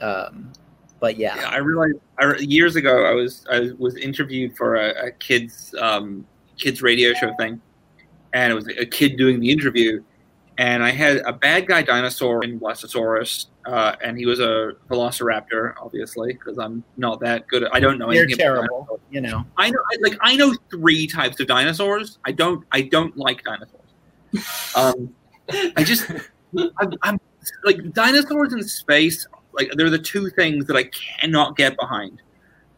Um, 0.00 0.52
but 1.00 1.16
yeah, 1.16 1.36
Yeah, 1.36 1.48
I 1.48 1.58
realized 1.58 1.96
I, 2.18 2.36
years 2.36 2.76
ago 2.76 3.04
I 3.04 3.12
was 3.12 3.46
I 3.50 3.70
was 3.78 3.96
interviewed 3.96 4.56
for 4.56 4.76
a, 4.76 5.06
a 5.06 5.10
kids 5.12 5.74
um, 5.80 6.26
kids 6.56 6.82
radio 6.82 7.12
show 7.14 7.32
thing, 7.38 7.60
and 8.32 8.52
it 8.52 8.54
was 8.54 8.68
a 8.68 8.86
kid 8.86 9.16
doing 9.16 9.40
the 9.40 9.50
interview, 9.50 10.02
and 10.58 10.82
I 10.82 10.90
had 10.90 11.18
a 11.18 11.32
bad 11.32 11.66
guy 11.66 11.82
dinosaur 11.82 12.44
in 12.44 12.58
Blastosaurus, 12.60 13.46
uh, 13.66 13.96
and 14.02 14.16
he 14.16 14.26
was 14.26 14.38
a 14.38 14.72
Velociraptor, 14.88 15.74
obviously, 15.80 16.32
because 16.32 16.58
I'm 16.58 16.84
not 16.96 17.20
that 17.20 17.48
good. 17.48 17.64
At, 17.64 17.74
I 17.74 17.80
don't 17.80 17.98
know 17.98 18.10
they're 18.12 18.26
terrible. 18.26 19.00
You 19.10 19.20
know, 19.20 19.44
I 19.56 19.70
know, 19.70 19.78
I, 19.92 19.96
like 20.00 20.18
I 20.20 20.36
know 20.36 20.54
three 20.70 21.06
types 21.06 21.40
of 21.40 21.48
dinosaurs. 21.48 22.18
I 22.24 22.32
don't, 22.32 22.64
I 22.70 22.82
don't 22.82 23.16
like 23.16 23.42
dinosaurs. 23.42 23.82
Um, 24.76 25.12
I 25.76 25.82
just, 25.82 26.10
I'm, 26.78 26.92
I'm 27.02 27.20
like 27.64 27.92
dinosaurs 27.92 28.52
in 28.52 28.62
space. 28.62 29.26
Like 29.52 29.72
they're 29.76 29.90
the 29.90 29.98
two 29.98 30.30
things 30.30 30.66
that 30.66 30.76
I 30.76 30.84
cannot 30.84 31.56
get 31.56 31.76
behind. 31.76 32.22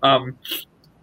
Um, 0.02 0.38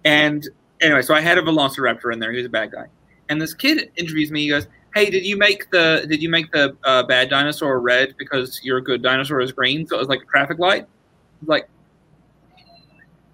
and 0.03 0.47
anyway, 0.81 1.03
so 1.03 1.13
I 1.13 1.21
had 1.21 1.37
a 1.37 1.41
Velociraptor 1.41 2.11
in 2.11 2.19
there. 2.19 2.31
He 2.31 2.37
was 2.37 2.47
a 2.47 2.49
bad 2.49 2.71
guy, 2.71 2.85
and 3.29 3.39
this 3.39 3.53
kid 3.53 3.91
interviews 3.97 4.31
me. 4.31 4.41
He 4.43 4.49
goes, 4.49 4.67
"Hey, 4.95 5.11
did 5.11 5.25
you 5.25 5.37
make 5.37 5.69
the 5.69 6.05
did 6.09 6.21
you 6.21 6.29
make 6.29 6.51
the 6.51 6.75
uh, 6.83 7.03
bad 7.03 7.29
dinosaur 7.29 7.79
red 7.79 8.15
because 8.17 8.59
your 8.63 8.81
good 8.81 9.03
dinosaur 9.03 9.41
is 9.41 9.51
green? 9.51 9.85
So 9.85 9.97
it 9.97 9.99
was 9.99 10.09
like 10.09 10.23
a 10.23 10.25
traffic 10.25 10.57
light." 10.57 10.87
Like, 11.45 11.69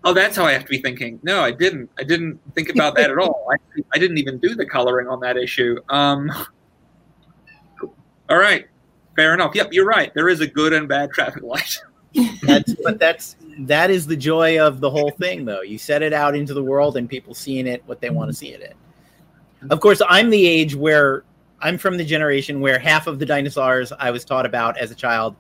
Oh, 0.03 0.14
that's 0.14 0.36
how 0.36 0.45
I 0.45 0.53
have 0.53 0.64
to 0.64 0.70
be 0.70 0.80
thinking. 0.80 1.20
No, 1.22 1.41
I 1.41 1.51
didn't. 1.51 1.89
I 1.99 2.03
didn't 2.03 2.39
think 2.55 2.70
about 2.70 2.95
that 2.95 3.12
at 3.12 3.18
all. 3.20 3.47
I, 3.51 3.82
I 3.93 3.99
didn't 3.99 4.18
even 4.18 4.39
do 4.39 4.55
the 4.55 4.66
coloring 4.66 5.07
on 5.07 5.20
that 5.20 5.38
issue. 5.38 5.78
Um, 5.89 6.32
all 8.30 8.38
right, 8.38 8.68
fair 9.16 9.34
enough. 9.34 9.53
Yep, 9.53 9.74
you're 9.74 9.86
right. 9.86 10.12
There 10.16 10.28
is 10.28 10.41
a 10.41 10.47
good 10.47 10.74
and 10.74 10.88
bad 10.88 11.12
traffic 11.12 11.43
light. 11.43 11.78
that's 12.41 12.74
but 12.84 12.99
that's 12.99 13.36
that 13.59 13.91
is 13.91 14.07
the 14.07 14.18
joy 14.18 14.59
of 14.59 14.80
the 14.80 14.89
whole 14.89 15.12
thing, 15.12 15.45
though. 15.45 15.62
You 15.62 15.78
set 15.78 16.01
it 16.01 16.14
out 16.14 16.36
into 16.36 16.55
the 16.55 16.64
world, 16.64 16.97
and 16.97 17.07
people 17.07 17.36
seeing 17.36 17.68
it 17.68 17.84
what 17.86 18.01
they 18.01 18.09
want 18.09 18.32
to 18.32 18.34
see 18.34 18.49
it 18.49 18.62
in. 18.62 19.70
Of 19.70 19.82
course, 19.82 20.01
I'm 20.09 20.32
the 20.32 20.47
age 20.47 20.74
where 20.74 21.24
I'm 21.62 21.78
from 21.78 21.97
the 21.97 22.03
generation 22.05 22.59
where 22.59 22.80
half 22.80 23.07
of 23.07 23.20
the 23.20 23.26
dinosaurs 23.26 23.91
I 23.99 24.12
was 24.12 24.26
taught 24.26 24.45
about 24.45 24.78
as 24.78 24.91
a 24.91 24.95
child 24.95 25.36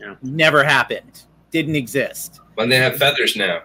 Yeah. 0.00 0.14
never 0.22 0.62
happened, 0.62 1.24
didn't 1.50 1.76
exist. 1.76 2.40
When 2.54 2.68
they 2.68 2.76
have 2.76 2.96
feathers 2.96 3.36
now. 3.36 3.62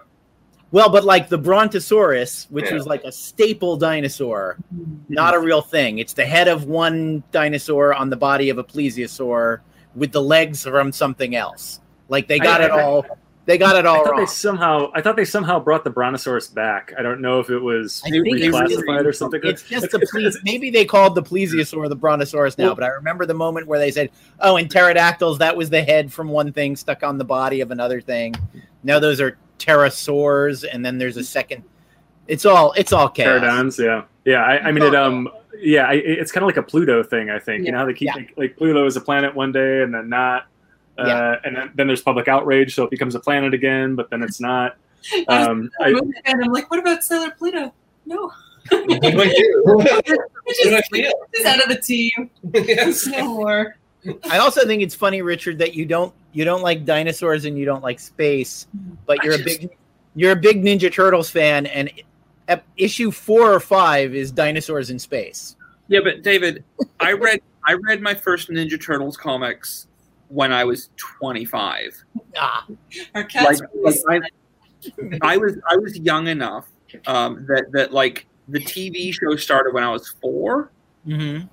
Well, 0.70 0.88
but 0.88 1.04
like 1.04 1.28
the 1.28 1.38
Brontosaurus, 1.38 2.46
which 2.50 2.64
Yeah. 2.66 2.74
was 2.74 2.86
like 2.86 3.04
a 3.04 3.12
staple 3.12 3.76
dinosaur, 3.76 4.56
mm-hmm. 4.74 5.12
not 5.12 5.34
a 5.34 5.38
real 5.38 5.60
thing. 5.60 5.98
It's 5.98 6.14
the 6.14 6.24
head 6.24 6.48
of 6.48 6.64
one 6.64 7.22
dinosaur 7.30 7.94
on 7.94 8.08
the 8.10 8.16
body 8.16 8.48
of 8.48 8.58
a 8.58 8.64
plesiosaur 8.64 9.60
with 9.94 10.12
the 10.12 10.22
legs 10.22 10.62
from 10.62 10.90
something 10.90 11.36
else. 11.36 11.80
Like 12.08 12.26
they 12.26 12.38
got 12.38 12.62
I- 12.62 12.64
it 12.64 12.70
all. 12.70 13.06
They 13.44 13.58
got 13.58 13.74
it 13.74 13.84
I 13.84 13.88
all 13.88 14.04
thought 14.04 14.12
they 14.14 14.18
wrong. 14.18 14.26
somehow 14.28 14.90
I 14.94 15.00
thought 15.02 15.16
they 15.16 15.24
somehow 15.24 15.58
brought 15.58 15.82
the 15.82 15.90
Brontosaurus 15.90 16.46
back. 16.48 16.92
I 16.96 17.02
don't 17.02 17.20
know 17.20 17.40
if 17.40 17.50
it 17.50 17.58
was 17.58 18.00
I 18.06 18.10
reclassified 18.10 19.04
or 19.04 19.12
something. 19.12 19.40
It's 19.42 19.64
just 19.64 19.90
the 19.90 19.98
ple- 19.98 20.30
maybe 20.44 20.70
they 20.70 20.84
called 20.84 21.16
the 21.16 21.22
plesiosaur 21.24 21.88
the 21.88 21.96
brontosaurus 21.96 22.56
now, 22.56 22.72
but 22.72 22.84
I 22.84 22.88
remember 22.88 23.26
the 23.26 23.34
moment 23.34 23.66
where 23.66 23.80
they 23.80 23.90
said, 23.90 24.10
"Oh, 24.38 24.56
in 24.58 24.68
pterodactyls, 24.68 25.38
that 25.38 25.56
was 25.56 25.70
the 25.70 25.82
head 25.82 26.12
from 26.12 26.28
one 26.28 26.52
thing 26.52 26.76
stuck 26.76 27.02
on 27.02 27.18
the 27.18 27.24
body 27.24 27.60
of 27.62 27.72
another 27.72 28.00
thing." 28.00 28.34
Now 28.84 29.00
those 29.00 29.20
are 29.20 29.36
pterosaurs, 29.58 30.64
and 30.70 30.84
then 30.84 30.98
there's 30.98 31.16
a 31.16 31.24
second. 31.24 31.64
It's 32.28 32.46
all 32.46 32.72
it's 32.76 32.92
all 32.92 33.08
chaos. 33.08 33.42
Pterodons, 33.42 33.78
yeah, 33.84 34.02
yeah. 34.24 34.44
I, 34.44 34.68
I 34.68 34.72
mean, 34.72 34.84
it 34.84 34.94
um, 34.94 35.28
yeah, 35.60 35.86
I, 35.86 35.94
it's 35.94 36.30
kind 36.32 36.42
of 36.44 36.46
like 36.46 36.56
a 36.56 36.62
Pluto 36.62 37.02
thing. 37.02 37.30
I 37.30 37.38
think 37.38 37.66
you 37.66 37.72
know 37.72 37.78
how 37.78 37.86
they 37.86 37.92
keep 37.94 38.06
Yeah. 38.06 38.14
like, 38.14 38.32
like 38.36 38.56
Pluto 38.56 38.86
is 38.86 38.96
a 38.96 39.00
planet 39.00 39.34
one 39.34 39.50
day 39.52 39.82
and 39.82 39.92
then 39.92 40.08
not, 40.08 40.46
uh, 40.98 41.04
Yeah. 41.06 41.36
and 41.44 41.56
then, 41.56 41.70
then 41.74 41.86
there's 41.86 42.02
public 42.02 42.28
outrage, 42.28 42.74
so 42.74 42.84
it 42.84 42.90
becomes 42.90 43.14
a 43.14 43.20
planet 43.20 43.54
again, 43.54 43.94
but 43.94 44.10
then 44.10 44.22
it's 44.22 44.40
not. 44.40 44.76
Um, 45.26 45.68
I, 45.80 45.88
and 46.26 46.44
I'm 46.44 46.52
like, 46.52 46.70
what 46.70 46.78
about 46.78 47.02
Sailor 47.02 47.32
Pluto? 47.32 47.74
No, 48.06 48.30
What 48.70 48.86
do 48.86 49.20
I 49.20 49.34
do? 49.34 49.62
What 49.64 49.84
do 49.84 49.96
I 49.96 50.78
just, 50.78 50.90
feel? 50.92 51.12
just 51.34 51.44
out 51.46 51.60
of 51.60 51.68
the 51.68 51.80
team. 51.82 52.30
yes. 52.54 53.06
No 53.08 53.24
more. 53.34 53.76
I 54.30 54.38
also 54.38 54.64
think 54.64 54.80
it's 54.80 54.94
funny, 54.94 55.20
Richard, 55.22 55.58
that 55.58 55.74
you 55.74 55.86
don't 55.86 56.14
you 56.32 56.44
don't 56.44 56.62
like 56.62 56.84
dinosaurs 56.84 57.44
and 57.46 57.58
you 57.58 57.64
don't 57.64 57.82
like 57.82 57.98
space, 57.98 58.68
but 59.06 59.22
you're 59.24 59.34
I 59.34 59.38
a 59.38 59.44
big 59.44 59.76
you're 60.14 60.32
a 60.32 60.36
big 60.36 60.62
Ninja 60.62 60.92
Turtles 60.92 61.30
fan, 61.30 61.66
and 61.66 61.90
issue 62.76 63.10
four 63.10 63.52
or 63.52 63.58
five 63.60 64.14
is 64.14 64.30
dinosaurs 64.30 64.90
in 64.90 64.98
space. 65.00 65.56
Yeah, 65.88 66.00
but 66.04 66.22
David, 66.22 66.62
I 67.00 67.12
read 67.12 67.40
I 67.66 67.74
read 67.74 68.00
my 68.02 68.14
first 68.14 68.50
Ninja 68.50 68.80
Turtles 68.80 69.16
comics 69.16 69.86
when 70.32 70.50
I 70.52 70.64
was 70.64 70.88
25. 70.96 72.04
Ah, 72.38 72.66
Our 73.14 73.24
cats. 73.24 73.60
Like, 73.74 73.94
like 74.06 74.22
I, 74.22 75.18
I 75.34 75.36
was 75.36 75.58
I 75.68 75.76
was 75.76 75.96
young 75.98 76.26
enough 76.26 76.68
um, 77.06 77.44
that 77.48 77.66
that 77.72 77.92
like 77.92 78.26
the 78.48 78.58
TV 78.58 79.12
show 79.12 79.36
started 79.36 79.74
when 79.74 79.84
I 79.84 79.90
was 79.90 80.08
four, 80.20 80.72
mm-hmm. 81.06 81.46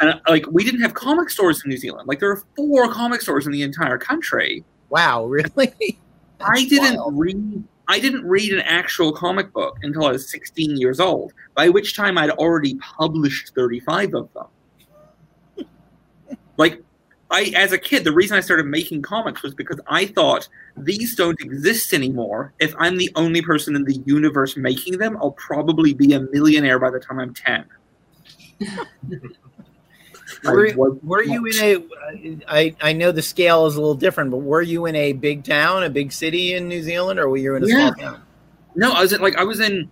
and 0.00 0.10
uh, 0.10 0.18
like 0.28 0.44
we 0.50 0.64
didn't 0.64 0.80
have 0.80 0.94
comic 0.94 1.30
stores 1.30 1.62
in 1.64 1.70
New 1.70 1.76
Zealand. 1.76 2.08
Like 2.08 2.18
there 2.18 2.30
are 2.30 2.42
four 2.56 2.92
comic 2.92 3.22
stores 3.22 3.46
in 3.46 3.52
the 3.52 3.62
entire 3.62 3.98
country. 3.98 4.64
wow, 4.90 5.24
really? 5.26 5.98
I 6.40 6.64
didn't 6.64 6.96
wild. 6.96 7.18
read. 7.18 7.64
I 7.86 8.00
didn't 8.00 8.26
read 8.26 8.52
an 8.52 8.62
actual 8.62 9.12
comic 9.12 9.52
book 9.52 9.76
until 9.82 10.06
I 10.06 10.12
was 10.12 10.30
16 10.30 10.78
years 10.78 11.00
old. 11.00 11.34
By 11.54 11.68
which 11.68 11.94
time 11.94 12.16
I'd 12.16 12.30
already 12.30 12.76
published 12.76 13.54
35 13.54 14.14
of 14.14 14.28
them. 14.32 15.66
like 16.56 16.82
I, 17.30 17.52
as 17.56 17.72
a 17.72 17.78
kid, 17.78 18.04
the 18.04 18.12
reason 18.12 18.36
I 18.36 18.40
started 18.40 18.66
making 18.66 19.02
comics 19.02 19.42
was 19.42 19.54
because 19.54 19.80
I 19.86 20.06
thought 20.06 20.48
these 20.76 21.16
don't 21.16 21.40
exist 21.40 21.92
anymore. 21.92 22.52
If 22.60 22.74
I'm 22.78 22.96
the 22.98 23.10
only 23.16 23.42
person 23.42 23.74
in 23.74 23.84
the 23.84 23.96
universe 24.04 24.56
making 24.56 24.98
them, 24.98 25.16
I'll 25.16 25.32
probably 25.32 25.94
be 25.94 26.12
a 26.12 26.20
millionaire 26.20 26.78
by 26.78 26.90
the 26.90 27.00
time 27.00 27.18
I'm 27.18 27.34
10. 27.34 27.64
Were, 30.44 30.90
were 31.02 31.22
you 31.22 31.46
in 31.46 31.54
a? 31.62 32.42
I 32.48 32.76
I 32.82 32.92
know 32.92 33.12
the 33.12 33.22
scale 33.22 33.66
is 33.66 33.76
a 33.76 33.80
little 33.80 33.94
different, 33.94 34.30
but 34.30 34.38
were 34.38 34.60
you 34.62 34.84
in 34.86 34.94
a 34.94 35.12
big 35.14 35.44
town, 35.44 35.84
a 35.84 35.90
big 35.90 36.12
city 36.12 36.54
in 36.54 36.68
New 36.68 36.82
Zealand, 36.82 37.18
or 37.18 37.28
were 37.30 37.36
you 37.38 37.54
in 37.56 37.64
a 37.64 37.66
Yeah. 37.66 37.74
small 37.76 37.94
town? 37.94 38.22
No, 38.74 38.92
I 38.92 39.00
was 39.00 39.12
in, 39.12 39.22
like 39.22 39.36
I 39.36 39.44
was 39.44 39.60
in 39.60 39.90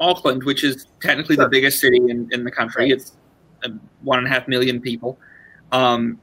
Auckland, 0.00 0.42
which 0.44 0.64
is 0.64 0.86
technically 1.00 1.36
Sure. 1.36 1.44
the 1.44 1.48
biggest 1.50 1.80
city 1.80 1.98
in, 1.98 2.28
in 2.32 2.42
the 2.44 2.50
country. 2.50 2.84
Right. 2.84 2.92
It's 2.92 3.16
um, 3.64 3.80
one 4.02 4.18
and 4.18 4.26
a 4.26 4.30
half 4.30 4.48
million 4.48 4.80
people. 4.80 5.18
Um, 5.70 6.20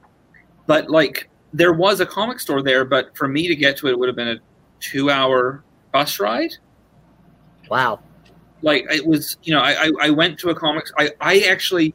but 0.70 0.88
like 0.88 1.28
there 1.52 1.72
was 1.72 1.98
a 1.98 2.06
comic 2.06 2.38
store 2.38 2.62
there, 2.62 2.84
but 2.84 3.16
for 3.16 3.26
me 3.26 3.48
to 3.48 3.56
get 3.56 3.76
to 3.78 3.88
it, 3.88 3.90
it 3.90 3.98
would 3.98 4.08
have 4.08 4.14
been 4.14 4.28
a 4.28 4.38
two-hour 4.78 5.64
bus 5.92 6.20
ride. 6.20 6.52
Wow. 7.68 7.98
Like 8.62 8.84
it 8.88 9.04
was, 9.04 9.36
you 9.42 9.52
know, 9.52 9.58
I, 9.58 9.86
I, 9.86 9.90
I 10.02 10.10
went 10.10 10.38
to 10.38 10.50
a 10.50 10.54
comics. 10.54 10.92
I, 10.96 11.10
I 11.20 11.40
actually 11.40 11.92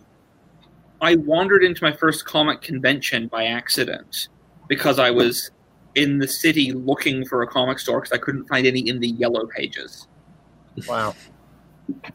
I 1.00 1.16
wandered 1.16 1.64
into 1.64 1.86
my 1.86 1.94
first 1.94 2.26
comic 2.26 2.62
convention 2.62 3.28
by 3.30 3.46
accident 3.46 4.28
because 4.68 5.00
I 5.00 5.10
was 5.10 5.52
in 5.96 6.20
the 6.20 6.28
city 6.28 6.74
looking 6.74 7.24
for 7.24 7.44
a 7.44 7.48
comic 7.48 7.80
store 7.80 8.02
because 8.02 8.12
I 8.12 8.18
couldn't 8.18 8.46
find 8.50 8.68
any 8.68 8.90
in 8.90 9.00
the 9.00 9.08
yellow 9.08 9.48
pages. 9.48 10.10
Wow. 10.86 11.16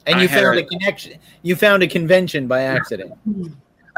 And 0.07 0.21
you 0.21 0.29
had 0.29 0.43
found 0.43 0.59
a- 0.59 0.65
a 0.65 0.67
connection. 0.67 1.19
You 1.41 1.57
found 1.57 1.83
a 1.83 1.89
convention 1.89 2.47
by 2.47 2.61
accident. 2.65 3.15
Hmm. 3.25 3.47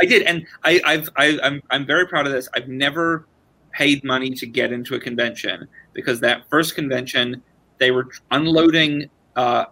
I 0.01 0.05
did, 0.05 0.23
and 0.23 0.47
I, 0.65 0.81
I've, 0.85 1.09
I, 1.17 1.39
I'm, 1.43 1.63
I'm 1.71 1.87
very 1.87 2.07
proud 2.07 2.27
of 2.27 2.33
this. 2.33 2.49
I've 2.55 2.69
never 2.69 3.27
paid 3.73 4.05
money 4.05 4.31
to 4.31 4.47
get 4.47 4.73
into 4.73 4.95
a 4.95 5.01
convention 5.01 5.67
because 5.93 6.21
that 6.21 6.49
first 6.51 6.75
convention, 6.75 7.43
they 7.79 7.91
were 7.91 8.09
unloading 8.31 9.09
uh, 9.37 9.67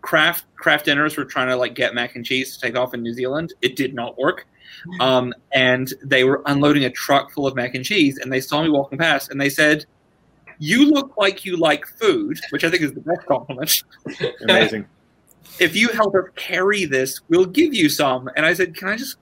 Kraft 0.00 0.44
Kraft 0.56 0.86
dinners. 0.86 1.16
Were 1.16 1.24
trying 1.24 1.48
to 1.48 1.56
like 1.56 1.74
get 1.74 1.94
mac 1.94 2.16
and 2.16 2.24
cheese 2.24 2.56
to 2.56 2.60
take 2.60 2.76
off 2.76 2.94
in 2.94 3.02
New 3.02 3.14
Zealand. 3.14 3.52
It 3.62 3.76
did 3.76 3.94
not 3.94 4.18
work, 4.18 4.46
um, 5.00 5.32
and 5.52 5.92
they 6.04 6.24
were 6.24 6.42
unloading 6.46 6.84
a 6.84 6.90
truck 6.90 7.32
full 7.32 7.46
of 7.46 7.54
mac 7.54 7.74
and 7.74 7.84
cheese. 7.84 8.18
And 8.18 8.32
they 8.32 8.40
saw 8.40 8.62
me 8.62 8.70
walking 8.70 8.98
past, 8.98 9.30
and 9.30 9.40
they 9.40 9.50
said, 9.50 9.86
"You 10.58 10.90
look 10.90 11.16
like 11.16 11.44
you 11.44 11.56
like 11.56 11.86
food," 11.86 12.38
which 12.50 12.64
I 12.64 12.70
think 12.70 12.82
is 12.82 12.92
the 12.92 13.00
best 13.00 13.26
compliment. 13.26 13.82
Amazing. 14.42 14.86
if 15.60 15.74
you 15.74 15.88
help 15.88 16.14
us 16.14 16.24
carry 16.36 16.84
this, 16.84 17.20
we'll 17.28 17.46
give 17.46 17.74
you 17.74 17.88
some. 17.88 18.28
And 18.36 18.46
I 18.46 18.54
said, 18.54 18.76
can 18.76 18.88
I 18.88 18.96
just 18.96 19.16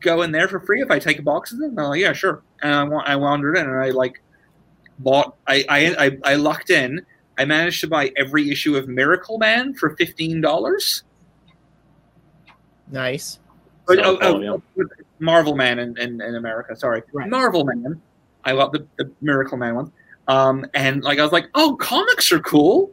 go 0.00 0.22
in 0.22 0.32
there 0.32 0.48
for 0.48 0.60
free 0.60 0.82
if 0.82 0.90
I 0.90 0.98
take 0.98 1.18
a 1.18 1.22
box 1.22 1.52
of 1.52 1.58
them? 1.58 1.70
And 1.70 1.78
they're 1.78 1.88
like, 1.88 2.00
yeah, 2.00 2.12
sure. 2.12 2.42
And 2.62 2.74
I, 2.74 2.84
wa- 2.84 3.04
I 3.04 3.16
wandered 3.16 3.56
in 3.56 3.66
and 3.66 3.82
I 3.82 3.90
like 3.90 4.22
bought, 4.98 5.36
I, 5.46 5.64
I, 5.68 6.06
I, 6.06 6.18
I 6.24 6.34
lucked 6.34 6.70
in. 6.70 7.04
I 7.38 7.44
managed 7.44 7.80
to 7.80 7.88
buy 7.88 8.12
every 8.16 8.50
issue 8.50 8.76
of 8.76 8.88
Miracle 8.88 9.38
Man 9.38 9.74
for 9.74 9.96
$15. 9.96 11.02
Nice. 12.90 13.38
But, 13.86 13.96
So 13.98 14.02
oh, 14.04 14.16
cool, 14.18 14.62
oh, 14.78 14.84
Marvel 15.18 15.56
Man 15.56 15.78
in, 15.78 15.98
in, 15.98 16.20
in 16.20 16.34
America, 16.34 16.76
sorry. 16.76 17.02
Right. 17.12 17.28
Marvel 17.28 17.64
Man. 17.64 18.00
I 18.44 18.52
love 18.52 18.72
the, 18.72 18.86
the 18.96 19.10
Miracle 19.20 19.58
Man 19.58 19.74
one. 19.74 19.92
Um, 20.28 20.64
and 20.74 21.02
like 21.02 21.18
I 21.18 21.22
was 21.22 21.32
like, 21.32 21.48
oh, 21.54 21.76
comics 21.76 22.30
are 22.30 22.40
cool. 22.40 22.92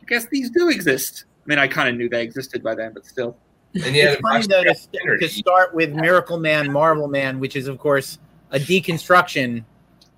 I 0.00 0.04
guess 0.06 0.26
these 0.26 0.50
do 0.50 0.68
exist. 0.68 1.24
I 1.44 1.48
mean, 1.48 1.58
I 1.58 1.68
kind 1.68 1.88
of 1.88 1.96
knew 1.96 2.08
they 2.08 2.22
existed 2.22 2.62
by 2.62 2.74
then, 2.74 2.92
but 2.92 3.04
still. 3.04 3.36
And 3.84 3.94
you 3.96 4.02
had 4.02 4.12
it's 4.12 4.20
funny 4.22 4.46
though 4.46 4.64
to, 4.64 4.74
to 4.74 5.18
to 5.18 5.28
start 5.28 5.74
with 5.74 5.92
Miracle 5.92 6.38
Man, 6.38 6.72
Marvel 6.72 7.08
Man, 7.08 7.38
which 7.40 7.56
is 7.56 7.68
of 7.68 7.78
course 7.78 8.18
a 8.50 8.58
deconstruction 8.58 9.64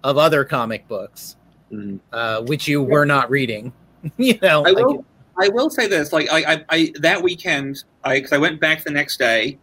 of 0.04 0.16
other 0.18 0.44
comic 0.44 0.86
books, 0.88 1.36
Mhm. 1.72 1.98
uh, 2.12 2.42
which 2.42 2.68
you 2.68 2.82
were 2.82 3.04
not 3.06 3.30
reading. 3.30 3.72
you 4.16 4.38
know, 4.40 4.64
I 4.64 4.70
like- 4.70 4.86
will. 4.86 5.04
I 5.40 5.48
will 5.50 5.70
say 5.70 5.86
this: 5.86 6.12
like 6.12 6.28
I, 6.32 6.54
I, 6.54 6.64
I 6.68 6.92
that 7.00 7.22
weekend, 7.22 7.84
I 8.02 8.16
because 8.16 8.32
I 8.32 8.38
went 8.38 8.60
back 8.60 8.82
the 8.82 8.90
next 8.90 9.18
day. 9.18 9.58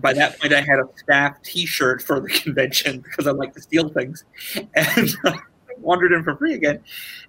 By 0.00 0.12
that 0.12 0.38
point, 0.38 0.52
I 0.52 0.60
had 0.60 0.78
a 0.78 0.84
staff 0.96 1.42
T-shirt 1.42 2.00
for 2.02 2.20
the 2.20 2.28
convention 2.42 3.00
because 3.00 3.26
I 3.26 3.32
like 3.32 3.52
to 3.54 3.60
steal 3.60 3.88
things, 3.88 4.24
and 4.76 5.16
I 5.24 5.40
wandered 5.88 6.12
in 6.12 6.22
for 6.22 6.36
free 6.36 6.52
again. 6.54 6.78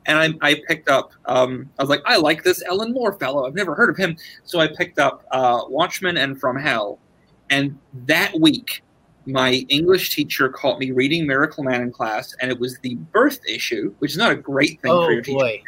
And 0.05 0.37
I, 0.41 0.49
I 0.51 0.61
picked 0.67 0.89
up. 0.89 1.13
Um, 1.25 1.69
I 1.79 1.83
was 1.83 1.89
like, 1.89 2.01
I 2.05 2.17
like 2.17 2.43
this 2.43 2.61
Alan 2.63 2.91
Moore 2.93 3.13
fellow. 3.13 3.47
I've 3.47 3.55
never 3.55 3.73
heard 3.73 3.89
of 3.89 3.95
him, 3.95 4.17
so 4.43 4.59
I 4.59 4.67
picked 4.67 4.99
up 4.99 5.25
uh, 5.31 5.61
Watchmen 5.67 6.17
and 6.17 6.39
From 6.39 6.57
Hell. 6.57 6.99
And 7.49 7.79
that 8.05 8.37
week, 8.39 8.83
my 9.25 9.65
English 9.69 10.13
teacher 10.13 10.49
caught 10.49 10.77
me 10.77 10.91
reading 10.91 11.25
Miracle 11.25 11.63
Man 11.63 11.81
in 11.81 11.91
class, 11.91 12.35
and 12.41 12.51
it 12.51 12.59
was 12.59 12.77
the 12.79 12.95
birth 12.95 13.39
issue, 13.47 13.95
which 13.99 14.11
is 14.11 14.17
not 14.17 14.31
a 14.31 14.35
great 14.35 14.81
thing 14.81 14.91
for 14.91 15.05
oh 15.05 15.09
your 15.09 15.21
teacher. 15.21 15.37
boy, 15.37 15.63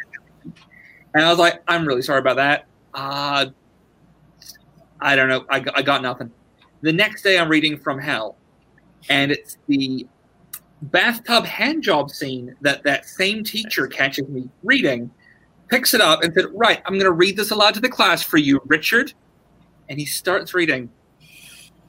And 1.14 1.24
I 1.24 1.30
was 1.30 1.38
like, 1.38 1.62
I'm 1.66 1.86
really 1.86 2.02
sorry 2.02 2.18
about 2.20 2.36
that. 2.36 2.66
Uh, 2.92 3.46
I 5.00 5.16
don't 5.16 5.28
know. 5.28 5.46
I, 5.50 5.64
I 5.74 5.82
got 5.82 6.02
nothing. 6.02 6.30
The 6.82 6.92
next 6.92 7.22
day, 7.22 7.38
I'm 7.38 7.48
reading 7.48 7.78
From 7.78 7.98
Hell, 7.98 8.36
and 9.08 9.32
it's 9.32 9.56
the 9.66 10.06
bathtub 10.82 11.44
handjob 11.44 12.10
scene 12.10 12.54
that 12.60 12.82
that 12.84 13.06
same 13.06 13.44
teacher 13.44 13.86
catches 13.86 14.28
me 14.28 14.48
reading, 14.64 15.10
picks 15.68 15.94
it 15.94 16.00
up, 16.00 16.22
and 16.22 16.34
said, 16.34 16.46
Right, 16.52 16.82
I'm 16.86 16.94
going 16.94 17.04
to 17.04 17.12
read 17.12 17.36
this 17.36 17.50
aloud 17.50 17.74
to 17.74 17.80
the 17.80 17.88
class 17.88 18.22
for 18.22 18.36
you, 18.38 18.60
Richard. 18.66 19.12
And 19.88 19.98
he 19.98 20.04
starts 20.06 20.54
reading. 20.54 20.90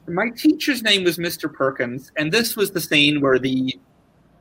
My 0.07 0.29
teacher's 0.29 0.83
name 0.83 1.03
was 1.05 1.17
Mr. 1.17 1.51
Perkins, 1.51 2.11
and 2.17 2.31
this 2.31 2.55
was 2.57 2.71
the 2.71 2.81
scene 2.81 3.21
where 3.21 3.39
the 3.39 3.73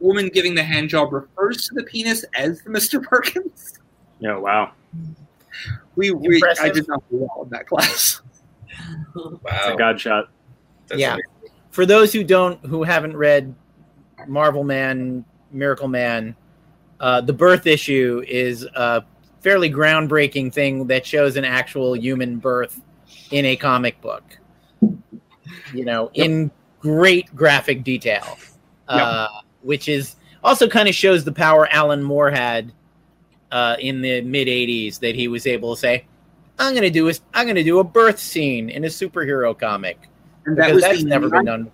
woman 0.00 0.28
giving 0.28 0.55
the 0.57 0.62
handjob 0.62 1.12
refers 1.12 1.68
to 1.68 1.74
the 1.74 1.84
penis 1.84 2.24
as 2.36 2.61
the 2.62 2.70
Mr. 2.70 3.00
Perkins. 3.03 3.78
Yeah, 4.18 4.32
oh, 4.36 4.40
wow. 4.40 4.72
We, 5.94 6.11
we 6.11 6.42
I 6.61 6.68
did 6.70 6.88
not 6.88 7.03
do 7.11 7.16
well 7.18 7.44
in 7.44 7.50
that 7.50 7.66
class. 7.66 8.20
It's 9.14 9.66
a 9.66 9.70
Wow. 9.70 9.76
god 9.76 10.00
shot. 10.00 10.30
That's 10.88 10.98
Yeah. 11.00 11.12
amazing. 11.14 11.30
for 11.70 11.84
those 11.84 12.12
who 12.12 12.24
don't 12.24 12.59
who 12.64 12.82
haven't 12.82 13.14
read 13.16 13.55
Marvel 14.29 14.64
Man, 14.64 15.25
Miracle 15.51 15.89
Man, 15.89 16.35
uh, 17.01 17.20
the 17.20 17.33
birth 17.33 17.66
issue 17.66 18.25
is 18.29 18.64
a 18.75 19.05
fairly 19.41 19.70
groundbreaking 19.70 20.53
thing 20.53 20.87
that 20.87 21.05
shows 21.05 21.37
an 21.37 21.45
actual 21.45 21.97
human 21.97 22.39
birth 22.39 22.81
in 23.31 23.45
a 23.45 23.57
comic 23.57 24.01
book. 24.01 24.23
You 25.75 25.85
know, 25.85 26.11
in 26.14 26.51
great 26.81 27.35
graphic 27.35 27.82
detail, 27.85 28.39
uh, 28.89 29.28
which 29.62 29.89
is 29.89 30.16
also 30.44 30.69
kind 30.69 30.89
of 30.89 30.94
shows 30.94 31.24
the 31.24 31.32
power 31.32 31.69
Alan 31.70 32.03
Moore 32.03 32.31
had 32.31 32.73
uh, 33.51 33.77
in 33.78 34.01
the 34.01 34.20
mid 34.23 34.49
'80s 34.49 34.99
that 35.01 35.15
he 35.15 35.28
was 35.28 35.47
able 35.47 35.74
to 35.74 35.81
say, 35.81 36.05
"I'm 36.59 36.73
going 36.73 36.82
to 36.82 36.90
do 36.90 37.09
a, 37.09 37.12
I'm 37.35 37.47
going 37.47 37.57
to 37.57 37.65
do 37.65 37.81
a 37.81 37.85
birth 37.85 38.19
scene 38.19 38.70
in 38.70 38.85
a 38.85 38.89
superhero 38.89 39.59
comic." 39.59 39.99
And 40.47 40.57
that 40.57 40.66
Because 40.66 40.74
was 40.74 40.82
that's 40.82 41.03
never 41.03 41.28
been 41.28 41.44
done. 41.44 41.70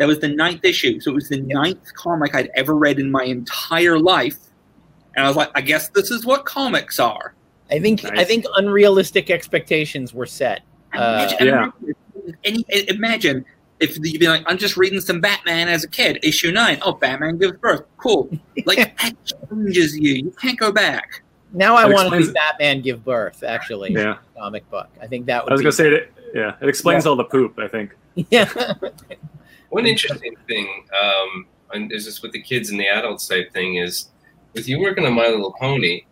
That 0.00 0.08
was 0.08 0.18
the 0.18 0.28
ninth 0.28 0.64
issue. 0.64 0.98
So 0.98 1.10
it 1.10 1.14
was 1.14 1.28
the 1.28 1.42
ninth 1.42 1.92
comic 1.94 2.34
I'd 2.34 2.50
ever 2.54 2.74
read 2.74 2.98
in 2.98 3.10
my 3.10 3.22
entire 3.24 3.98
life. 3.98 4.38
And 5.14 5.24
I 5.26 5.28
was 5.28 5.36
like, 5.36 5.50
I 5.54 5.60
guess 5.60 5.90
this 5.90 6.10
is 6.10 6.24
what 6.24 6.46
comics 6.46 6.98
are. 6.98 7.34
I 7.70 7.78
think 7.78 8.04
I 8.04 8.24
think 8.24 8.46
unrealistic 8.56 9.30
expectations 9.30 10.14
were 10.14 10.24
set. 10.26 10.62
Uh, 10.94 11.30
Imagine, 11.38 11.46
Yeah. 11.46 12.32
and 12.44 12.64
imagine 12.88 13.44
if 13.78 13.98
you'd 13.98 14.18
be 14.18 14.26
like, 14.28 14.42
I'm 14.46 14.56
just 14.58 14.76
reading 14.78 15.00
some 15.00 15.20
Batman 15.20 15.68
as 15.68 15.84
a 15.84 15.88
kid, 15.88 16.18
issue 16.22 16.50
nine. 16.50 16.78
Oh, 16.82 16.92
Batman 16.94 17.36
gives 17.38 17.56
birth. 17.58 17.82
Cool. 17.98 18.30
Like 18.66 18.96
that 18.98 19.14
changes 19.50 19.96
you. 19.98 20.14
You 20.14 20.30
can't 20.40 20.58
go 20.58 20.72
back. 20.72 21.22
now 21.52 21.76
I 21.76 21.84
want 21.86 22.10
to 22.12 22.24
see 22.24 22.32
Batman 22.32 22.80
give 22.80 23.04
birth. 23.04 23.42
Actually, 23.42 23.92
Yeah. 23.92 24.16
comic 24.36 24.68
book. 24.70 24.88
I 25.00 25.06
think 25.06 25.26
that 25.26 25.44
would. 25.44 25.52
I 25.52 25.54
was 25.54 25.60
be- 25.60 25.64
gonna 25.64 25.72
say 25.72 25.88
it. 25.90 26.12
Yeah, 26.34 26.54
it 26.62 26.68
explains 26.68 27.06
all 27.06 27.16
the 27.16 27.24
poop. 27.24 27.58
I 27.58 27.68
think. 27.68 27.94
yeah. 28.30 28.48
One 29.70 29.86
interesting 29.86 30.36
thing 30.46 30.84
um, 31.02 31.46
and 31.72 31.92
is 31.92 32.04
this 32.04 32.22
with 32.22 32.32
the 32.32 32.42
kids 32.42 32.70
and 32.70 32.78
the 32.78 32.88
adults 32.88 33.26
type 33.26 33.52
thing 33.52 33.76
is 33.76 34.10
with 34.54 34.68
you 34.68 34.80
working 34.80 35.06
on 35.06 35.14
My 35.14 35.28
Little 35.28 35.54
Pony, 35.58 36.02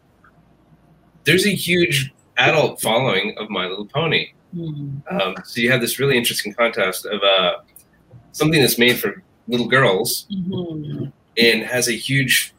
there's 1.24 1.47
a 1.47 1.51
huge 1.55 2.12
adult 2.36 2.80
following 2.80 3.35
of 3.39 3.51
My 3.51 3.66
Little 3.66 3.86
Pony. 3.86 4.28
Um, 5.10 5.35
so 5.44 5.60
you 5.60 5.70
have 5.70 5.80
this 5.80 5.98
really 5.98 6.16
interesting 6.16 6.55
contrast 6.55 7.05
of 7.05 7.20
uh, 7.22 7.56
something 8.32 8.60
that's 8.60 8.78
made 8.78 8.98
for 8.98 9.22
little 9.48 9.66
girls 9.68 10.26
and 11.36 11.62
has 11.62 11.89
a 11.89 11.93
huge 11.93 12.55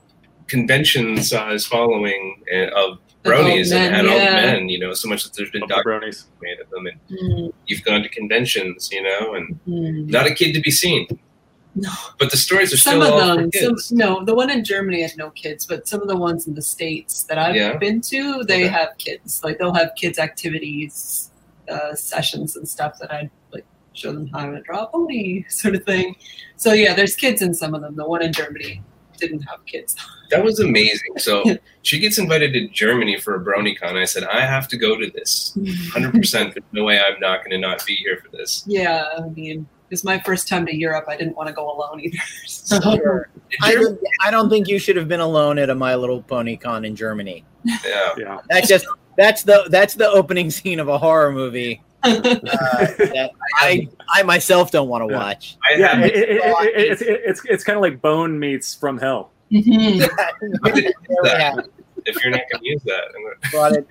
convention 0.47 1.21
size 1.21 1.65
following 1.65 2.43
uh, 2.53 2.67
of 2.75 2.99
bronies 3.23 3.67
Adult 3.71 3.81
and 3.81 3.91
men, 3.91 4.05
adult 4.05 4.17
yeah. 4.21 4.33
men. 4.53 4.69
You 4.69 4.79
know, 4.79 4.93
so 4.93 5.07
much 5.09 5.23
that 5.23 5.33
there's 5.33 5.51
been 5.51 5.63
documentaries 5.63 6.25
bronies. 6.25 6.25
made 6.41 6.59
of 6.59 6.69
them, 6.69 6.85
and 6.87 7.53
you've 7.67 7.83
gone 7.83 8.01
to 8.03 8.09
conventions. 8.09 8.89
You 8.91 9.03
know, 9.03 9.33
and 9.35 9.59
Mhm. 9.67 10.07
not 10.09 10.25
a 10.27 10.33
kid 10.33 10.53
to 10.53 10.61
be 10.61 10.71
seen. 10.71 11.07
No. 11.75 11.89
But 12.17 12.31
the 12.31 12.37
stories 12.37 12.73
are 12.73 12.77
Some 12.77 13.01
still 13.01 13.03
of 13.03 13.13
all 13.23 13.35
for 13.35 13.41
them, 13.47 13.77
some, 13.77 13.97
no, 13.97 14.25
the 14.25 14.33
one 14.33 14.49
in 14.49 14.63
Germany 14.63 15.01
had 15.03 15.11
no 15.17 15.29
kids, 15.29 15.65
but 15.67 15.87
some 15.87 16.01
of 16.01 16.07
the 16.07 16.15
ones 16.17 16.47
in 16.47 16.55
the 16.55 16.63
states 16.63 17.23
that 17.23 17.37
I've 17.37 17.55
Yeah. 17.55 17.77
been 17.77 18.01
to, 18.01 18.43
they 18.43 18.63
Okay. 18.65 18.67
have 18.67 18.89
kids. 18.97 19.41
Like 19.43 19.59
they'll 19.59 19.75
have 19.75 19.91
kids 19.95 20.17
activities, 20.17 21.29
uh, 21.69 21.93
sessions 21.93 22.55
and 22.55 22.67
stuff 22.67 22.97
that 22.99 23.13
I'd 23.13 23.29
like 23.53 23.65
show 23.93 24.11
them 24.11 24.27
how 24.27 24.49
to 24.49 24.61
draw 24.61 24.83
a 24.85 24.87
pony, 24.87 25.43
sort 25.49 25.75
of 25.75 25.83
thing. 25.85 26.15
So 26.57 26.73
yeah, 26.73 26.95
there's 26.95 27.15
kids 27.15 27.41
in 27.41 27.53
some 27.53 27.75
of 27.75 27.81
them. 27.81 27.95
The 27.95 28.07
one 28.07 28.23
in 28.23 28.33
Germany 28.33 28.81
didn't 29.19 29.41
have 29.41 29.65
kids. 29.65 29.95
That 30.29 30.43
was 30.43 30.59
amazing. 30.59 31.17
So 31.17 31.43
she 31.81 31.97
gets 31.97 32.19
invited 32.19 32.53
to 32.53 32.67
Germany 32.67 33.19
for 33.19 33.33
a 33.33 33.43
BronyCon. 33.43 33.99
I 33.99 34.05
said, 34.05 34.25
I 34.25 34.41
have 34.41 34.67
to 34.67 34.77
go 34.77 34.95
to 34.95 35.09
this. 35.09 35.53
100%. 35.57 36.31
There's 36.31 36.53
no 36.71 36.83
way 36.83 36.99
I'm 36.99 37.19
not 37.19 37.39
going 37.39 37.49
to 37.49 37.57
not 37.57 37.83
be 37.83 37.95
here 37.95 38.21
for 38.23 38.29
this. 38.37 38.63
Yeah, 38.67 39.05
I 39.17 39.21
mean, 39.29 39.67
it's 39.89 40.03
my 40.03 40.19
first 40.19 40.47
time 40.47 40.67
to 40.67 40.75
Europe. 40.75 41.05
I 41.07 41.17
didn't 41.17 41.35
want 41.35 41.47
to 41.47 41.53
go 41.53 41.71
alone 41.71 41.99
either. 41.99 42.19
So. 42.45 42.79
Sure. 42.79 43.29
I, 43.63 43.73
don't, 43.73 43.99
I 44.21 44.29
don't 44.29 44.51
think 44.51 44.67
you 44.67 44.77
should 44.77 44.95
have 44.97 45.07
been 45.07 45.19
alone 45.19 45.57
at 45.57 45.71
a 45.71 45.75
My 45.75 45.95
Little 45.95 46.21
Pony 46.21 46.55
Con 46.55 46.85
in 46.85 46.95
Germany. 46.95 47.43
Yeah. 47.63 48.13
Yeah. 48.15 48.37
That's 48.49 48.67
just 48.67 48.85
that's 49.17 49.41
the 49.41 49.67
that's 49.69 49.95
the 49.95 50.07
opening 50.07 50.51
scene 50.51 50.79
of 50.79 50.87
a 50.87 50.97
horror 50.99 51.31
movie 51.31 51.81
that 52.03 53.31
I 53.55 53.87
I 54.09 54.23
myself 54.23 54.71
don't 54.71 54.87
want 54.89 55.07
to 55.07 55.13
watch. 55.13 55.57
I 55.69 55.75
Yeah, 55.77 55.99
it, 56.01 56.15
it, 56.15 56.29
it, 56.29 56.41
it, 56.41 56.91
it's 56.91 57.01
it's 57.01 57.45
it's 57.45 57.63
kind 57.63 57.75
of 57.77 57.81
like 57.81 58.01
Bone 58.01 58.39
meets 58.39 58.73
From 58.75 58.97
Hell. 58.97 59.31
Mhm. 59.51 60.07
I 60.63 60.71
didn't 60.71 60.85
use 60.85 61.19
Yeah, 61.23 61.55
that. 61.55 61.67
if 62.05 62.23
you're 62.23 62.31
not 62.31 62.41
going 62.51 62.61
to 62.63 62.69
use 62.69 62.83
that. 62.83 63.03
Brought 63.51 63.73
it 63.73 63.87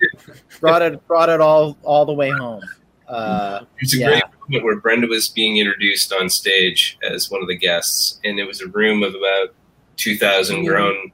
brought 0.59 0.81
it 0.81 1.07
brought 1.07 1.29
it 1.29 1.41
all 1.41 1.77
all 1.83 2.05
the 2.05 2.13
way 2.13 2.29
home. 2.29 2.61
Uh, 3.07 3.61
There's 3.79 3.93
a 3.95 3.97
Yeah. 3.97 4.07
great 4.09 4.23
moment 4.47 4.63
where 4.65 4.75
Brenda 4.79 5.07
was 5.07 5.27
being 5.29 5.57
introduced 5.57 6.13
on 6.13 6.29
stage 6.29 6.97
as 7.03 7.29
one 7.31 7.41
of 7.41 7.47
the 7.47 7.57
guests, 7.57 8.19
and 8.23 8.39
it 8.39 8.45
was 8.45 8.61
a 8.61 8.67
room 8.67 9.01
of 9.03 9.15
about 9.15 9.53
2,000 9.97 10.63
grown 10.65 11.11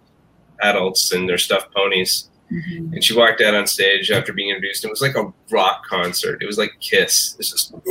adults 0.62 1.12
and 1.14 1.28
their 1.28 1.38
stuffed 1.38 1.74
ponies. 1.74 2.30
Mhm. 2.56 2.94
And 2.94 3.04
she 3.04 3.16
walked 3.16 3.42
out 3.42 3.54
on 3.54 3.68
stage 3.68 4.12
after 4.12 4.32
being 4.32 4.50
introduced. 4.50 4.86
It 4.86 4.90
was 4.90 5.02
like 5.02 5.16
a 5.16 5.34
rock 5.52 5.86
concert. 5.86 6.42
It 6.42 6.46
was 6.46 6.58
like 6.58 6.72
Kiss. 6.80 7.36
It's 7.38 7.52
just 7.52 7.74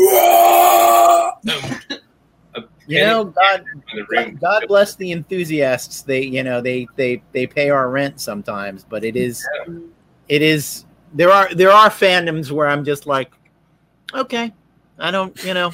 you 2.86 3.00
know, 3.00 3.24
God 3.24 3.64
in. 4.16 4.36
God 4.36 4.64
bless 4.66 4.96
the 4.96 5.12
enthusiasts. 5.12 6.02
They 6.02 6.22
you 6.22 6.42
know 6.42 6.62
they 6.62 6.86
they 6.96 7.22
they 7.32 7.46
pay 7.46 7.68
our 7.68 7.90
rent 7.90 8.20
sometimes, 8.20 8.84
but 8.84 9.04
it 9.04 9.16
is 9.16 9.46
it 10.28 10.40
is 10.40 10.86
there 11.12 11.30
are 11.30 11.52
there 11.54 11.70
are 11.70 11.90
fandoms 11.90 12.50
where 12.50 12.68
I'm 12.68 12.84
just 12.84 13.06
like, 13.06 13.32
okay, 14.14 14.52
I 14.98 15.10
don't 15.10 15.44
you 15.44 15.52
know, 15.52 15.72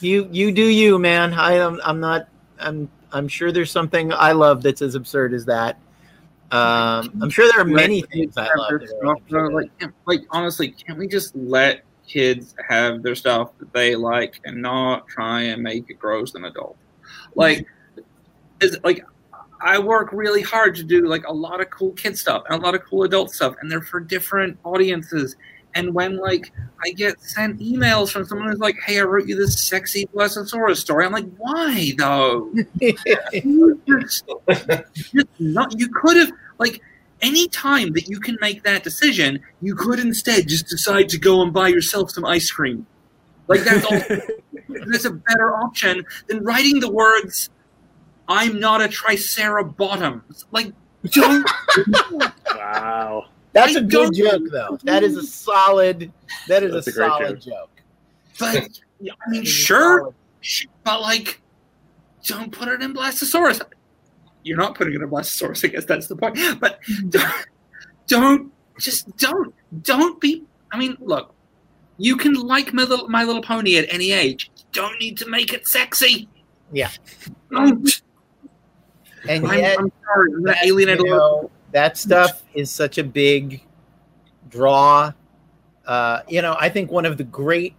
you 0.00 0.28
you 0.30 0.52
do 0.52 0.64
you, 0.64 0.98
man. 0.98 1.34
I 1.34 1.54
am 1.54 1.80
I'm 1.84 1.98
not 1.98 2.28
I'm 2.60 2.88
I'm 3.12 3.26
sure 3.26 3.50
there's 3.50 3.72
something 3.72 4.12
I 4.12 4.30
love 4.32 4.62
that's 4.62 4.82
as 4.82 4.94
absurd 4.94 5.34
as 5.34 5.44
that. 5.46 5.78
Um, 6.54 7.10
I'm 7.20 7.30
sure 7.30 7.50
there 7.50 7.60
are 7.60 7.64
many 7.64 8.02
things 8.02 8.36
I 8.36 8.42
love. 8.54 8.70
that 8.70 8.74
are 8.74 8.86
Stuff, 8.86 9.18
absurd. 9.22 9.54
like, 9.54 9.70
like 10.06 10.20
honestly, 10.30 10.70
can't 10.70 10.96
we 10.98 11.08
just 11.08 11.34
let 11.34 11.84
kids 12.06 12.54
have 12.68 13.02
their 13.02 13.16
stuff 13.16 13.58
that 13.58 13.72
they 13.72 13.96
like 13.96 14.40
and 14.44 14.62
not 14.62 15.08
try 15.08 15.42
and 15.42 15.60
make 15.62 15.90
it 15.90 15.98
gross 15.98 16.36
and 16.36 16.46
adult? 16.46 16.76
Like, 17.34 17.66
is 18.60 18.78
like 18.84 19.04
I 19.60 19.80
work 19.80 20.12
really 20.12 20.42
hard 20.42 20.76
to 20.76 20.84
do 20.84 21.06
like 21.08 21.26
a 21.26 21.32
lot 21.32 21.60
of 21.60 21.70
cool 21.70 21.90
kid 21.92 22.16
stuff 22.16 22.44
and 22.48 22.62
a 22.62 22.64
lot 22.64 22.76
of 22.76 22.84
cool 22.84 23.02
adult 23.02 23.32
stuff, 23.32 23.56
and 23.60 23.68
they're 23.68 23.82
for 23.82 23.98
different 23.98 24.56
audiences. 24.62 25.34
And 25.74 25.92
when 25.92 26.18
like 26.18 26.52
I 26.84 26.92
get 26.92 27.20
sent 27.20 27.58
emails 27.58 28.12
from 28.12 28.24
someone 28.24 28.48
who's 28.48 28.60
like, 28.60 28.76
"Hey, 28.86 29.00
I 29.00 29.02
wrote 29.02 29.26
you 29.26 29.34
this 29.34 29.60
sexy 29.60 30.06
Blastosaurus 30.14 30.76
story," 30.76 31.04
I'm 31.04 31.10
like, 31.10 31.28
"Why 31.36 31.94
though?" 31.98 32.52
you 33.32 33.80
just, 33.88 34.24
just 34.94 35.26
not, 35.40 35.76
you 35.80 35.88
could 35.88 36.16
have 36.16 36.30
like 36.58 36.80
any 37.22 37.48
time 37.48 37.92
that 37.92 38.08
you 38.08 38.20
can 38.20 38.36
make 38.40 38.62
that 38.64 38.82
decision, 38.84 39.40
you 39.62 39.74
could 39.74 39.98
instead 39.98 40.46
just 40.48 40.66
decide 40.66 41.08
to 41.10 41.18
go 41.18 41.42
and 41.42 41.52
buy 41.52 41.68
yourself 41.68 42.10
some 42.10 42.24
ice 42.24 42.50
cream. 42.50 42.86
Like 43.48 43.62
that's 43.62 43.84
all, 43.84 44.18
that's 44.90 45.04
a 45.04 45.10
better 45.10 45.54
option 45.56 46.04
than 46.28 46.42
writing 46.44 46.80
the 46.80 46.90
words 46.90 47.50
"I'm 48.28 48.58
not 48.60 48.80
a 48.82 48.88
triceratops." 48.88 50.44
Like 50.50 50.72
don't. 51.10 51.48
Wow. 52.56 53.26
That's 53.52 53.76
I 53.76 53.80
a 53.80 53.82
good 53.82 54.14
joke, 54.14 54.42
though. 54.50 54.78
That 54.84 55.02
is 55.02 55.16
a 55.16 55.22
solid. 55.22 56.10
That 56.48 56.62
is 56.62 56.72
That's 56.72 56.86
a, 56.88 56.90
a 56.90 56.92
great 56.94 57.08
solid 57.08 57.40
joke. 57.40 57.70
but 58.38 58.56
I 58.56 58.60
mean, 58.60 59.12
That 59.28 59.34
is 59.34 59.40
a 59.42 59.44
sure, 59.44 59.98
solid- 60.00 60.14
sh- 60.40 60.66
but 60.82 61.00
like, 61.02 61.40
don't 62.24 62.50
put 62.50 62.68
it 62.68 62.82
in 62.82 62.94
Blastosaurus. 62.94 63.60
You're 64.44 64.58
not 64.58 64.76
putting 64.76 64.94
it 64.94 65.02
in 65.02 65.24
source. 65.24 65.64
I 65.64 65.68
guess 65.68 65.84
that's 65.84 66.06
the 66.06 66.16
point. 66.16 66.38
But 66.60 66.80
don't, 67.08 67.46
don't 68.06 68.52
just 68.78 69.16
don't 69.16 69.54
don't 69.82 70.20
be. 70.20 70.44
I 70.70 70.78
mean, 70.78 70.96
look, 71.00 71.34
you 71.98 72.16
can 72.16 72.34
like 72.34 72.72
My 72.72 72.84
Little, 72.84 73.08
My 73.08 73.24
Little 73.24 73.42
Pony 73.42 73.76
at 73.76 73.86
any 73.92 74.12
age. 74.12 74.50
You 74.56 74.64
don't 74.72 75.00
need 75.00 75.16
to 75.18 75.28
make 75.28 75.52
it 75.52 75.66
sexy. 75.66 76.28
Yeah. 76.72 76.90
Don't. 77.50 78.02
And 79.28 79.46
I'm, 79.46 79.58
yet, 79.58 79.78
I'm 79.78 79.92
sorry. 80.04 80.32
I'm 80.34 80.42
that, 80.44 80.64
alienate 80.64 81.00
a 81.00 81.02
you 81.02 81.10
know, 81.10 81.50
that 81.72 81.96
stuff 81.96 82.42
is 82.52 82.70
such 82.70 82.98
a 82.98 83.04
big 83.04 83.64
draw. 84.50 85.12
Uh, 85.86 86.20
you 86.28 86.42
know, 86.42 86.56
I 86.58 86.68
think 86.68 86.90
one 86.90 87.06
of 87.06 87.16
the 87.16 87.24
great 87.24 87.74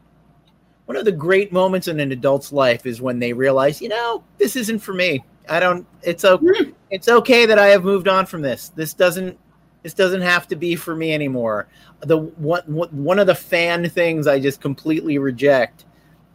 one 0.86 0.98
of 0.98 1.06
the 1.06 1.12
great 1.12 1.52
moments 1.52 1.88
in 1.88 2.00
an 2.00 2.12
adult's 2.12 2.54
life 2.54 2.86
is 2.86 3.02
when 3.02 3.20
they 3.20 3.34
realize, 3.34 3.82
you 3.82 3.90
know, 3.90 4.24
this 4.38 4.56
isn't 4.56 4.80
for 4.80 4.94
me. 4.94 5.24
I 5.49 5.59
don't. 5.59 5.85
It's 6.03 6.26
okay. 6.26 6.73
It's 6.91 7.07
okay 7.07 7.45
that 7.45 7.59
I 7.59 7.67
have 7.67 7.84
moved 7.84 8.07
on 8.07 8.26
from 8.26 8.41
this. 8.41 8.69
This 8.69 8.93
doesn't. 8.93 9.38
This 9.84 9.93
doesn't 9.93 10.22
have 10.22 10.47
to 10.47 10.55
be 10.55 10.76
for 10.76 10.95
me 10.95 11.13
anymore. 11.13 11.67
The 12.01 12.17
one 12.17 12.63
one 12.65 13.19
of 13.19 13.27
the 13.27 13.35
fan 13.35 13.88
things 13.89 14.26
I 14.27 14.39
just 14.39 14.59
completely 14.61 15.17
reject 15.19 15.85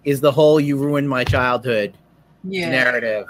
is 0.05 0.21
the 0.21 0.31
whole 0.33 0.61
"you 0.61 0.77
ruined 0.77 1.09
my 1.09 1.25
childhood" 1.25 1.95
Yeah. 2.45 2.71
narrative. 2.71 3.27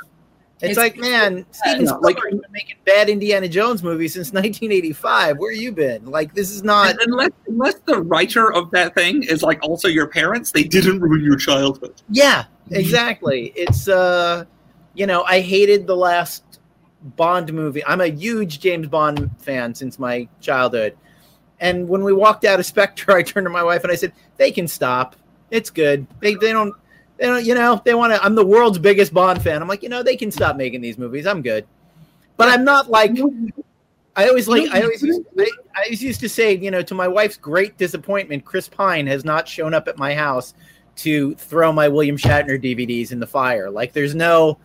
It's, 0.62 0.72
It's- 0.72 0.76
like, 0.76 0.98
man, 0.98 1.46
Steven 1.52 1.86
no, 1.86 1.98
like- 2.00 2.18
been 2.20 2.42
making 2.52 2.76
bad 2.84 3.08
Indiana 3.08 3.48
Jones 3.48 3.82
movies 3.82 4.12
since 4.12 4.26
1985. 4.34 5.38
Where 5.38 5.52
you 5.52 5.72
been? 5.72 6.04
Like, 6.04 6.34
this 6.34 6.50
is 6.50 6.62
not. 6.62 6.96
unless, 7.02 7.30
unless 7.46 7.76
the 7.86 8.02
writer 8.02 8.52
of 8.52 8.70
that 8.72 8.94
thing 8.94 9.22
is 9.22 9.42
like 9.42 9.58
also 9.62 9.88
your 9.88 10.06
parents, 10.06 10.52
they 10.52 10.64
didn't 10.64 11.00
ruin 11.00 11.24
your 11.24 11.36
childhood. 11.38 11.94
Yeah, 12.10 12.44
exactly. 12.70 13.54
It's 13.56 13.88
uh, 13.88 14.44
you 14.94 15.06
know, 15.06 15.22
I 15.22 15.40
hated 15.40 15.86
the 15.86 15.96
last 15.96 16.44
Bond 17.02 17.52
movie. 17.52 17.84
I'm 17.86 18.00
a 18.00 18.08
huge 18.08 18.60
James 18.60 18.86
Bond 18.86 19.30
fan 19.38 19.74
since 19.74 19.98
my 19.98 20.28
childhood. 20.40 20.96
And 21.58 21.88
when 21.88 22.04
we 22.04 22.12
walked 22.12 22.44
out 22.44 22.60
of 22.60 22.66
Spectre, 22.66 23.12
I 23.16 23.22
turned 23.22 23.46
to 23.46 23.50
my 23.50 23.62
wife 23.62 23.82
and 23.84 23.92
I 23.92 23.96
said, 23.96 24.12
"They 24.36 24.50
can 24.50 24.68
stop. 24.68 25.16
It's 25.50 25.70
good. 25.70 26.06
They 26.20 26.34
they 26.34 26.52
don't." 26.52 26.74
They 27.16 27.26
don't, 27.26 27.44
you 27.44 27.54
know, 27.54 27.82
they 27.84 27.92
want 27.92 28.14
to. 28.14 28.24
I'm 28.24 28.34
the 28.34 28.46
world's 28.46 28.78
biggest 28.78 29.12
Bond 29.12 29.42
fan. 29.42 29.60
I'm 29.60 29.68
like, 29.68 29.82
you 29.82 29.90
know, 29.90 30.02
they 30.02 30.16
can 30.16 30.30
stop 30.30 30.56
making 30.56 30.80
these 30.80 30.96
movies. 30.96 31.26
I'm 31.26 31.42
good, 31.42 31.66
but 32.38 32.48
I'm 32.48 32.64
not 32.64 32.88
like 32.88 33.10
I 34.16 34.28
always 34.28 34.48
like. 34.48 34.70
I 34.70 34.82
always, 34.82 35.02
used, 35.02 35.20
I, 35.38 35.42
I 35.76 35.82
always 35.84 36.02
used 36.02 36.20
to 36.20 36.28
say, 36.28 36.56
you 36.56 36.70
know, 36.70 36.82
to 36.82 36.94
my 36.94 37.06
wife's 37.06 37.36
great 37.36 37.78
disappointment, 37.78 38.44
Chris 38.44 38.68
Pine 38.68 39.06
has 39.06 39.24
not 39.24 39.46
shown 39.46 39.72
up 39.72 39.88
at 39.88 39.98
my 39.98 40.14
house 40.14 40.54
to 40.96 41.34
throw 41.36 41.72
my 41.72 41.88
William 41.88 42.16
Shatner 42.16 42.62
DVDs 42.62 43.12
in 43.12 43.20
the 43.20 43.26
fire. 43.26 43.70
Like, 43.70 43.92
there's 43.92 44.14
no, 44.14 44.58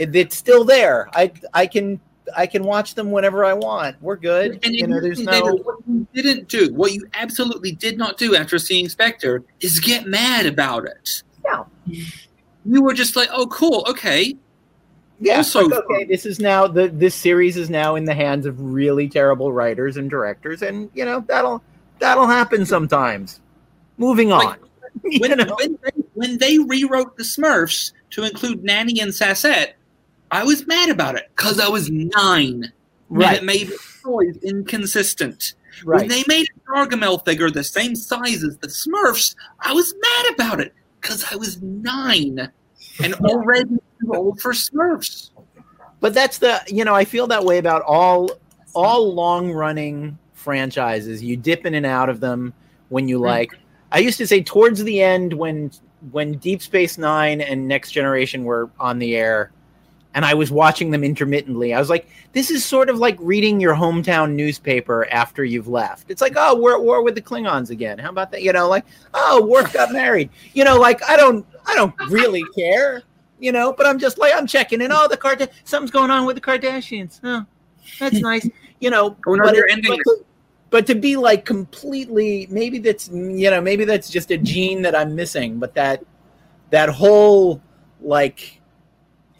it, 0.00 0.16
it's 0.16 0.36
still 0.36 0.64
there. 0.64 1.08
I, 1.12 1.32
I 1.52 1.66
can, 1.66 2.00
I 2.36 2.46
can 2.46 2.64
watch 2.64 2.94
them 2.94 3.10
whenever 3.10 3.44
I 3.44 3.52
want. 3.52 4.00
We're 4.00 4.16
good. 4.16 4.58
And 4.64 4.74
you 4.74 4.86
know, 4.86 5.00
there's 5.00 5.20
no. 5.20 5.54
what 5.56 5.76
you 5.86 6.06
didn't 6.14 6.48
do, 6.48 6.72
what 6.72 6.92
you 6.92 7.06
absolutely 7.14 7.72
did 7.72 7.98
not 7.98 8.16
do 8.16 8.34
after 8.34 8.58
seeing 8.58 8.88
Spectre, 8.88 9.42
is 9.60 9.78
get 9.80 10.06
mad 10.06 10.46
about 10.46 10.86
it. 10.86 11.22
No. 11.44 11.66
You 11.86 12.82
were 12.82 12.94
just 12.94 13.16
like, 13.16 13.28
"Oh, 13.32 13.46
cool, 13.46 13.84
okay." 13.88 14.36
Yeah. 15.18 15.38
also- 15.38 15.68
like, 15.68 15.84
okay, 15.84 16.04
this 16.04 16.24
is 16.24 16.40
now 16.40 16.66
the 16.66 16.88
this 16.88 17.14
series 17.14 17.56
is 17.56 17.68
now 17.70 17.94
in 17.94 18.04
the 18.04 18.14
hands 18.14 18.46
of 18.46 18.60
really 18.60 19.08
terrible 19.08 19.52
writers 19.52 19.96
and 19.96 20.08
directors, 20.08 20.62
and 20.62 20.90
you 20.94 21.04
know 21.04 21.24
that'll 21.26 21.62
that'll 21.98 22.26
happen 22.26 22.66
sometimes. 22.66 23.40
Moving 23.98 24.32
on. 24.32 24.56
Like, 25.02 25.20
When, 25.20 25.38
when, 25.38 25.78
they, 25.84 26.02
when 26.14 26.38
they 26.38 26.58
rewrote 26.58 27.16
the 27.16 27.22
Smurfs 27.22 27.92
to 28.10 28.24
include 28.24 28.64
Nanny 28.64 29.00
and 29.00 29.12
Sassette, 29.12 29.74
I 30.30 30.44
was 30.44 30.66
mad 30.66 30.90
about 30.90 31.16
it 31.16 31.30
because 31.36 31.58
I 31.58 31.68
was 31.68 31.90
nine. 31.90 32.72
Right. 33.08 33.38
it 33.38 33.44
made 33.44 33.70
toys 34.02 34.36
inconsistent. 34.42 35.54
Right. 35.84 36.00
When 36.00 36.08
they 36.08 36.22
made 36.28 36.46
a 36.48 36.70
Gargamel 36.70 37.24
figure 37.24 37.50
the 37.50 37.64
same 37.64 37.96
size 37.96 38.44
as 38.44 38.56
the 38.58 38.68
Smurfs, 38.68 39.34
I 39.60 39.72
was 39.72 39.92
mad 40.00 40.34
about 40.34 40.60
it 40.60 40.74
because 41.00 41.24
I 41.32 41.36
was 41.36 41.60
nine 41.62 42.50
and 43.02 43.14
already 43.24 43.76
too 44.00 44.14
old 44.14 44.40
for 44.40 44.52
Smurfs. 44.52 45.30
but 46.00 46.14
that's 46.14 46.38
the 46.38 46.60
you 46.66 46.84
know 46.84 46.94
i 46.94 47.04
feel 47.04 47.26
that 47.26 47.44
way 47.44 47.58
about 47.58 47.82
all 47.82 48.30
all 48.74 49.12
long 49.12 49.52
running 49.52 50.16
franchises 50.34 51.22
you 51.22 51.36
dip 51.36 51.66
in 51.66 51.74
and 51.74 51.86
out 51.86 52.08
of 52.08 52.20
them 52.20 52.52
when 52.88 53.08
you 53.08 53.18
mm. 53.18 53.26
like 53.26 53.52
i 53.92 53.98
used 53.98 54.18
to 54.18 54.26
say 54.26 54.42
towards 54.42 54.82
the 54.84 55.02
end 55.02 55.32
when 55.34 55.70
when 56.10 56.32
deep 56.38 56.62
space 56.62 56.96
nine 56.96 57.40
and 57.40 57.66
next 57.68 57.90
generation 57.90 58.44
were 58.44 58.70
on 58.78 58.98
the 58.98 59.14
air 59.16 59.52
and 60.14 60.24
I 60.24 60.34
was 60.34 60.50
watching 60.50 60.90
them 60.90 61.04
intermittently. 61.04 61.72
I 61.72 61.78
was 61.78 61.88
like, 61.88 62.08
this 62.32 62.50
is 62.50 62.64
sort 62.64 62.90
of 62.90 62.98
like 62.98 63.16
reading 63.20 63.60
your 63.60 63.74
hometown 63.74 64.32
newspaper 64.34 65.06
after 65.10 65.44
you've 65.44 65.68
left. 65.68 66.10
It's 66.10 66.20
like, 66.20 66.32
oh, 66.36 66.60
we're 66.60 66.74
at 66.74 66.82
war 66.82 67.02
with 67.02 67.14
the 67.14 67.22
Klingons 67.22 67.70
again. 67.70 67.98
How 67.98 68.10
about 68.10 68.30
that? 68.32 68.42
You 68.42 68.52
know, 68.52 68.68
like, 68.68 68.84
oh, 69.14 69.44
Worf 69.46 69.72
got 69.72 69.92
married. 69.92 70.30
You 70.52 70.64
know, 70.64 70.78
like 70.78 71.02
I 71.08 71.16
don't, 71.16 71.46
I 71.66 71.74
don't 71.76 71.94
really 72.08 72.42
care. 72.56 73.02
You 73.38 73.52
know, 73.52 73.72
but 73.72 73.86
I'm 73.86 73.98
just 73.98 74.18
like 74.18 74.34
I'm 74.34 74.46
checking 74.46 74.82
in. 74.82 74.92
Oh, 74.92 75.08
the 75.08 75.16
Kard, 75.16 75.48
something's 75.64 75.90
going 75.90 76.10
on 76.10 76.26
with 76.26 76.36
the 76.36 76.42
Kardashians. 76.42 77.20
Oh, 77.24 77.46
that's 77.98 78.16
nice. 78.20 78.48
You 78.80 78.90
know, 78.90 79.16
but, 79.46 79.54
it- 79.54 79.82
but 79.88 79.96
to, 80.04 80.24
but 80.70 80.86
to 80.88 80.94
be 80.94 81.16
like 81.16 81.44
completely, 81.46 82.46
maybe 82.50 82.78
that's 82.78 83.08
you 83.08 83.50
know, 83.50 83.60
maybe 83.60 83.84
that's 83.84 84.10
just 84.10 84.30
a 84.30 84.36
gene 84.38 84.82
that 84.82 84.94
I'm 84.94 85.14
missing. 85.14 85.58
But 85.58 85.74
that 85.74 86.04
that 86.68 86.88
whole 86.90 87.62
like 88.02 88.59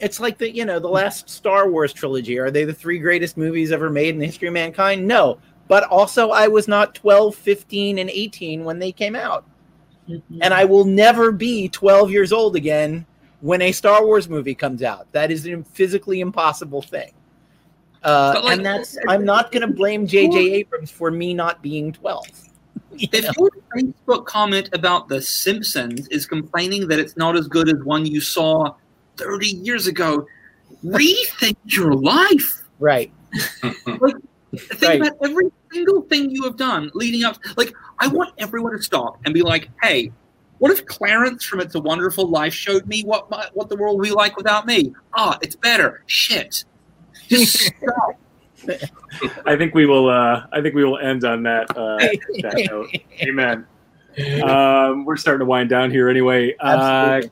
it's 0.01 0.21
like 0.21 0.39
the 0.39 0.51
you 0.51 0.65
know 0.65 0.79
the 0.79 0.89
last 0.89 1.29
star 1.29 1.71
wars 1.71 1.93
trilogy. 1.93 2.39
Are 2.39 2.51
they 2.51 2.65
the 2.65 2.75
three 2.75 2.99
greatest 2.99 3.37
movies 3.37 3.73
ever 3.73 3.91
made 3.91 4.15
in 4.15 4.19
the 4.19 4.27
history 4.27 4.49
of 4.49 4.55
mankind? 4.55 5.07
No. 5.07 5.39
But 5.69 5.85
also 5.85 6.31
i 6.31 6.49
was 6.49 6.67
not 6.67 6.95
12 6.97 7.35
15 7.35 7.99
and 7.99 8.11
18 8.11 8.65
when 8.65 8.79
they 8.79 8.93
came 8.93 9.15
out. 9.15 9.45
And 10.41 10.53
i 10.53 10.65
will 10.65 10.85
never 10.85 11.31
be 11.31 11.69
12 11.69 12.11
years 12.11 12.33
old 12.33 12.57
again 12.57 13.07
when 13.41 13.63
a 13.63 13.73
star 13.73 14.05
wars 14.05 14.29
movie 14.29 14.55
comes 14.55 14.83
out. 14.83 15.11
That 15.13 15.31
is 15.31 15.47
a 15.47 15.63
physically 15.73 16.21
impossible 16.21 16.83
thing. 16.83 17.13
Uh, 18.03 18.41
like, 18.43 18.57
and 18.57 18.65
that's 18.65 18.97
i'm 19.09 19.27
not 19.27 19.53
going 19.53 19.61
to 19.61 19.67
blame 19.67 20.07
jj 20.07 20.53
abrams 20.53 20.91
for 20.91 21.11
me 21.11 21.35
not 21.35 21.61
being 21.61 21.93
12 21.93 22.25
You 22.97 23.09
If 23.13 23.37
your 23.37 23.51
Facebook 23.77 24.27
comment 24.27 24.69
about 24.73 25.09
The 25.09 25.23
Simpsons 25.23 26.09
is 26.09 26.27
complaining 26.27 26.89
that 26.89 26.99
it's 26.99 27.17
not 27.17 27.37
as 27.37 27.47
good 27.47 27.69
as 27.69 27.83
one 27.85 28.05
you 28.05 28.21
saw 28.21 28.75
30 29.17 29.47
years 29.49 29.87
ago, 29.87 30.27
rethink 30.85 31.57
your 31.65 31.95
life. 31.95 32.63
right 32.79 33.13
Think 34.57 34.83
Right. 34.83 35.01
about 35.01 35.17
every 35.23 35.53
single 35.73 36.03
thing 36.03 36.31
you 36.31 36.43
have 36.43 36.57
done 36.57 36.91
leading 36.95 37.23
up. 37.23 37.39
Like, 37.57 37.73
I 38.01 38.09
want 38.09 38.35
everyone 38.39 38.73
to 38.77 38.83
stop 38.83 39.21
and 39.25 39.33
be 39.33 39.43
like, 39.43 39.69
hey, 39.81 40.11
what 40.59 40.73
if 40.73 40.85
Clarence 40.87 41.45
from 41.45 41.61
It's 41.61 41.77
a 41.77 41.81
Wonderful 41.81 42.29
Life 42.29 42.53
showed 42.53 42.85
me 42.89 43.03
what 43.05 43.31
my, 43.31 43.47
what 43.55 43.69
the 43.69 43.77
world 43.77 43.99
would 43.99 44.05
be 44.05 44.11
like 44.11 44.37
without 44.37 44.67
me? 44.67 44.93
Ah, 45.15 45.39
it's 45.41 45.55
better. 45.55 46.03
Shit. 46.07 46.65
Just 47.29 47.59
stop. 47.77 48.19
I 49.47 49.55
think 49.57 49.73
we 49.75 49.87
will. 49.87 50.09
Uh, 50.09 50.45
I 50.53 50.61
think 50.61 50.75
we 50.75 50.85
will 50.85 50.99
end 50.99 51.25
on 51.25 51.45
that, 51.45 51.71
uh, 51.77 51.99
that 52.43 52.67
note. 52.71 52.91
Amen. 53.23 53.65
Um, 54.43 55.05
we're 55.05 55.17
starting 55.17 55.39
to 55.41 55.47
wind 55.47 55.71
down 55.71 55.93
here 55.93 56.09
anyway. 56.09 56.55
Uh, 56.59 56.67
Absolutely. 56.67 57.31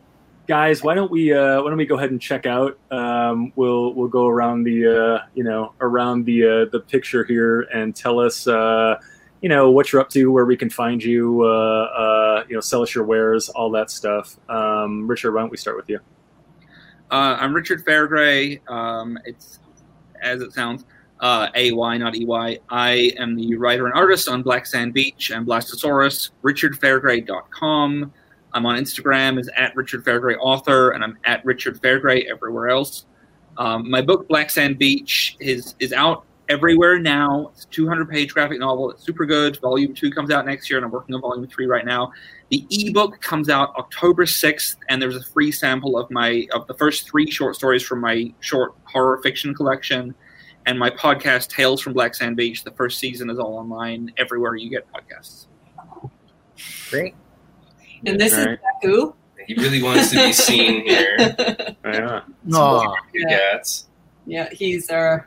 Guys, 0.49 0.83
why 0.83 0.95
don't 0.95 1.11
we 1.11 1.33
uh, 1.33 1.63
why 1.63 1.69
don't 1.69 1.77
we 1.77 1.87
go 1.87 1.97
ahead 1.97 2.11
and 2.11 2.21
check 2.21 2.47
out? 2.47 2.77
Um, 2.91 3.53
we'll 3.55 3.95
we'll 3.95 4.09
go 4.09 4.27
around 4.27 4.65
the 4.65 4.87
uh, 4.87 5.27
you 5.35 5.45
know 5.45 5.75
around 5.81 6.25
the 6.25 6.45
uh, 6.45 6.65
the 6.73 6.81
picture 6.81 7.23
here 7.23 7.61
and 7.73 7.95
tell 7.95 8.19
us 8.19 8.49
uh, 8.49 8.99
you 9.43 9.49
know 9.49 9.71
what 9.71 9.93
you're 9.93 10.01
up 10.01 10.09
to, 10.11 10.33
where 10.33 10.47
we 10.47 10.57
can 10.57 10.71
find 10.71 11.05
you, 11.05 11.43
uh, 11.43 11.47
uh, 11.47 12.45
you 12.49 12.55
know, 12.55 12.61
sell 12.61 12.83
us 12.83 12.95
your 12.95 13.05
wares, 13.05 13.49
all 13.51 13.71
that 13.71 13.91
stuff. 13.91 14.37
Um, 14.49 15.07
Richard, 15.07 15.33
why 15.33 15.43
don't 15.43 15.51
we 15.51 15.59
start 15.59 15.77
with 15.77 15.89
you? 15.89 16.01
I'm 17.11 17.55
Richard 17.55 17.85
Fairgray. 17.87 18.69
Um, 18.69 19.19
it's 19.25 19.61
as 20.21 20.43
it 20.43 20.53
sounds, 20.53 20.85
uh, 21.21 21.49
AY, 21.55 21.99
not 21.99 22.17
EY. 22.17 22.59
I 22.69 23.13
am 23.19 23.37
the 23.37 23.55
writer 23.57 23.87
and 23.87 23.95
artist 23.95 24.29
on 24.29 24.43
Black 24.43 24.67
Sand 24.67 24.93
Beach 24.95 25.31
and 25.31 25.47
Blastosaurus. 25.47 26.31
RichardFairgray.com. 26.43 28.13
I'm 28.59 28.67
on 28.67 28.77
Instagram 28.77 29.39
as 29.39 29.49
at 29.57 29.75
Richard 29.77 30.05
Fairgray 30.05 30.37
Author, 30.41 30.91
and 30.91 31.05
I'm 31.05 31.17
at 31.23 31.45
Richard 31.45 31.81
Fairgray 31.81 32.29
everywhere 32.29 32.69
else. 32.69 33.07
Um, 33.57 33.89
my 33.89 34.03
book 34.03 34.27
Black 34.27 34.51
Sand 34.51 34.79
Beach 34.79 35.37
is 35.39 35.77
is 35.79 35.93
out 35.93 36.25
everywhere 36.49 36.99
now. 36.99 37.53
It's 37.53 37.67
a 37.67 37.69
200 37.69 38.11
page 38.11 38.35
graphic 38.35 38.59
novel. 38.59 38.91
It's 38.91 39.07
super 39.07 39.27
good. 39.27 39.61
Volume 39.61 39.95
two 39.95 40.11
comes 40.11 40.33
out 40.33 40.45
next 40.45 40.69
year, 40.69 40.79
and 40.79 40.85
I'm 40.85 40.91
working 40.91 41.15
on 41.15 41.21
volume 41.21 41.47
three 41.47 41.67
right 41.67 41.87
now. 41.87 42.11
The 42.49 42.67
ebook 42.69 43.21
comes 43.21 43.49
out 43.49 43.77
October 43.77 44.25
6th, 44.25 44.77
and 44.89 45.01
there's 45.01 45.15
a 45.15 45.23
free 45.23 45.53
sample 45.53 45.97
of 45.97 46.11
my 46.11 46.49
of 46.53 46.67
the 46.67 46.75
first 46.75 47.09
three 47.09 47.31
short 47.31 47.55
stories 47.55 47.85
from 47.85 48.01
my 48.01 48.35
short 48.41 48.75
horror 48.83 49.21
fiction 49.23 49.55
collection. 49.55 50.17
And 50.67 50.77
my 50.81 50.91
podcast, 50.91 51.49
Tales 51.49 51.81
from 51.81 51.93
Black 51.93 52.17
Sand 52.17 52.37
Beach, 52.37 52.65
the 52.65 52.73
first 52.73 52.99
season 52.99 53.31
is 53.31 53.39
all 53.39 53.55
online 53.55 54.13
everywhere 54.17 54.57
you 54.57 54.69
get 54.69 54.85
podcasts. 54.93 55.47
great 56.91 57.15
And 58.07 58.21
this 58.21 58.33
All 58.35 58.45
right. 58.45 58.55
is 58.55 58.59
Baku. 58.83 59.15
He 59.47 59.55
really 59.55 59.83
wants 59.83 60.11
to 60.11 60.17
be 60.17 60.33
seen 60.33 60.83
here. 60.85 61.17
Yeah. 61.85 62.21
Aw. 62.55 62.95
Good 63.13 63.23
Yeah. 63.29 63.39
cats. 63.39 63.87
yeah, 64.27 64.49
he's 64.53 64.91
our 64.91 65.27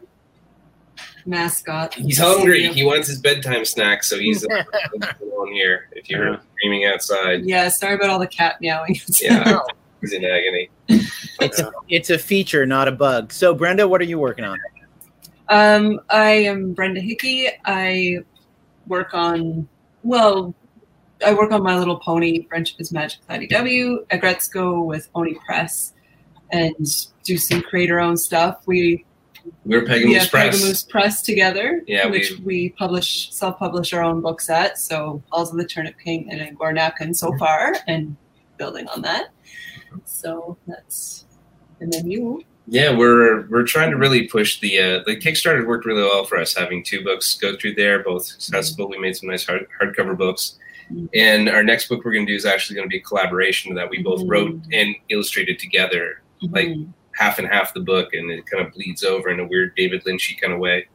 mascot. 1.25 1.93
He's 1.95 2.19
hungry. 2.19 2.67
He 2.71 2.85
wants 2.85 3.07
his 3.07 3.19
bedtime 3.19 3.65
snack, 3.65 4.03
so 4.03 4.17
he's 4.19 4.45
uh, 4.45 4.63
on 5.37 5.51
here. 5.53 5.87
If 5.93 6.09
you're 6.09 6.33
Yeah. 6.33 6.39
screaming 6.55 6.85
outside, 6.85 7.45
Yeah, 7.45 7.67
sorry 7.69 7.95
about 7.95 8.09
all 8.11 8.19
the 8.19 8.27
cat 8.27 8.57
meowing. 8.61 8.95
yeah, 9.21 9.59
he's 10.01 10.13
in 10.13 10.23
agony. 10.23 10.69
it's 11.39 11.59
a, 11.59 11.71
it's 11.89 12.09
a 12.11 12.19
feature 12.19 12.65
not 12.65 12.87
a 12.87 12.91
bug 12.91 13.31
so 13.31 13.53
brenda 13.55 13.87
what 13.87 14.01
are 14.01 14.05
you 14.05 14.19
working 14.19 14.43
on 14.45 14.59
Um, 15.49 15.99
I 16.09 16.29
am 16.31 16.73
Brenda 16.73 16.99
Hickey. 17.01 17.47
I 17.65 18.19
work 18.87 19.13
on, 19.13 19.67
well, 20.03 20.53
I 21.25 21.33
work 21.33 21.51
on 21.51 21.63
My 21.63 21.77
Little 21.77 21.97
Pony, 21.97 22.45
Friendship 22.47 22.79
is 22.79 22.91
Magic 22.91 23.19
Cloudy 23.27 23.47
W, 23.47 24.05
at 24.09 24.21
Gretzko 24.21 24.85
with 24.85 25.09
Oni 25.15 25.35
Press, 25.45 25.93
and 26.51 26.75
do 27.23 27.37
some 27.37 27.61
creator 27.61 27.99
owned 27.99 28.19
stuff. 28.19 28.61
We, 28.65 29.05
We're 29.65 29.81
we 29.81 29.87
Pegamoose 29.87 30.17
have 30.19 30.31
Press. 30.31 30.61
Pegamoose 30.61 30.89
Press 30.89 31.21
together, 31.21 31.83
Yeah, 31.87 32.07
which 32.07 32.31
we- 32.39 32.43
we, 32.43 32.69
publish, 32.69 33.31
self 33.33 33.59
publish 33.59 33.93
our 33.93 34.03
own 34.03 34.21
books 34.21 34.49
at. 34.49 34.77
So, 34.79 35.21
Halls 35.31 35.51
of 35.51 35.57
the 35.57 35.65
Turnip 35.65 35.95
King 36.03 36.29
and 36.31 36.41
Angora 36.41 36.73
Napkin 36.73 37.13
so 37.13 37.35
far, 37.37 37.75
and 37.87 38.15
building 38.57 38.87
on 38.87 39.01
that. 39.03 39.29
So, 40.05 40.57
that's, 40.67 41.25
and 41.79 41.91
then 41.91 42.09
you. 42.09 42.43
Yeah, 42.67 42.95
we're 42.95 43.47
we're 43.47 43.65
trying 43.65 43.89
to 43.89 43.97
really 43.97 44.27
push 44.27 44.59
the 44.59 44.77
uh, 44.79 45.03
the 45.05 45.15
Kickstarter 45.17 45.65
worked 45.65 45.85
really 45.85 46.03
well 46.03 46.23
for 46.25 46.37
us 46.37 46.55
having 46.55 46.83
two 46.83 47.03
books 47.03 47.33
go 47.33 47.57
through 47.57 47.73
there, 47.73 48.03
both 48.03 48.23
successful. 48.23 48.87
We 48.87 48.99
made 48.99 49.15
some 49.17 49.29
nice 49.29 49.45
hard, 49.45 49.67
hardcover 49.81 50.15
books. 50.15 50.59
And 51.13 51.49
our 51.49 51.63
next 51.63 51.87
book 51.89 52.03
we're 52.05 52.13
going 52.13 52.25
to 52.25 52.31
do 52.31 52.35
is 52.35 52.45
actually 52.45 52.75
going 52.75 52.87
to 52.87 52.89
be 52.93 52.97
a 52.97 53.01
collaboration 53.01 53.73
that 53.75 53.89
we 53.89 54.01
both 54.01 54.21
Mhm. 54.21 54.29
wrote 54.29 54.59
and 54.71 54.95
illustrated 55.09 55.59
together, 55.59 56.21
Like, 56.49 56.69
Mhm. 56.69 56.91
half 57.13 57.37
and 57.37 57.47
half 57.47 57.73
the 57.73 57.79
book, 57.81 58.13
and 58.13 58.31
it 58.31 58.45
kind 58.47 58.65
of 58.65 58.73
bleeds 58.73 59.03
over 59.03 59.29
in 59.29 59.39
a 59.39 59.45
weird 59.45 59.75
David 59.75 60.03
Lynchy 60.05 60.39
kind 60.41 60.51
of 60.53 60.59
way. 60.59 60.87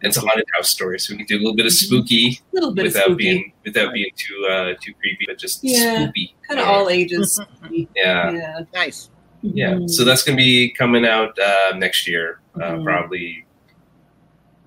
It's 0.00 0.16
a 0.16 0.20
haunted 0.20 0.44
house 0.56 0.70
story, 0.70 0.98
so 0.98 1.12
we 1.14 1.18
can 1.18 1.26
do 1.26 1.36
a 1.36 1.38
little 1.38 1.54
bit 1.54 1.66
of 1.66 1.72
Mhm. 1.72 1.76
spooky 1.86 2.40
a 2.52 2.54
little 2.56 2.72
bit 2.74 2.82
without 2.86 3.04
spooky. 3.04 3.14
being 3.24 3.52
without 3.64 3.92
being 3.94 4.10
too 4.16 4.46
uh, 4.50 4.74
too 4.80 4.92
creepy, 4.94 5.24
but 5.28 5.38
just 5.38 5.60
Yeah, 5.62 6.06
spoopy. 6.08 6.32
kind 6.48 6.58
of 6.58 6.66
all 6.66 6.88
ages. 6.90 7.40
Yeah. 7.94 8.32
yeah. 8.32 8.60
nice 8.74 9.08
Yeah, 9.42 9.78
so 9.86 10.04
that's 10.04 10.24
going 10.24 10.36
to 10.36 10.42
be 10.42 10.70
coming 10.70 11.04
out 11.06 11.38
uh, 11.38 11.76
next 11.76 12.08
year, 12.08 12.40
uh, 12.56 12.72
Mhm. 12.72 12.84
probably 12.84 13.44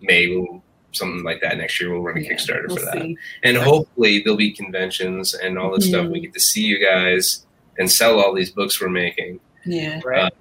May, 0.02 0.28
we'll, 0.28 0.64
something 0.96 1.24
like 1.24 1.42
that. 1.42 1.58
Next 1.58 1.80
year, 1.80 1.92
we'll 1.92 2.02
run 2.02 2.18
a 2.18 2.22
Yeah, 2.22 2.32
Kickstarter 2.34 2.68
we'll 2.68 2.78
for 2.78 2.86
that, 2.86 3.02
see. 3.02 3.18
and 3.44 3.58
hopefully 3.58 4.22
there'll 4.24 4.38
be 4.38 4.52
conventions 4.52 5.34
and 5.34 5.58
all 5.58 5.76
this 5.76 5.88
stuff. 5.90 6.06
Mhm. 6.08 6.12
We 6.12 6.20
get 6.22 6.34
to 6.34 6.40
see 6.40 6.62
you 6.64 6.80
guys 6.84 7.46
and 7.78 7.92
sell 7.92 8.20
all 8.20 8.34
these 8.34 8.52
books 8.52 8.80
we're 8.82 8.90
making. 8.90 9.40
Yeah. 9.66 10.00
right 10.06 10.32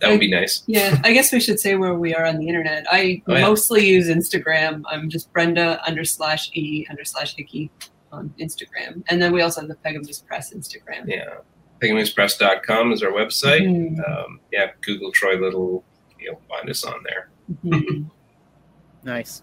That 0.00 0.10
would 0.10 0.20
be 0.20 0.30
nice. 0.30 0.62
Yeah, 0.66 0.98
I 1.04 1.12
guess 1.12 1.30
we 1.32 1.40
should 1.40 1.60
say 1.60 1.74
where 1.76 1.92
we 1.94 2.14
are 2.14 2.24
on 2.24 2.38
the 2.38 2.48
internet. 2.48 2.86
I 2.90 3.22
Oh, 3.28 3.34
yeah. 3.34 3.40
mostly 3.42 3.86
use 3.86 4.08
Instagram. 4.08 4.82
I'm 4.88 5.10
just 5.10 5.30
Brenda 5.32 5.78
under 5.86 6.04
slash 6.04 6.50
E 6.54 6.86
under 6.88 7.04
slash 7.04 7.36
Hickey 7.36 7.70
on 8.12 8.32
Instagram. 8.40 9.02
And 9.08 9.20
then 9.20 9.32
we 9.32 9.42
also 9.42 9.60
have 9.60 9.68
the 9.68 9.76
Pegamoose 9.76 10.24
Press 10.26 10.54
Instagram. 10.54 11.04
Yeah, 11.06 11.34
PegamoosePress.com 11.82 12.92
is 12.92 13.02
our 13.02 13.10
website. 13.12 13.60
Mhm. 13.62 13.98
Um, 14.10 14.40
yeah, 14.52 14.70
Google 14.80 15.12
Troy 15.12 15.36
Little, 15.38 15.84
you'll 16.18 16.40
find 16.48 16.68
us 16.70 16.82
on 16.84 17.02
there. 17.04 17.28
Mhm. 17.64 18.06
nice 19.04 19.42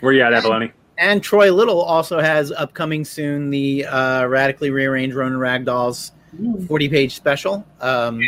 Where 0.00 0.12
you 0.12 0.22
at, 0.22 0.32
Avallone? 0.32 0.72
And 0.98 1.22
Troy 1.22 1.52
Little 1.52 1.80
also 1.80 2.20
has 2.20 2.52
upcoming 2.52 3.04
soon 3.04 3.50
the 3.50 3.86
uh, 3.86 4.26
radically 4.26 4.70
rearranged 4.70 5.16
Ronin 5.16 5.38
Ragdolls 5.38 6.12
Mhm. 6.38 6.66
40 6.68 6.88
page 6.88 7.14
special. 7.16 7.66
Um, 7.80 8.20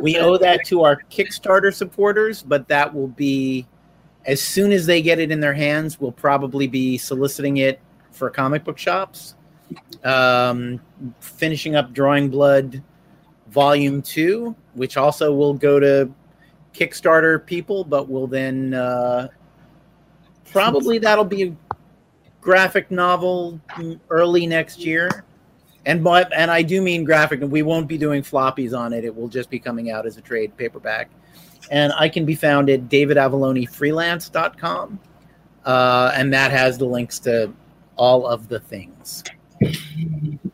we 0.00 0.18
owe 0.18 0.36
that 0.36 0.64
to 0.66 0.84
our 0.84 1.00
Kickstarter 1.10 1.72
supporters, 1.72 2.42
but 2.42 2.68
that 2.68 2.92
will 2.92 3.08
be 3.08 3.66
as 4.26 4.42
soon 4.42 4.72
as 4.72 4.84
they 4.84 5.00
get 5.00 5.18
it 5.18 5.30
in 5.30 5.40
their 5.40 5.54
hands, 5.54 5.98
we'll 5.98 6.12
probably 6.12 6.66
be 6.66 6.98
soliciting 6.98 7.58
it 7.58 7.80
for 8.10 8.28
comic 8.28 8.64
book 8.64 8.76
shops. 8.76 9.34
Um, 10.04 10.80
finishing 11.20 11.76
up 11.76 11.92
Drawing 11.92 12.28
Blood 12.28 12.82
Volume 13.50 14.02
2, 14.02 14.54
which 14.74 14.96
also 14.96 15.32
will 15.34 15.54
go 15.54 15.80
to 15.80 16.10
Kickstarter 16.74 17.44
people, 17.44 17.84
but 17.84 18.08
will 18.08 18.26
then 18.26 18.74
uh, 18.74 19.28
probably 20.52 20.98
that'll 20.98 21.24
be 21.24 21.44
a 21.44 21.56
graphic 22.40 22.90
novel 22.90 23.60
early 24.10 24.46
next 24.46 24.80
year. 24.80 25.24
And 25.86 26.04
but 26.04 26.32
and 26.34 26.50
I 26.50 26.62
do 26.62 26.82
mean 26.82 27.04
graphic, 27.04 27.40
and 27.40 27.50
we 27.50 27.62
won't 27.62 27.88
be 27.88 27.96
doing 27.96 28.22
floppies 28.22 28.76
on 28.76 28.92
it. 28.92 29.04
It 29.04 29.14
will 29.14 29.28
just 29.28 29.50
be 29.50 29.58
coming 29.58 29.90
out 29.90 30.06
as 30.06 30.16
a 30.16 30.20
trade 30.20 30.56
paperback. 30.56 31.10
And 31.70 31.92
I 31.96 32.08
can 32.08 32.24
be 32.24 32.34
found 32.34 32.70
at 32.70 32.88
davidavallonefreelance.com. 32.88 35.00
Uh, 35.64 36.12
and 36.14 36.32
that 36.32 36.50
has 36.50 36.78
the 36.78 36.86
links 36.86 37.18
to 37.20 37.52
all 37.96 38.26
of 38.26 38.48
the 38.48 38.60
things. 38.60 39.22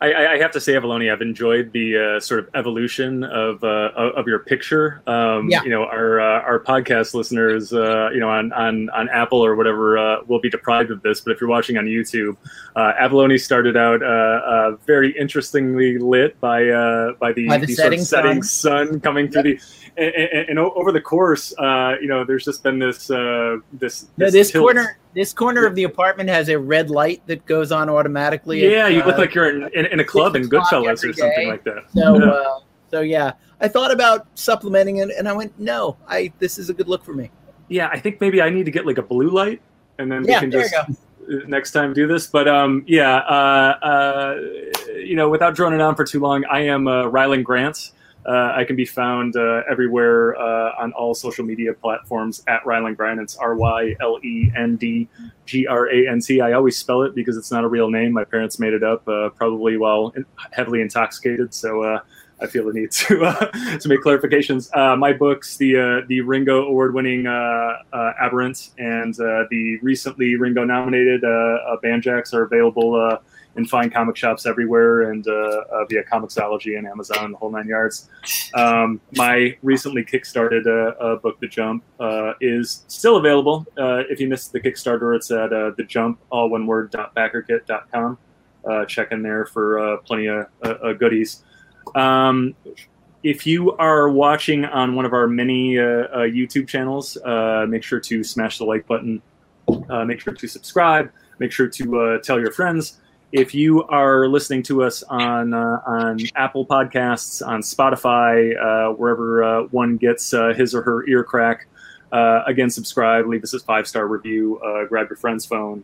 I, 0.01 0.33
I 0.33 0.37
have 0.39 0.51
to 0.51 0.59
say, 0.59 0.73
Avallone, 0.73 1.11
I've 1.11 1.21
enjoyed 1.21 1.71
the 1.71 2.17
uh, 2.17 2.19
sort 2.19 2.39
of 2.41 2.49
evolution 2.53 3.23
of 3.23 3.63
uh, 3.63 3.91
of 3.95 4.27
your 4.27 4.39
picture. 4.39 5.01
Um, 5.07 5.49
Yeah. 5.49 5.63
You 5.63 5.69
know, 5.69 5.85
our 5.85 6.19
uh, 6.19 6.41
our 6.41 6.59
podcast 6.59 7.13
listeners, 7.13 7.71
uh, 7.71 8.09
you 8.11 8.19
know, 8.19 8.29
on, 8.29 8.51
on 8.53 8.89
on 8.89 9.09
Apple 9.09 9.43
or 9.43 9.55
whatever, 9.55 9.97
uh, 9.97 10.17
will 10.27 10.41
be 10.41 10.49
deprived 10.49 10.91
of 10.91 11.01
this. 11.01 11.21
But 11.21 11.31
if 11.31 11.41
you're 11.41 11.49
watching 11.49 11.77
on 11.77 11.85
YouTube, 11.85 12.35
uh, 12.75 12.93
Avallone 12.99 13.39
started 13.39 13.77
out 13.77 14.03
uh, 14.03 14.05
uh, 14.05 14.71
very 14.85 15.17
interestingly 15.17 15.97
lit 15.97 16.39
by 16.41 16.67
uh, 16.67 17.13
by 17.13 17.31
the, 17.33 17.47
By 17.47 17.57
the 17.59 17.67
sort 17.67 17.93
of 17.93 17.99
setting 17.99 18.03
setting 18.03 18.43
sun 18.43 18.99
coming 18.99 19.31
through 19.31 19.43
the. 19.43 19.59
And, 19.97 20.13
and, 20.13 20.49
and 20.49 20.59
over 20.59 20.91
the 20.91 20.99
course, 20.99 21.53
uh, 21.57 21.95
you 22.01 22.09
know, 22.09 22.25
there's 22.25 22.43
just 22.43 22.63
been 22.63 22.79
this 22.79 23.09
uh, 23.09 23.59
this 23.71 24.07
No, 24.17 24.29
this 24.29 24.51
tilt. 24.51 24.63
corner, 24.63 24.97
this 25.15 25.33
corner 25.33 25.65
of 25.65 25.73
the 25.75 25.83
apartment 25.83 26.29
has 26.29 26.49
a 26.49 26.59
red 26.59 26.89
light 26.89 27.25
that 27.25 27.45
goes 27.45 27.71
on 27.71 27.89
automatically. 27.89 28.69
Yeah, 28.71 28.87
you 28.89 29.01
look 29.03 29.15
Uh, 29.15 29.21
like 29.21 29.33
you're 29.33 29.49
in, 29.49 29.69
in, 29.73 29.85
in 29.87 29.99
a 30.01 30.03
club 30.03 30.35
in 30.35 30.43
Goodfellas 30.49 31.03
or 31.03 31.13
something 31.13 31.47
like 31.47 31.63
that. 31.63 31.83
So, 31.93 32.19
Yeah. 32.19 32.29
uh, 32.29 32.59
so 32.91 33.01
yeah, 33.01 33.31
I 33.61 33.67
thought 33.69 33.91
about 33.91 34.27
supplementing 34.35 34.97
it, 34.97 35.09
and 35.17 35.27
I 35.27 35.33
went, 35.33 35.57
no, 35.59 35.97
I 36.07 36.31
this 36.39 36.57
is 36.57 36.69
a 36.69 36.73
good 36.73 36.87
look 36.87 37.03
for 37.03 37.13
me. 37.13 37.31
yeah, 37.69 37.89
I 37.91 37.97
think 37.99 38.21
maybe 38.21 38.41
I 38.41 38.49
need 38.49 38.65
to 38.65 38.71
get 38.71 38.85
like 38.85 38.97
a 38.97 39.03
blue 39.03 39.29
light, 39.29 39.61
and 39.97 40.11
then 40.11 40.23
Yeah, 40.25 40.35
we 40.35 40.39
can 40.41 40.51
just 40.51 40.75
next 41.47 41.71
time 41.71 41.93
do 41.93 42.05
this. 42.07 42.27
But 42.27 42.47
um, 42.47 42.83
yeah, 42.85 43.15
uh, 43.17 43.77
uh, 43.81 44.35
you 44.97 45.15
know, 45.15 45.29
without 45.29 45.55
droning 45.55 45.81
on 45.81 45.95
for 45.95 46.03
too 46.03 46.19
long, 46.19 46.43
I 46.51 46.61
am 46.67 46.87
uh, 46.87 47.03
Rylend 47.05 47.43
Grant. 47.45 47.91
Uh, 48.25 48.53
I 48.55 48.63
can 48.63 48.75
be 48.75 48.85
found 48.85 49.35
uh, 49.35 49.61
everywhere 49.69 50.35
uh, 50.35 50.73
on 50.79 50.93
all 50.93 51.13
social 51.13 51.45
media 51.45 51.73
platforms 51.73 52.43
at 52.47 52.63
Rylend 52.63 52.97
Grant. 52.97 53.19
It's 53.19 53.35
R 53.35 53.55
Y 53.55 53.95
L 53.99 54.19
E 54.23 54.51
N 54.55 54.77
D 54.77 55.07
G 55.45 55.67
R 55.67 55.87
A 55.91 56.07
N 56.07 56.19
T. 56.19 56.41
I 56.41 56.53
always 56.53 56.75
spell 56.75 57.03
it 57.03 57.13
because 57.13 57.37
it's 57.37 57.51
not 57.51 57.63
a 57.63 57.67
real 57.67 57.89
name. 57.89 58.13
My 58.13 58.23
parents 58.23 58.57
made 58.57 58.73
it 58.73 58.81
up, 58.81 59.07
uh, 59.07 59.29
probably 59.29 59.77
while 59.77 60.11
in- 60.15 60.25
heavily 60.51 60.81
intoxicated. 60.81 61.53
So 61.53 61.83
uh, 61.83 61.99
I 62.41 62.47
feel 62.47 62.65
the 62.65 62.73
need 62.73 62.91
to 62.91 63.25
uh, 63.25 63.77
to 63.77 63.87
make 63.87 64.01
clarifications. 64.01 64.75
My 64.97 65.13
books, 65.13 65.57
the 65.57 66.03
the 66.07 66.21
Ringo 66.21 66.63
Award-winning 66.63 67.27
Aberrant 67.27 68.71
and 68.79 69.13
the 69.13 69.77
recently 69.83 70.35
Ringo 70.35 70.63
nominated 70.63 71.21
Banjax, 71.21 72.33
are 72.33 72.41
available 72.41 73.19
in 73.57 73.65
fine 73.65 73.89
comic 73.89 74.15
shops 74.15 74.45
everywhere 74.45 75.11
and 75.11 75.27
uh, 75.27 75.31
uh, 75.31 75.85
via 75.85 76.03
Comixology 76.03 76.77
and 76.77 76.85
Amazon, 76.85 77.25
and 77.25 77.33
the 77.33 77.37
whole 77.37 77.51
nine 77.51 77.67
yards. 77.67 78.09
Um, 78.53 78.99
my 79.15 79.57
recently 79.63 80.03
kickstarted 80.03 80.65
uh, 80.67 81.15
book, 81.17 81.39
The 81.39 81.47
Jump, 81.47 81.83
is 82.41 82.83
still 82.87 83.17
available. 83.17 83.65
If 83.77 84.19
you 84.19 84.27
missed 84.27 84.51
the 84.51 84.59
Kickstarter, 84.59 85.15
it's 85.15 85.31
at 85.31 85.53
uh, 85.53 85.71
the 85.77 85.83
Jump, 85.83 86.19
all 86.29 86.49
one 86.49 86.67
word, 86.67 86.91
dot 86.91 87.13
check 88.87 89.11
in 89.11 89.21
there 89.21 89.45
for 89.45 89.97
plenty 90.05 90.27
of 90.27 90.47
goodies. 90.99 91.43
Um, 91.93 92.55
if 93.23 93.47
you 93.47 93.71
are 93.77 94.09
watching 94.09 94.65
on 94.65 94.95
one 94.95 95.05
of 95.05 95.13
our 95.13 95.27
many 95.27 95.79
uh, 95.79 95.83
uh, 95.83 96.17
YouTube 96.19 96.67
channels, 96.67 97.17
uh, 97.17 97.65
make 97.67 97.83
sure 97.83 97.99
to 97.99 98.23
smash 98.23 98.57
the 98.57 98.65
like 98.65 98.85
button. 98.85 99.21
Make 99.89 100.19
sure 100.19 100.33
to 100.33 100.47
subscribe. 100.47 101.11
Make 101.39 101.51
sure 101.51 101.67
to 101.67 102.19
tell 102.23 102.39
your 102.39 102.51
friends. 102.51 103.01
If 103.35 103.53
you 103.53 103.83
are 103.83 104.29
listening 104.29 104.63
to 104.63 104.81
us 104.81 105.03
on 105.03 105.53
uh, 105.53 105.81
on 105.85 106.19
Apple 106.37 106.65
Podcasts, 106.65 107.45
on 107.45 107.59
Spotify, 107.59 108.55
uh, 108.55 108.93
wherever 108.93 109.43
uh, 109.43 109.63
one 109.71 109.97
gets 109.97 110.33
uh, 110.33 110.53
his 110.55 110.73
or 110.73 110.81
her 110.83 111.05
ear 111.05 111.21
crack, 111.21 111.67
uh, 112.13 112.43
again, 112.47 112.69
subscribe. 112.69 113.27
Leave 113.27 113.43
us 113.43 113.53
a 113.53 113.59
five 113.59 113.89
star 113.89 114.07
review. 114.07 114.57
Uh, 114.59 114.85
grab 114.85 115.09
your 115.09 115.17
friend's 115.17 115.45
phone. 115.45 115.83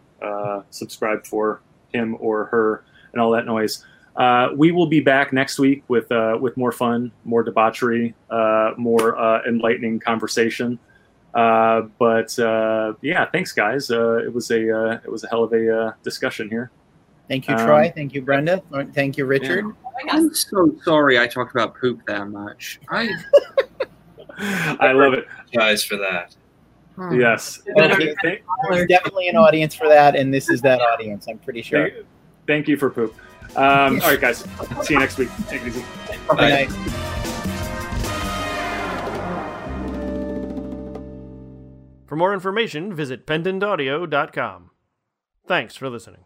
Subscribe 0.69 1.26
for 1.26 1.61
him 1.94 2.15
or 2.22 2.45
her, 2.45 2.86
and 3.11 3.22
all 3.22 3.32
that 3.32 3.45
noise. 3.45 3.84
We 4.56 4.72
will 4.72 4.88
be 4.88 5.02
back 5.02 5.34
next 5.34 5.60
week 5.60 5.84
with 5.90 6.10
with 6.40 6.56
more 6.56 6.72
fun, 6.72 7.11
more 7.26 7.44
debauchery, 7.44 8.15
more 8.78 9.44
enlightening 9.45 9.99
conversation. 9.99 10.80
But 11.34 12.34
yeah, 13.02 13.26
thanks, 13.30 13.52
guys. 13.52 13.91
It 13.91 14.34
was 14.34 14.49
a 14.52 15.02
it 15.03 15.11
was 15.11 15.26
a 15.26 15.28
hell 15.28 15.44
of 15.44 15.52
a 15.52 15.98
discussion 16.02 16.48
here. 16.48 16.72
Thank 17.32 17.48
you, 17.48 17.56
Um, 17.56 17.66
Troy. 17.66 17.94
Thank 17.95 18.14
you, 18.14 18.22
Brenda. 18.22 18.62
Thank 18.94 19.18
you, 19.18 19.26
Richard. 19.26 19.64
I'm 20.10 20.34
so 20.34 20.76
sorry 20.84 21.18
I 21.18 21.28
talked 21.28 21.52
about 21.56 21.76
poop 21.80 22.06
that 22.06 22.28
much. 22.28 22.82
I 22.90 23.10
I 24.38 24.91
love 24.91 25.14
it. 25.14 25.26
Guys, 25.53 25.82
for 25.82 25.95
that. 25.95 26.36
Yes. 27.14 27.62
Okay, 27.80 28.14
There's 28.70 28.88
definitely 28.90 29.30
an 29.30 29.38
audience 29.38 29.74
for 29.74 29.88
that, 29.88 30.18
and 30.18 30.34
this 30.34 30.49
is 30.49 30.62
that 30.64 30.82
audience. 30.82 31.26
I'm 31.30 31.38
pretty 31.38 31.62
sure. 31.62 31.90
thank, 31.90 32.06
thank 32.48 32.68
you 32.68 32.76
for 32.76 32.90
poop. 32.90 33.16
Um, 33.56 34.02
all 34.02 34.10
right, 34.10 34.20
guys. 34.20 34.40
See 34.84 34.95
you 34.95 34.99
next 34.99 35.18
week. 35.18 35.30
Take 35.48 35.62
it 35.62 35.68
easy. 35.70 35.86
Good 36.28 36.38
Bye. 36.38 36.49
night. 36.49 36.70
For 42.08 42.18
more 42.18 42.34
information, 42.34 42.94
visit 42.94 43.26
pendantaudio.com. 43.26 44.72
Thanks 45.48 45.78
for 45.78 45.90
listening. 45.90 46.26